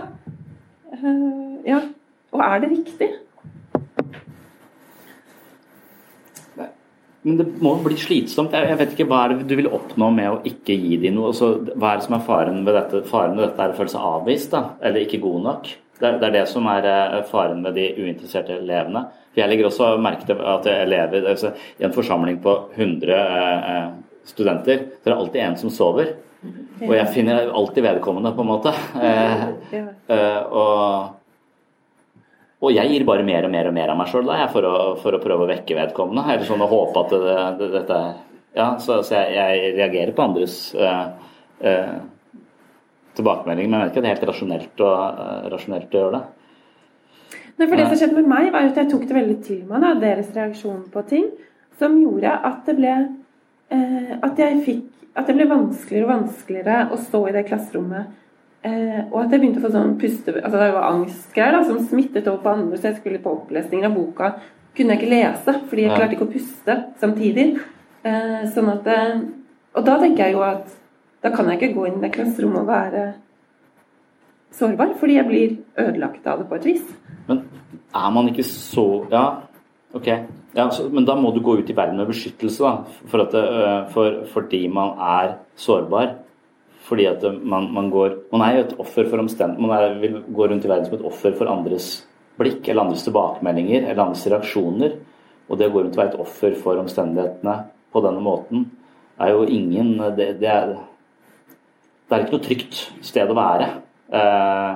Eh, 0.91 1.69
ja. 1.69 1.79
Og 2.33 2.43
er 2.43 2.59
det 2.59 2.71
riktig? 2.73 3.09
Men 7.23 7.37
det 7.39 7.45
må 7.63 7.73
bli 7.83 7.95
slitsomt. 7.99 8.55
Jeg, 8.55 8.77
vet 8.79 8.93
ikke 8.95 9.07
Hva 9.07 9.21
er 9.23 9.33
det 9.33 9.47
du 9.47 9.55
vil 9.55 9.71
oppnå 9.71 10.09
med 10.15 10.29
å 10.29 10.41
ikke 10.47 10.75
gi 10.75 10.97
dem 11.05 11.15
noe? 11.17 11.31
Altså, 11.31 11.53
hva 11.71 11.93
er 11.93 12.01
det 12.01 12.07
som 12.07 12.17
er 12.17 12.25
faren 12.27 12.59
ved 12.67 12.77
dette? 12.79 13.03
Faren 13.07 13.37
ved 13.37 13.47
dette 13.47 13.63
er 13.63 13.73
å 13.73 13.77
føle 13.77 13.93
seg 13.93 14.09
avvist, 14.09 14.51
da, 14.51 14.63
eller 14.83 15.05
ikke 15.05 15.21
god 15.23 15.47
nok. 15.47 15.71
Det 15.99 16.09
er, 16.09 16.17
det 16.19 16.27
er 16.27 16.35
det 16.35 16.45
som 16.51 16.67
er 16.67 16.87
eh, 16.89 17.19
faren 17.29 17.61
med 17.63 17.77
de 17.79 17.87
uinteresserte 17.95 18.57
elevene. 18.57 19.05
For 19.31 19.43
Jeg 19.43 19.51
legger 19.53 19.69
også 19.69 19.93
merke 20.03 20.27
til 20.27 20.41
at 20.51 20.67
elever 20.73 21.29
altså, 21.31 21.53
I 21.79 21.87
en 21.87 21.95
forsamling 21.95 22.41
på 22.43 22.57
100 22.75 23.15
eh, 23.15 23.71
eh, 23.71 23.89
studenter, 24.27 24.85
så 24.99 25.07
er 25.07 25.13
det 25.13 25.19
alltid 25.19 25.45
en 25.45 25.59
som 25.63 25.73
sover. 25.73 26.13
Og 26.83 26.91
jeg 26.97 27.11
finner 27.13 27.53
alltid 27.55 27.85
vedkommende, 27.85 28.33
på 28.35 28.43
en 28.43 28.49
måte. 28.49 28.73
Eh, 28.99 29.45
eh, 30.11 30.41
og 30.51 31.22
og 32.63 32.71
jeg 32.71 32.91
gir 32.93 33.03
bare 33.07 33.25
mer 33.27 33.43
og 33.43 33.51
mer 33.51 33.67
og 33.67 33.75
mer 33.75 33.91
av 33.91 33.97
meg 33.99 34.07
sjøl 34.11 34.29
for, 34.53 34.67
for 35.01 35.17
å 35.17 35.21
prøve 35.23 35.43
å 35.43 35.49
vekke 35.49 35.75
vedkommende. 35.75 36.23
Eller 36.31 36.47
sånn 36.47 36.63
å 36.63 36.69
håpe 36.71 37.01
at 37.01 37.11
det, 37.11 37.35
det, 37.59 37.71
dette 37.79 37.99
er 37.99 38.13
Ja, 38.53 38.67
så, 38.77 38.99
så 39.01 39.17
jeg, 39.17 39.33
jeg 39.33 39.73
reagerer 39.79 40.13
på 40.13 40.21
andres 40.21 40.55
uh, 40.77 41.07
uh, 41.65 41.95
tilbakemelding, 43.17 43.71
men 43.71 43.79
jeg 43.79 43.87
vet 43.87 43.91
ikke 43.91 43.99
at 43.99 44.05
det 44.05 44.11
er 44.11 44.15
helt 44.15 44.29
rasjonelt 44.29 44.83
å, 44.85 44.91
uh, 44.93 45.47
rasjonelt 45.49 45.97
å 45.97 46.03
gjøre 46.03 46.19
det. 46.19 46.21
Nei, 47.57 47.65
for 47.65 47.75
Det 47.79 47.87
som 47.87 47.97
skjedde 47.97 48.19
med 48.19 48.29
meg, 48.29 48.51
var 48.53 48.69
at 48.69 48.77
jeg 48.77 48.91
tok 48.91 49.07
det 49.09 49.17
veldig 49.17 49.39
til 49.49 49.63
meg, 49.65 49.81
da, 49.81 49.91
deres 50.05 50.29
reaksjon 50.37 50.85
på 50.93 51.03
ting, 51.09 51.27
som 51.81 51.97
gjorde 51.97 52.37
at 52.51 52.69
det 52.69 52.77
ble 52.77 52.93
at, 53.73 54.37
jeg 54.37 54.59
fikk, 54.67 54.85
at 55.17 55.25
det 55.25 55.33
ble 55.39 55.49
vanskeligere 55.49 56.05
og 56.05 56.11
vanskeligere 56.11 56.79
å 56.93 56.99
stå 57.01 57.23
i 57.25 57.33
det 57.33 57.47
klasserommet. 57.49 58.13
Eh, 58.63 58.99
og 59.11 59.17
at 59.25 59.33
jeg 59.33 59.41
begynte 59.41 59.59
å 59.59 59.65
få 59.65 59.73
sånn 59.73 59.95
puste... 59.99 60.33
Altså 60.39 60.55
det 60.55 60.69
var 60.71 60.85
angstgreier 60.87 61.65
som 61.67 61.81
smittet 61.83 62.27
over 62.31 62.43
på 62.45 62.53
andre, 62.53 62.77
så 62.79 62.89
jeg 62.89 63.01
skulle 63.01 63.23
på 63.23 63.33
opplesninger 63.41 63.89
av 63.89 63.97
boka. 63.97 64.29
Kunne 64.77 64.95
jeg 64.95 65.01
ikke 65.01 65.11
lese, 65.11 65.55
fordi 65.69 65.83
jeg 65.83 65.91
Nei. 65.91 65.97
klarte 65.99 66.15
ikke 66.15 66.27
å 66.29 66.31
puste 66.31 66.77
samtidig. 67.01 67.47
Eh, 68.07 68.39
sånn 68.55 68.71
at 68.71 68.87
eh, 68.91 69.19
Og 69.73 69.85
da 69.87 69.97
tenker 69.99 70.27
jeg 70.27 70.35
jo 70.35 70.43
at 70.45 70.71
da 71.23 71.31
kan 71.33 71.47
jeg 71.49 71.59
ikke 71.59 71.75
gå 71.77 71.85
inn 71.87 71.99
i 71.99 72.03
det 72.03 72.11
klasserommet 72.13 72.61
og 72.61 72.67
være 72.67 73.03
sårbar, 74.53 74.91
fordi 74.99 75.15
jeg 75.17 75.27
blir 75.29 75.53
ødelagt 75.79 76.27
av 76.27 76.41
det 76.41 76.49
på 76.49 76.57
et 76.59 76.67
vis. 76.67 76.89
Men 77.29 77.45
er 77.95 78.09
man 78.13 78.29
ikke 78.31 78.45
så 78.47 78.87
Ja, 79.11 79.25
ok. 79.95 80.09
Ja, 80.53 80.67
så, 80.69 80.85
men 80.93 81.07
da 81.07 81.15
må 81.17 81.31
du 81.33 81.41
gå 81.41 81.55
ut 81.57 81.69
i 81.71 81.75
verden 81.75 81.97
med 81.97 82.11
beskyttelse, 82.11 82.61
da. 82.61 82.99
For 83.09 83.23
at 83.23 83.33
øh, 83.39 83.87
for, 83.93 84.19
fordi 84.33 84.67
man 84.67 84.99
er 85.01 85.37
sårbar. 85.57 86.19
Fordi 86.93 87.07
at 87.09 87.23
man, 87.41 87.71
man 87.73 87.89
går 87.89 88.19
Man 88.29 88.45
er 88.45 88.59
jo 88.59 88.63
et 88.67 88.73
offer 88.85 89.07
for 89.09 89.23
omstendigheter. 89.23 89.65
Man 89.65 89.73
er, 89.73 89.97
vil 90.03 90.19
gå 90.29 90.47
rundt 90.51 90.65
i 90.65 90.69
verden 90.69 90.85
som 90.85 90.99
et 90.99 91.05
offer 91.09 91.33
for 91.39 91.49
andres 91.49 91.89
blikk 92.37 92.67
eller 92.69 92.85
andres 92.85 93.05
tilbakemeldinger 93.05 93.87
eller 93.87 94.03
andres 94.03 94.25
reaksjoner. 94.29 94.95
Og 95.49 95.57
det 95.57 95.69
å 95.69 95.73
gå 95.73 95.81
rundt 95.83 95.97
og 95.97 96.01
være 96.03 96.13
et 96.13 96.23
offer 96.23 96.55
for 96.61 96.81
omstendighetene 96.81 97.55
på 97.93 98.01
denne 98.05 98.21
måten 98.25 98.67
er 99.21 99.33
jo 99.33 99.45
ingen 99.45 99.95
Det, 100.17 100.35
det 100.41 100.49
er 100.49 100.75
det 102.09 102.19
er 102.19 102.25
ikke 102.25 102.35
noe 102.35 102.45
trygt 102.45 102.79
sted 103.05 103.31
å 103.31 103.37
være. 103.37 103.67
Eh, 104.13 104.73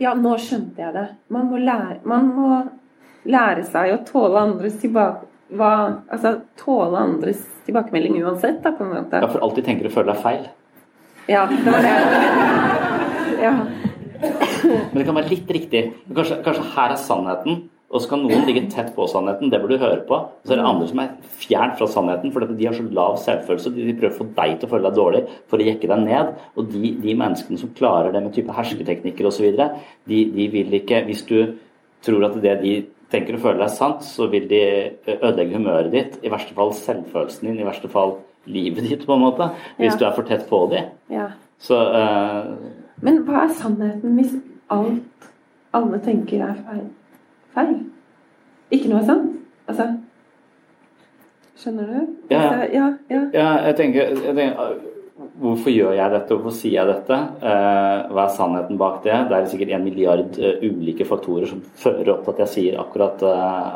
Ja, 0.00 0.14
nå 0.16 0.32
skjønte 0.40 0.80
jeg 0.80 0.94
det. 0.96 1.04
Man 1.28 1.50
må 1.50 1.58
lære, 1.60 1.98
man 2.08 2.30
må 2.32 2.48
lære 3.28 3.66
seg 3.68 3.92
å 3.92 4.00
tåle 4.08 4.40
andres 4.48 4.80
tilbake... 4.80 5.28
Hva, 5.52 5.68
altså 6.08 6.38
tåle 6.56 6.96
andres 6.96 7.42
tilbakemelding 7.66 8.22
uansett, 8.24 8.62
da, 8.64 8.70
på 8.72 8.86
en 8.86 8.94
måte. 8.94 9.20
ja, 9.20 9.28
for 9.28 9.44
alltid 9.44 9.66
tenker 9.66 9.84
du 9.84 9.92
føler 9.92 10.14
deg 10.14 10.22
feil. 10.22 10.46
Ja. 11.30 11.46
Ja. 13.42 13.52
Men 14.22 14.98
det 15.00 15.06
kan 15.06 15.16
være 15.16 15.30
litt 15.30 15.50
riktig. 15.50 15.84
Kanskje, 16.14 16.40
kanskje 16.44 16.66
her 16.74 16.94
er 16.94 17.00
sannheten, 17.00 17.64
og 17.92 18.00
så 18.00 18.08
kan 18.12 18.22
noen 18.24 18.46
ligge 18.48 18.62
tett 18.72 18.92
på 18.96 19.06
sannheten. 19.10 19.50
Det 19.52 19.60
bør 19.60 19.74
du 19.74 19.82
høre 19.82 20.04
på. 20.08 20.16
Og 20.16 20.46
så 20.48 20.54
er 20.54 20.62
det 20.62 20.68
andre 20.68 20.86
som 20.88 21.02
er 21.02 21.10
fjernt 21.42 21.76
fra 21.80 21.88
sannheten, 21.90 22.32
for 22.32 22.46
de 22.46 22.68
har 22.68 22.76
så 22.76 22.86
lav 22.96 23.18
selvfølelse. 23.20 23.74
De 23.76 23.96
prøver 23.98 24.14
å 24.14 24.20
få 24.20 24.28
deg 24.38 24.54
til 24.56 24.68
å 24.68 24.72
føle 24.72 24.88
deg 24.88 24.98
dårlig 25.00 25.22
for 25.50 25.60
å 25.60 25.66
jekke 25.66 25.90
deg 25.90 26.06
ned. 26.06 26.32
Og 26.56 26.72
de, 26.72 26.94
de 27.02 27.18
menneskene 27.24 27.60
som 27.60 27.74
klarer 27.76 28.14
det 28.14 28.24
med 28.24 28.34
type 28.36 28.56
hersketeknikker 28.56 29.28
osv., 29.28 29.50
de, 29.52 30.24
de 30.38 30.48
vil 30.56 30.80
ikke 30.80 31.04
Hvis 31.08 31.26
du 31.28 31.38
tror 32.02 32.26
at 32.30 32.40
det 32.42 32.56
de 32.62 32.74
tenker 33.12 33.36
og 33.36 33.44
føler 33.44 33.66
er 33.66 33.74
sant, 33.74 34.06
så 34.06 34.30
vil 34.32 34.48
de 34.48 34.62
ødelegge 35.18 35.58
humøret 35.58 35.92
ditt. 35.92 36.20
I 36.24 36.32
verste 36.32 36.56
fall 36.56 36.72
selvfølelsen 36.78 37.50
din, 37.50 37.60
i 37.60 37.68
verste 37.68 37.90
fall 37.92 38.16
livet 38.46 38.88
ditt, 38.88 39.06
på 39.06 39.14
en 39.14 39.20
måte. 39.24 39.50
Hvis 39.78 39.92
Ja. 39.92 39.98
du 39.98 40.04
er 40.06 40.14
for 40.16 40.22
tett 40.28 40.48
på 40.48 40.64
dem. 40.70 40.84
Ja. 41.10 41.28
Så 41.62 41.76
uh, 41.78 42.54
Men 43.00 43.22
hva 43.26 43.44
er 43.44 43.54
sannheten 43.54 44.16
hvis 44.18 44.34
alt 44.70 45.28
alle 45.74 45.98
tenker 46.02 46.42
er 46.48 46.56
feil? 46.66 46.88
feil? 47.54 47.76
Ikke 48.72 48.88
noe 48.90 49.04
sant? 49.06 49.36
Altså 49.68 49.86
Skjønner 51.62 51.86
du? 51.86 52.00
Ja, 52.32 52.38
ja. 52.38 52.48
Altså, 52.48 52.72
ja, 52.74 52.86
ja. 53.12 53.20
Ja, 53.36 53.50
jeg 53.68 53.76
tenker, 53.78 54.16
jeg 54.26 54.34
tenker 54.36 54.72
Hvorfor 55.38 55.70
gjør 55.70 55.92
jeg 55.94 56.10
dette, 56.10 56.34
hvorfor 56.34 56.54
sier 56.56 56.72
jeg 56.80 56.88
dette? 56.88 57.14
Eh, 57.46 58.08
hva 58.10 58.24
er 58.24 58.32
sannheten 58.34 58.78
bak 58.80 59.02
det? 59.04 59.14
Det 59.30 59.36
er 59.36 59.44
sikkert 59.52 59.74
en 59.76 59.84
milliard 59.84 60.38
eh, 60.40 60.64
ulike 60.66 61.06
faktorer 61.06 61.46
som 61.46 61.60
fører 61.78 62.10
opp 62.16 62.24
til 62.26 62.32
at 62.32 62.40
jeg 62.42 62.50
sier 62.56 62.78
akkurat, 62.80 63.22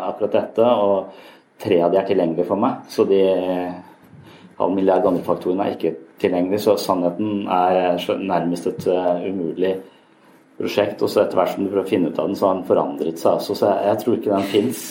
akkurat 0.08 0.32
dette, 0.34 0.66
og 0.66 1.12
tre 1.62 1.78
av 1.86 1.92
de 1.92 2.00
er 2.00 2.08
tilgjengelige 2.08 2.48
for 2.48 2.58
meg. 2.58 2.80
Så 2.90 3.06
de 3.06 3.20
halv 4.60 4.74
milliard 4.76 5.06
andre 5.08 5.24
faktorene 5.26 5.66
er 5.66 5.76
ikke 5.76 5.94
tilgjengelig, 6.22 6.62
så 6.64 6.76
sannheten 6.80 7.44
er 7.52 7.80
eh, 7.82 8.08
nærmest 8.22 8.70
et 8.70 8.88
eh, 8.92 9.28
umulig 9.30 9.74
prosjekt. 10.56 11.02
Og 11.04 11.12
så 11.12 11.22
etter 11.22 11.38
hvert 11.40 11.54
som 11.54 11.64
du 11.64 11.70
prøver 11.70 11.84
å 11.84 11.90
finne 11.90 12.10
ut 12.10 12.20
av 12.20 12.30
den, 12.30 12.38
så 12.38 12.48
har 12.48 12.58
den 12.58 12.68
forandret 12.68 13.20
seg 13.20 13.40
også, 13.40 13.58
så 13.58 13.72
jeg, 13.72 13.88
jeg 13.90 14.02
tror 14.02 14.18
ikke 14.18 14.34
den 14.34 14.50
fins. 14.54 14.82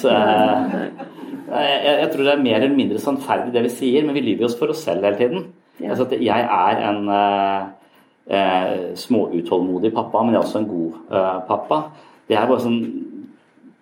Jeg, 1.46 1.80
jeg 1.86 2.10
tror 2.12 2.26
det 2.26 2.34
er 2.34 2.42
mer 2.42 2.60
eller 2.60 2.78
mindre 2.78 3.02
sannferdig 3.02 3.54
det 3.54 3.66
vi 3.68 3.74
sier, 3.74 4.06
men 4.06 4.18
vi 4.18 4.26
lyver 4.26 4.48
oss 4.48 4.58
for 4.60 4.74
oss 4.74 4.84
selv 4.86 5.06
hele 5.06 5.20
tiden. 5.20 5.48
Altså 5.84 6.06
at 6.08 6.14
jeg 6.24 6.48
er 6.58 6.82
en 6.90 7.10
eh, 7.12 7.62
eh, 8.38 8.96
småutålmodig 8.96 9.94
pappa, 9.94 10.24
men 10.24 10.34
jeg 10.34 10.40
er 10.40 10.46
også 10.46 10.62
en 10.62 10.70
god 10.70 10.92
eh, 11.12 11.40
pappa. 11.50 11.82
Det 12.30 12.38
er 12.38 12.48
bare 12.50 12.64
sånn 12.64 12.80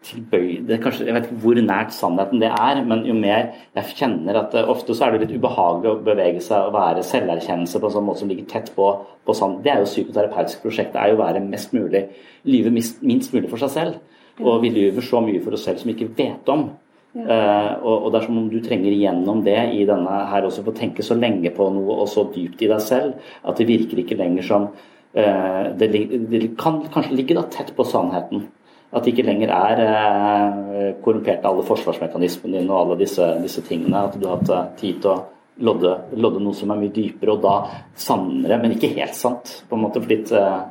tilbøy... 0.08 0.48
Det 0.68 0.76
er 0.76 0.82
kanskje, 0.84 1.08
jeg 1.08 1.16
vet 1.16 1.28
ikke 1.30 1.40
hvor 1.44 1.60
nært 1.64 1.96
sannheten 1.96 2.42
det 2.44 2.50
er, 2.52 2.82
men 2.88 3.04
jo 3.08 3.16
mer 3.18 3.54
jeg 3.78 3.98
kjenner 4.00 4.40
at 4.44 4.56
eh, 4.58 4.70
ofte 4.70 4.96
så 4.96 5.08
er 5.08 5.16
det 5.16 5.26
litt 5.26 5.40
ubehagelig 5.40 5.92
å 5.92 6.04
bevege 6.06 6.44
seg 6.44 6.70
og 6.70 6.76
være 6.76 7.06
selverkjennelse 7.08 7.82
på 7.82 7.90
en 7.90 7.96
sånn 7.98 8.08
måte 8.08 8.24
som 8.24 8.32
ligger 8.32 8.50
tett 8.52 8.72
på, 8.76 8.90
på 9.24 9.38
sann. 9.38 9.60
Det 9.66 9.74
er 9.74 9.84
jo 9.84 9.90
psykoterapeutisk 9.90 10.64
prosjekt. 10.66 10.94
Det 10.96 11.02
er 11.02 11.14
jo 11.14 11.20
å 11.20 11.24
være 11.24 11.44
mest 11.46 11.76
mulig 11.76 12.06
lyve 12.50 12.74
minst, 12.74 13.34
mulig 13.34 13.50
for 13.52 13.62
seg 13.64 13.74
selv. 13.74 14.00
Og 14.42 14.64
vi 14.64 14.72
lyver 14.74 15.06
så 15.06 15.22
mye 15.22 15.42
for 15.44 15.56
oss 15.56 15.68
selv 15.68 15.82
som 15.82 15.92
vi 15.92 15.98
ikke 15.98 16.14
vet 16.18 16.50
om. 16.50 16.72
Eh, 17.14 17.74
og, 17.86 18.08
og 18.08 18.08
det 18.10 18.20
er 18.20 18.26
som 18.26 18.40
om 18.42 18.48
du 18.50 18.58
trenger 18.66 18.90
igjennom 18.90 19.44
det 19.46 19.60
i 19.78 19.84
denne 19.86 20.24
her 20.32 20.48
også, 20.48 20.64
for 20.66 20.74
å 20.74 20.80
tenke 20.80 21.06
så 21.06 21.18
lenge 21.18 21.52
på 21.54 21.68
noe 21.76 22.00
og 22.02 22.10
så 22.10 22.26
dypt 22.34 22.64
i 22.66 22.72
deg 22.72 22.82
selv 22.82 23.36
at 23.46 23.60
det 23.62 23.70
virker 23.70 24.02
ikke 24.02 24.18
lenger 24.18 24.48
som 24.48 24.66
uh, 24.74 25.66
det, 25.78 25.92
det 26.32 26.42
kan 26.58 26.82
kanskje 26.94 27.20
ligge 27.20 27.38
da 27.38 27.46
tett 27.54 27.70
på 27.78 27.86
sannheten. 27.86 28.48
At 28.94 29.04
det 29.04 29.14
ikke 29.14 29.26
lenger 29.26 29.52
er 29.56 29.80
eh, 29.84 30.90
korrumpert 31.02 31.46
alle 31.50 31.66
forsvarsmekanismene 31.66 32.60
dine 32.60 32.74
og 32.74 32.84
alle 32.84 33.00
disse, 33.02 33.26
disse 33.42 33.64
tingene. 33.66 34.06
At 34.06 34.20
du 34.20 34.28
har 34.28 34.38
hatt 34.38 34.52
eh, 34.54 34.68
tid 34.82 35.00
til 35.02 35.16
å 35.16 35.22
lodde, 35.66 35.96
lodde 36.18 36.42
noe 36.44 36.58
som 36.58 36.74
er 36.74 36.82
mye 36.82 36.94
dypere, 36.94 37.36
og 37.36 37.42
da 37.44 37.56
sannere, 38.00 38.60
men 38.62 38.76
ikke 38.76 38.94
helt 38.96 39.18
sant. 39.18 39.56
På 39.70 39.78
en 39.78 39.86
måte 39.88 40.04
fordi 40.04 40.22
eh, 40.38 40.62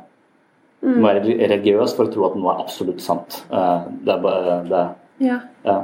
Du 0.83 0.99
må 0.99 1.07
være 1.07 1.35
religiøs 1.47 1.93
for 1.95 2.09
å 2.09 2.11
tro 2.11 2.25
at 2.27 2.39
noe 2.39 2.53
er 2.53 2.63
absolutt 2.63 3.03
sant. 3.03 3.43
Eh, 3.51 3.91
det 4.03 4.15
er 4.15 4.23
bare 4.23 4.55
det, 4.69 4.85
ja. 5.23 5.41
ja. 5.67 5.77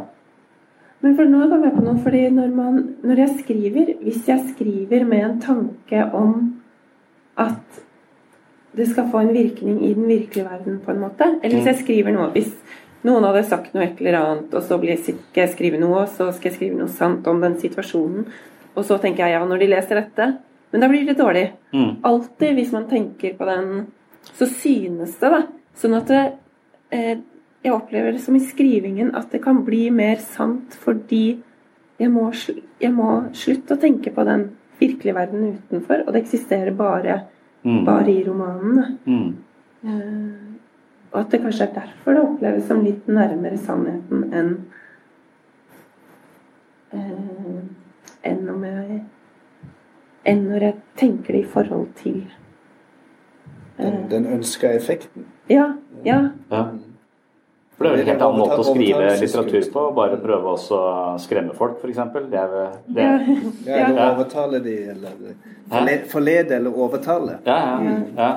Men 0.99 1.15
for 1.15 1.31
nå 1.31 1.45
kom 1.47 1.63
jeg 1.63 1.75
på 1.75 1.83
noe, 1.85 1.99
fordi 2.03 2.23
når, 2.35 2.55
man, 2.55 2.79
når 3.07 3.21
jeg 3.23 3.35
skriver 3.43 3.91
Hvis 4.01 4.25
jeg 4.27 4.49
skriver 4.49 5.05
med 5.07 5.21
en 5.23 5.37
tanke 5.39 6.01
om 6.17 6.33
at 7.39 7.85
det 8.75 8.85
skal 8.89 9.09
få 9.11 9.23
en 9.23 9.33
virkning 9.33 9.79
i 9.85 9.93
den 9.93 10.07
virkelige 10.07 10.45
verden, 10.45 10.79
på 10.85 10.91
en 10.91 10.99
måte 11.01 11.25
Eller 11.41 11.57
hvis 11.57 11.65
jeg 11.71 11.79
skriver 11.83 12.13
noe 12.13 12.29
Hvis 12.35 12.51
noen 13.03 13.23
hadde 13.23 13.45
sagt 13.47 13.73
noe 13.73 13.85
et 13.85 14.01
eller 14.01 14.17
annet, 14.19 14.53
og 14.53 14.63
så 14.63 14.77
blir- 14.79 14.99
skal 14.99 15.15
jeg 15.33 15.49
skrive 15.53 15.79
noe, 15.79 16.01
og 16.03 16.09
så 16.11 16.33
skal 16.35 16.51
jeg 16.51 16.57
skrive 16.57 16.77
noe 16.77 16.91
sant 16.91 17.27
om 17.27 17.39
den 17.41 17.55
situasjonen, 17.55 18.25
og 18.75 18.85
så 18.85 18.99
tenker 18.99 19.25
jeg 19.25 19.37
ja, 19.37 19.45
når 19.45 19.59
de 19.59 19.67
leser 19.71 20.01
dette 20.03 20.37
Men 20.71 20.81
da 20.81 20.87
blir 20.87 21.05
det 21.07 21.17
dårlig. 21.17 21.47
Mm. 21.73 22.03
Alltid 22.05 22.53
hvis 22.53 22.71
man 22.71 22.83
tenker 22.85 23.33
på 23.33 23.45
den, 23.47 23.87
så 24.37 24.45
synes 24.45 25.15
det, 25.17 25.31
da. 25.31 25.39
Sånn 25.75 25.95
at 25.97 26.05
det, 26.11 26.33
eh, 26.91 27.17
jeg 27.63 27.73
opplever 27.73 28.11
det 28.11 28.21
som 28.21 28.35
i 28.35 28.39
skrivingen 28.39 29.15
at 29.15 29.31
det 29.31 29.41
kan 29.41 29.63
bli 29.65 29.89
mer 29.89 30.17
sant 30.21 30.77
fordi 30.83 31.39
jeg 31.99 32.11
må, 32.13 32.29
jeg 32.79 32.93
må 32.93 33.33
slutte 33.33 33.75
å 33.75 33.81
tenke 33.81 34.13
på 34.13 34.23
den 34.27 34.51
virkelige 34.79 35.15
verden 35.17 35.57
utenfor, 35.57 36.05
og 36.05 36.13
det 36.13 36.21
eksisterer 36.23 36.71
bare, 36.75 37.23
Mm. 37.63 37.85
bare 37.85 38.11
i 38.11 38.23
romanen. 38.27 38.99
Mm. 39.05 39.35
Eh, 39.83 40.49
og 41.11 41.19
at 41.19 41.31
det 41.31 41.41
kanskje 41.41 41.65
er 41.65 41.73
derfor 41.73 42.13
det 42.13 42.21
oppleves 42.21 42.67
som 42.67 42.83
litt 42.85 43.07
nærmere 43.07 43.57
sannheten 43.57 44.27
enn 44.33 44.51
eh, 46.93 47.63
enn 48.29 48.49
om 48.49 48.63
jeg 48.67 48.99
enn 50.29 50.45
når 50.49 50.67
jeg 50.67 50.75
tenker 50.99 51.33
det 51.33 51.41
i 51.43 51.49
forhold 51.49 51.87
til 51.95 52.21
Den, 53.79 53.93
eh, 53.93 54.09
den 54.11 54.25
ønska 54.25 54.71
effekten. 54.75 55.25
Ja. 55.49 55.73
Ja. 56.05 56.29
Ja. 56.51 56.65
For 57.79 57.87
det 57.87 57.89
er 57.89 57.95
vel 57.95 58.01
en 58.03 58.09
helt 58.11 58.23
annen 58.25 58.39
måte 58.43 58.55
å 58.59 58.63
skrive 58.67 59.03
litteratur 59.21 59.67
på. 59.71 59.83
Bare 59.95 60.17
prøve 60.19 60.51
også 60.51 60.75
å 60.83 61.17
skremme 61.23 61.53
folk, 61.55 61.77
f.eks. 61.79 62.01
Det 62.27 62.41
er 62.41 62.49
det. 62.51 62.65
Ja. 62.99 63.05
Ja, 63.63 63.77
eller 63.85 64.01
Ja. 64.01 64.07
overtale 64.11 64.59
de, 64.65 64.73
eller 64.91 66.03
forlede 66.11 66.57
eller 66.57 66.75
overtale. 66.75 67.37
Ja, 67.47 67.59
ja. 67.87 67.95
ja. 68.17 68.31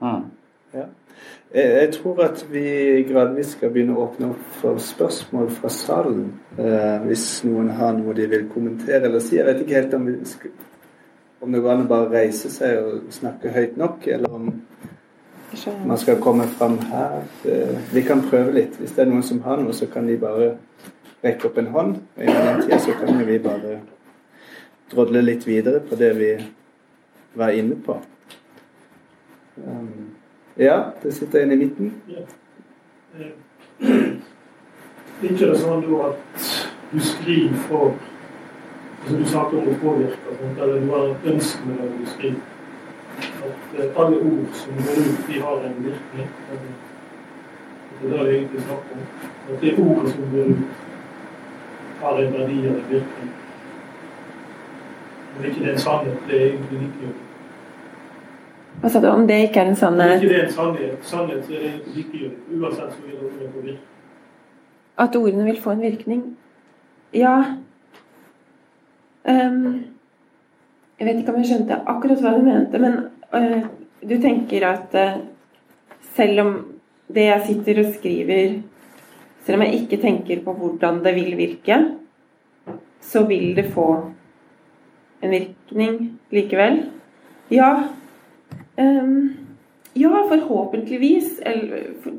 Mm. 0.00 0.24
Ja. 0.74 0.84
Jeg, 1.54 1.70
jeg 1.80 1.92
tror 1.94 2.18
at 2.24 2.42
vi 2.50 2.64
gradvis 3.08 3.54
skal 3.54 3.70
begynne 3.72 3.94
å 3.94 4.08
åpne 4.08 4.32
opp 4.34 4.42
for 4.60 4.82
spørsmål 4.82 5.52
fra 5.60 5.70
salen. 5.72 6.32
Eh, 6.58 6.96
hvis 7.06 7.28
noen 7.46 7.70
har 7.78 7.94
noe 7.96 8.14
de 8.18 8.26
vil 8.34 8.48
kommentere 8.50 9.06
eller 9.06 9.22
si. 9.22 9.38
Jeg 9.38 9.46
vet 9.46 9.62
ikke 9.62 9.78
helt 9.78 9.94
om, 9.94 10.10
vi 10.10 10.18
skal, 10.28 10.50
om 11.46 11.54
det 11.54 11.62
går 11.62 11.76
an 11.76 11.86
å 11.86 11.90
bare 11.94 12.10
reise 12.18 12.50
seg 12.50 12.82
og 12.82 13.06
snakke 13.14 13.54
høyt 13.54 13.78
nok, 13.78 14.10
eller 14.18 14.34
om 14.34 14.50
man 15.86 15.98
skal 15.98 16.20
komme 16.20 16.46
fram 16.46 16.78
her. 16.78 17.22
Eh, 17.44 17.78
vi 17.94 18.02
kan 18.02 18.22
prøve 18.30 18.52
litt. 18.52 18.76
Hvis 18.78 18.92
det 18.96 19.04
er 19.04 19.10
noen 19.10 19.22
som 19.22 19.42
har 19.42 19.60
noe, 19.60 19.74
så 19.74 19.86
kan 19.86 20.06
de 20.06 20.16
bare 20.20 20.56
rekke 21.24 21.48
opp 21.48 21.58
en 21.58 21.72
hånd. 21.74 21.96
Og 22.16 22.22
innen 22.24 22.46
den 22.46 22.62
tida 22.62 22.78
så 22.78 22.96
kan 23.00 23.26
vi 23.26 23.38
bare 23.38 23.80
drodle 24.92 25.22
litt 25.22 25.46
videre 25.46 25.80
på 25.80 25.98
det 25.98 26.12
vi 26.18 26.30
var 27.34 27.48
inne 27.56 27.76
på. 27.86 27.98
Um, 29.56 30.16
ja, 30.56 30.90
det 31.02 31.14
sitter 31.14 31.42
en 31.42 31.52
i 31.52 31.56
midten. 31.56 31.94
Ikke 35.26 35.46
det 35.48 35.56
sånn 35.60 35.86
at 36.04 36.50
du 36.92 37.00
skriver 37.00 37.56
for 37.68 37.94
altså 39.06 39.16
Du 39.16 39.24
snakker 39.30 39.58
om 39.60 39.68
å 39.70 39.74
påvirke, 39.80 40.34
eller 40.58 40.80
du 40.82 40.88
har 40.90 41.04
et 41.12 41.26
ønske 41.30 41.68
med 41.68 41.80
å 41.80 41.88
du 41.94 42.06
skriver. 42.10 42.55
At 43.18 43.78
eh, 43.78 44.00
alle 44.00 44.16
ord 44.16 44.52
som 44.52 44.72
går 44.74 45.00
ut, 45.06 45.20
de 45.28 45.40
har 45.40 45.56
en 45.56 45.84
virkning. 45.84 46.28
Det 48.02 48.12
er 48.12 48.16
det 48.16 48.26
det 48.26 48.34
egentlig 48.36 48.62
snakker 48.62 48.92
om. 48.92 49.06
At 49.52 49.60
det 49.60 49.78
ordet 49.78 50.12
som 50.12 50.30
går 50.32 50.44
ut, 50.44 50.56
har 52.00 52.18
en 52.18 52.32
verdi 52.32 52.58
eller 52.58 52.70
en 52.70 52.90
virkning. 52.90 53.30
Om 55.38 55.44
ikke 55.44 55.60
det 55.60 55.68
er 55.68 55.72
en 55.72 55.78
sannhet, 55.78 56.18
det 56.28 56.42
er 56.42 56.46
egentlig 56.46 56.78
likegyldig. 56.80 57.22
Hva 58.80 58.88
sa 58.88 59.00
du 59.00 59.06
om 59.08 59.26
det 59.28 59.36
ikke 59.46 59.60
er 59.60 59.70
en 59.70 59.76
sannhet? 59.76 60.16
Om 60.16 60.22
ikke 60.22 60.34
det 60.34 60.40
er 60.40 60.46
en 60.46 60.52
sannhet, 60.52 60.96
sannhet 61.02 61.44
så 61.44 61.52
er 61.52 61.58
det 61.58 61.68
egentlig 61.70 61.94
likegyldig. 61.96 62.38
Uansett 62.60 62.92
så 62.92 62.98
vil 63.06 63.14
ordene 63.16 63.52
få 63.52 63.60
virkning. 63.60 63.84
At 64.98 65.16
ordene 65.16 65.44
vil 65.44 65.60
få 65.62 65.70
en 65.70 65.80
virkning? 65.80 66.22
Ja. 67.14 67.36
Ehm, 69.28 69.84
jeg 70.96 71.06
vet 71.06 71.20
ikke 71.20 71.32
om 71.32 71.40
jeg 71.42 71.50
skjønte 71.50 71.80
akkurat 71.92 72.22
hva 72.24 72.32
du 72.36 72.44
mente, 72.46 72.80
men 72.80 72.94
øh, 73.36 73.66
du 74.00 74.16
tenker 74.22 74.64
at 74.68 74.96
øh, 74.96 75.18
selv 76.16 76.40
om 76.40 76.52
det 77.12 77.28
jeg 77.28 77.44
sitter 77.46 77.82
og 77.82 77.92
skriver 77.94 78.56
Selv 79.46 79.60
om 79.60 79.62
jeg 79.62 79.74
ikke 79.74 79.96
tenker 80.02 80.40
på 80.42 80.52
hvordan 80.58 81.04
det 81.04 81.12
vil 81.14 81.36
virke, 81.38 81.76
så 83.00 83.20
vil 83.28 83.52
det 83.54 83.68
få 83.70 83.84
en 85.22 85.30
virkning 85.30 86.18
likevel? 86.34 86.80
Ja. 87.50 87.68
Ehm, 88.76 89.36
ja, 89.94 90.24
forhåpentligvis. 90.28 91.40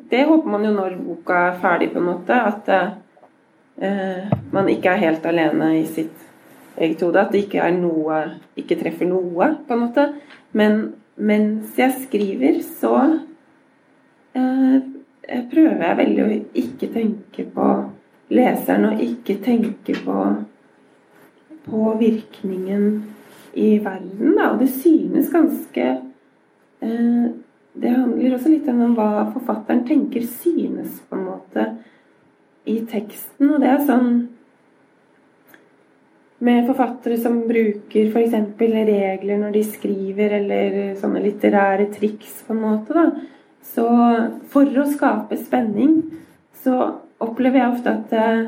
Det 0.09 0.23
håper 0.23 0.49
man 0.49 0.65
jo 0.65 0.71
når 0.71 0.95
boka 1.03 1.33
er 1.49 1.59
ferdig, 1.59 1.91
på 1.91 1.99
en 1.99 2.07
måte. 2.07 2.39
At 2.39 2.71
eh, 3.77 4.31
man 4.51 4.69
ikke 4.71 4.89
er 4.89 5.03
helt 5.03 5.25
alene 5.25 5.73
i 5.81 5.85
sitt 5.85 6.26
eget 6.77 7.01
hode. 7.01 7.21
At 7.21 7.33
det 7.33 7.45
ikke 7.45 7.63
er 7.63 7.75
noe 7.77 8.21
Ikke 8.57 8.77
treffer 8.79 9.09
noe, 9.09 9.51
på 9.67 9.75
en 9.75 9.83
måte. 9.85 10.07
Men 10.57 10.79
mens 11.17 11.77
jeg 11.77 11.93
skriver, 12.05 12.61
så 12.61 12.93
eh, 14.37 14.77
prøver 15.51 15.83
jeg 15.83 15.99
veldig 16.01 16.23
å 16.23 16.29
ikke 16.61 16.89
tenke 16.93 17.47
på 17.53 17.67
leseren 18.33 18.89
og 18.91 19.01
ikke 19.01 19.37
tenke 19.43 19.95
på, 20.05 20.23
på 21.65 21.93
virkningen 21.99 22.87
i 23.57 23.77
verden. 23.83 24.35
Da. 24.37 24.51
Og 24.53 24.61
det 24.61 24.69
synes 24.75 25.31
ganske 25.33 25.89
eh, 26.81 27.27
Det 27.77 27.91
handler 27.93 28.33
også 28.33 28.49
litt 28.49 28.69
om 28.71 28.95
hva 28.97 29.27
forfatteren 29.35 29.83
tenker 29.85 30.23
synes, 30.25 30.95
på 31.05 31.13
en 31.13 31.27
måte, 31.27 31.65
i 32.65 32.79
teksten. 32.89 33.51
Og 33.51 33.61
det 33.61 33.69
er 33.69 33.83
sånn 33.85 34.07
med 36.39 36.67
forfattere 36.67 37.17
som 37.17 37.39
bruker 37.49 38.11
f.eks. 38.11 38.35
regler 38.59 39.41
når 39.41 39.55
de 39.55 39.63
skriver, 39.65 40.37
eller 40.39 40.77
sånne 40.99 41.23
litterære 41.23 41.89
triks, 41.95 42.43
på 42.45 42.53
en 42.53 42.61
måte, 42.61 42.93
da. 42.93 43.07
Så 43.67 43.87
for 44.51 44.79
å 44.79 44.85
skape 44.89 45.37
spenning, 45.39 45.99
så 46.63 46.77
opplever 47.23 47.61
jeg 47.61 47.73
ofte 47.73 47.93
at 47.93 48.13
eh, 48.15 48.43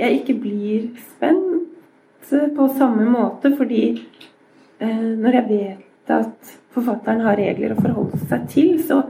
jeg 0.00 0.20
ikke 0.20 0.38
blir 0.42 0.86
spent 1.12 2.30
på 2.56 2.66
samme 2.78 3.04
måte, 3.12 3.52
fordi 3.58 3.82
eh, 3.92 5.10
når 5.20 5.38
jeg 5.38 5.48
vet 5.50 6.14
at 6.14 6.54
forfatteren 6.74 7.22
har 7.26 7.36
regler 7.38 7.74
å 7.74 7.82
forholde 7.82 8.18
seg 8.24 8.48
til, 8.50 8.80
så 8.88 9.02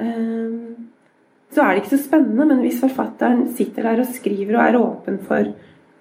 eh, 0.00 0.72
så 1.52 1.60
er 1.60 1.74
det 1.74 1.82
ikke 1.82 1.96
så 1.96 2.00
spennende. 2.06 2.46
Men 2.48 2.62
hvis 2.64 2.80
forfatteren 2.80 3.44
sitter 3.56 3.90
der 3.90 4.02
og 4.02 4.12
skriver 4.14 4.56
og 4.56 4.64
er 4.64 4.78
åpen 4.80 5.18
for 5.26 5.52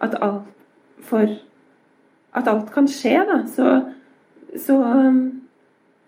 at 0.01 0.17
alt, 0.23 0.47
for 1.01 1.27
at 2.31 2.47
alt 2.47 2.71
kan 2.73 2.87
skje, 2.87 3.17
da, 3.27 3.41
så, 3.47 3.73
så, 4.55 4.77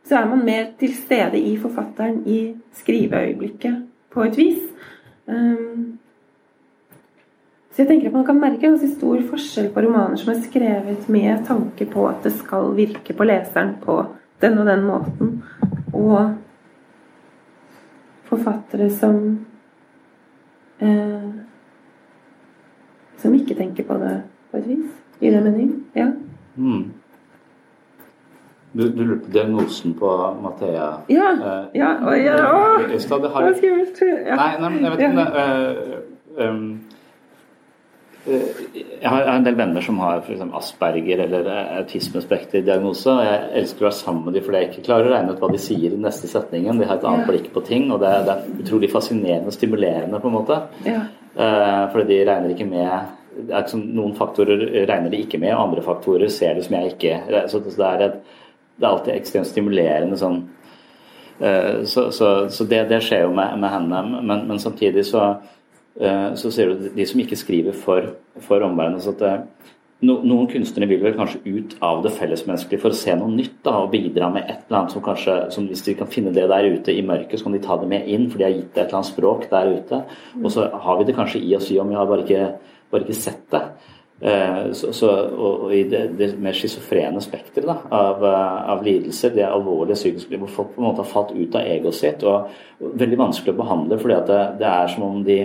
så, 0.05 0.15
er 0.19 0.29
man 0.29 0.45
mer 0.45 0.69
til 0.79 0.93
stede 0.95 1.39
i 1.39 1.57
forfatteren 1.59 2.21
i 2.29 2.39
skriveøyeblikket, 2.79 3.81
på 4.13 4.23
et 4.27 4.37
vis. 4.37 4.63
Um, 5.25 5.99
så 7.73 7.81
jeg 7.81 7.89
tenker 7.89 8.11
at 8.11 8.13
man 8.13 8.25
kan 8.27 8.37
merke 8.37 8.67
en 8.67 8.75
ganske 8.75 8.91
stor 8.93 9.21
forskjell 9.31 9.71
på 9.73 9.81
romaner 9.81 10.19
som 10.21 10.29
er 10.29 10.43
skrevet 10.43 11.07
med 11.09 11.45
tanke 11.47 11.87
på 11.89 12.05
at 12.05 12.21
det 12.21 12.35
skal 12.37 12.75
virke 12.77 13.15
på 13.17 13.25
leseren 13.25 13.73
på 13.81 13.95
den 14.43 14.59
og 14.61 14.67
den 14.69 14.83
måten, 14.85 15.31
og 15.93 16.35
forfattere 18.29 18.89
som 18.93 19.17
eh, 20.83 21.31
som 23.23 23.35
ikke 23.35 23.55
tenker 23.55 23.87
på 23.87 23.97
det 24.01 24.15
på 24.53 24.61
et 24.61 24.69
vis. 24.69 24.99
I 25.23 25.31
den 25.33 25.43
mening. 25.47 25.71
Ja. 25.95 26.11
Mm. 26.55 26.91
Du, 28.73 28.87
du 28.89 29.03
lurte 29.03 29.25
på 29.25 29.33
diagnosen 29.33 29.93
på 29.93 30.09
Mathea 30.41 30.87
Ja. 31.09 31.27
Eh, 31.33 31.65
ja, 31.77 31.91
å, 32.01 32.15
ja 32.17 32.39
å, 32.49 32.63
i 32.89 32.97
stad. 33.01 33.21
Det 33.21 33.29
var 33.33 33.53
skummelt. 33.57 34.01
Ja. 34.01 34.39
Nei, 34.39 34.49
nei, 34.63 34.73
jeg 34.81 34.93
vet 34.95 35.05
ikke 35.05 35.27
ja. 35.37 35.45
uh, 36.41 36.49
um, 36.49 36.65
jeg 38.23 39.09
har 39.11 39.25
en 39.27 39.43
del 39.43 39.57
venner 39.59 39.83
som 39.83 39.97
har 39.99 40.21
for 40.23 40.43
Asperger 40.55 41.25
eller 41.25 41.47
autismespekterdiagnose. 41.81 43.11
og 43.11 43.25
Jeg 43.25 43.49
elsker 43.61 43.83
å 43.83 43.89
være 43.89 43.97
sammen 43.97 44.21
med 44.23 44.37
dem 44.37 44.45
fordi 44.45 44.61
jeg 44.61 44.69
ikke 44.69 44.85
klarer 44.85 45.09
å 45.09 45.11
regne 45.11 45.33
ut 45.35 45.41
hva 45.43 45.49
de 45.51 45.59
sier 45.59 45.91
i 45.91 45.99
neste 45.99 46.29
setningen. 46.31 46.79
De 46.79 46.87
har 46.87 47.01
et 47.01 47.09
annet 47.09 47.27
blikk 47.27 47.49
på 47.51 47.65
ting, 47.67 47.89
og 47.91 47.99
det 47.99 48.13
er, 48.13 48.23
det 48.23 48.37
er 48.37 48.63
utrolig 48.63 48.89
fascinerende 48.93 49.51
og 49.51 49.57
stimulerende. 49.57 50.21
på 50.23 50.31
en 50.31 50.37
måte. 50.37 50.61
Ja. 50.87 51.03
Uh, 51.35 51.91
fordi 51.91 52.21
de 52.21 52.23
regner 52.29 52.55
ikke 52.55 52.69
med 52.69 53.11
liksom, 53.49 53.85
Noen 53.97 54.15
faktorer 54.17 54.65
regner 54.89 55.11
de 55.13 55.23
ikke 55.23 55.39
med, 55.41 55.55
andre 55.55 55.83
faktorer 55.85 56.31
ser 56.31 56.57
det 56.57 56.67
som 56.67 56.77
jeg 56.77 56.93
ikke 56.93 57.47
Så 57.51 57.63
det 57.65 57.87
er, 57.87 58.05
et, 58.07 58.37
det 58.77 58.87
er 58.87 58.91
alltid 58.91 59.15
ekstremt 59.15 59.49
stimulerende 59.49 60.19
sånn. 60.19 60.43
Uh, 61.41 61.81
så, 61.89 62.07
så, 62.13 62.29
så 62.53 62.65
det, 62.69 62.85
det, 62.91 63.01
skjer 63.03 63.25
jo 63.25 63.33
med, 63.35 63.57
med 63.59 63.73
henne, 63.73 64.01
men, 64.21 64.47
men 64.47 64.61
samtidig 64.61 65.05
så 65.09 65.33
Eh, 65.99 66.33
så 66.33 66.51
ser 66.51 66.71
du 66.71 66.89
de 66.89 67.05
som 67.05 67.21
ikke 67.21 67.37
skriver 67.37 67.75
for, 67.77 68.15
for 68.41 68.65
omverdenen. 68.65 69.01
Så 69.01 69.13
at 69.13 69.21
eh, 69.27 69.69
noen 70.03 70.49
kunstnere 70.49 70.89
vil 70.89 71.03
vel 71.03 71.15
kanskje 71.17 71.43
ut 71.45 71.75
av 71.85 72.01
det 72.05 72.15
fellesmenneskelige 72.17 72.81
for 72.81 72.95
å 72.95 72.97
se 72.97 73.13
noe 73.19 73.31
nytt 73.31 73.59
da, 73.65 73.75
og 73.83 73.93
bidra 73.93 74.31
med 74.33 74.47
et 74.47 74.65
eller 74.65 74.81
annet 74.81 74.95
som 74.95 75.05
kanskje 75.05 75.37
som 75.53 75.69
Hvis 75.69 75.85
de 75.85 75.95
kan 75.99 76.09
finne 76.11 76.33
det 76.35 76.47
der 76.49 76.69
ute 76.73 76.95
i 76.95 77.05
mørket, 77.05 77.37
så 77.39 77.47
kan 77.47 77.57
de 77.57 77.63
ta 77.63 77.77
det 77.79 77.89
med 77.93 78.09
inn, 78.09 78.29
for 78.31 78.41
de 78.41 78.49
har 78.49 78.55
gitt 78.55 78.73
det 78.73 78.81
et 78.81 78.87
eller 78.87 79.01
annet 79.01 79.13
språk 79.13 79.49
der 79.53 79.73
ute. 79.77 80.03
Og 80.41 80.49
så 80.55 80.67
har 80.85 80.99
vi 80.99 81.09
det 81.09 81.17
kanskje 81.19 81.43
i 81.43 81.55
oss 81.59 81.71
i 81.71 81.79
om 81.81 81.93
vi 81.93 81.99
har 81.99 82.09
bare 82.09 82.25
ikke, 82.25 82.49
bare 82.93 83.07
ikke 83.07 83.19
sett 83.19 83.43
det. 83.51 83.63
Eh, 84.23 84.71
så, 84.77 84.93
så, 84.95 85.09
og, 85.09 85.65
og, 85.65 85.73
i 85.75 85.81
det, 85.89 86.03
det 86.19 86.29
mer 86.39 86.55
schizofrene 86.55 87.19
spekteret 87.23 87.89
av, 87.91 88.23
av, 88.23 88.83
lidelser, 88.85 89.33
det 89.35 89.43
alvorlige 89.49 89.97
psykiske 89.99 90.39
hvor 90.39 90.53
folk 90.53 90.69
på 90.75 90.83
en 90.83 90.87
måte 90.87 91.03
har 91.03 91.09
falt 91.11 91.33
ut 91.35 91.57
av 91.59 91.67
egoet 91.67 91.97
sitt, 91.97 92.23
og, 92.23 92.53
og 92.79 92.95
veldig 93.01 93.19
vanskelig 93.19 93.55
å 93.55 93.59
behandle 93.59 93.99
fordi 93.99 94.21
det, 94.29 94.39
det 94.61 94.69
er 94.69 94.93
som 94.93 95.07
om 95.09 95.19
de 95.27 95.39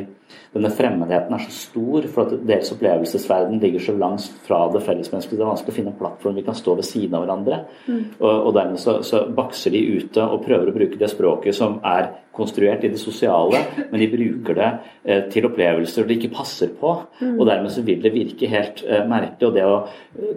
denne 0.55 0.71
fremmedheten 0.73 1.35
er 1.35 1.43
så 1.45 1.53
stor, 1.55 2.07
for 2.13 2.27
at 2.27 2.47
deres 2.49 2.71
opplevelsesverden 2.73 3.61
ligger 3.63 3.85
så 3.85 3.95
langt 3.97 4.29
fra 4.47 4.63
det 4.73 4.83
fellesmenneskelige. 4.87 5.39
Det 5.39 5.45
er 5.45 5.51
vanskelig 5.53 5.75
å 5.75 5.77
finne 5.77 5.93
en 5.93 5.99
plattform 5.99 6.39
vi 6.39 6.47
kan 6.47 6.57
stå 6.57 6.77
ved 6.79 6.89
siden 6.89 7.19
av 7.19 7.25
hverandre. 7.25 7.59
Mm. 7.87 8.01
Og, 8.19 8.31
og, 8.33 8.49
dermed 8.57 8.81
så, 8.83 8.99
så, 9.07 9.27
bakser 9.39 9.75
de 9.75 9.83
ute 9.99 10.25
og 10.25 10.43
prøver 10.47 10.71
å 10.71 10.75
bruke 10.75 11.01
det 11.01 11.11
språket 11.13 11.57
som 11.57 11.79
er 11.87 12.11
konstruert 12.39 12.85
i 12.87 12.91
det 12.93 13.01
sosiale, 13.03 13.61
men 13.91 14.01
de 14.01 14.09
bruker 14.13 14.57
det 14.57 14.69
eh, 15.05 15.23
til 15.33 15.49
opplevelser 15.49 16.07
de 16.07 16.17
ikke 16.17 16.33
passer 16.37 16.73
på. 16.81 16.95
Mm. 17.21 17.35
Og 17.35 17.47
dermed 17.51 17.75
så 17.75 17.85
vil 17.87 18.03
det 18.05 18.15
virke 18.15 18.51
helt 18.51 18.85
eh, 18.87 19.05
merkelig. 19.11 19.51
Og 19.51 19.57
det 19.57 19.67
å, 19.67 19.79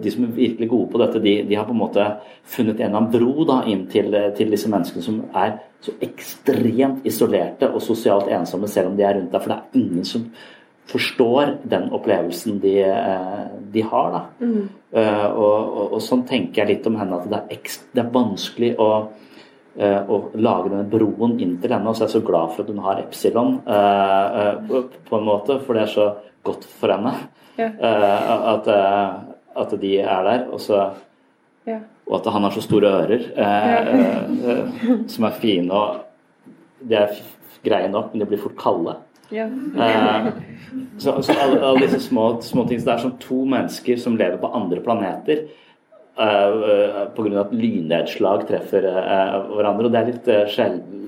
de 0.02 0.14
som 0.14 0.26
er 0.26 0.36
virkelig 0.36 0.70
gode 0.72 0.90
på 0.92 1.02
dette, 1.02 1.22
de, 1.22 1.36
de 1.48 1.58
har 1.58 1.68
på 1.68 1.76
en 1.76 1.82
måte 1.82 2.08
funnet 2.42 2.80
en 2.80 2.88
eller 2.88 3.04
annen 3.04 3.12
bro 3.14 3.46
da, 3.48 3.62
inn 3.70 3.86
til, 3.92 4.10
eh, 4.18 4.32
til 4.36 4.50
disse 4.52 4.70
menneskene 4.72 5.06
som 5.06 5.22
er 5.30 5.60
så 5.82 5.92
ekstremt 6.04 7.06
isolerte 7.08 7.68
og 7.72 7.82
sosialt 7.82 8.30
ensomme 8.30 8.68
selv 8.70 8.92
om 8.92 8.98
de 8.98 9.06
er 9.06 9.16
rundt 9.18 9.32
deg. 9.32 9.42
For 9.42 9.50
det 9.50 9.58
er 9.58 9.80
ingen 9.80 10.06
som 10.06 10.28
forstår 10.92 11.56
den 11.70 11.88
opplevelsen 11.94 12.60
de, 12.62 12.76
eh, 12.84 13.42
de 13.74 13.82
har. 13.90 14.14
Da. 14.14 14.22
Mm. 14.46 14.68
Uh, 14.92 15.28
og, 15.30 15.58
og, 15.58 15.84
og, 15.86 16.00
sånn 16.04 16.26
tenker 16.28 16.62
jeg 16.62 16.68
litt 16.68 16.88
om 16.90 16.98
henne, 17.00 17.16
at 17.16 17.30
det 17.30 17.38
er, 17.38 17.54
ekstra, 17.54 17.86
det 17.96 18.02
er 18.02 18.10
vanskelig 18.12 18.72
å, 18.82 18.88
uh, 19.78 20.00
å 20.12 20.18
lage 20.36 20.72
denne 20.72 20.88
broen 20.92 21.38
inn 21.40 21.54
til 21.62 21.72
henne. 21.72 21.88
Og 21.88 21.96
så 21.96 22.04
er 22.04 22.10
jeg 22.10 22.16
så 22.18 22.26
glad 22.26 22.52
for 22.52 22.64
at 22.64 22.74
hun 22.74 22.82
har 22.84 23.00
Epsilon, 23.02 23.56
på 23.62 25.18
en 25.18 25.26
måte, 25.30 25.58
for 25.64 25.78
det 25.78 25.86
er 25.86 25.94
så 25.94 26.10
godt 26.44 26.66
for 26.66 26.92
henne 26.92 27.14
ja. 27.56 27.70
at, 28.52 28.68
at, 29.62 29.74
de 29.80 29.96
er 30.02 30.28
der. 30.28 30.46
Og 30.52 30.60
så 30.62 30.84
ja 31.66 31.80
og 32.08 32.18
at 32.18 32.32
han 32.34 32.44
har 32.44 32.54
så 32.54 32.64
store 32.64 32.90
ører 33.02 33.24
eh, 33.40 33.92
eh, 34.50 34.92
som 35.10 35.26
er 35.28 35.38
fine. 35.40 35.70
og 35.72 36.02
Det 36.82 36.98
er 36.98 37.18
greie 37.64 37.90
nok, 37.90 38.12
men 38.12 38.22
de 38.22 38.28
blir 38.32 38.42
fort 38.42 38.58
kalde. 38.58 38.96
Ja. 39.32 39.46
Eh, 39.46 40.32
så, 40.98 41.14
så 41.22 41.36
alle, 41.38 41.60
alle, 41.60 41.86
disse 41.86 42.02
små, 42.08 42.34
små 42.44 42.66
ting. 42.68 42.80
Så 42.80 42.90
det 42.90 42.96
er 42.96 43.04
som 43.06 43.18
to 43.22 43.44
mennesker 43.48 44.00
som 44.02 44.18
lever 44.18 44.40
på 44.42 44.50
andre 44.52 44.82
planeter. 44.84 45.46
Uh, 46.12 47.06
Pga. 47.16 47.40
at 47.40 47.54
lynnedslag 47.56 48.42
treffer 48.50 48.84
uh, 48.84 49.46
hverandre. 49.54 49.86
Og 49.88 49.94
det 49.94 50.00
er 50.00 50.10
litt 50.10 50.28
uh, 50.28 50.42
sjelden 50.52 50.98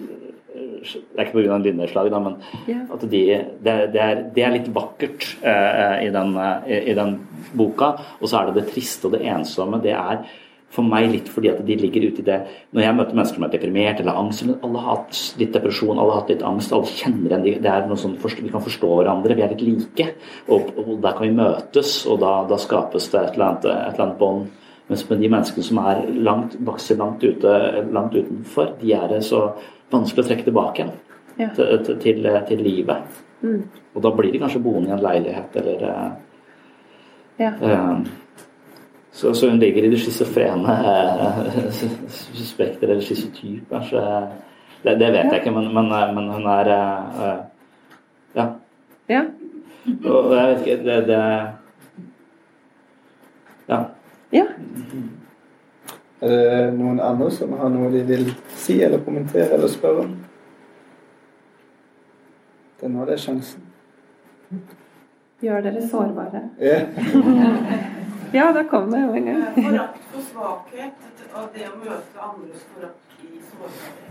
det 0.85 1.17
er 1.17 1.25
ikke 1.25 1.39
pga. 1.39 1.57
lynnedslag, 1.65 2.11
men 2.13 2.35
yeah. 2.69 2.83
at 2.93 3.05
de, 3.09 3.21
det, 3.65 3.75
det, 3.95 4.01
er, 4.01 4.19
det, 4.35 4.43
er, 4.45 4.51
litt 4.53 4.67
vakkert 4.69 5.25
i, 5.41 6.11
den, 6.13 6.35
i, 6.69 6.93
den, 6.93 7.15
boka. 7.57 7.95
Og 8.21 8.29
så 8.29 8.43
er 8.43 8.51
det 8.51 8.59
det 8.59 8.67
triste 8.75 9.09
og 9.09 9.15
det 9.17 9.23
ensomme. 9.33 9.81
Det 9.81 9.95
er 9.97 10.27
for 10.75 10.87
meg 10.87 11.07
litt 11.13 11.29
fordi 11.31 11.51
at 11.53 11.61
de 11.67 11.77
ligger 11.79 12.09
ute 12.09 12.23
i 12.23 12.27
det 12.27 12.41
Når 12.75 12.83
jeg 12.83 12.97
møter 12.99 13.17
mennesker 13.17 13.39
som 13.39 13.47
er 13.47 13.53
deprimert 13.53 14.01
eller 14.03 14.19
angst 14.19 14.43
eller 14.43 14.59
Alle 14.67 14.83
har 14.83 14.97
hatt 14.99 15.21
litt 15.41 15.55
depresjon, 15.55 15.99
alle 15.99 16.15
har 16.17 16.23
hatt 16.23 16.33
litt 16.35 16.45
angst, 16.47 16.75
alle 16.75 16.91
kjenner 16.91 17.37
en 17.37 17.47
Det 17.47 17.71
er 17.71 17.87
noe 17.89 18.01
sånn, 18.01 18.19
Vi 18.19 18.51
kan 18.51 18.65
forstå 18.65 18.91
hverandre, 18.99 19.37
vi 19.39 19.47
er 19.47 19.55
litt 19.55 19.65
like. 19.65 20.09
Og, 20.49 20.75
og 20.83 20.93
der 21.05 21.17
kan 21.17 21.27
vi 21.29 21.39
møtes, 21.39 21.95
og 22.11 22.21
da, 22.25 22.35
da 22.51 22.59
skapes 22.61 23.09
det 23.13 23.21
et 23.21 23.39
eller 23.39 23.47
annet, 23.47 23.69
et 23.71 23.95
eller 23.95 24.07
annet 24.09 24.21
bånd. 24.21 24.51
Mens 24.91 25.07
med 25.09 25.23
de 25.23 25.31
menneskene 25.33 25.65
som 25.65 25.81
er 25.81 26.03
langt, 26.27 26.59
vokser 26.61 26.99
langt, 27.01 27.23
ute, 27.25 27.55
langt 27.95 28.17
utenfor, 28.19 28.75
de 28.83 28.93
er 28.93 29.07
det 29.15 29.23
så 29.25 29.47
vanskelig 29.95 30.25
å 30.25 30.29
trekke 30.29 30.49
tilbake 30.51 30.83
igjen 30.83 30.93
ja. 31.39 31.49
til, 31.57 31.97
til, 32.03 32.29
til, 32.51 32.65
livet. 32.65 33.23
Mm. 33.45 33.63
Og 33.95 34.05
da 34.05 34.13
blir 34.17 34.35
de 34.35 34.43
kanskje 34.43 34.61
boende 34.65 34.91
i 34.91 34.97
en 34.97 35.03
leilighet 35.05 35.57
eller 35.61 35.87
ja. 37.41 37.55
uh, 37.63 38.05
så, 39.15 39.35
så, 39.35 39.51
hun 39.51 39.59
ligger 39.59 39.83
i 39.83 39.89
det 39.89 39.99
schizofrene 39.99 40.73
eh, 40.73 41.73
spekteret, 42.35 42.83
eller 42.83 43.01
schizotypen. 43.01 43.67
kanskje. 43.71 44.01
Det, 44.83 44.95
det, 44.99 45.13
vet 45.13 45.25
jeg 45.31 45.41
ikke, 45.41 45.51
men, 45.51 45.75
men, 45.75 45.93
eh, 45.93 46.15
men 46.15 46.31
hun 46.33 46.47
er 46.47 46.71
uh, 46.75 47.45
Ja. 48.35 48.47
ja. 49.09 49.21
Og 50.05 50.35
jeg 50.35 50.49
vet 50.49 50.67
ikke 50.67 50.85
Det, 50.85 51.07
det 51.07 51.49
Ja. 53.69 53.79
ja. 54.33 54.45
Er 56.21 56.29
det 56.29 56.75
noen 56.79 57.01
andre 57.01 57.31
som 57.31 57.53
har 57.53 57.69
noe 57.69 57.93
de 57.93 58.03
vil 58.07 58.35
si 58.57 58.83
eller 58.83 58.99
kommentere 59.05 59.55
eller 59.55 59.69
spørre 59.69 60.09
om? 60.09 60.17
Det 62.81 62.87
er 62.87 62.93
nå 62.93 63.05
det 63.05 63.13
er 63.13 63.17
sjansen. 63.19 63.63
Gjør 65.41 65.61
dere 65.61 65.89
sårbare. 65.89 66.49
Ja. 66.61 66.81
Ja, 68.35 68.53
da 68.53 68.65
kom 68.65 68.91
det 68.91 69.01
jo 69.01 69.13
en 69.15 69.25
gang. 69.25 69.43
Forakt 69.55 70.07
for 70.11 70.23
svakhet, 70.27 71.11
og 71.39 71.45
det 71.55 71.69
å 71.71 71.77
møte 71.79 72.25
andres 72.25 72.65
forakt 72.73 73.21
i 73.23 73.29
sårbarhet? 73.47 74.11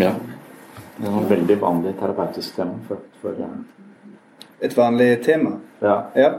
Ja. 0.00 0.14
Det 0.96 1.10
er 1.10 1.18
en 1.20 1.28
veldig 1.28 1.58
vanlig 1.60 1.92
terapeutisk 2.00 2.56
tema 2.56 2.78
for, 2.88 3.04
for 3.20 3.44
Et 4.64 4.76
vanlig 4.76 5.10
tema? 5.28 5.58
Ja. 5.84 5.98
ja. 6.16 6.30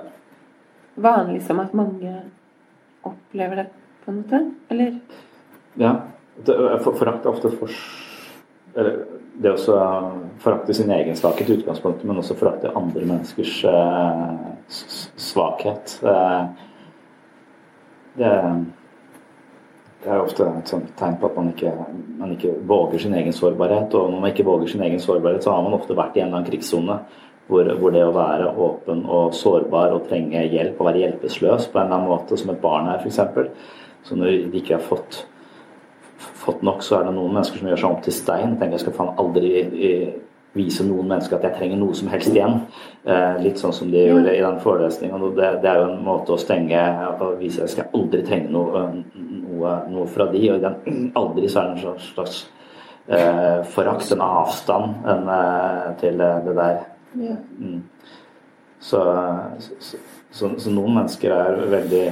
Vanlig 0.98 1.44
som 1.46 1.62
at 1.62 1.78
mange 1.78 2.16
opplever 3.06 3.62
det, 3.62 3.68
på 4.02 4.12
en 4.12 4.24
måte? 4.24 4.42
Eller? 4.74 4.98
Ja. 5.78 5.94
Det- 6.50 6.58
Forakt 6.90 7.26
er 7.26 7.30
ofte 7.36 7.54
for 7.62 7.70
eller, 8.74 9.04
Det 9.38 9.52
å 9.54 9.78
forakte 10.42 10.74
sin 10.74 10.90
egen 10.92 11.18
svakhet 11.18 11.50
i 11.50 11.60
utgangspunktet, 11.60 12.08
men 12.10 12.18
også 12.18 12.38
forakte 12.40 12.72
andre 12.74 13.06
menneskers 13.06 13.60
eh, 13.70 14.32
svakhet. 15.22 16.00
Eh, 16.02 16.42
det, 18.18 18.32
det 20.04 20.10
er 20.10 20.24
ofte 20.24 20.48
et 20.48 20.74
tegn 20.98 21.20
på 21.22 21.30
at 21.30 21.38
man 21.38 21.52
ikke, 21.54 21.76
man 22.18 22.34
ikke 22.34 22.56
våger 22.70 23.06
sin 23.06 23.14
egen 23.18 23.34
sårbarhet. 23.36 23.94
Og 23.94 24.12
når 24.12 24.26
man 24.26 24.34
ikke 24.34 24.48
våger 24.48 24.74
sin 24.74 24.84
egen 24.90 25.02
sårbarhet, 25.04 25.46
så 25.46 25.54
har 25.54 25.64
man 25.66 25.78
ofte 25.78 25.98
vært 25.98 26.18
i 26.18 26.24
en 26.24 26.32
eller 26.32 26.42
annen 26.42 26.52
krigssone. 26.52 27.00
Hvor, 27.48 27.70
hvor 27.80 27.94
det 27.96 28.02
å 28.04 28.12
være 28.12 28.50
åpen 28.60 29.06
og 29.08 29.36
sårbar 29.38 29.94
og 29.96 30.10
trenge 30.10 30.42
hjelp 30.52 30.82
og 30.82 30.90
være 30.90 31.00
hjelpeløs 31.06 31.70
på 31.72 31.80
en 31.80 31.86
eller 31.86 31.96
annen 31.96 32.10
måte, 32.10 32.36
som 32.36 32.50
et 32.52 32.60
barn 32.60 32.90
er 32.92 33.00
f.eks. 33.00 33.22
Så 34.04 34.18
når 34.20 34.50
de 34.52 34.60
ikke 34.60 34.76
har 34.76 34.84
fått, 34.84 35.22
fått 36.48 36.64
nok, 36.66 36.82
så 36.86 36.98
er 36.98 37.08
det 37.08 37.14
noen 37.18 37.36
mennesker 37.36 37.62
som 37.62 37.70
gjør 37.70 37.84
seg 37.84 37.92
om 37.92 38.02
til 38.06 38.16
stein. 38.16 38.50
Jeg 38.54 38.60
tenker 38.62 38.78
jeg 38.78 38.86
skal 38.86 38.98
faen 38.98 39.20
aldri 39.22 39.52
eh, 39.62 40.16
vise 40.58 40.86
noen 40.88 41.10
mennesker 41.12 41.38
at 41.38 41.48
jeg 41.48 41.58
trenger 41.58 41.80
noe 41.82 41.96
som 41.98 42.10
helst 42.12 42.34
igjen. 42.34 42.60
Eh, 43.08 43.40
litt 43.44 43.62
sånn 43.62 43.76
som 43.76 43.92
de 43.94 44.04
gjorde 44.08 44.34
i 44.34 44.44
den 44.44 44.60
forelesningen. 44.64 45.26
og 45.30 45.38
Det, 45.38 45.52
det 45.64 45.72
er 45.72 45.82
jo 45.82 45.90
en 45.92 46.06
måte 46.06 46.36
å 46.36 46.42
stenge 46.42 46.84
og 47.16 47.40
vise 47.42 47.62
at 47.62 47.68
jeg 47.68 47.76
skal 47.76 47.98
aldri 48.00 48.24
trenge 48.28 48.54
noe, 48.54 48.86
noe, 49.16 49.74
noe 49.94 50.08
fra 50.12 50.30
de, 50.34 50.44
og 50.52 50.60
i 50.60 50.66
den 50.66 51.12
aldri 51.22 51.52
så 51.52 51.64
er 51.64 51.74
det 51.74 51.90
en 51.92 52.06
slags, 52.10 52.40
eh, 53.08 53.58
forakt, 53.76 54.12
en 54.16 54.26
avstand 54.28 55.10
en, 55.16 55.34
eh, 55.38 55.90
til 56.02 56.24
det 56.24 56.58
der. 56.62 56.86
Mm. 57.18 57.82
Så, 58.80 59.02
så, 59.60 59.98
så, 60.32 60.52
så 60.60 60.72
noen 60.74 60.98
mennesker 61.00 61.34
er 61.34 61.62
veldig 61.72 62.06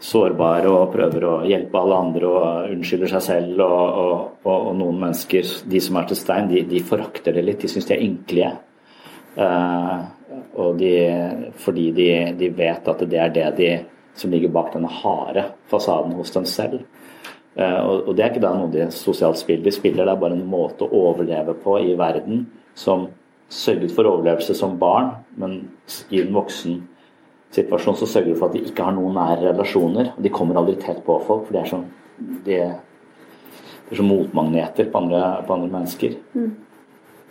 sårbare 0.00 0.70
og 0.72 0.94
prøver 0.94 1.26
å 1.28 1.34
hjelpe 1.48 1.78
alle 1.80 1.98
andre 2.06 2.30
og 2.30 2.72
unnskylder 2.74 3.12
seg 3.12 3.24
selv. 3.26 3.60
Og, 3.64 4.00
og, 4.02 4.14
og, 4.44 4.56
og 4.70 4.78
noen 4.80 5.02
mennesker, 5.04 5.46
de 5.70 5.82
som 5.84 6.00
er 6.00 6.08
til 6.08 6.18
stein, 6.18 6.48
de, 6.50 6.64
de 6.68 6.82
forakter 6.84 7.36
det 7.36 7.44
litt. 7.46 7.60
De 7.62 7.70
syns 7.70 7.88
de 7.88 7.96
er 7.96 8.04
ynkelige. 8.06 8.52
Uh, 9.36 10.08
og 10.58 10.80
de, 10.80 10.94
fordi 11.62 11.90
de, 11.94 12.08
de 12.38 12.50
vet 12.56 12.88
at 12.90 13.04
det 13.06 13.20
er 13.20 13.34
det 13.34 13.46
de, 13.60 13.70
som 14.18 14.32
ligger 14.32 14.52
bak 14.52 14.72
denne 14.74 14.90
harde 14.90 15.46
fasaden 15.70 16.16
hos 16.18 16.34
dem 16.34 16.48
selv. 16.48 16.82
Uh, 17.58 17.80
og, 17.84 18.10
og 18.10 18.14
det 18.16 18.24
er 18.24 18.32
ikke 18.32 18.44
da 18.46 18.54
noe 18.56 18.72
de 18.72 18.88
sosialt 18.94 19.38
spiller. 19.38 19.68
De 19.68 19.74
spiller 19.74 20.08
det 20.08 20.16
er 20.16 20.22
bare 20.22 20.38
en 20.38 20.48
måte 20.48 20.86
å 20.86 21.04
overleve 21.10 21.54
på 21.60 21.78
i 21.84 21.94
verden 21.98 22.46
som 22.78 23.10
sørget 23.50 23.92
for 23.92 24.06
overlevelse 24.06 24.54
som 24.54 24.76
barn, 24.78 25.12
men 25.38 25.64
i 26.14 26.20
en 26.22 26.34
voksen 26.34 26.80
situasjon 27.54 27.98
så 27.98 28.08
sørger 28.08 28.32
du 28.32 28.38
for 28.38 28.50
at 28.50 28.56
de 28.56 28.64
ikke 28.70 28.86
har 28.86 28.94
noen 28.96 29.16
nære 29.18 29.50
relasjoner. 29.50 30.12
og 30.16 30.22
De 30.22 30.32
kommer 30.34 30.58
aldri 30.60 30.76
tett 30.80 31.02
på 31.06 31.18
folk, 31.26 31.46
for 31.48 31.56
de 31.56 31.62
er 31.62 31.70
sånn 31.70 31.86
de, 32.20 32.56
de 32.56 32.58
er 32.62 33.96
som 33.98 34.10
motmagneter 34.10 34.90
på 34.90 35.00
andre, 35.00 35.22
på 35.46 35.56
andre 35.56 35.70
mennesker. 35.72 36.18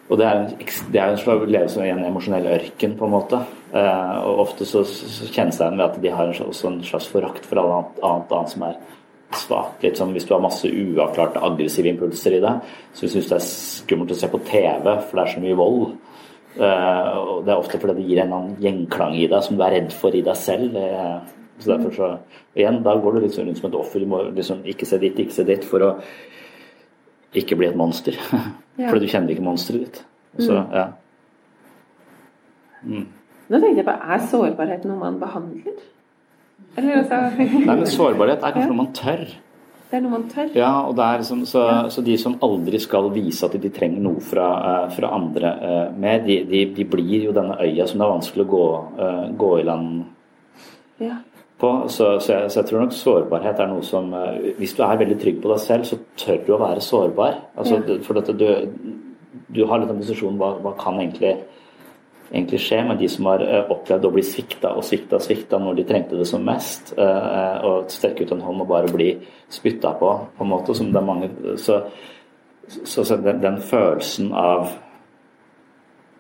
Og 0.10 0.18
det 0.18 0.26
er, 0.26 0.46
det 0.90 1.00
er 1.00 1.12
en 1.12 1.20
slags 1.22 1.46
levelse 1.46 1.86
i 1.86 1.92
en 1.94 2.06
emosjonell 2.08 2.48
ørken, 2.50 2.96
på 2.98 3.06
en 3.06 3.14
måte. 3.14 3.42
Eh, 3.70 4.16
og 4.26 4.46
ofte 4.48 4.66
så, 4.66 4.82
så 4.84 5.28
kjennes 5.30 5.60
det 5.60 5.68
igjen 5.68 5.78
ved 5.78 5.86
at 5.86 6.00
de 6.02 6.14
har 6.16 6.32
en 6.32 6.48
også 6.48 6.72
en 6.72 6.80
slags 6.86 7.10
forakt 7.14 7.46
for 7.46 7.62
alt 7.62 8.02
annet, 8.02 8.34
annet, 8.34 8.56
som 8.56 8.66
er 8.66 8.80
svakt. 9.38 9.84
Litt 9.86 10.02
som 10.02 10.16
hvis 10.16 10.26
du 10.26 10.34
har 10.34 10.42
masse 10.42 10.66
uavklarte 10.66 11.44
aggressive 11.46 11.94
impulser 11.94 12.40
i 12.40 12.42
deg, 12.42 12.72
så 12.98 13.06
syns 13.06 13.30
du 13.30 13.36
det 13.36 13.38
er 13.38 13.50
skummelt 13.52 14.16
å 14.16 14.18
se 14.18 14.32
på 14.32 14.42
TV, 14.50 14.90
for 14.90 15.20
det 15.20 15.26
er 15.26 15.34
så 15.36 15.44
mye 15.46 15.60
vold. 15.60 15.92
Eh, 16.58 17.18
og 17.20 17.44
det 17.46 17.54
er 17.54 17.60
ofte 17.60 17.78
fordi 17.80 17.94
det 18.00 18.08
gir 18.10 18.22
en 18.24 18.34
annen 18.34 18.56
gjenklang 18.64 19.14
i 19.20 19.28
deg 19.30 19.44
som 19.46 19.58
du 19.60 19.64
er 19.64 19.76
redd 19.78 19.92
for 19.94 20.16
i 20.18 20.24
deg 20.26 20.36
selv. 20.40 20.76
Så 21.60 21.74
derfor 21.74 21.92
så 21.96 22.10
Igjen, 22.56 22.82
da 22.84 22.96
går 22.98 23.20
du 23.20 23.28
sånn 23.30 23.46
rundt 23.48 23.60
som 23.60 23.70
et 23.70 23.76
offer. 23.78 24.00
Du 24.02 24.08
må 24.10 24.24
liksom 24.34 24.64
ikke 24.68 24.88
se 24.90 24.98
ditt, 25.00 25.20
ikke 25.22 25.36
se 25.36 25.44
ditt, 25.48 25.64
for 25.68 25.84
å 25.86 25.90
ikke 27.38 27.56
bli 27.60 27.68
et 27.70 27.78
monster. 27.80 28.18
Ja. 28.80 28.88
Fordi 28.94 29.04
du 29.04 29.12
kjenner 29.12 29.34
ikke 29.34 29.44
monsteret 29.44 29.82
ditt. 29.84 29.98
Så, 30.40 30.54
Mm. 30.56 30.70
ja. 30.72 30.86
Mm. 32.84 33.08
Nå 33.50 33.60
tenkte 33.60 33.82
jeg 33.82 33.86
på, 33.90 33.96
er 34.14 34.22
sårbarhet 34.32 34.86
noe 34.88 34.96
man 35.02 35.18
behandler? 35.20 35.82
Eller 36.78 37.02
altså 37.02 37.18
Nei, 37.36 37.76
men 37.76 37.84
sårbarhet 37.92 38.40
er 38.46 38.54
kanskje 38.56 38.70
noe 38.70 38.78
man 38.80 38.94
tør. 38.96 39.26
Det 39.90 39.98
er 39.98 40.04
noe 40.06 40.12
man 40.14 40.28
tør? 40.30 40.52
Ja, 40.54 40.72
og 40.86 40.94
det 41.00 41.06
er 41.06 41.22
liksom, 41.24 41.40
så, 41.50 41.64
så 41.90 42.04
de 42.06 42.14
som 42.22 42.36
aldri 42.46 42.78
skal 42.82 43.08
vise 43.14 43.48
at 43.48 43.56
de 43.58 43.72
trenger 43.74 44.04
noe 44.06 44.22
fra, 44.22 44.50
eh, 44.70 44.92
fra 44.94 45.10
andre 45.16 45.50
eh, 45.66 45.96
med, 45.98 46.28
de, 46.28 46.36
de, 46.46 46.62
de 46.78 46.86
blir 46.86 47.26
jo 47.26 47.34
denne 47.34 47.58
øya 47.58 47.88
som 47.90 47.98
det 47.98 48.06
er 48.06 48.14
vanskelig 48.14 48.46
å 48.46 48.52
gå, 48.54 48.68
eh, 49.08 49.24
gå 49.42 49.50
i 49.58 49.66
land 49.66 49.90
Ja. 51.02 51.18
på. 51.58 51.72
Så, 51.90 52.12
så, 52.22 52.36
jeg, 52.36 52.52
så 52.54 52.60
jeg 52.62 52.70
tror 52.70 52.84
nok 52.86 52.94
sårbarhet 52.94 53.60
er 53.64 53.72
noe 53.72 53.82
som 53.88 54.14
Hvis 54.60 54.76
du 54.78 54.84
er 54.86 55.00
veldig 55.02 55.18
trygg 55.24 55.42
på 55.42 55.50
deg 55.56 55.64
selv, 55.66 55.90
så 55.90 55.98
tør 56.22 56.42
du 56.46 56.54
å 56.54 56.62
være 56.62 56.86
sårbar. 56.86 57.40
Altså, 57.58 57.82
Ja. 57.82 57.98
For 58.06 58.20
dette, 58.20 58.38
du, 58.38 59.00
du 59.50 59.64
har 59.66 59.82
litt 59.82 59.90
av 59.90 59.98
posisjonen 60.04 60.38
hva, 60.38 60.54
hva 60.62 60.76
kan 60.78 61.02
egentlig 61.02 61.34
egentlig 62.32 62.62
skje, 62.62 62.82
men 62.86 63.00
de 63.00 63.10
som 63.10 63.30
har 63.30 63.44
eh, 63.46 63.72
opplevd 63.74 64.06
å 64.06 64.14
bli 64.14 64.24
svikta 64.26 64.74
og 64.78 64.86
svikta 64.86 65.18
og 65.18 65.26
svikta 65.26 65.60
når 65.62 65.80
de 65.80 65.88
trengte 65.90 66.20
det 66.20 66.28
som 66.30 66.44
mest, 66.46 66.94
eh, 66.98 67.66
og 67.66 67.90
strekke 67.94 68.26
ut 68.26 68.36
en 68.36 68.46
hånd 68.46 68.66
og 68.66 68.70
bare 68.70 68.92
bli 68.94 69.14
spytta 69.50 69.96
på, 70.00 70.12
på 70.38 70.46
en 70.46 70.52
måte, 70.52 70.76
som 70.78 70.92
det 70.94 71.02
er 71.02 71.08
mange 71.08 71.32
Så, 71.58 71.82
så, 72.70 73.04
så 73.04 73.18
den, 73.18 73.42
den 73.42 73.58
følelsen 73.66 74.30
av 74.38 74.70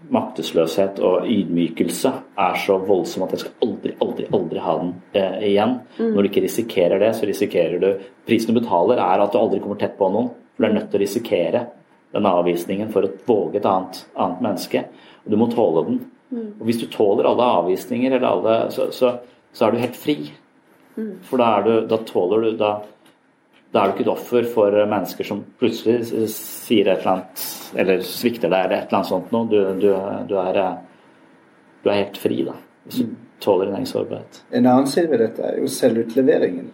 maktesløshet 0.10 0.99
og 1.03 1.27
ydmykelse 1.27 2.11
er 2.40 2.60
så 2.64 2.77
voldsom 2.81 3.26
at 3.26 3.36
jeg 3.36 3.44
skal 3.44 3.68
aldri, 3.68 3.91
aldri, 4.02 4.27
aldri 4.34 4.61
ha 4.64 4.76
den 4.80 4.94
eh, 5.14 5.36
igjen. 5.52 5.76
Mm. 5.98 6.14
Når 6.14 6.22
du 6.22 6.30
ikke 6.30 6.45
risikerer 6.45 7.03
det, 7.03 7.11
så 7.18 7.27
risikerer 7.30 7.84
du 7.84 7.90
Prisen 8.30 8.53
du 8.53 8.61
betaler, 8.61 9.02
er 9.03 9.23
at 9.23 9.34
du 9.34 9.40
aldri 9.41 9.60
kommer 9.61 9.80
tett 9.81 9.98
på 9.99 10.10
noen. 10.14 10.31
For 10.56 10.64
du 10.64 10.69
er 10.69 10.77
nødt 10.77 10.90
til 10.94 11.02
å 11.02 11.03
risikere 11.03 11.65
den 12.15 12.26
avvisningen 12.26 12.90
for 12.94 13.06
å 13.06 13.11
våge 13.27 13.60
et 13.60 13.68
annet, 13.69 14.03
annet 14.18 14.44
menneske. 14.45 14.84
Du 15.30 15.38
må 15.39 15.49
tåle 15.53 15.85
den. 15.88 15.99
Og 16.60 16.68
hvis 16.68 16.81
du 16.81 16.88
tåler 16.93 17.27
alle 17.30 17.47
avvisninger, 17.60 18.14
eller 18.18 18.27
alle, 18.30 18.56
så, 18.73 18.89
så, 18.93 19.15
så 19.53 19.65
er 19.65 19.73
du 19.73 19.81
helt 19.81 19.97
fri. 19.97 20.18
For 21.26 21.41
da, 21.41 21.51
er 21.57 21.65
du, 21.65 21.73
da 21.89 22.01
tåler 22.06 22.43
du 22.43 22.57
da, 22.60 22.73
da 23.72 23.81
er 23.81 23.89
du 23.89 23.95
ikke 23.95 24.06
et 24.07 24.11
offer 24.11 24.49
for 24.51 24.76
mennesker 24.89 25.27
som 25.27 25.41
plutselig 25.61 26.27
sier 26.34 26.89
et 26.89 26.99
eller 26.99 27.14
annet, 27.14 27.47
eller 27.80 28.03
svikter 28.06 28.51
deg, 28.51 28.65
eller 28.65 28.77
et 28.77 28.89
eller 28.89 28.99
annet 28.99 29.11
sånt 29.14 29.34
noe. 29.35 29.47
Du, 29.49 29.57
du, 29.80 29.89
du, 30.30 30.35
er, 30.41 30.61
du 31.84 31.89
er 31.89 32.01
helt 32.01 32.19
fri, 32.19 32.41
da. 32.47 32.57
Hvis 32.85 33.03
du 33.03 33.15
tåler 33.39 33.69
din 33.69 33.80
egen 33.80 33.89
sårbarhet. 33.89 34.43
En 34.51 34.65
annen 34.65 34.88
side 34.88 35.07
ved 35.07 35.23
dette 35.23 35.45
er 35.45 35.60
jo 35.61 35.69
selvutleveringen. 35.72 36.72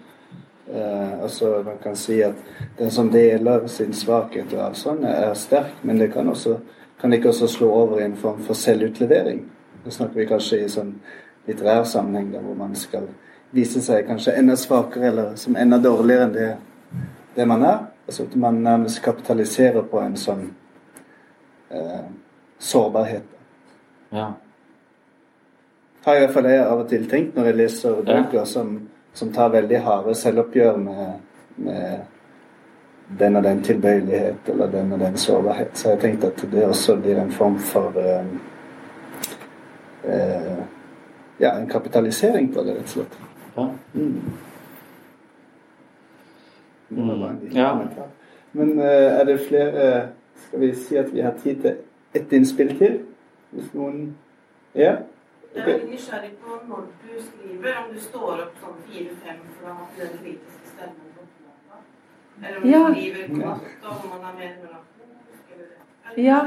Uh, 0.66 1.22
altså 1.24 1.60
Man 1.66 1.78
kan 1.84 1.96
si 1.96 2.16
at 2.26 2.40
den 2.80 2.90
som 2.92 3.12
deler 3.14 3.68
sin 3.70 3.94
svakhet 3.94 4.54
og 4.58 4.78
sånt, 4.78 5.06
er 5.06 5.36
sterk, 5.38 5.84
men 5.86 6.02
det 6.02 6.10
kan, 6.14 6.30
også, 6.30 6.58
kan 7.02 7.14
ikke 7.14 7.30
også 7.30 7.48
slå 7.48 7.70
over 7.72 8.00
i 8.00 8.06
en 8.06 8.16
form 8.18 8.40
for 8.44 8.54
selvutlevering. 8.54 9.52
Da 9.86 9.92
snakker 9.92 10.20
vi 10.20 10.26
kanskje 10.26 10.64
i 10.64 10.70
sånn 10.72 10.96
litterær 11.48 11.84
sammenheng 11.84 12.32
der 12.34 12.42
hvor 12.42 12.56
man 12.58 12.76
skal 12.76 13.08
vise 13.56 13.82
seg 13.84 14.08
kanskje 14.08 14.34
enda 14.40 14.56
svakere 14.60 15.12
eller 15.12 15.36
som 15.40 15.56
enda 15.56 15.78
dårligere 15.80 16.28
enn 16.28 16.34
det, 16.34 16.48
det 17.36 17.48
man 17.48 17.64
er. 17.64 17.84
Altså 18.08 18.24
at 18.24 18.36
man 18.36 18.62
nærmest 18.64 19.02
kapitaliserer 19.04 19.86
på 19.90 20.00
en 20.02 20.18
sånn 20.18 20.48
eh, 21.72 22.10
sårbarhet. 22.60 23.24
Ja. 24.12 24.32
har 26.06 26.16
i 26.16 26.20
hvert 26.22 26.34
fall 26.34 26.46
jeg 26.46 26.62
av 26.62 26.80
og 26.84 26.90
til 26.90 27.08
tenkt 27.10 27.36
når 27.36 27.46
jeg 27.50 27.56
leser 27.56 28.12
Ja. 28.34 28.44
som, 28.46 28.76
som 29.14 29.32
tar 29.34 29.50
veldig 29.50 29.80
harde 29.82 30.14
selvoppgjør 30.16 30.78
med, 30.78 31.14
med 31.58 32.15
den 33.20 33.36
og 33.36 33.44
den 33.44 33.64
tilbøyelighet 33.64 34.50
eller 34.50 34.72
den 34.72 34.92
og 34.94 35.00
den 35.00 35.18
sårbarhet. 35.18 35.78
Så 35.78 35.90
jeg 35.90 36.00
tenkte 36.00 36.28
at 36.28 36.48
det 36.52 36.66
også 36.66 36.96
blir 36.96 37.22
en 37.22 37.32
form 37.32 37.60
for 37.60 37.94
eh, 38.00 38.26
eh, 40.04 40.58
Ja, 41.40 41.58
en 41.58 41.68
kapitalisering 41.70 42.54
på 42.54 42.64
det, 42.64 42.78
rett 42.78 42.84
og 42.84 42.90
slett. 42.90 43.18
Ja. 43.58 43.66
Mm. 43.94 44.22
Liten 46.90 47.52
Ja. 47.56 47.74
Men 48.52 48.80
eh, 48.80 49.20
er 49.20 49.24
det 49.24 49.40
flere 49.48 50.08
Skal 50.48 50.60
vi 50.60 50.76
si 50.76 50.96
at 50.96 51.14
vi 51.14 51.22
har 51.22 51.34
tid 51.44 51.62
til 51.62 51.76
ett 52.14 52.32
innspill 52.32 52.78
til? 52.78 53.00
Hvis 53.52 53.74
noen 53.74 54.16
Ja? 54.76 54.96
Jeg 55.56 55.70
er 55.70 55.88
nysgjerrig 55.88 56.32
på 56.44 56.58
når 56.68 56.78
du 56.78 57.24
skriver, 57.24 57.76
om 57.88 57.94
du 57.94 58.00
står 58.00 58.32
opp 58.44 58.58
sånn 58.60 58.82
fire-fem 58.90 59.38
for 59.56 59.70
å 59.72 59.76
ha 59.78 59.86
den 60.00 60.18
kritiske. 60.20 60.65
Eller 62.44 62.62
om 62.64 62.70
Ja. 62.70 62.88
livet 62.90 63.30
om 63.32 63.38
man 63.40 64.36
er 64.42 64.52
Ja. 66.18 66.42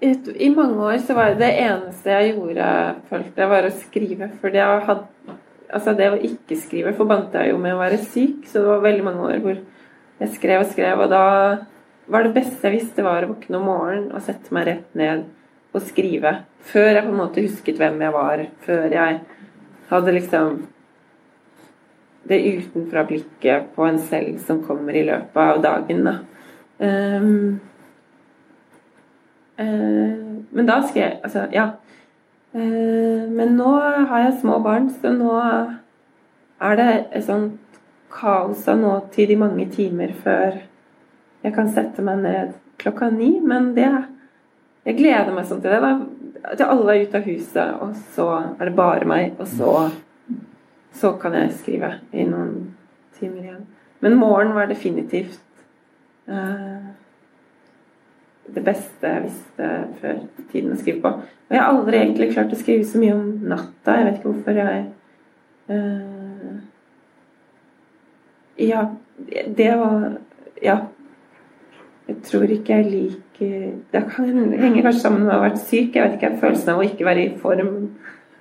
Et, 0.00 0.28
I 0.28 0.48
mange 0.54 0.78
år 0.78 0.98
så 0.98 1.14
var 1.14 1.34
det 1.34 1.38
det 1.38 1.54
eneste 1.58 2.10
jeg 2.10 2.34
gjorde, 2.34 2.94
følte 3.10 3.40
jeg, 3.42 3.48
var 3.48 3.62
å 3.66 3.70
skrive. 3.70 4.30
For 4.40 4.48
jeg 4.48 4.86
hadde 4.86 5.06
Altså, 5.70 5.92
det 5.92 6.06
å 6.08 6.16
ikke 6.16 6.56
skrive 6.56 6.94
forbandt 6.96 7.34
jeg 7.36 7.50
jo 7.50 7.58
med 7.58 7.74
å 7.74 7.78
være 7.82 7.98
syk, 7.98 8.46
så 8.48 8.62
det 8.62 8.68
var 8.70 8.80
veldig 8.80 9.04
mange 9.04 9.20
år 9.20 9.40
hvor 9.44 9.58
jeg 10.20 10.30
skrev 10.32 10.62
og 10.62 10.70
skrev, 10.70 11.02
og 11.04 11.10
da 11.10 11.58
var 12.08 12.22
det 12.24 12.32
beste 12.38 12.62
jeg 12.64 12.80
visste, 12.80 13.04
var 13.04 13.26
å 13.26 13.34
våkne 13.34 13.58
om 13.58 13.66
morgenen 13.68 14.12
og 14.16 14.22
sette 14.24 14.50
meg 14.56 14.64
rett 14.66 14.94
ned 14.96 15.26
og 15.74 15.82
skrive. 15.84 16.32
Før 16.64 16.88
jeg 16.94 17.04
på 17.04 17.12
en 17.12 17.20
måte 17.20 17.44
husket 17.44 17.76
hvem 17.76 18.00
jeg 18.00 18.14
var. 18.14 18.46
Før 18.64 18.88
jeg 18.96 19.20
hadde 19.90 20.14
liksom 20.16 20.66
det 22.28 22.38
utenfra 22.44 23.04
blikket 23.08 23.72
på 23.74 23.86
en 23.88 23.98
selv 23.98 24.38
som 24.44 24.62
kommer 24.64 24.96
i 24.96 25.04
løpet 25.08 25.42
av 25.42 25.62
dagen. 25.64 26.04
Da. 26.06 26.14
Um, 26.78 27.60
uh, 29.58 30.14
men 30.50 30.68
da 30.68 30.78
skal 30.86 31.02
jeg 31.02 31.16
Altså, 31.24 31.46
ja. 31.52 31.70
Uh, 32.54 33.26
men 33.28 33.56
nå 33.58 33.72
har 33.80 34.24
jeg 34.24 34.38
små 34.40 34.60
barn, 34.64 34.90
så 34.90 35.12
nå 35.12 35.32
er 36.58 36.78
det 36.78 36.92
et 37.12 37.26
sånt 37.26 37.58
kaos 38.12 38.68
av 38.68 38.78
nåtid 38.80 39.30
i 39.30 39.38
mange 39.38 39.66
timer 39.70 40.14
før 40.22 40.62
jeg 41.44 41.54
kan 41.54 41.68
sette 41.70 42.02
meg 42.04 42.22
ned 42.22 42.54
klokka 42.80 43.10
ni. 43.14 43.38
Men 43.40 43.74
det 43.74 43.90
Jeg 44.86 44.96
gleder 44.96 45.34
meg 45.36 45.44
sånn 45.44 45.58
til 45.60 45.74
det. 45.74 45.80
Da. 45.82 46.54
Til 46.56 46.70
alle 46.72 46.92
er 46.94 47.02
ute 47.04 47.18
av 47.18 47.26
huset, 47.26 47.72
og 47.82 47.96
så 48.14 48.26
er 48.56 48.70
det 48.70 48.76
bare 48.78 49.04
meg. 49.04 49.34
Og 49.36 49.48
så, 49.50 49.72
så 50.92 51.12
kan 51.20 51.34
jeg 51.36 51.56
skrive 51.58 51.92
i 52.12 52.24
noen 52.28 52.74
timer 53.18 53.42
igjen. 53.42 53.66
Men 54.00 54.16
morgen 54.18 54.54
var 54.54 54.70
definitivt 54.70 55.40
uh, 56.30 56.90
det 58.54 58.64
beste 58.64 59.10
jeg 59.12 59.24
visste 59.26 59.70
før 60.00 60.20
tiden 60.52 60.72
å 60.72 60.78
skrive 60.78 61.02
på. 61.04 61.12
Og 61.48 61.56
jeg 61.56 61.62
har 61.62 61.72
aldri 61.72 62.00
egentlig 62.00 62.30
klart 62.32 62.54
å 62.54 62.60
skrive 62.60 62.86
så 62.88 63.00
mye 63.00 63.16
om 63.16 63.26
natta. 63.50 63.96
Jeg 63.98 64.06
vet 64.06 64.20
ikke 64.20 64.32
hvorfor 64.32 64.62
jeg 64.62 64.84
uh, 65.72 66.54
Ja, 68.68 68.86
det 69.56 69.74
var 69.82 70.06
Ja. 70.62 70.78
Jeg 72.08 72.22
tror 72.24 72.48
ikke 72.48 72.72
jeg 72.78 72.86
liker 72.88 73.72
Det 73.92 74.00
kan, 74.08 74.28
henger 74.56 74.86
kanskje 74.86 75.02
sammen 75.02 75.26
med 75.26 75.34
å 75.34 75.36
ha 75.36 75.44
vært 75.44 75.60
syk. 75.60 75.92
Jeg 75.94 76.04
vet 76.06 76.16
ikke, 76.16 76.38
Følelsen 76.40 76.72
av 76.72 76.80
å 76.80 76.86
ikke 76.86 77.06
være 77.06 77.26
i 77.26 77.34
form 77.38 77.74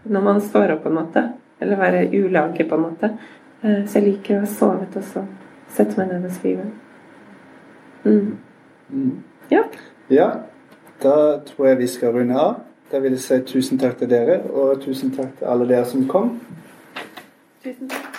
når 0.07 0.23
man 0.23 0.39
står 0.39 0.71
opp, 0.71 0.85
på 0.85 0.91
en 0.91 0.95
måte. 0.95 1.23
Eller 1.61 1.77
være 1.77 2.07
ulagelig, 2.13 2.69
på 2.69 2.75
en 2.75 2.81
måte. 2.81 3.11
Eh, 3.63 3.87
så 3.87 3.99
jeg 3.99 4.07
liker 4.07 4.37
å 4.37 4.43
ha 4.43 4.51
sovet 4.51 4.97
og 4.97 5.03
så 5.03 5.23
sette 5.73 5.97
meg 5.97 6.11
ned 6.11 6.27
og 6.29 6.35
skrive. 6.35 6.67
Mm. 8.03 8.37
Mm. 8.89 9.23
Ja. 9.51 9.63
Ja, 10.09 10.29
da 11.03 11.15
tror 11.45 11.67
jeg 11.67 11.77
vi 11.77 11.87
skal 11.87 12.13
runde 12.15 12.39
av. 12.39 12.61
Da 12.91 13.01
vil 13.03 13.17
jeg 13.17 13.23
si 13.25 13.39
tusen 13.43 13.79
takk 13.79 13.97
til 13.99 14.09
dere, 14.09 14.39
og 14.47 14.79
tusen 14.81 15.11
takk 15.11 15.33
til 15.39 15.49
alle 15.51 15.67
dere 15.67 15.85
som 15.85 16.07
kom. 16.07 16.37
Tusen 17.63 17.89
takk. 17.91 18.13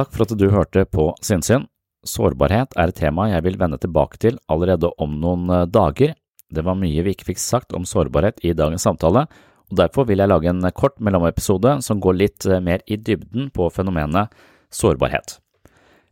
Takk 0.00 0.14
for 0.14 0.24
at 0.24 0.32
du 0.38 0.48
hørte 0.48 0.86
på 0.88 1.10
Sinnsyn. 1.20 1.66
Sårbarhet 2.06 2.72
er 2.80 2.88
et 2.88 2.96
tema 2.96 3.28
jeg 3.28 3.44
vil 3.44 3.58
vende 3.60 3.78
tilbake 3.80 4.20
til 4.22 4.38
allerede 4.48 4.88
om 5.02 5.18
noen 5.20 5.50
eh, 5.52 5.66
dager. 5.68 6.14
Det 6.50 6.64
var 6.66 6.78
mye 6.78 7.04
vi 7.04 7.12
ikke 7.14 7.28
fikk 7.28 7.42
sagt 7.42 7.76
om 7.76 7.84
sårbarhet 7.86 8.40
i 8.46 8.54
dagens 8.56 8.86
samtale, 8.88 9.26
og 9.70 9.76
derfor 9.78 10.08
vil 10.08 10.18
jeg 10.18 10.30
lage 10.32 10.48
en 10.50 10.64
kort 10.74 10.96
mellomepisode 10.98 11.76
som 11.84 12.00
går 12.02 12.16
litt 12.16 12.48
eh, 12.48 12.62
mer 12.64 12.82
i 12.88 12.96
dybden 12.96 13.52
på 13.54 13.68
fenomenet 13.74 14.32
sårbarhet. 14.72 15.36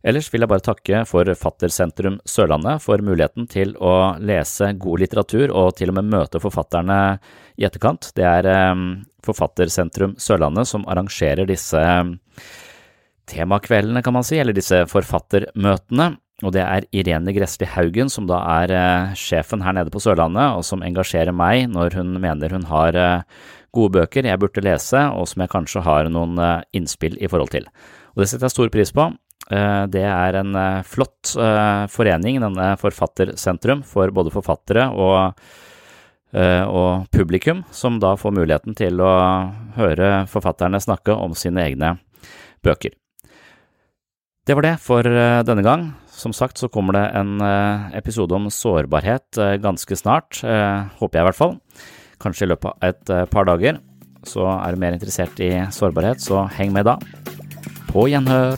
Ellers 0.05 0.29
vil 0.31 0.45
jeg 0.45 0.47
bare 0.47 0.63
takke 0.63 1.01
Forfattersentrum 1.09 2.21
Sørlandet 2.23 2.79
for 2.85 3.01
muligheten 3.03 3.49
til 3.51 3.73
å 3.83 4.15
lese 4.23 4.69
god 4.79 5.01
litteratur 5.03 5.51
og 5.51 5.73
til 5.75 5.91
og 5.91 5.97
med 5.97 6.13
møte 6.13 6.39
forfatterne 6.39 7.01
i 7.59 7.65
etterkant. 7.67 8.13
Det 8.15 8.29
er 8.29 8.47
eh, 8.53 8.87
Forfattersentrum 9.25 10.15
Sørlandet 10.21 10.69
som 10.69 10.85
arrangerer 10.87 11.49
disse 11.49 11.81
temakveldene, 13.29 14.03
kan 14.05 14.15
man 14.17 14.25
si, 14.27 14.39
eller 14.41 14.57
disse 14.57 14.81
forfattermøtene. 14.89 16.15
Og 16.45 16.53
det 16.55 16.63
er 16.63 16.87
Irene 16.95 17.33
Gressli 17.35 17.67
Haugen, 17.67 18.11
som 18.11 18.27
da 18.29 18.39
er 18.61 18.73
eh, 18.73 19.15
sjefen 19.19 19.63
her 19.65 19.75
nede 19.75 19.91
på 19.91 20.01
Sørlandet, 20.03 20.55
og 20.55 20.63
som 20.67 20.83
engasjerer 20.85 21.35
meg 21.35 21.67
når 21.71 21.97
hun 21.99 22.13
mener 22.21 22.55
hun 22.55 22.67
har 22.69 22.95
eh, 22.95 23.47
gode 23.75 23.99
bøker 23.99 24.25
jeg 24.25 24.39
burde 24.41 24.63
lese, 24.63 25.01
og 25.11 25.27
som 25.29 25.43
jeg 25.43 25.51
kanskje 25.51 25.83
har 25.85 26.11
noen 26.11 26.39
eh, 26.39 26.61
innspill 26.79 27.17
i 27.19 27.29
forhold 27.31 27.51
til. 27.55 27.67
Og 28.15 28.23
det 28.23 28.29
setter 28.31 28.47
jeg 28.47 28.55
stor 28.55 28.71
pris 28.73 28.93
på. 28.95 29.11
Det 29.49 30.01
er 30.03 30.35
en 30.37 30.57
flott 30.85 31.31
forening, 31.89 32.35
denne 32.43 32.67
Forfattersentrum, 32.77 33.79
for 33.87 34.11
både 34.13 34.33
forfattere 34.35 34.83
og, 34.93 35.39
og 36.35 37.07
publikum, 37.15 37.63
som 37.73 37.97
da 38.03 38.11
får 38.19 38.35
muligheten 38.35 38.77
til 38.77 39.01
å 39.01 39.15
høre 39.79 40.11
forfatterne 40.29 40.83
snakke 40.83 41.15
om 41.15 41.33
sine 41.39 41.65
egne 41.65 41.95
bøker. 42.61 42.98
Det 44.49 44.55
var 44.57 44.65
det 44.65 44.79
for 44.81 45.05
eh, 45.05 45.43
denne 45.45 45.61
gang. 45.61 45.83
Som 46.09 46.33
sagt 46.33 46.57
så 46.57 46.65
kommer 46.73 46.95
det 46.97 47.03
en 47.19 47.35
eh, 47.37 47.83
episode 47.99 48.33
om 48.33 48.47
sårbarhet 48.49 49.37
eh, 49.37 49.59
ganske 49.61 49.93
snart, 49.93 50.39
håper 50.41 51.19
jeg 51.19 51.21
i 51.21 51.27
hvert 51.27 51.37
fall. 51.37 51.53
Kanskje 52.17 52.47
i 52.47 52.49
løpet 52.49 52.73
av 52.73 52.89
et 52.89 53.29
par 53.29 53.45
dager. 53.45 53.77
Så 54.25 54.49
er 54.49 54.73
du 54.73 54.81
mer 54.81 54.97
interessert 54.97 55.37
i 55.37 55.53
sårbarhet, 55.69 56.25
så 56.25 56.47
heng 56.57 56.73
med 56.73 56.89
da. 56.89 56.97
På 57.93 58.09
gjenhør. 58.09 58.57